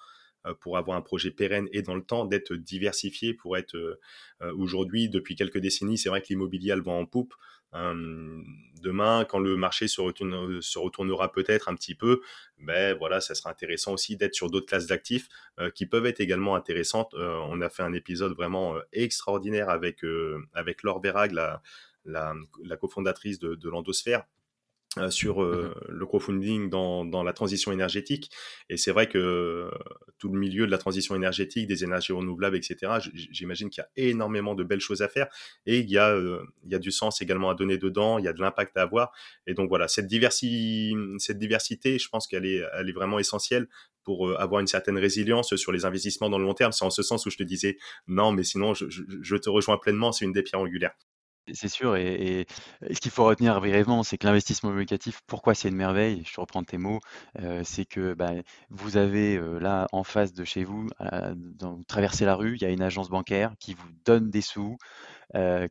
pour 0.62 0.78
avoir 0.78 0.96
un 0.96 1.02
projet 1.02 1.32
pérenne 1.32 1.68
et 1.74 1.82
dans 1.82 1.96
le 1.96 2.04
temps 2.04 2.24
d'être 2.24 2.54
diversifié 2.54 3.34
pour 3.34 3.58
être 3.58 4.00
aujourd'hui 4.56 5.10
depuis 5.10 5.36
quelques 5.36 5.58
décennies 5.58 5.98
c'est 5.98 6.08
vrai 6.08 6.22
que 6.22 6.28
l'immobilier 6.30 6.74
le 6.74 6.84
vent 6.84 7.00
en 7.00 7.06
poupe 7.06 7.34
demain, 7.74 9.26
quand 9.26 9.40
le 9.40 9.56
marché 9.56 9.88
se, 9.88 10.02
retourne, 10.02 10.62
se 10.62 10.80
retournera 10.80 11.32
peut-être 11.32 11.70
un 11.70 11.76
petit 11.76 11.96
peu, 11.96 12.22
ben 12.60 12.98
voilà, 12.98 13.22
ça 13.22 13.36
sera 13.36 13.50
intéressant 13.50 13.94
aussi 13.94 14.18
d'être 14.18 14.34
sur 14.34 14.50
d'autres 14.50 14.68
classes 14.68 14.88
d'actifs 14.88 15.28
euh, 15.60 15.70
qui 15.70 15.86
peuvent 15.86 16.06
être 16.06 16.20
également 16.20 16.56
intéressantes. 16.56 17.14
Euh, 17.14 17.38
on 17.50 17.62
a 17.62 17.70
fait 17.70 17.84
un 17.84 17.94
épisode 17.94 18.34
vraiment 18.36 18.76
euh, 18.76 18.82
extraordinaire 18.94 19.70
avec 19.70 20.04
Laure 20.84 21.02
Verag, 21.02 21.32
la, 21.34 22.78
cofondatrice 22.80 23.40
de 23.40 23.70
l'Endosphère, 23.70 24.26
euh, 25.00 25.10
sur 25.10 25.44
euh, 25.44 25.48
mmh 25.48 25.74
le 25.90 26.06
crowdfunding 26.06 26.70
dans, 26.70 27.06
dans, 27.06 27.24
la 27.24 27.34
transition 27.34 27.72
énergétique. 27.72 28.32
Et 28.70 28.78
c'est 28.78 28.92
vrai 28.92 29.08
que 29.08 29.70
tout 30.20 30.30
le 30.30 30.40
milieu 30.40 30.66
de 30.66 30.72
la 30.72 30.78
transition 30.78 31.16
énergétique, 31.16 31.68
des 31.68 31.84
énergies 31.84 32.14
renouvelables, 32.14 32.56
etc., 32.56 32.94
j'imagine 33.14 33.70
qu'il 33.70 33.82
y 33.82 33.86
a 33.86 34.10
énormément 34.10 34.54
de 34.54 34.64
belles 34.64 34.80
choses 34.80 35.02
à 35.02 35.08
faire 35.08 35.28
et 35.66 35.80
il 35.80 35.90
y, 35.90 35.98
a, 35.98 36.12
euh, 36.12 36.44
il 36.64 36.72
y 36.72 36.76
a 36.76 36.80
du 36.80 36.92
sens 36.92 37.22
également 37.22 37.50
à 37.50 37.56
donner 37.56 37.78
dedans, 37.78 38.20
il 38.20 38.26
y 38.26 38.28
a 38.28 38.34
de 38.34 38.42
l'impact 38.42 38.78
à 38.78 38.84
avoir. 38.84 39.12
Et 39.48 39.54
donc 39.54 39.70
voilà, 39.70 39.88
cette, 39.88 40.08
diversi 40.08 40.94
cette 41.18 41.40
diversité, 41.40 41.98
je 41.98 42.10
pense 42.10 42.28
qu'elle 42.28 42.46
est, 42.46 42.64
elle 42.74 42.90
est 42.90 42.94
vraiment 42.94 43.20
essentielle 43.20 43.68
pour 44.04 44.40
avoir 44.40 44.62
une 44.62 44.68
certaine 44.68 44.98
résilience 44.98 45.56
sur 45.56 45.72
les 45.72 45.84
investissements 45.86 46.30
dans 46.30 46.38
le 46.38 46.46
long 46.46 46.54
terme. 46.54 46.72
C'est 46.72 46.86
en 46.86 46.90
ce 46.90 47.04
sens 47.04 47.26
où 47.26 47.30
je 47.30 47.38
te 47.38 47.44
disais, 47.44 47.78
non, 48.08 48.32
mais 48.32 48.44
sinon, 48.44 48.74
je, 48.74 48.86
je 48.90 49.36
te 49.36 49.50
rejoins 49.50 49.78
pleinement, 49.78 50.12
c'est 50.12 50.26
une 50.26 50.32
des 50.32 50.44
pierres 50.44 50.62
angulaires. 50.62 50.96
C'est 51.54 51.70
sûr, 51.70 51.96
et, 51.96 52.46
ce 52.92 53.00
qu'il 53.00 53.12
faut 53.12 53.24
retenir 53.24 53.58
brièvement, 53.60 54.04
c'est 54.04 54.18
que 54.18 54.28
l'investissement 54.28 54.72
locatif, 54.72 55.22
pourquoi 55.28 55.56
c'est 55.56 55.70
une 55.70 55.76
merveille, 55.76 56.24
je 56.26 56.42
reprends 56.42 56.64
tes 56.64 56.78
mots, 56.78 57.00
c'est 57.64 57.86
que 57.86 58.14
bah, 58.14 58.34
vous 58.70 58.98
avez 58.98 59.40
là 59.60 59.88
en 59.94 60.04
face 60.04 60.34
de 60.34 60.44
chez 60.44 60.66
vous, 60.66 60.90
vous 61.00 61.84
traversez 61.88 62.26
la 62.26 62.36
rue, 62.36 62.56
il 62.56 62.62
y 62.62 62.66
a 62.66 62.70
une 62.70 62.82
agence 62.82 63.10
bancaire 63.10 63.54
qui 63.60 63.74
vous 63.74 63.88
donne 64.04 64.30
des 64.30 64.42
sous 64.42 64.78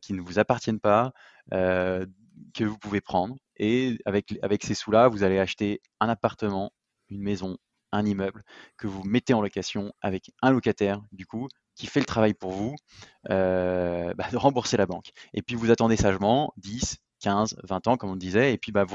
qui 0.01 0.13
ne 0.13 0.21
vous 0.21 0.39
appartiennent 0.39 0.79
pas, 0.79 1.13
que 1.51 2.63
vous 2.63 2.77
pouvez 2.79 3.01
prendre, 3.01 3.35
et 3.57 3.99
avec 4.05 4.63
ces 4.63 4.73
sous-là, 4.73 5.09
vous 5.09 5.23
allez 5.23 5.37
acheter 5.37 5.81
un 5.99 6.09
appartement, 6.09 6.71
une 7.09 7.21
maison, 7.21 7.57
un 7.91 8.05
immeuble 8.05 8.43
que 8.77 8.87
vous 8.87 9.03
mettez 9.03 9.33
en 9.33 9.41
location 9.41 9.93
avec 10.01 10.31
un 10.41 10.51
locataire, 10.51 11.01
du 11.11 11.25
coup, 11.25 11.47
qui 11.77 11.87
fait 11.87 11.99
le 11.99 12.05
travail 12.05 12.33
pour 12.33 12.51
vous, 12.51 12.75
euh, 13.29 14.13
bah, 14.15 14.25
de 14.31 14.37
rembourser 14.37 14.77
la 14.77 14.85
banque. 14.85 15.11
Et 15.33 15.41
puis 15.41 15.55
vous 15.55 15.71
attendez 15.71 15.95
sagement 15.95 16.51
10, 16.57 16.97
15, 17.19 17.57
20 17.63 17.87
ans, 17.87 17.97
comme 17.97 18.11
on 18.11 18.15
disait, 18.15 18.53
et 18.53 18.57
puis 18.57 18.71
bah, 18.71 18.85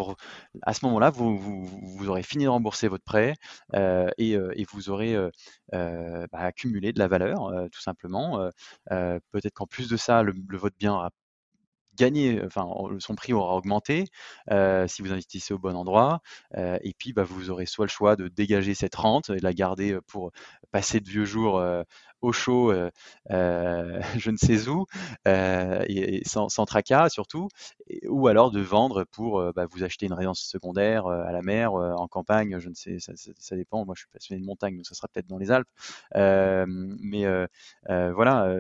à 0.63 0.75
ce 0.75 0.85
moment-là, 0.87 1.11
vous, 1.11 1.37
vous, 1.39 2.09
aurez 2.09 2.23
fini 2.23 2.45
de 2.45 2.49
rembourser 2.49 2.89
votre 2.89 3.05
prêt 3.05 3.35
euh, 3.75 4.09
et, 4.19 4.37
euh, 4.37 4.53
et, 4.57 4.65
vous 4.71 4.91
aurez 4.91 5.17
bah, 5.73 6.27
accumulé 6.33 6.93
de 6.93 6.99
la 6.99 7.09
valeur, 7.09 7.51
tout 7.71 7.81
simplement. 7.81 8.51
Peut-être 8.89 9.55
qu'en 9.55 9.67
plus 9.67 9.89
de 9.89 9.97
ça, 9.97 10.23
le, 10.23 10.35
votre 10.51 10.77
bien 10.77 10.93
aura 10.95 11.11
gagner, 11.95 12.43
enfin, 12.47 12.67
son 13.01 13.15
prix 13.15 13.35
aura 13.35 13.55
augmenté 13.55 14.07
si 14.87 15.03
vous 15.03 15.13
investissez 15.13 15.53
au 15.55 15.59
bon 15.59 15.77
endroit. 15.77 16.21
et 16.57 16.95
puis, 16.99 17.13
vous 17.17 17.51
aurez 17.51 17.67
soit 17.67 17.87
le 17.87 17.91
choix 17.91 18.17
de 18.17 18.29
dégager 18.29 18.75
cette 18.75 18.95
rente 18.95 19.31
et 19.31 19.37
de 19.37 19.43
la 19.45 19.53
garder 19.53 19.99
pour 20.07 20.33
passer 20.71 21.01
de 21.01 21.09
vieux 21.09 21.25
jours 21.25 21.61
au 22.23 22.33
chaud, 22.33 22.73
je 23.31 24.31
ne 24.31 24.37
sais 24.37 24.69
où, 24.69 24.87
et, 25.27 26.23
sans, 26.27 26.49
tracas 26.67 27.09
surtout. 27.09 27.49
Ou 28.09 28.29
alors 28.29 28.51
de 28.51 28.61
vendre 28.61 29.05
pour 29.05 29.53
bah, 29.55 29.67
vous 29.71 29.85
acheter 29.85 30.07
une 30.07 30.13
résidence 30.13 30.41
secondaire 30.41 31.07
à 31.07 31.33
la 31.33 31.43
mer, 31.43 31.75
en 31.75 32.09
campagne, 32.09 32.59
je 32.59 32.69
ne 32.69 32.75
sais, 32.75 32.99
ça, 32.99 33.13
ça, 33.17 33.57
dépend. 33.57 33.85
Moi, 33.85 33.95
je 33.97 34.01
suis 34.01 34.09
passionné 34.09 34.41
de 34.41 34.47
montagne, 34.47 34.77
donc 34.77 34.87
ça 34.87 34.95
sera 34.95 35.09
peut-être 35.09 35.27
dans 35.27 35.39
les 35.39 35.51
Alpes. 35.51 35.69
mais 36.15 37.27
voilà. 37.89 38.55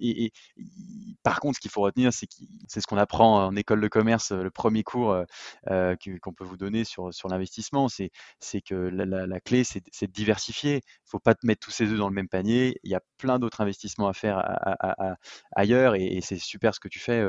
Et, 0.00 0.32
par 1.22 1.40
contre, 1.40 1.56
ce 1.56 1.60
qu'il 1.60 1.70
faut 1.70 1.82
retenir, 1.82 2.12
c'est 2.12 2.28
c'est 2.68 2.80
ce 2.80 2.86
qu'on 2.86 2.96
apprend 2.98 3.46
en 3.46 3.56
école 3.56 3.80
de 3.80 3.88
commerce, 3.88 4.32
le 4.32 4.50
premier 4.50 4.82
cours 4.82 5.16
qu'on 5.66 6.32
peut 6.32 6.44
vous 6.44 6.56
donner 6.56 6.84
sur, 6.84 7.12
sur 7.12 7.28
l'investissement, 7.28 7.88
c'est 7.88 8.10
que 8.62 8.74
la, 8.74 9.26
la, 9.26 9.40
clé, 9.40 9.64
c'est 9.64 10.06
de 10.06 10.12
diversifier. 10.12 10.74
Il 10.74 10.76
ne 10.76 11.10
faut 11.10 11.18
pas 11.18 11.34
te 11.34 11.46
mettre 11.46 11.60
tous 11.60 11.70
ses 11.70 11.86
œufs 11.86 11.98
dans 11.98 12.08
le 12.08 12.14
même 12.14 12.28
panier. 12.28 12.78
Il 12.84 12.90
y 12.90 12.94
a 12.94 13.00
plein 13.18 13.38
d'autres 13.38 13.60
investissements 13.60 14.08
à 14.08 14.12
faire 14.12 14.42
ailleurs 15.54 15.94
et, 15.94 16.20
c'est 16.22 16.38
super 16.38 16.74
ce 16.74 16.80
que 16.80 16.88
tu 16.88 16.98
fais 16.98 17.20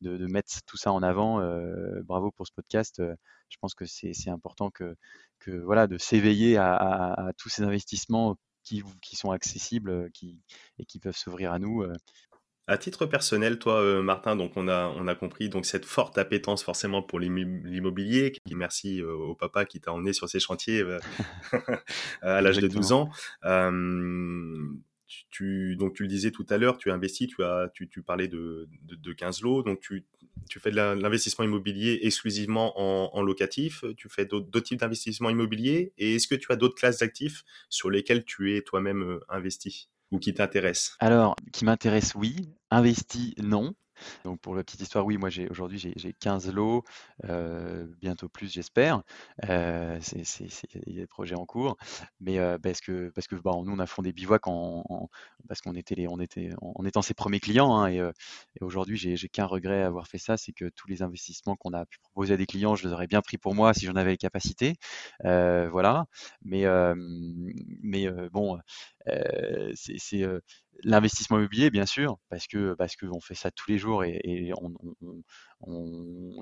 de, 0.00 0.26
mettre 0.26 0.52
tout 0.66 0.76
ça 0.84 0.92
en 0.92 1.02
avant. 1.02 1.40
bravo 2.04 2.30
pour 2.30 2.46
ce 2.46 2.52
podcast. 2.52 3.02
je 3.48 3.56
pense 3.60 3.74
que 3.74 3.86
c'est 3.86 4.28
important 4.28 4.70
que, 4.70 4.96
que, 5.40 5.50
voilà, 5.50 5.86
de 5.86 5.98
s'éveiller 5.98 6.56
à, 6.58 7.30
tous 7.38 7.48
ces 7.48 7.62
investissements 7.62 8.36
qui, 8.62 8.82
qui 9.02 9.16
sont 9.16 9.30
accessibles 9.30 10.10
qui, 10.12 10.42
et 10.78 10.84
qui 10.84 10.98
peuvent 10.98 11.16
s'ouvrir 11.16 11.52
à 11.52 11.58
nous. 11.58 11.84
À 12.66 12.78
titre 12.78 13.06
personnel, 13.06 13.58
toi, 13.58 14.02
Martin, 14.02 14.36
donc 14.36 14.52
on 14.56 14.68
a, 14.68 14.88
on 14.96 15.06
a 15.06 15.14
compris 15.14 15.48
donc 15.48 15.66
cette 15.66 15.84
forte 15.86 16.18
appétence 16.18 16.62
forcément 16.62 17.02
pour 17.02 17.18
l'immobilier. 17.18 18.34
Merci 18.54 19.02
au 19.02 19.34
papa 19.34 19.64
qui 19.64 19.80
t'a 19.80 19.92
emmené 19.92 20.12
sur 20.12 20.28
ces 20.28 20.40
chantiers 20.40 20.82
à 22.22 22.42
l'âge 22.42 22.58
de 22.58 22.68
12 22.68 22.92
ans 22.92 23.10
tu, 25.30 25.76
donc 25.76 25.94
tu 25.94 26.02
le 26.02 26.08
disais 26.08 26.30
tout 26.30 26.46
à 26.48 26.58
l'heure, 26.58 26.78
tu 26.78 26.90
investis, 26.90 27.28
tu, 27.28 27.42
as, 27.42 27.70
tu, 27.74 27.88
tu 27.88 28.02
parlais 28.02 28.28
de, 28.28 28.68
de, 28.82 29.12
15 29.12 29.42
lots, 29.42 29.62
donc 29.62 29.80
tu, 29.80 30.04
tu 30.48 30.60
fais 30.60 30.70
de 30.70 30.76
l'investissement 30.76 31.44
immobilier 31.44 32.00
exclusivement 32.02 32.74
en, 32.76 33.22
locatif, 33.22 33.84
tu 33.96 34.08
fais 34.08 34.26
d'autres 34.26 34.60
types 34.60 34.80
d'investissements 34.80 35.30
immobiliers, 35.30 35.92
et 35.98 36.16
est-ce 36.16 36.28
que 36.28 36.34
tu 36.34 36.52
as 36.52 36.56
d'autres 36.56 36.74
classes 36.74 36.98
d'actifs 36.98 37.44
sur 37.68 37.90
lesquelles 37.90 38.24
tu 38.24 38.56
es 38.56 38.62
toi-même 38.62 39.02
euh, 39.02 39.20
investi 39.28 39.88
ou 40.10 40.18
qui 40.18 40.34
t'intéressent? 40.34 40.96
Alors, 41.00 41.34
qui 41.52 41.64
m'intéresse, 41.64 42.14
oui. 42.14 42.36
Investi, 42.70 43.34
non. 43.42 43.74
Donc 44.24 44.40
pour 44.40 44.54
la 44.54 44.64
petite 44.64 44.80
histoire, 44.80 45.04
oui, 45.04 45.16
moi 45.16 45.30
j'ai 45.30 45.48
aujourd'hui 45.48 45.78
j'ai 45.78 46.12
15 46.12 46.52
lots, 46.52 46.84
euh, 47.24 47.86
bientôt 48.00 48.28
plus 48.28 48.52
j'espère. 48.52 49.02
Euh, 49.48 49.98
il 50.86 50.94
y 50.94 50.98
a 50.98 51.02
des 51.02 51.06
projets 51.06 51.34
en 51.34 51.46
cours, 51.46 51.76
mais 52.20 52.38
euh, 52.38 52.58
parce 52.58 52.80
que 52.80 53.10
parce 53.14 53.26
que 53.26 53.36
bah, 53.36 53.52
nous 53.64 53.72
on 53.72 53.78
a 53.78 53.86
fondé 53.86 54.12
Bivouac 54.12 54.46
en, 54.46 55.08
parce 55.48 55.60
qu'on 55.60 55.74
était 55.74 55.94
les, 55.94 56.08
on 56.08 56.20
était 56.20 56.50
en, 56.60 56.84
étant 56.84 57.02
ses 57.02 57.14
premiers 57.14 57.40
clients 57.40 57.74
hein, 57.76 57.88
et, 57.88 57.96
et 57.98 58.64
aujourd'hui 58.64 58.96
j'ai 58.96 59.16
qu'un 59.28 59.46
regret 59.46 59.82
à 59.82 59.86
avoir 59.86 60.06
fait 60.06 60.18
ça, 60.18 60.36
c'est 60.36 60.52
que 60.52 60.68
tous 60.76 60.88
les 60.88 61.02
investissements 61.02 61.56
qu'on 61.56 61.72
a 61.72 61.86
pu 61.86 61.98
proposer 62.00 62.34
à 62.34 62.36
des 62.36 62.46
clients, 62.46 62.74
je 62.76 62.86
les 62.86 62.92
aurais 62.92 63.06
bien 63.06 63.22
pris 63.22 63.38
pour 63.38 63.54
moi 63.54 63.74
si 63.74 63.86
j'en 63.86 63.96
avais 63.96 64.12
les 64.12 64.16
capacités, 64.16 64.76
voilà. 65.22 66.06
Mais 66.42 66.64
mais 67.82 68.08
bon, 68.32 68.58
c'est 69.74 70.24
l'investissement 70.82 71.38
immobilier, 71.38 71.70
bien 71.70 71.86
sûr, 71.86 72.18
parce 72.28 72.46
que 72.46 72.74
parce 72.74 72.96
qu'on 72.96 73.20
fait 73.20 73.34
ça 73.34 73.50
tous 73.50 73.70
les 73.70 73.78
jours 73.78 74.04
et, 74.04 74.20
il 74.24 74.48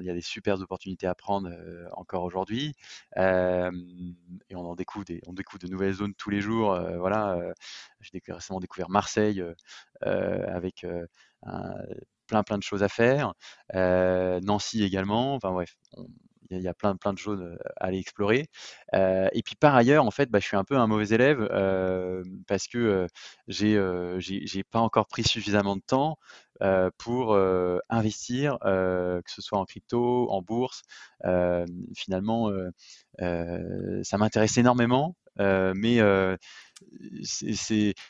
y 0.03 0.11
a 0.11 0.15
des 0.15 0.21
super 0.21 0.61
opportunités 0.61 1.07
à 1.07 1.15
prendre 1.15 1.51
encore 1.93 2.25
aujourd'hui. 2.25 2.75
et 3.17 3.71
on 4.55 4.65
en 4.67 4.75
découvre 4.75 5.05
on 5.27 5.33
découvre 5.33 5.61
de 5.61 5.69
nouvelles 5.69 5.95
zones 5.95 6.15
tous 6.15 6.31
les 6.31 6.41
jours. 6.41 6.79
voilà, 6.99 7.39
j'ai 8.01 8.21
récemment 8.29 8.61
découvert 8.61 8.91
Marseille 8.91 9.43
avec 10.03 10.87
plein 12.27 12.43
plein 12.43 12.59
de 12.59 12.63
choses 12.63 12.83
à 12.83 12.89
faire. 12.89 13.35
Nancy 13.75 14.83
également. 14.85 15.35
Enfin 15.35 15.53
bref, 15.53 15.77
il 16.53 16.63
y, 16.63 16.69
a 16.69 16.75
plein, 16.75 16.95
de 16.95 17.19
choses 17.19 17.43
à 17.77 17.87
aller 17.87 17.99
explorer. 17.99 18.47
et 18.95 19.43
puis 19.45 19.57
par 19.57 19.75
ailleurs, 19.75 20.05
en 20.05 20.11
fait, 20.11 20.31
bah, 20.31 20.41
je 20.41 20.47
suis 20.47 20.57
un 20.57 20.65
peu 20.65 20.77
un 20.77 20.87
mauvais 20.87 21.15
élève 21.15 21.49
parce 22.47 22.67
que 22.69 23.07
j'ai 23.49 23.79
j'ai 24.19 24.65
pas 24.65 24.81
encore 24.81 25.07
pris 25.07 25.25
suffisamment 25.25 25.77
de 25.77 25.83
temps 25.83 26.19
pour 26.99 27.37
investir, 27.89 28.59
que 28.61 29.23
ce 29.27 29.43
soit 29.43 29.59
en 29.59 29.65
crypto, 29.65 30.31
en 30.31 30.43
bourse. 30.43 30.83
finalement, 31.95 32.51
ça 33.19 34.19
m'intéresse 34.19 34.57
énormément, 34.59 35.17
mais 35.39 36.01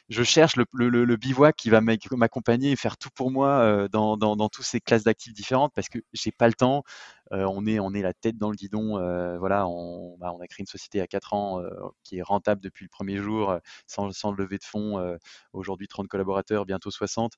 je 0.09 0.23
cherche 0.23 0.57
le, 0.57 1.17
bivouac 1.17 1.57
qui 1.57 1.71
va 1.71 1.81
m'accompagner 1.81 2.73
et 2.73 2.77
faire 2.77 2.97
tout 2.97 3.11
pour 3.15 3.31
moi 3.31 3.89
dans, 3.91 4.17
dans, 4.17 4.37
dans 4.37 4.49
toutes 4.49 4.65
ces 4.65 4.81
classes 4.81 5.05
d'actifs 5.05 5.33
différentes 5.33 5.73
parce 5.75 5.89
que 5.89 5.99
j'ai 6.13 6.33
pas 6.33 6.47
le 6.47 6.55
temps. 6.55 6.85
On 7.33 7.67
est 7.67 7.81
on 7.81 7.93
est 7.95 8.03
la 8.03 8.13
tête 8.13 8.37
dans 8.39 8.51
le 8.51 8.57
guidon. 8.57 8.99
voilà, 9.39 9.67
on, 9.67 10.17
bah, 10.19 10.33
on, 10.33 10.41
a 10.41 10.47
créé 10.47 10.63
une 10.63 10.67
société 10.67 11.01
à 11.01 11.07
4 11.07 11.35
ans 11.35 11.63
qui 12.05 12.19
est 12.19 12.23
rentable 12.23 12.61
depuis 12.61 12.85
le 12.85 12.89
premier 12.89 13.19
jour 13.19 13.59
sans, 13.87 14.13
sans 14.13 14.33
lever 14.33 14.59
de 14.59 14.65
fonds. 14.65 15.17
Aujourd'hui 15.53 15.89
30 15.89 16.09
collaborateurs, 16.09 16.67
bientôt 16.67 16.91
60. 16.91 17.33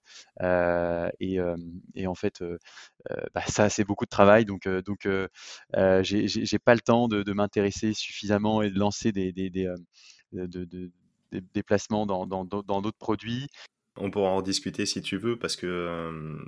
Et, 1.20 1.38
et, 1.94 2.06
en 2.06 2.14
fait, 2.14 2.42
bah, 3.34 3.42
ça 3.46 3.68
c'est 3.68 3.84
beaucoup 3.84 4.04
de 4.04 4.10
travail. 4.10 4.44
Donc 4.44 4.68
donc 4.68 5.08
j'ai 6.02 6.58
pas 6.58 6.74
le 6.74 6.80
temps 6.80 7.08
de, 7.08 7.22
de 7.22 7.32
m'intéresser 7.32 7.94
suffisamment 7.94 8.62
et 8.62 8.70
de 8.70 8.78
lancer 8.78 9.12
des, 9.12 9.32
des, 9.32 9.50
des 9.50 9.72
de, 10.32 10.46
de, 10.46 10.90
des 11.32 11.40
déplacements 11.52 12.06
dans, 12.06 12.26
dans, 12.26 12.44
dans 12.44 12.82
d'autres 12.82 12.98
produits. 12.98 13.48
On 13.96 14.10
pourra 14.10 14.30
en 14.30 14.42
discuter 14.42 14.86
si 14.86 15.02
tu 15.02 15.16
veux, 15.16 15.38
parce 15.38 15.56
que 15.56 15.66
euh, 15.66 16.38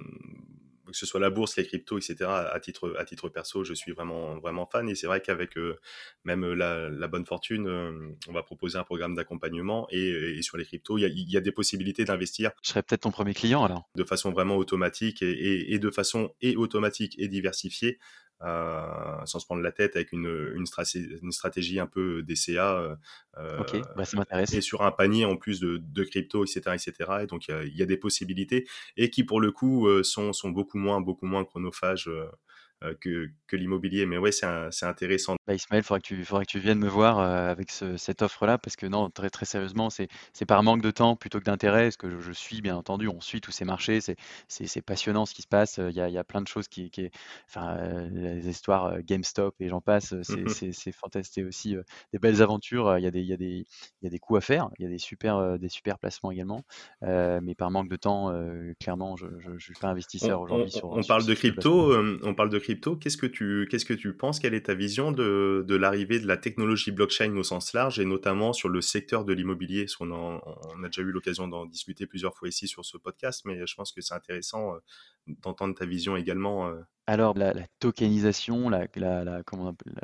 que 0.87 0.97
ce 0.97 1.07
soit 1.07 1.21
la 1.21 1.31
bourse, 1.31 1.57
les 1.57 1.67
cryptos, 1.67 1.99
etc. 1.99 2.31
À 2.53 2.59
titre, 2.61 2.95
à 2.99 3.05
titre 3.05 3.29
perso, 3.29 3.65
je 3.65 3.75
suis 3.75 3.93
vraiment, 3.93 4.39
vraiment 4.39 4.67
fan. 4.67 4.89
Et 4.89 4.95
c'est 4.95 5.07
vrai 5.07 5.21
qu'avec 5.21 5.57
euh, 5.57 5.79
même 6.25 6.45
la, 6.53 6.89
la, 6.89 7.09
bonne 7.09 7.27
fortune, 7.27 7.67
euh, 7.67 8.15
on 8.29 8.33
va 8.33 8.43
proposer 8.43 8.79
un 8.79 8.85
programme 8.85 9.15
d'accompagnement. 9.15 9.87
Et, 9.91 10.39
et, 10.39 10.43
sur 10.43 10.57
les 10.57 10.65
cryptos, 10.65 10.99
il 10.99 11.03
y 11.03 11.05
a, 11.05 11.09
y 11.09 11.37
a, 11.37 11.41
des 11.41 11.53
possibilités 11.53 12.05
d'investir. 12.05 12.51
Je 12.63 12.71
serais 12.71 12.83
peut-être 12.83 13.03
ton 13.03 13.11
premier 13.11 13.35
client 13.35 13.65
alors. 13.65 13.89
De 13.95 14.05
façon 14.05 14.31
vraiment 14.31 14.57
automatique 14.57 15.23
et, 15.23 15.31
et, 15.31 15.75
et 15.75 15.79
de 15.79 15.91
façon 15.91 16.33
et 16.41 16.57
automatique 16.57 17.15
et 17.19 17.29
diversifiée. 17.29 17.99
Euh, 18.43 19.17
sans 19.25 19.39
se 19.39 19.47
prendre 19.47 19.63
la 19.63 19.73
tête 19.73 19.97
avec 19.97 20.13
une, 20.13 20.53
une, 20.55 20.67
stratégie, 20.67 21.09
une 21.23 21.33
stratégie 21.33 21.81
un 21.81 21.87
peu 21.87 22.23
DCA. 22.23 22.99
Euh, 23.39 23.59
ok, 23.61 23.81
bah, 23.97 24.05
ça 24.05 24.19
m'intéresse. 24.19 24.53
Et 24.53 24.61
sur 24.61 24.83
un 24.83 24.91
panier 24.91 25.25
en 25.25 25.37
plus 25.37 25.59
de, 25.59 25.79
de 25.79 26.05
crypto, 26.05 26.45
etc., 26.45 26.61
etc. 26.75 27.11
Et 27.23 27.27
donc 27.27 27.49
il 27.49 27.73
y, 27.75 27.79
y 27.79 27.83
a, 27.83 27.87
des 27.87 27.97
possibilités 27.97 28.69
et 28.99 29.09
qui 29.09 29.25
pour 29.25 29.41
le 29.41 29.53
coup 29.53 29.87
euh, 29.87 30.03
sont, 30.03 30.35
sont 30.35 30.51
beaucoup 30.51 30.77
moins, 30.77 31.01
beaucoup 31.01 31.25
moins 31.25 31.45
chronophages 31.45 32.09
euh, 32.09 32.27
que, 33.01 33.31
que 33.47 33.57
l'immobilier. 33.57 34.07
Mais 34.07 34.19
ouais, 34.19 34.33
c'est 34.33 34.47
intéressant. 34.87 35.37
Bah, 35.47 35.55
Ismaël, 35.55 35.85
il 35.89 36.03
tu, 36.03 36.25
faudrait 36.25 36.45
que 36.45 36.51
tu 36.51 36.59
viennes 36.59 36.81
me 36.81 36.89
voir 36.89 37.21
euh, 37.21 37.51
avec 37.51 37.71
cette 37.71 38.23
offre-là, 38.23 38.59
parce 38.59 38.75
que 38.75 38.87
non, 38.87 39.11
très, 39.11 39.31
très 39.31 39.47
sérieusement, 39.47 39.91
c'est 39.91 40.09
par 40.47 40.63
manque 40.65 40.83
de 40.83 40.91
temps 40.91 41.15
plutôt 41.15 41.39
que 41.39 41.45
d'intérêt, 41.45 41.93
ce 41.93 41.99
que 41.99 42.19
je, 42.21 42.33
suis, 42.33 42.61
bien 42.61 42.77
entendu, 42.77 43.07
on 43.09 43.21
suit 43.21 43.41
tous 43.41 43.53
ces 43.53 43.65
marchés, 43.65 44.01
c'est 44.01 44.83
passionnant 44.83 45.25
ce 45.25 45.35
qui 45.35 45.43
se 45.43 45.49
passe, 45.49 45.79
il 45.79 45.95
y 45.95 46.01
a, 46.01 46.09
y 46.09 46.19
a 46.19 46.25
plein 46.25 46.43
de 46.43 46.49
choses 46.49 46.67
qui, 46.67 46.91
qui 46.91 47.11
enfin, 47.49 47.77
euh, 47.77 48.09
les 48.11 48.49
histoires 48.49 49.01
GameStop 49.03 49.55
et 49.61 49.69
j'en 49.69 49.81
passe, 49.81 50.15
c'est 50.23 50.93
fantastique 50.93 51.47
aussi, 51.47 51.77
des 52.13 52.19
belles 52.19 52.43
aventures, 52.43 52.99
il 52.99 53.05
y, 53.05 53.07
a 53.07 53.13
des, 53.13 53.23
y, 53.23 53.33
a 53.33 53.37
des, 53.37 53.67
y 54.03 54.07
a 54.07 54.11
des 54.11 54.19
coups 54.19 54.39
à 54.39 54.41
faire, 54.41 54.69
il 54.79 54.83
y 54.83 54.87
a 54.87 54.91
des 54.91 54.99
super, 54.99 55.59
des 55.61 55.69
super 55.69 55.99
placements 55.99 56.33
également, 56.33 56.65
mais 57.03 57.55
par 57.55 57.71
manque 57.71 57.89
de 57.89 57.97
temps, 57.97 58.33
clairement, 58.81 59.17
je 59.17 59.27
ne 59.27 59.59
suis 59.59 59.75
pas 59.75 59.89
investisseur 59.89 60.41
aujourd'hui. 60.41 60.73
On, 60.83 60.99
on, 60.99 61.03
parle 61.05 61.25
de 61.25 61.35
crypto, 61.35 61.95
on 62.25 62.35
parle 62.35 62.51
de 62.51 62.59
crypto, 62.59 62.66
qu'est-ce 62.75 63.17
que 63.17 63.27
tu 63.27 63.67
qu'est-ce 63.71 63.85
que 63.85 63.95
tu 63.95 64.13
penses? 64.15 64.41
Quelle 64.41 64.55
est 64.55 64.67
ta 64.67 64.75
vision 64.75 65.13
de, 65.13 65.65
de 65.67 65.75
l'arrivée 65.77 66.19
de 66.19 66.27
la 66.27 66.37
technologie 66.37 66.91
blockchain 66.91 67.35
au 67.37 67.43
sens 67.43 67.73
large 67.73 68.01
et 68.01 68.05
notamment 68.05 68.53
sur 68.53 68.69
le 68.69 68.81
secteur 68.81 69.25
de 69.25 69.33
l'immobilier? 69.33 69.87
On 70.01 70.13
a 70.13 70.87
déjà 70.87 71.03
eu 71.03 71.11
l'occasion 71.13 71.49
d'en 71.49 71.67
discuter 71.67 72.07
plusieurs 72.07 72.35
fois 72.35 72.49
ici 72.49 72.67
sur 72.67 72.85
ce 72.85 72.97
podcast, 72.97 73.43
mais 73.45 73.67
je 73.67 73.75
pense 73.75 73.93
que 73.93 74.01
c'est 74.01 74.15
intéressant 74.15 74.75
euh, 74.75 74.79
d'entendre 75.43 75.75
ta 75.75 75.87
vision 75.87 76.17
également. 76.17 76.69
Euh. 76.69 76.81
Alors 77.07 77.35
la, 77.39 77.55
tokenisation, 77.79 78.69
la, 78.69 78.87
la, 78.97 79.43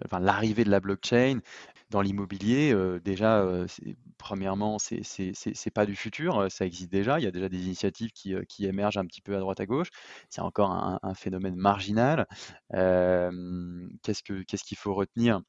enfin, 0.04 0.20
l'arrivée 0.20 0.64
de 0.64 0.70
la 0.70 0.80
blockchain 0.80 1.40
dans 1.90 2.00
l'immobilier, 2.00 2.72
euh, 2.72 3.00
déjà, 3.00 3.44
premièrement, 4.22 4.78
c'est 4.78 5.02
c'est 5.02 5.70
pas 5.74 5.84
du 5.84 5.96
futur, 5.96 6.46
ça 6.50 6.64
existe 6.64 6.92
déjà. 6.92 7.18
Il 7.18 7.24
y 7.24 7.26
a 7.26 7.32
déjà 7.32 7.48
des 7.48 7.64
initiatives 7.64 8.12
qui, 8.12 8.36
émergent 8.64 8.98
un 8.98 9.04
petit 9.04 9.20
peu 9.20 9.36
à 9.36 9.40
droite 9.40 9.58
à 9.60 9.66
gauche. 9.66 9.88
C'est 10.30 10.40
encore 10.40 10.70
un, 10.70 11.14
phénomène 11.14 11.56
marginal 11.56 12.26
qu'est-ce 12.70 14.22
que 14.22 14.42
qu'est-ce 14.44 14.64
qu'il 14.64 14.78
faut 14.78 14.94
retenir? 14.94 15.40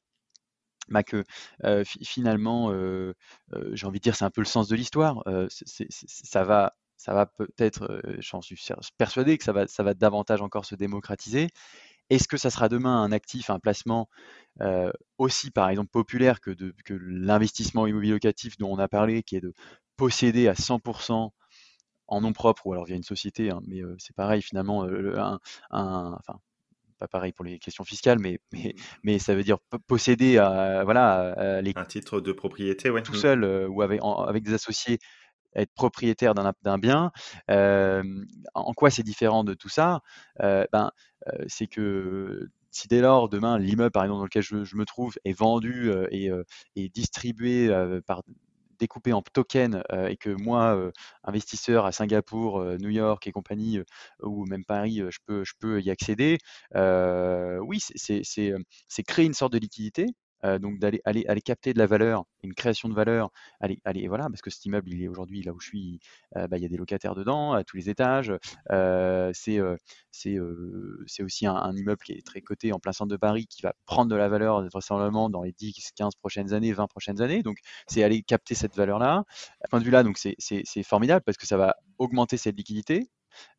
Bah 0.88 1.02
que 1.04 1.24
finalement, 1.84 2.72
j'ai 3.72 3.86
envie 3.86 4.00
de 4.00 4.02
dire, 4.02 4.16
c'est 4.16 4.24
un 4.24 4.30
peu 4.30 4.40
le 4.40 4.46
sens 4.46 4.68
de 4.68 4.76
l'histoire. 4.76 5.22
ça 5.48 6.44
va, 6.44 6.74
ça 6.96 7.14
va 7.14 7.26
peut-être, 7.26 8.02
j'en 8.18 8.42
suis 8.42 8.60
persuadé 8.98 9.38
que 9.38 9.44
ça 9.44 9.52
va 9.82 9.94
davantage 9.94 10.42
encore 10.42 10.64
se 10.64 10.74
démocratiser. 10.74 11.48
Est-ce 12.10 12.28
que 12.28 12.36
ça 12.36 12.50
sera 12.50 12.68
demain 12.68 13.02
un 13.02 13.12
actif, 13.12 13.50
un 13.50 13.58
placement 13.60 14.08
aussi, 15.18 15.50
par 15.50 15.68
exemple, 15.70 15.90
populaire 15.90 16.40
que, 16.40 16.50
de, 16.50 16.74
que 16.84 16.94
l'investissement 16.94 17.86
immobilier 17.86 18.12
locatif 18.12 18.58
dont 18.58 18.72
on 18.72 18.78
a 18.78 18.88
parlé, 18.88 19.22
qui 19.22 19.36
est 19.36 19.40
de 19.40 19.52
posséder 19.96 20.48
à 20.48 20.54
100% 20.54 21.32
en 22.08 22.20
nom 22.22 22.32
propre 22.34 22.66
ou 22.66 22.72
alors 22.72 22.84
via 22.86 22.96
une 22.96 23.02
société, 23.04 23.50
hein, 23.50 23.60
mais 23.66 23.82
c'est 23.98 24.16
pareil 24.16 24.42
finalement, 24.42 24.84
un, 24.84 25.40
un, 25.70 26.16
enfin, 26.20 26.40
pas 26.98 27.08
pareil 27.08 27.32
pour 27.32 27.44
les 27.46 27.58
questions 27.60 27.84
fiscales, 27.84 28.18
mais 28.20 28.38
mais 28.52 28.74
Mmh. 28.76 28.94
mais 29.04 29.18
ça 29.20 29.34
veut 29.36 29.44
dire 29.44 29.58
posséder, 29.88 30.34
voilà, 30.84 31.60
les 31.62 31.76
Un 31.76 31.84
titre 31.84 32.20
de 32.20 32.32
propriété, 32.32 32.90
ouais. 32.90 33.02
tout 33.04 33.14
Mmh. 33.14 33.14
seul, 33.14 33.44
ou 33.68 33.82
avec 33.82 34.02
en 34.02 34.24
avec 34.24 34.42
des 34.44 34.54
associés, 34.54 34.98
être 35.54 35.72
propriétaire 35.74 36.34
d'un 36.34 36.78
bien. 36.78 37.10
En 37.48 38.72
quoi 38.74 38.90
c'est 38.90 39.02
différent 39.02 39.44
de 39.44 39.54
tout 39.54 39.68
ça? 39.68 40.00
Ben, 40.40 40.90
c'est 41.46 41.66
que 41.66 42.48
si 42.70 42.88
dès 42.88 43.00
lors, 43.00 43.28
demain, 43.28 43.58
l'immeuble, 43.58 43.92
par 43.92 44.02
exemple, 44.04 44.18
dans 44.18 44.24
lequel 44.24 44.42
je 44.42 44.76
me 44.76 44.84
trouve 44.84 45.14
est 45.24 45.32
vendu, 45.32 45.92
et 46.10 46.30
et 46.76 46.88
distribué, 46.88 47.70
par 48.06 48.22
découpé 48.80 49.12
en 49.12 49.22
tokens, 49.22 49.82
et 50.08 50.16
que 50.16 50.30
moi, 50.30 50.90
investisseur 51.22 51.86
à 51.86 51.92
Singapour, 51.92 52.64
New 52.80 52.90
York 52.90 53.26
et 53.26 53.32
compagnie, 53.32 53.80
ou 54.20 54.44
même 54.46 54.64
Paris, 54.64 55.02
je 55.08 55.18
peux 55.26 55.44
je 55.44 55.52
peux 55.58 55.80
y 55.80 55.90
accéder. 55.90 56.38
Oui, 56.74 57.78
c'est 57.80 59.02
créer 59.06 59.26
une 59.26 59.34
sorte 59.34 59.52
de 59.52 59.58
liquidité, 59.58 60.06
heu, 60.44 60.58
donc 60.58 60.78
d'aller 60.78 61.00
aller 61.04 61.24
aller 61.26 61.40
capter 61.40 61.72
de 61.72 61.78
la 61.78 61.86
valeur, 61.86 62.24
une 62.42 62.54
création 62.54 62.88
de 62.88 62.94
valeur, 62.94 63.30
aller 63.60 63.80
aller 63.84 64.08
voilà, 64.08 64.24
parce 64.28 64.42
que 64.42 64.50
cet 64.50 64.64
immeuble, 64.66 64.92
il 64.92 65.02
est 65.02 65.08
aujourd'hui 65.08 65.42
là 65.42 65.52
où 65.52 65.60
je 65.60 65.68
suis, 65.68 66.00
heu, 66.36 66.46
bah, 66.48 66.58
il 66.58 66.62
y 66.62 66.66
a 66.66 66.68
des 66.68 66.76
locataires 66.76 67.14
dedans, 67.14 67.52
à 67.52 67.64
tous 67.64 67.76
les 67.76 67.90
étages. 67.90 68.32
Heu, 68.72 69.30
c'est, 69.34 69.60
aussi 71.22 71.46
un 71.46 71.76
immeuble 71.76 72.02
qui 72.04 72.12
est 72.12 72.26
très 72.26 72.40
coté 72.40 72.72
en 72.72 72.78
plein 72.78 72.92
centre 72.92 73.10
de 73.10 73.16
Paris, 73.16 73.46
qui 73.46 73.62
va 73.62 73.74
prendre 73.86 74.10
de 74.10 74.16
la 74.16 74.28
valeur 74.28 74.62
vraisemblablement 74.68 75.30
dans 75.30 75.42
les 75.42 75.52
10-15 75.52 76.12
prochaines 76.16 76.52
années, 76.52 76.72
20 76.72 76.86
prochaines 76.88 77.20
années. 77.22 77.42
Donc 77.42 77.58
c'est 77.86 78.02
aller 78.02 78.22
capter 78.22 78.54
cette 78.54 78.76
valeur-là. 78.76 79.24
À 79.60 79.66
ce 79.66 79.70
point 79.70 79.80
de 79.80 79.84
vue-là, 79.84 80.04
c'est 80.38 80.82
formidable 80.82 81.22
parce 81.24 81.38
que 81.38 81.46
ça 81.46 81.56
va 81.56 81.76
augmenter 81.98 82.36
cette 82.36 82.56
liquidité, 82.56 83.08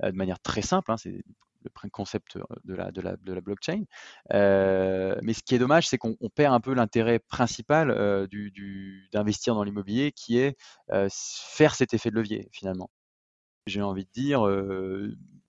de 0.03 0.11
manière 0.11 0.39
très 0.39 0.61
simple, 0.61 0.91
hein. 0.91 0.95
Le 1.83 1.89
concept, 1.89 2.37
de 2.63 2.73
la 2.75 2.91
de 2.91 3.33
la 3.33 3.41
blockchain. 3.41 3.83
Heu, 4.33 5.17
mais 5.21 5.33
ce 5.33 5.43
qui 5.43 5.55
est 5.55 5.59
dommage, 5.59 5.87
c'est 5.87 5.97
qu'on 5.97 6.17
on 6.21 6.29
perd 6.29 6.53
un 6.53 6.59
peu 6.59 6.73
l'intérêt 6.73 7.19
principal, 7.19 8.27
du 8.27 9.07
d'investir 9.11 9.55
dans 9.55 9.63
l'immobilier 9.63 10.11
qui 10.11 10.37
est, 10.39 10.57
faire 11.09 11.75
cet 11.75 11.93
effet 11.93 12.09
de 12.09 12.15
levier, 12.15 12.49
finalement. 12.51 12.89
J'ai 13.67 13.81
envie 13.81 14.05
de 14.05 14.11
dire, 14.13 14.41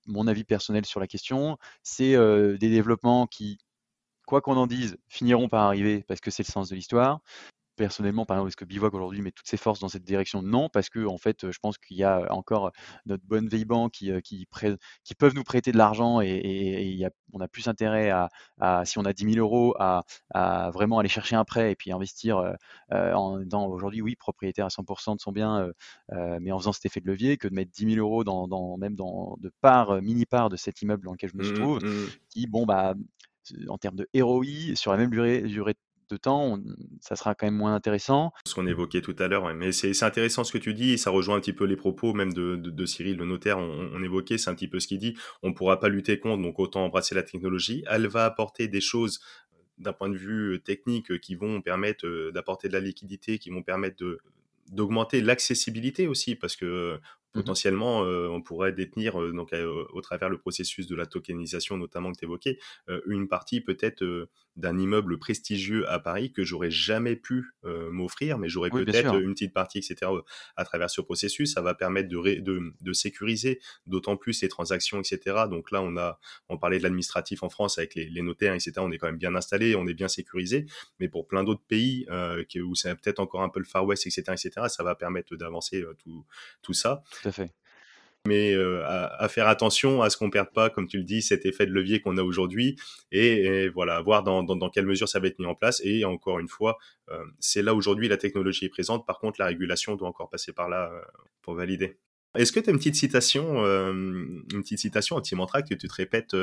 mon 0.07 0.27
avis 0.27 0.45
personnel 0.45 0.85
sur 0.87 1.01
la 1.01 1.07
question, 1.07 1.59
c'est, 1.83 2.17
des 2.17 2.71
développements 2.71 3.27
qui, 3.27 3.59
quoi 4.27 4.41
qu'on 4.41 4.57
en 4.57 4.67
dise, 4.67 4.99
finiront 5.09 5.49
par 5.49 5.63
arriver 5.63 6.05
parce 6.07 6.21
que 6.21 6.31
c'est 6.31 6.47
le 6.47 6.53
sens 6.53 6.69
de 6.69 6.75
l'histoire. 6.75 7.21
Personnellement, 7.77 8.25
par 8.25 8.39
exemple, 8.39 8.49
est-ce 8.49 8.57
que 8.57 8.65
Bivouac 8.65 8.95
aujourd'hui 8.95 9.21
met 9.21 9.33
toutes 9.33 9.49
ses 9.49 9.59
forces 9.59 9.81
dans 9.81 9.89
cette 9.91 10.03
direction? 10.03 10.41
Non, 10.43 10.71
parce 10.71 10.89
qu'en 10.89 11.19
fait, 11.19 11.45
heu, 11.45 11.53
je 11.53 11.59
pense 11.59 11.77
qu'il 11.77 11.99
y 11.99 12.05
a 12.05 12.27
encore 12.33 12.73
notre 13.05 13.23
bonne 13.27 13.49
vieille 13.49 13.67
banque 13.67 13.93
qui, 13.93 14.11
heu, 14.11 14.21
qui 14.23 14.47
peuvent 15.19 15.35
nous 15.35 15.45
prêter 15.45 15.73
de 15.73 15.77
l'argent 15.79 16.23
et 16.23 16.29
et 16.29 16.83
et 16.83 16.85
il 16.87 16.97
y 16.97 17.05
a 17.05 17.11
on 17.35 17.41
a 17.41 17.49
plus 17.49 17.69
intérêt 17.69 18.09
à 18.09 18.31
à 18.61 18.87
si 18.87 18.99
on 18.99 19.05
a 19.05 19.13
10 19.13 19.25
000 19.27 19.41
€ 19.41 19.75
à 19.79 20.05
à 20.33 20.71
vraiment 20.71 20.99
aller 21.01 21.09
chercher 21.11 21.37
un 21.37 21.45
prêt 21.45 21.73
et 21.73 21.77
puis 21.77 21.93
investir, 21.93 22.39
heu 22.39 22.55
heu, 22.93 23.15
en 23.15 23.41
étant 23.43 23.67
aujourd'hui, 23.67 24.01
oui, 24.01 24.17
propriétaire 24.17 24.65
à 24.67 24.71
100% 24.71 25.15
de 25.15 25.21
son 25.21 25.33
bien, 25.33 25.71
mais 26.41 26.53
en 26.53 26.59
faisant 26.59 26.73
cet 26.73 26.87
effet 26.87 27.01
de 27.01 27.07
levier 27.09 27.37
que 27.37 27.47
de 27.49 27.55
mettre 27.55 27.73
10 27.73 27.85
000 27.85 28.01
€ 28.01 28.25
dans 28.25 28.49
dans 28.49 28.79
même 28.79 28.95
dans 28.97 29.37
de 29.41 29.51
parts, 29.61 30.01
mini-parts 30.03 30.49
de 30.49 30.57
cet 30.57 30.81
immeuble 30.83 31.05
dans 31.05 31.13
lequel 31.13 31.31
je 31.31 31.37
me 31.37 31.43
Mmh 31.43 31.45
trouve, 31.45 31.81
mh. 31.81 31.87
Mmh. 32.07 32.17
qui 32.31 32.47
bon, 32.47 32.65
bah, 32.67 32.95
en 33.69 33.79
termes 33.79 33.97
de 33.97 34.09
ROI 34.21 34.75
sur 34.77 34.91
la 34.93 34.99
même 34.99 35.11
durée 35.11 35.43
durée 35.43 35.75
de 35.75 35.79
temps, 36.15 36.55
on 36.55 36.63
ça 37.01 37.17
sera 37.17 37.35
quand 37.35 37.47
même 37.47 37.57
moins 37.57 37.75
intéressant. 37.75 38.33
Ce 38.47 38.55
qu'on 38.55 38.67
évoquait 38.67 39.01
tout 39.01 39.17
à 39.19 39.27
l'heure. 39.27 39.53
Mais 39.55 39.73
c'est 39.73 40.03
intéressant 40.03 40.45
ce 40.45 40.53
que 40.53 40.59
tu 40.59 40.75
dis 40.75 40.93
et 40.93 40.97
ça 40.97 41.11
rejoint 41.11 41.37
un 41.37 41.41
petit 41.41 41.53
peu 41.53 41.65
les 41.65 41.77
propos 41.77 42.13
même 42.13 42.33
de 42.33 42.57
de 42.57 42.71
de 42.71 42.87
Cyril, 42.87 43.17
le 43.17 43.27
notaire. 43.27 43.59
On 43.59 44.03
évoquait, 44.03 44.39
c'est 44.39 44.51
un 44.51 44.55
petit 44.55 44.69
peu 44.69 44.79
ce 44.79 44.87
qu'il 44.87 44.99
dit. 44.99 45.17
On 45.43 45.53
pourra 45.53 45.81
pas 45.81 45.89
lutter 45.89 46.19
contre, 46.21 46.43
donc 46.43 46.59
autant 46.59 46.85
embrasser 46.85 47.15
la 47.15 47.25
technologie. 47.25 47.85
Elle 47.91 48.07
va 48.07 48.25
apporter 48.25 48.69
des 48.69 48.81
choses 48.81 49.21
d'un 49.79 49.93
point 49.93 50.09
de 50.09 50.17
vue, 50.17 50.61
technique, 50.65 51.21
qui 51.21 51.35
vont 51.35 51.61
permettre, 51.61 52.31
d'apporter 52.33 52.69
de 52.69 52.73
la 52.73 52.81
liquidité, 52.81 53.39
qui 53.39 53.51
vont 53.51 53.63
permettre 53.63 53.97
de 53.97 54.19
d'augmenter 54.73 55.21
l'accessibilité 55.21 56.09
aussi 56.09 56.35
parce 56.35 56.57
que, 56.57 56.99
potentiellement, 57.37 58.05
heu, 58.05 58.29
on 58.31 58.43
pourrait 58.43 58.73
détenir, 58.73 59.21
heu, 59.21 59.33
donc 59.33 59.53
heu, 59.53 59.87
au 59.93 60.01
travers 60.01 60.29
le 60.31 60.39
processus 60.39 60.87
de 60.87 60.97
la 60.97 61.07
tokenisation 61.07 61.77
notamment 61.77 62.13
que 62.13 62.19
tu 62.19 62.25
évoquais, 62.25 62.59
une 63.07 63.29
partie 63.29 63.61
peut-être, 63.61 64.29
d'un 64.57 64.79
immeuble 64.79 65.19
prestigieux 65.19 65.87
à 65.91 65.99
Paris 65.99 66.33
que 66.33 66.43
j'aurais 66.43 66.71
jamais 66.71 67.15
pu, 67.17 67.45
m'offrir, 67.65 68.39
mais 68.39 68.49
j'aurais 68.49 68.71
Oui, 68.71 68.85
peut-être 68.85 69.15
une 69.21 69.35
petite 69.35 69.53
partie 69.53 69.79
et 69.79 69.83
cetera, 69.83 70.15
heu, 70.15 70.23
à 70.57 70.65
travers 70.65 70.89
ce 70.91 71.01
processus. 71.03 71.53
Ça 71.53 71.61
va 71.63 71.75
permettre 71.75 72.09
de 72.09 72.17
ré 72.17 72.37
de 72.41 72.73
de 72.81 72.93
sécuriser 72.93 73.61
d'autant 73.87 74.17
plus 74.17 74.41
les 74.43 74.49
transactions 74.49 75.01
et 75.01 75.05
cetera. 75.05 75.47
Donc 75.49 75.71
là, 75.71 75.83
on 75.83 75.97
a 75.99 76.19
on 76.49 76.57
parlait 76.59 76.79
de 76.79 76.83
l'administratif 76.85 77.43
en 77.43 77.51
France 77.51 77.79
avec 77.79 77.95
les 77.95 78.09
les 78.09 78.23
notaires 78.23 78.55
et 78.55 78.61
cetera. 78.61 78.85
On 78.85 78.91
est 78.93 78.99
quand 78.99 79.09
même 79.09 79.19
bien 79.19 79.35
installé, 79.35 79.77
on 79.77 79.87
est 79.87 79.95
bien 79.95 80.09
sécurisé. 80.09 80.67
Mais 81.01 81.09
pour 81.09 81.27
plein 81.29 81.45
d'autres 81.45 81.65
pays, 81.69 82.07
où 82.63 82.75
c'est 82.75 82.95
peut-être 82.95 83.21
encore 83.21 83.43
un 83.43 83.49
peu 83.49 83.61
le 83.61 83.65
Far 83.67 83.85
West 83.87 84.07
et 84.07 84.11
cetera 84.11 84.35
et 84.35 84.37
cetera, 84.39 84.69
ça 84.69 84.83
va 84.83 84.95
permettre 84.95 85.37
d'avancer, 85.37 85.85
tout 85.99 86.25
tout 86.63 86.73
ça. 86.73 87.03
À 87.27 87.33
fait. 87.33 87.51
Mais 88.27 88.55
à 88.85 89.07
à 89.23 89.29
faire 89.29 89.47
attention 89.47 90.03
à 90.03 90.11
ce 90.11 90.17
qu'on 90.17 90.31
perde 90.31 90.53
pas, 90.53 90.71
comme 90.71 90.89
tu 90.89 90.97
le 90.99 91.05
dis, 91.05 91.23
cet 91.23 91.47
effet 91.47 91.67
de 91.67 91.71
levier 91.73 92.01
qu'on 92.01 92.17
a 92.17 92.23
aujourd'hui 92.23 92.77
et 93.13 93.45
et 93.45 93.69
voilà, 93.69 94.01
voir 94.01 94.23
dans 94.25 94.43
dans 94.43 94.57
dans 94.57 94.71
quelle 94.71 94.87
mesure 94.87 95.09
ça 95.09 95.21
va 95.21 95.29
être 95.29 95.39
mis 95.39 95.47
en 95.47 95.55
place 95.55 95.81
et 95.85 96.05
encore 96.05 96.41
une 96.41 96.49
fois, 96.49 96.79
c'est 97.39 97.63
là 97.63 97.75
aujourd'hui 97.75 98.09
la 98.09 98.17
technologie 98.17 98.65
est 98.65 98.69
présente. 98.71 99.07
Par 99.07 99.19
contre, 99.21 99.41
la 99.41 99.47
régulation 99.47 99.95
doit 99.95 100.09
encore 100.09 100.29
passer 100.29 100.53
par 100.53 100.69
là, 100.69 100.91
pour 101.43 101.55
valider. 101.55 101.99
Est-ce 102.35 102.51
que 102.53 102.61
tu 102.61 102.69
as 102.69 102.73
une 102.73 102.79
petite 102.79 102.97
citation, 102.97 103.65
hem, 103.65 104.45
une 104.53 104.63
petite 104.63 104.81
citation, 104.81 105.17
un 105.17 105.21
petit 105.21 105.37
mantra 105.37 105.63
que 105.63 105.75
tu 105.75 105.89
te 105.89 105.95
répètes, 105.95 106.37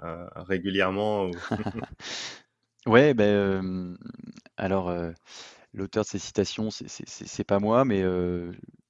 régulièrement 0.00 1.26
ou? 1.26 1.32
Ouais, 2.86 3.14
hem, 3.16 3.96
alors, 4.56 4.92
l'auteur 5.72 6.02
de 6.04 6.08
ces 6.08 6.18
citations, 6.18 6.70
c'est 6.70 7.44
pas 7.44 7.60
moi, 7.60 7.84
mais, 7.84 8.02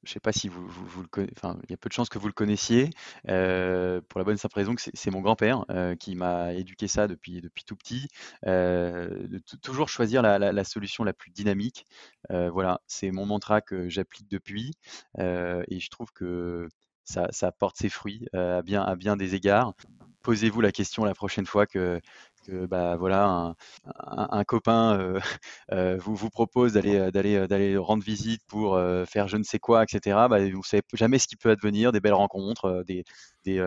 je 0.05 0.12
sais 0.12 0.20
pas 0.20 0.33
si 0.33 0.49
vous 0.49 0.66
le 1.03 1.09
conna 1.09 1.29
enfin, 1.37 1.59
il 1.65 1.70
y 1.70 1.74
a 1.74 1.77
peu 1.77 1.89
de 1.89 1.95
chances 1.95 2.09
que 2.09 2.19
vous 2.19 2.27
le 2.27 2.33
connaissiez, 2.33 2.91
heu, 3.29 4.03
pour 4.09 4.19
la 4.19 4.24
bonne 4.24 4.37
simple 4.37 4.57
raison 4.57 4.74
que 4.74 4.83
c'est 4.95 5.11
mon 5.11 5.20
grand-père, 5.20 5.65
heu, 5.70 5.95
qui 5.97 6.15
m'a 6.16 6.53
éduqué 6.55 6.89
ça 6.89 7.07
depuis 7.09 7.41
depuis 7.41 7.65
tout 7.65 7.77
petit, 7.77 8.09
heu, 8.47 9.27
de 9.29 9.39
tou 9.39 9.57
toujours 9.59 9.89
choisir 9.89 10.23
la 10.23 10.39
la 10.39 10.65
solution 10.65 11.05
la 11.05 11.12
plus 11.12 11.31
dynamique. 11.31 11.85
Voilà, 12.31 12.81
c'est 12.87 13.11
mon 13.11 13.27
mantra 13.27 13.61
que 13.61 13.89
j'applique 13.89 14.29
depuis, 14.31 14.73
et 15.19 15.81
je 15.81 15.89
trouve 15.91 16.12
que 16.12 16.69
ça 17.05 17.29
ça 17.31 17.53
porte 17.53 17.77
ses 17.77 17.89
fruits, 17.89 18.27
à 18.33 18.62
bien 18.62 18.83
à 18.83 18.97
bien 18.97 19.16
des 19.16 19.35
égards. 19.35 19.74
Posez-vous 20.23 20.61
la 20.61 20.70
question 20.73 21.05
la 21.05 21.15
prochaine 21.15 21.47
fois 21.47 21.66
que 21.66 22.01
que, 22.43 22.66
bah, 22.66 22.97
voilà, 22.97 23.55
un 23.85 24.44
copain, 24.44 24.98
heu 25.01 25.20
heu, 25.73 25.97
vous 25.98 26.14
vous 26.16 26.31
propose 26.31 26.73
d'aller, 26.74 26.97
heu, 26.98 27.10
d'aller, 27.12 27.47
d'aller 27.48 27.77
rendre 27.77 28.02
visite 28.05 28.43
pour, 28.48 28.78
faire 29.06 29.28
je 29.28 29.36
ne 29.36 29.43
sais 29.44 29.59
quoi 29.59 29.85
et 29.85 29.86
cetera, 29.90 30.28
bah, 30.28 30.39
vous 30.51 30.62
savez 30.64 30.82
jamais 30.94 31.19
ce 31.19 31.27
qui 31.28 31.36
peut 31.36 31.51
advenir, 31.51 31.93
des 31.93 32.01
belles 32.01 32.12
rencontres, 32.14 32.85
des 32.86 33.05
des, 33.44 33.59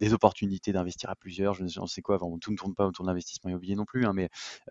des 0.00 0.12
opportunités 0.12 0.72
d'investir 0.72 1.10
à 1.10 1.16
plusieurs, 1.16 1.54
je 1.54 1.62
ne 1.64 1.86
sais 1.86 2.02
quoi. 2.02 2.18
Tout 2.40 2.50
ne 2.52 2.56
tourne 2.56 2.74
pas 2.74 2.86
autour 2.86 3.04
de 3.04 3.10
l'investissement 3.10 3.50
immobilier 3.50 3.74
non 3.76 3.84
plus, 3.84 4.04
hein, 4.06 4.12
mais, 4.14 4.28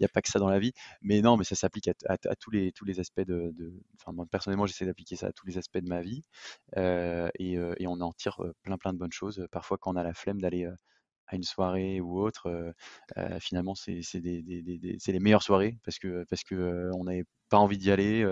il 0.00 0.02
y 0.02 0.04
a 0.04 0.08
pas 0.08 0.22
que 0.22 0.28
ça 0.30 0.38
dans 0.38 0.48
la 0.48 0.58
vie. 0.58 0.72
Mais 1.02 1.20
non, 1.22 1.36
mais 1.36 1.44
ça 1.44 1.54
s'applique 1.54 1.88
à 1.88 2.36
tous 2.36 2.50
les 2.50 2.72
tous 2.72 2.84
les 2.84 3.00
aspects 3.00 3.20
de 3.22 3.52
de 3.56 3.72
personnellement, 4.30 4.66
j'essaie 4.66 4.86
d'appliquer 4.86 5.16
ça 5.16 5.28
à 5.28 5.32
tous 5.32 5.46
les 5.46 5.58
aspects 5.58 5.78
de 5.78 5.88
ma 5.88 6.00
vie, 6.02 6.22
et 6.76 7.54
et 7.78 7.86
on 7.86 8.00
en 8.00 8.12
tire, 8.12 8.38
plein, 8.62 8.78
plein 8.78 8.92
de 8.92 8.98
bonnes 8.98 9.12
choses, 9.12 9.46
parfois 9.50 9.78
quand 9.78 9.92
on 9.92 9.96
a 9.96 10.02
la 10.04 10.14
flemme 10.14 10.40
d'aller, 10.40 10.68
à 11.28 11.36
une 11.36 11.42
soirée 11.42 12.00
ou 12.00 12.20
autre, 12.20 12.72
finalement, 13.40 13.74
c'est 13.74 14.00
les 14.22 15.20
meilleures 15.20 15.42
soirées 15.42 15.76
parce 15.84 15.98
que 15.98 16.24
parce 16.30 16.42
on 16.50 17.04
n'avait 17.04 17.24
pas 17.50 17.58
envie 17.58 17.78
d'y 17.78 17.90
aller, 17.90 18.24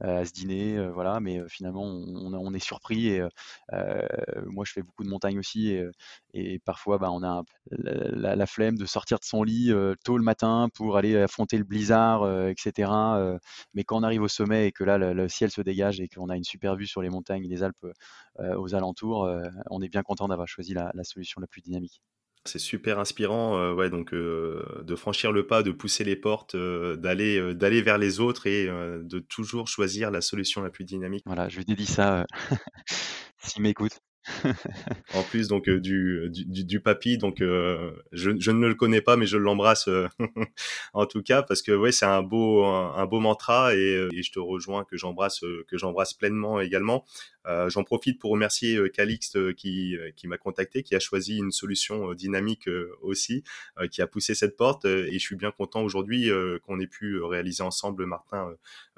à 0.00 0.24
ce 0.24 0.32
dîner, 0.32 0.88
voilà, 0.94 1.20
mais 1.20 1.40
finalement, 1.48 1.82
on 1.84 2.54
est 2.54 2.58
surpris 2.64 3.20
moi, 4.46 4.64
je 4.64 4.72
fais 4.72 4.82
beaucoup 4.82 5.04
de 5.04 5.08
montagne 5.08 5.38
aussi 5.38 5.76
et 6.34 6.58
parfois, 6.60 6.98
bah, 6.98 7.10
on 7.10 7.22
a 7.22 7.42
la 7.70 8.46
flemme 8.46 8.76
de 8.76 8.86
sortir 8.86 9.18
de 9.18 9.24
son 9.24 9.42
lit, 9.42 9.72
tôt 10.04 10.18
le 10.18 10.24
matin 10.24 10.68
pour 10.74 10.96
aller 10.96 11.16
affronter 11.16 11.58
le 11.58 11.64
blizzard, 11.64 12.24
heu, 12.24 12.50
et 12.50 12.54
cetera, 12.58 13.18
heu, 13.20 13.38
mais 13.74 13.84
quand 13.84 13.98
on 13.98 14.02
arrive 14.02 14.22
au 14.22 14.28
sommet 14.28 14.66
et 14.68 14.72
que 14.72 14.84
là, 14.84 14.98
le 14.98 15.28
ciel 15.28 15.50
se 15.50 15.60
dégage 15.60 16.00
et 16.00 16.08
qu'on 16.08 16.28
a 16.28 16.36
une 16.36 16.44
super 16.44 16.76
vue 16.76 16.86
sur 16.86 17.02
les 17.02 17.10
montagnes 17.10 17.44
et 17.44 17.48
les 17.48 17.62
Alpes, 17.62 17.86
aux 18.38 18.74
alentours, 18.74 19.28
on 19.70 19.82
est 19.82 19.88
bien 19.88 20.02
content 20.02 20.28
d'avoir 20.28 20.48
choisi 20.48 20.74
la 20.74 20.92
solution 21.04 21.40
la 21.40 21.46
plus 21.46 21.60
dynamique. 21.62 22.00
C'est 22.44 22.58
super 22.58 22.98
inspirant, 22.98 23.56
heu, 23.56 23.72
ouais, 23.72 23.88
donc 23.88 24.12
heu, 24.12 24.64
de 24.82 24.96
franchir 24.96 25.30
le 25.30 25.46
pas, 25.46 25.62
de 25.62 25.70
pousser 25.70 26.02
les 26.02 26.16
portes, 26.16 26.56
heu, 26.56 26.96
d'aller, 26.96 27.38
heu, 27.38 27.54
d'aller 27.54 27.82
vers 27.82 27.98
les 27.98 28.18
autres 28.18 28.48
et 28.48 28.66
de 28.66 29.18
toujours 29.20 29.68
choisir 29.68 30.10
la 30.10 30.20
solution 30.20 30.60
la 30.60 30.70
plus 30.70 30.84
dynamique. 30.84 31.22
Voilà, 31.24 31.48
je 31.48 31.58
lui 31.58 31.64
dédie 31.64 31.86
ça, 31.86 32.26
s'il 33.38 33.62
m'écoute. 33.62 34.00
En 35.14 35.22
plus 35.22 35.48
donc 35.48 35.68
du, 35.68 36.28
du, 36.30 36.64
du, 36.64 36.80
papy, 36.80 37.18
donc 37.18 37.38
je, 37.40 37.92
je, 38.12 38.50
ne 38.50 38.66
le 38.66 38.74
connais 38.74 39.00
pas, 39.00 39.16
mais 39.16 39.26
je 39.26 39.36
l'embrasse 39.36 39.88
en 40.92 41.06
tout 41.06 41.22
cas 41.22 41.42
parce 41.42 41.62
que 41.62 41.72
ouais, 41.72 41.92
c'est 41.92 42.06
un 42.06 42.22
beau 42.22 42.64
un, 42.64 43.04
beau 43.06 43.20
mantra 43.20 43.74
et, 43.74 44.08
et, 44.12 44.22
je 44.22 44.32
te 44.32 44.38
rejoins 44.38 44.84
que 44.84 44.96
j'embrasse 44.96 45.40
que 45.40 45.78
j'embrasse 45.78 46.14
pleinement 46.14 46.60
également. 46.60 47.04
Euh, 47.46 47.68
J'en 47.68 47.82
profite 47.82 48.20
pour 48.20 48.30
remercier 48.30 48.78
Calixte 48.90 49.54
qui, 49.54 49.96
qui 50.14 50.28
m'a 50.28 50.38
contacté, 50.38 50.84
qui 50.84 50.94
a 50.94 51.00
choisi 51.00 51.38
une 51.38 51.50
solution 51.50 52.14
dynamique 52.14 52.68
aussi, 53.00 53.42
qui 53.90 54.02
a 54.02 54.06
poussé 54.06 54.34
cette 54.34 54.56
porte 54.56 54.84
et 54.84 55.12
je 55.12 55.18
suis 55.18 55.36
bien 55.36 55.50
content 55.50 55.82
aujourd'hui 55.82 56.30
qu'on 56.64 56.78
ait 56.78 56.86
pu 56.86 57.20
réaliser 57.20 57.62
ensemble, 57.62 58.06
Martin, 58.06 58.54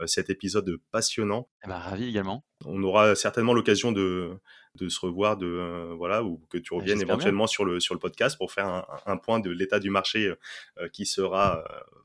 cet 0.07 0.29
épisode 0.29 0.79
passionnant. 0.91 1.49
Ben, 1.67 1.79
ravi 1.79 2.09
également. 2.09 2.45
On 2.67 2.83
aura 2.83 3.15
certainement 3.15 3.55
l'occasion 3.55 3.93
de, 3.93 4.39
de 4.75 4.89
se 4.89 5.01
revoir, 5.01 5.37
de 5.37 5.47
euh, 5.47 5.95
voilà, 5.97 6.23
ou 6.25 6.41
que 6.51 6.59
tu 6.59 6.75
reviennes 6.75 7.01
éventuellement 7.01 7.47
sur 7.47 7.65
le 7.65 7.81
sur 7.81 7.95
le 7.95 8.01
podcast 8.01 8.37
pour 8.37 8.53
faire 8.53 8.67
un, 8.67 8.85
un 9.07 9.17
point 9.17 9.41
de 9.41 9.51
l'état 9.51 9.79
du 9.79 9.91
marché 9.91 10.33
euh, 10.79 10.89
qui 10.89 11.07
sera 11.07 11.59
euh, 11.59 11.63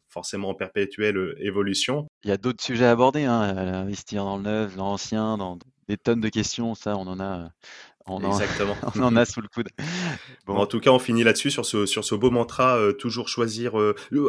forcément 0.08 0.50
en 0.50 0.54
perpétuelle 0.54 1.36
évolution. 1.40 2.08
Il 2.24 2.30
y 2.30 2.34
a 2.34 2.38
d'autres 2.38 2.64
sujets 2.64 2.86
à 2.86 2.92
aborder, 2.92 3.24
hein, 3.24 3.42
investir 3.42 4.24
dans 4.24 4.38
le 4.38 4.44
neuf, 4.44 4.76
dans 4.76 4.86
l'ancien, 4.86 5.38
dans 5.38 5.58
des 5.88 5.98
tonnes 5.98 6.22
de 6.22 6.30
questions, 6.30 6.76
ça 6.76 6.96
on 6.96 7.08
en 7.08 7.20
a. 7.20 7.50
On 8.12 8.24
en, 8.24 8.32
Exactement. 8.32 8.76
on 8.96 9.04
en 9.04 9.16
a 9.16 9.26
sous 9.26 9.40
le 9.40 9.48
coude. 9.48 9.70
Bon. 10.48 10.56
En 10.56 10.66
tout 10.66 10.80
cas, 10.80 10.90
on 10.90 10.98
finit 10.98 11.24
là-dessus 11.24 11.52
sur 11.52 11.64
ce 11.64 11.86
sur 11.86 12.04
ce 12.04 12.16
beau 12.16 12.32
mantra 12.32 12.80
toujours 12.98 13.30
choisir. 13.30 13.74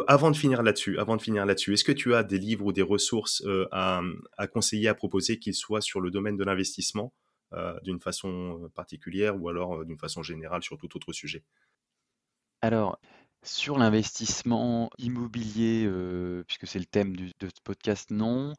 avant 0.07 0.29
de 0.29 0.37
finir 0.37 0.61
là-dessus, 0.61 0.99
avant 0.99 1.15
de 1.15 1.21
finir 1.21 1.47
là-dessus, 1.47 1.73
est-ce 1.73 1.83
que 1.83 1.91
tu 1.91 2.13
as 2.13 2.21
des 2.21 2.37
livres 2.37 2.65
ou 2.65 2.73
des 2.73 2.83
ressources 2.83 3.43
à, 3.71 4.01
à 4.37 4.47
conseiller, 4.47 4.87
à 4.87 4.93
proposer, 4.93 5.39
qu'ils 5.39 5.55
soient 5.55 5.81
sur 5.81 5.99
le 5.99 6.11
domaine 6.11 6.37
de 6.37 6.43
l'investissement? 6.43 7.11
euh, 7.11 7.30
d'une 7.83 7.99
façon 7.99 8.69
particulière 8.75 9.41
ou 9.41 9.49
alors 9.49 9.75
euh, 9.75 9.85
d'une 9.85 9.97
façon 9.97 10.23
générale 10.23 10.63
sur 10.63 10.77
tout 10.77 10.95
autre 10.95 11.13
sujet 11.13 11.43
Alors, 12.61 12.99
sur 13.43 13.77
l'investissement 13.77 14.89
immobilier, 14.97 15.85
euh, 15.85 16.43
puisque 16.47 16.67
c'est 16.67 16.79
le 16.79 16.85
thème 16.85 17.15
de 17.15 17.47
ce 17.47 17.61
podcast, 17.63 18.11
non. 18.11 18.53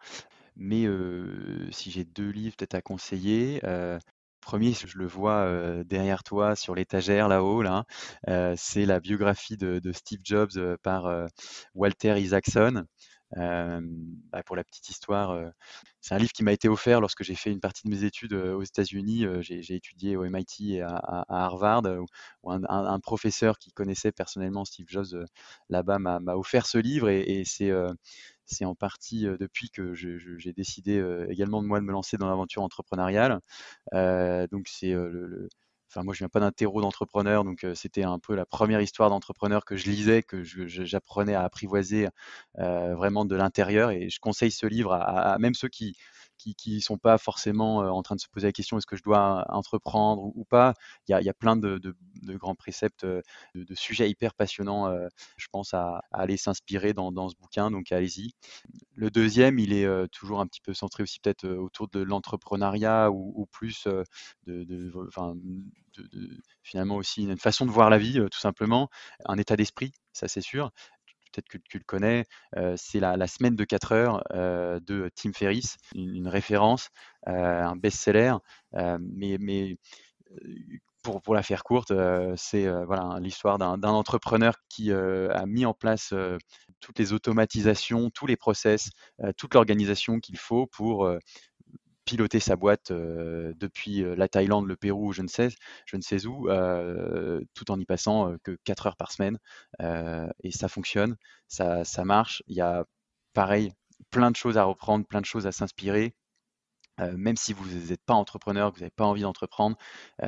Mais 0.54 0.86
si 1.70 1.90
j'ai 1.90 2.04
deux 2.04 2.28
livres 2.28 2.54
peut-être 2.56 2.74
à 2.74 2.82
conseiller, 2.82 3.62
premier, 4.42 4.74
je 4.74 4.98
le 4.98 5.06
vois 5.06 5.82
derrière 5.84 6.22
toi 6.24 6.56
sur 6.56 6.74
l'étagère 6.74 7.26
là-haut, 7.26 7.62
là, 7.62 7.86
c'est 8.54 8.84
la 8.84 9.00
biographie 9.00 9.56
de 9.56 9.92
Steve 9.92 10.20
Jobs 10.22 10.76
par 10.82 11.26
Walter 11.74 12.20
Isaacson. 12.20 12.84
Bah, 13.36 14.42
pour 14.44 14.56
la 14.56 14.64
petite 14.64 14.88
histoire, 14.88 15.52
c'est 16.00 16.14
un 16.14 16.18
livre 16.18 16.32
qui 16.32 16.42
m'a 16.42 16.52
été 16.52 16.68
offert 16.68 17.00
lorsque 17.00 17.22
j'ai 17.22 17.34
fait 17.34 17.50
une 17.50 17.60
partie 17.60 17.82
de 17.86 17.90
mes 17.90 18.04
études 18.04 18.34
aux 18.34 18.62
États-Unis. 18.62 19.26
j'ai 19.40 19.74
étudié 19.74 20.16
au 20.16 20.24
MIT 20.24 20.76
et 20.76 20.82
à, 20.82 21.24
Harvard, 21.28 21.82
où, 22.42 22.50
un, 22.50 23.00
professeur 23.00 23.58
qui 23.58 23.72
connaissait 23.72 24.12
personnellement 24.12 24.64
Steve 24.64 24.86
Jobs 24.88 25.26
là-bas 25.70 25.98
m'a 25.98 26.34
offert 26.34 26.66
ce 26.66 26.78
livre 26.78 27.08
et, 27.08 27.44
c'est 27.44 28.64
en 28.64 28.74
partie 28.74 29.24
depuis 29.24 29.70
que 29.70 29.94
j'ai 29.94 30.52
décidé 30.52 31.02
également 31.30 31.62
de 31.62 31.68
moi 31.68 31.80
de 31.80 31.84
me 31.84 31.92
lancer 31.92 32.16
dans 32.16 32.28
l'aventure 32.28 32.62
entrepreneuriale. 32.62 33.40
donc 33.92 34.68
c'est 34.68 34.94
Enfin, 35.94 36.04
moi, 36.04 36.14
je 36.14 36.20
viens 36.20 36.28
pas 36.28 36.40
d'un 36.40 36.52
terreau 36.52 36.80
d'entrepreneur, 36.80 37.44
donc 37.44 37.66
c'était 37.74 38.02
un 38.02 38.18
peu 38.18 38.34
la 38.34 38.46
première 38.46 38.80
histoire 38.80 39.10
d'entrepreneur 39.10 39.64
que 39.64 39.76
je 39.76 39.90
lisais, 39.90 40.22
que 40.22 40.42
j'apprenais 40.42 41.34
à 41.34 41.42
apprivoiser 41.42 42.08
vraiment 42.56 43.24
de 43.26 43.36
l'intérieur. 43.36 43.90
Et 43.90 44.08
je 44.08 44.18
conseille 44.18 44.50
ce 44.52 44.66
livre 44.66 44.92
à, 44.94 45.36
même 45.38 45.54
ceux 45.54 45.68
qui 45.68 45.96
qui 46.38 46.74
ne 46.74 46.80
sont 46.80 46.98
pas 46.98 47.18
forcément 47.18 47.78
en 47.78 48.02
train 48.02 48.16
de 48.16 48.20
se 48.20 48.28
poser 48.28 48.48
la 48.48 48.52
question 48.52 48.78
est-ce 48.78 48.86
que 48.86 48.96
je 48.96 49.02
dois 49.02 49.44
entreprendre 49.48 50.32
ou, 50.34 50.44
pas? 50.44 50.74
Il 51.06 51.12
y, 51.12 51.14
a, 51.14 51.20
il 51.20 51.24
y 51.24 51.30
a, 51.30 51.34
plein 51.34 51.56
de, 51.56 51.78
de, 51.78 51.94
de 52.22 52.36
grands 52.36 52.54
préceptes, 52.54 53.04
de, 53.04 53.22
sujets 53.74 54.08
hyper 54.08 54.34
passionnants, 54.34 54.92
je 55.36 55.46
pense, 55.50 55.74
à, 55.74 56.02
aller 56.12 56.36
s'inspirer 56.36 56.92
dans, 56.92 57.28
ce 57.28 57.36
bouquin, 57.36 57.70
donc 57.70 57.92
allez-y. 57.92 58.32
Le 58.94 59.10
deuxième, 59.10 59.58
il 59.58 59.72
est 59.72 60.08
toujours 60.08 60.40
un 60.40 60.46
petit 60.46 60.60
peu 60.60 60.74
centré 60.74 61.02
aussi 61.02 61.20
peut-être 61.20 61.48
autour 61.48 61.88
de 61.88 62.00
l'entrepreneuriat 62.00 63.10
ou, 63.10 63.46
plus 63.50 63.86
de, 64.46 64.92
finalement 66.62 66.96
aussi 66.96 67.24
une 67.24 67.38
façon 67.38 67.66
de 67.66 67.70
voir 67.70 67.90
la 67.90 67.98
vie, 67.98 68.20
tout 68.30 68.40
simplement, 68.40 68.88
un 69.26 69.38
état 69.38 69.56
d'esprit, 69.56 69.92
ça 70.12 70.28
c'est 70.28 70.40
sûr 70.40 70.70
peut-être 71.32 71.48
que 71.48 71.58
tu 71.58 71.78
le 71.78 71.84
connais, 71.84 72.24
c'est 72.76 73.00
la, 73.00 73.26
semaine 73.26 73.56
de 73.56 73.64
4 73.64 73.92
heures 73.92 74.22
de 74.32 75.10
Tim 75.14 75.32
Ferriss, 75.32 75.76
une, 75.94 76.28
référence, 76.28 76.90
un 77.26 77.76
best-seller, 77.76 78.34
mais 78.72 79.76
pour, 81.02 81.34
la 81.34 81.42
faire 81.42 81.64
courte, 81.64 81.92
c'est 82.36 82.68
voilà 82.84 83.18
l'histoire 83.20 83.58
d'un 83.58 83.82
entrepreneur 83.82 84.54
qui 84.68 84.92
a 84.92 85.44
mis 85.46 85.66
en 85.66 85.74
place 85.74 86.14
toutes 86.80 86.98
les 86.98 87.12
automatisations, 87.12 88.10
tous 88.10 88.26
les 88.26 88.36
process, 88.36 88.90
toute 89.36 89.54
l'organisation 89.54 90.20
qu'il 90.20 90.38
faut 90.38 90.66
pour 90.66 91.10
piloter 92.04 92.40
sa 92.40 92.56
boîte 92.56 92.92
depuis 92.92 94.02
la 94.16 94.28
Thaïlande, 94.28 94.66
le 94.66 94.76
Pérou, 94.76 95.12
je 95.12 95.22
ne 95.22 95.28
sais, 95.28 95.48
je 95.86 95.96
ne 95.96 96.02
sais 96.02 96.26
où, 96.26 96.48
tout 97.54 97.70
en 97.70 97.78
y 97.78 97.84
passant 97.84 98.34
que 98.44 98.56
4 98.64 98.86
heures 98.86 98.96
par 98.96 99.12
semaine. 99.12 99.38
et 100.42 100.50
ça 100.52 100.68
fonctionne, 100.68 101.16
ça, 101.48 101.84
ça 101.84 102.04
marche. 102.04 102.42
Il 102.46 102.56
y 102.56 102.60
a 102.60 102.84
pareil, 103.32 103.72
plein 104.10 104.30
de 104.30 104.36
choses 104.36 104.58
à 104.58 104.64
reprendre, 104.64 105.06
plein 105.06 105.20
de 105.20 105.26
choses 105.26 105.46
à 105.46 105.52
s'inspirer 105.52 106.14
même 107.16 107.36
si 107.36 107.52
vous 107.52 107.66
n'êtes 107.88 108.04
pas 108.04 108.14
entrepreneur, 108.14 108.70
que 108.70 108.76
vous 108.76 108.80
n'avez 108.80 108.90
pas 108.90 109.04
envie 109.04 109.22
d'entreprendre, 109.22 109.76
il 110.22 110.26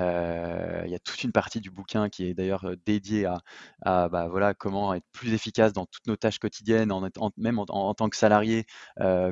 y 0.90 0.94
a 0.94 0.98
toute 1.02 1.22
une 1.24 1.32
partie 1.32 1.60
du 1.60 1.70
bouquin 1.70 2.08
qui 2.08 2.26
est 2.26 2.34
d'ailleurs 2.34 2.66
dédiée 2.86 3.26
à, 3.26 4.08
bah, 4.08 4.28
voilà, 4.28 4.54
comment 4.54 4.94
être 4.94 5.06
plus 5.12 5.32
efficace 5.32 5.72
dans 5.72 5.86
toutes 5.86 6.06
nos 6.06 6.16
tâches 6.16 6.38
quotidiennes, 6.38 6.92
en, 6.92 7.08
même 7.36 7.58
en, 7.58 7.94
tant 7.94 8.08
que 8.08 8.16
salarié, 8.16 8.64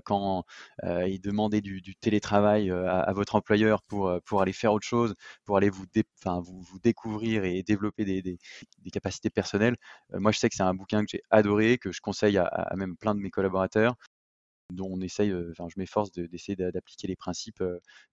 quand 0.05 0.45
il 0.85 1.21
demandait 1.21 1.61
du, 1.61 1.83
télétravail 2.01 2.71
à, 2.71 3.13
votre 3.13 3.35
employeur 3.35 3.83
pour, 3.83 4.13
pour 4.25 4.43
aller 4.43 4.53
faire 4.53 4.73
autre 4.73 4.87
chose, 4.87 5.15
pour 5.45 5.57
aller 5.57 5.71
vous, 5.71 5.87
découvrir 6.83 7.45
et 7.45 7.63
développer 7.63 8.05
des, 8.05 8.39
capacités 8.93 9.31
personnelles. 9.31 9.77
moi, 10.13 10.33
je 10.33 10.39
sais 10.39 10.49
que 10.49 10.55
c'est 10.55 10.63
un 10.63 10.75
bouquin 10.75 11.05
que 11.05 11.11
j'ai 11.11 11.23
adoré, 11.31 11.79
que 11.79 11.93
je 11.93 12.01
conseille 12.01 12.39
à, 12.39 12.73
même 12.77 12.97
plein 12.97 13.15
de 13.15 13.21
mes 13.21 13.31
collaborateurs 13.31 13.97
dont 14.75 14.89
on 14.91 15.01
essaye, 15.01 15.33
enfin, 15.51 15.69
je 15.69 15.79
m'efforce 15.79 16.11
d'essayer 16.13 16.57
d'appliquer 16.57 17.07
les 17.09 17.17
principes 17.17 17.63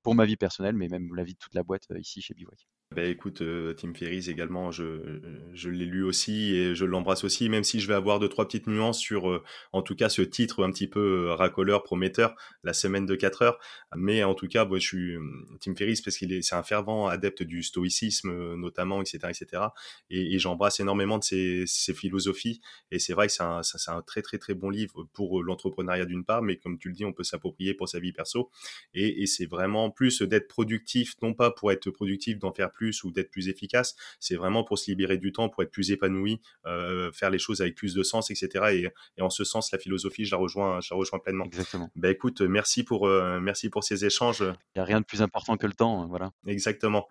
pour 0.03 0.15
ma 0.15 0.25
vie 0.25 0.37
personnelle, 0.37 0.75
mais 0.75 0.87
même 0.89 1.15
la 1.15 1.23
vie 1.23 1.33
de 1.33 1.39
toute 1.39 1.55
la 1.55 1.63
boîte 1.63 1.87
ici 1.97 2.21
chez 2.21 2.33
Bivouac. 2.33 2.67
Bah 2.95 3.03
écoute, 3.03 3.43
euh, 3.43 3.75
Tim 3.75 3.93
Ferriss 3.93 4.29
également, 4.29 4.71
je, 4.71 5.19
je 5.53 5.69
l'ai 5.69 5.85
lu 5.85 6.01
aussi 6.01 6.55
et 6.55 6.73
je 6.73 6.85
l'embrasse 6.85 7.23
aussi, 7.23 7.47
même 7.47 7.63
si 7.63 7.79
je 7.79 7.87
vais 7.87 7.93
avoir 7.93 8.17
deux 8.19 8.29
trois 8.29 8.47
petites 8.47 8.65
nuances 8.65 8.97
sur, 8.97 9.29
euh, 9.29 9.43
en 9.73 9.83
tout 9.83 9.95
cas, 9.95 10.09
ce 10.09 10.23
titre 10.23 10.63
un 10.63 10.71
petit 10.71 10.87
peu 10.87 11.27
euh, 11.27 11.35
racoleur, 11.35 11.83
prometteur, 11.83 12.33
la 12.63 12.73
semaine 12.73 13.05
de 13.05 13.13
4 13.13 13.43
heures. 13.43 13.59
Mais 13.95 14.23
en 14.23 14.33
tout 14.33 14.47
cas, 14.47 14.65
moi, 14.65 14.79
je 14.79 14.87
suis 14.87 15.15
Tim 15.61 15.75
Ferriss 15.75 16.01
parce 16.01 16.17
qu'il 16.17 16.33
est, 16.33 16.41
c'est 16.41 16.55
un 16.55 16.63
fervent 16.63 17.07
adepte 17.07 17.43
du 17.43 17.61
stoïcisme, 17.61 18.55
notamment, 18.55 19.01
etc., 19.01 19.19
etc. 19.29 19.63
Et, 20.09 20.33
et 20.33 20.39
j'embrasse 20.39 20.79
énormément 20.79 21.19
de 21.19 21.23
ses, 21.23 21.65
ses 21.67 21.93
philosophies. 21.93 22.59
Et 22.89 22.97
c'est 22.97 23.13
vrai 23.13 23.27
que 23.27 23.33
c'est 23.33 23.43
un, 23.43 23.61
c'est 23.61 23.91
un 23.91 24.01
très 24.01 24.23
très 24.23 24.39
très 24.39 24.55
bon 24.55 24.71
livre 24.71 25.07
pour 25.13 25.43
l'entrepreneuriat 25.43 26.05
d'une 26.05 26.25
part, 26.25 26.41
mais 26.41 26.57
comme 26.57 26.79
tu 26.79 26.87
le 26.87 26.95
dis, 26.95 27.05
on 27.05 27.13
peut 27.13 27.23
s'approprier 27.23 27.75
pour 27.75 27.87
sa 27.87 27.99
vie 27.99 28.13
perso. 28.13 28.49
Et, 28.95 29.21
et 29.21 29.27
c'est 29.27 29.45
vraiment 29.45 29.91
plus 29.91 30.23
d'être 30.23 30.47
productif, 30.47 31.13
non 31.21 31.35
pas 31.35 31.51
pour 31.51 31.71
être 31.71 31.91
productif, 31.91 32.39
d'en 32.39 32.51
faire 32.51 32.71
plus 32.71 32.78
plus 32.79 33.03
ou 33.03 33.11
d'être 33.11 33.29
plus 33.29 33.49
efficace. 33.49 33.95
C'est 34.21 34.35
vraiment 34.35 34.63
pour 34.63 34.79
se 34.79 34.89
libérer 34.89 35.17
du 35.17 35.33
temps, 35.33 35.49
pour 35.49 35.63
être 35.63 35.71
plus 35.71 35.91
épanoui, 35.91 36.39
euh, 36.65 37.11
faire 37.11 37.29
les 37.29 37.37
choses 37.37 37.59
avec 37.59 37.75
plus 37.75 37.93
de 37.93 38.03
sens, 38.03 38.31
etc. 38.31 38.89
Et, 39.17 39.21
en 39.21 39.29
ce 39.29 39.43
sens, 39.43 39.73
la 39.73 39.79
philosophie, 39.79 40.23
je 40.23 40.31
la 40.31 40.37
rejoins, 40.37 40.79
je 40.79 40.93
la 40.93 40.97
rejoins 40.97 41.19
pleinement. 41.19 41.43
Exactement. 41.45 41.91
Ben 41.97 42.09
écoute, 42.09 42.39
merci 42.41 42.83
pour, 42.83 43.07
euh, 43.07 43.41
merci 43.41 43.69
pour 43.69 43.83
ces 43.83 44.05
échanges. 44.05 44.39
Il 44.39 44.77
n'y 44.77 44.81
a 44.81 44.85
rien 44.85 45.01
de 45.01 45.05
plus 45.05 45.21
important 45.21 45.57
que 45.57 45.67
le 45.67 45.73
temps, 45.73 46.07
voilà. 46.07 46.31
Exactement. 46.47 47.07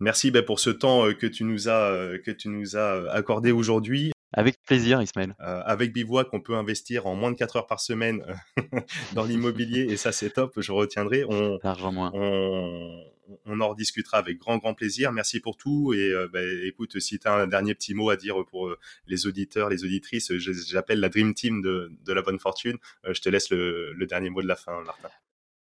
Merci 0.00 0.32
ben, 0.32 0.42
pour 0.42 0.58
ce 0.58 0.70
temps 0.70 1.06
euh, 1.06 1.12
que 1.12 1.28
tu 1.28 1.44
nous 1.44 1.68
as, 1.68 2.18
que 2.24 2.32
tu 2.32 2.48
nous 2.48 2.76
as 2.76 3.08
accordé 3.12 3.52
aujourd'hui. 3.52 4.10
Avec 4.36 4.60
plaisir, 4.64 5.00
Ismaël. 5.00 5.36
Euh, 5.40 5.62
avec 5.64 5.92
Bivouac, 5.92 6.26
on 6.32 6.40
peut 6.40 6.56
investir 6.56 7.06
en 7.06 7.14
moins 7.14 7.30
de 7.30 7.36
4 7.36 7.56
heures 7.56 7.66
par 7.68 7.78
semaine 7.78 8.24
dans 9.12 9.24
l'immobilier 9.24 9.82
et 9.82 9.96
ça, 9.96 10.10
c'est 10.10 10.30
top. 10.30 10.60
Je 10.60 10.72
retiendrai. 10.72 11.24
On, 11.28 11.60
moins. 11.92 12.10
On, 12.14 13.00
on 13.44 13.60
en 13.60 13.68
rediscutera 13.70 14.18
avec 14.18 14.38
grand 14.38 14.58
grand 14.58 14.74
plaisir. 14.74 15.12
Merci 15.12 15.40
pour 15.40 15.56
tout 15.56 15.92
et 15.94 16.10
euh, 16.10 16.28
bah, 16.32 16.40
écoute, 16.64 16.98
si 17.00 17.18
tu 17.18 17.28
as 17.28 17.34
un 17.34 17.46
dernier 17.46 17.74
petit 17.74 17.94
mot 17.94 18.10
à 18.10 18.16
dire 18.16 18.44
pour 18.46 18.68
euh, 18.68 18.78
les 19.06 19.26
auditeurs, 19.26 19.68
les 19.68 19.84
auditrices, 19.84 20.32
j'appelle 20.38 21.00
la 21.00 21.08
Dream 21.08 21.34
Team 21.34 21.62
de, 21.62 21.92
de 22.04 22.12
la 22.12 22.22
bonne 22.22 22.38
fortune. 22.38 22.78
Euh, 23.06 23.14
je 23.14 23.20
te 23.20 23.28
laisse 23.28 23.50
le, 23.50 23.92
le, 23.92 24.06
dernier 24.06 24.30
mot 24.30 24.42
de 24.42 24.48
la 24.48 24.56
fin, 24.56 24.82
Martin. 24.84 25.08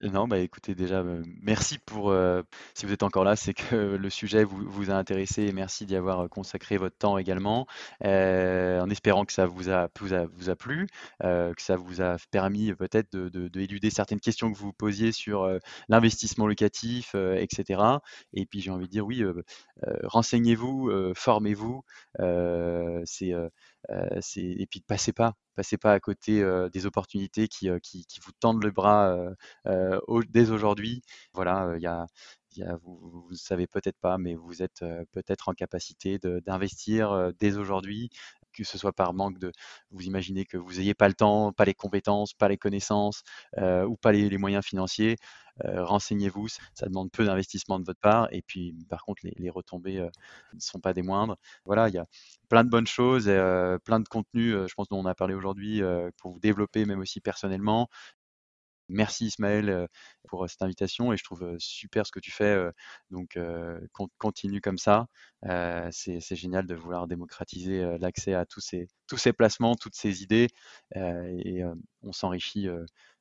Non, 0.03 0.27
bah, 0.27 0.37
écoutez 0.37 0.75
déjà, 0.75 1.01
heu, 1.01 1.23
merci 1.41 1.79
pour, 1.79 2.11
heu, 2.11 2.43
si 2.75 2.85
vous 2.85 2.93
êtes 2.93 3.01
encore 3.01 3.23
là, 3.23 3.35
c'est 3.35 3.55
que 3.55 3.75
le 3.97 4.09
sujet 4.11 4.43
vous 4.43 4.63
vous 4.69 4.91
a 4.91 4.93
intéressé 4.93 5.43
et 5.45 5.51
merci 5.53 5.87
d'y 5.87 5.95
avoir, 5.95 6.21
heu, 6.23 6.27
consacré 6.27 6.77
votre 6.77 6.95
temps 6.97 7.17
également, 7.17 7.65
en 8.03 8.89
espérant 8.91 9.25
que 9.25 9.33
ça 9.33 9.47
vous 9.47 9.69
a 9.69 9.89
vous 9.99 10.13
a 10.13 10.25
vous 10.27 10.49
a 10.51 10.55
plu, 10.55 10.87
que 11.21 11.53
ça 11.61 11.75
vous 11.77 12.01
a 12.01 12.17
permis 12.29 12.73
peut-être 12.75 13.11
de 13.11 13.29
de 13.29 13.47
d'éluder 13.47 13.89
certaines 13.89 14.19
questions 14.19 14.51
que 14.51 14.57
vous 14.57 14.71
posiez 14.71 15.11
sur, 15.11 15.49
l'investissement 15.89 16.45
locatif, 16.45 17.15
heu, 17.15 17.35
et 18.33 18.45
puis 18.45 18.61
j'ai 18.61 18.69
envie 18.71 18.85
de 18.85 18.91
dire 18.91 19.05
oui, 19.05 19.23
renseignez-vous, 20.03 20.91
formez-vous, 21.15 21.81
c'est 23.05 23.33
et 23.89 24.68
puis 24.69 24.81
passez 24.81 25.14
pas 25.14 25.34
passez 25.55 25.77
pas 25.77 25.93
à 25.93 25.99
côté, 25.99 26.43
des 26.72 26.85
opportunités 26.85 27.47
qui, 27.47 27.69
qui 27.81 28.19
vous 28.23 28.31
tendent 28.39 28.64
le 28.64 28.72
bras, 28.72 29.15
dès 30.30 30.51
aujourd'hui. 30.51 31.01
Voilà, 31.34 31.73
il 31.77 31.81
y 31.81 31.88
a, 31.88 32.05
vous 32.84 33.27
ne 33.31 33.35
savez 33.35 33.68
peut-être 33.68 33.97
pas, 33.99 34.18
mais 34.18 34.35
vous 34.35 34.61
êtes 34.61 34.85
peut-être 35.11 35.49
en 35.49 35.53
capacité 35.53 36.19
d'investir 36.45 37.31
dès 37.39 37.57
aujourd'hui, 37.57 38.09
que 38.63 38.69
ce 38.69 38.77
soit 38.77 38.93
par 38.93 39.13
manque 39.13 39.39
de, 39.39 39.51
vous 39.91 40.03
imaginez 40.03 40.45
que 40.45 40.57
vous 40.57 40.73
n'ayez 40.73 40.93
pas 40.93 41.07
le 41.07 41.13
temps, 41.13 41.51
pas 41.53 41.65
les 41.65 41.73
compétences, 41.73 42.34
pas 42.34 42.47
les 42.47 42.57
connaissances 42.57 43.23
euh, 43.57 43.85
ou 43.85 43.95
pas 43.95 44.11
les, 44.11 44.38
moyens 44.38 44.65
financiers. 44.65 45.15
euh, 45.65 45.84
renseignez-vous, 45.84 46.47
ça, 46.47 46.85
demande 46.88 47.11
peu 47.11 47.25
d'investissement 47.25 47.79
de 47.79 47.85
votre 47.85 47.99
part 47.99 48.27
et 48.31 48.41
puis 48.43 48.75
par 48.89 49.03
contre 49.03 49.23
les, 49.23 49.49
retombées 49.49 49.97
euh, 49.99 50.09
ne 50.53 50.59
sont 50.59 50.79
pas 50.79 50.93
des 50.93 51.01
moindres. 51.01 51.38
Voilà, 51.65 51.89
il 51.89 51.95
y 51.95 51.97
a 51.97 52.05
plein 52.49 52.63
de 52.63 52.69
bonnes 52.69 52.88
choses, 52.88 53.27
et, 53.27 53.77
plein 53.84 53.99
de 53.99 54.07
contenus, 54.07 54.55
je 54.67 54.73
pense 54.75 54.88
dont 54.89 54.99
on 54.99 55.05
a 55.05 55.15
parlé 55.15 55.34
aujourd'hui 55.34 55.81
pour 56.17 56.31
vous 56.34 56.39
développer 56.39 56.85
même 56.85 56.99
aussi 56.99 57.21
personnellement. 57.21 57.89
Merci 58.89 59.26
Ismaël 59.27 59.69
euh, 59.69 59.88
pour 60.27 60.43
euh, 60.43 60.47
cette 60.47 60.61
invitation 60.61 61.11
et 61.14 61.18
je 61.18 61.23
trouve 61.23 61.43
euh, 61.43 61.55
super 61.59 62.05
ce 62.05 62.11
que 62.11 62.19
tu 62.19 62.31
fais. 62.31 62.57
Donc 63.11 63.38
con- 63.93 64.09
continue 64.18 64.61
comme 64.61 64.77
ça. 64.77 65.07
C'est 65.91 66.35
génial 66.35 66.65
de 66.65 66.76
vouloir 66.76 67.07
démocratiser 67.07 67.97
l'accès 67.99 68.34
à 68.34 68.45
tous 68.45 68.61
ces, 68.61 68.88
tous 69.07 69.18
ces 69.18 69.34
placements, 69.34 69.76
toutes 69.76 69.95
ces 69.95 70.23
idées 70.23 70.47
et 70.95 71.61
on 72.01 72.11
s'enrichit 72.11 72.68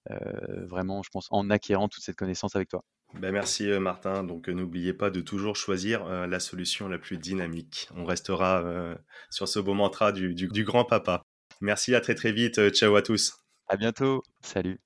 vraiment, 0.08 1.02
je 1.02 1.10
pense, 1.10 1.28
en 1.30 1.50
acquérant 1.50 1.88
toute 1.88 2.02
cette 2.02 2.16
connaissance 2.16 2.56
avec 2.56 2.68
toi. 2.68 2.84
Ben 3.14 3.32
merci 3.32 3.68
Martin. 3.78 4.24
Donc 4.24 4.48
n'oubliez 4.48 4.92
pas 4.92 5.10
de 5.10 5.20
toujours 5.20 5.56
choisir 5.56 6.04
euh, 6.06 6.26
la 6.26 6.40
solution 6.40 6.88
la 6.88 6.98
plus 6.98 7.18
dynamique. 7.18 7.88
On 7.94 8.04
restera 8.04 8.62
euh, 8.62 8.94
sur 9.30 9.48
ce 9.48 9.58
beau 9.58 9.74
mantra 9.74 10.12
du, 10.12 10.34
du, 10.34 10.48
du 10.48 10.64
grand 10.64 10.84
papa. 10.84 11.22
Merci, 11.60 11.94
à 11.94 12.00
très 12.00 12.14
très 12.14 12.32
vite. 12.32 12.70
Ciao 12.70 12.94
à 12.96 13.02
tous. 13.02 13.38
À 13.68 13.76
bientôt. 13.76 14.22
Salut. 14.42 14.85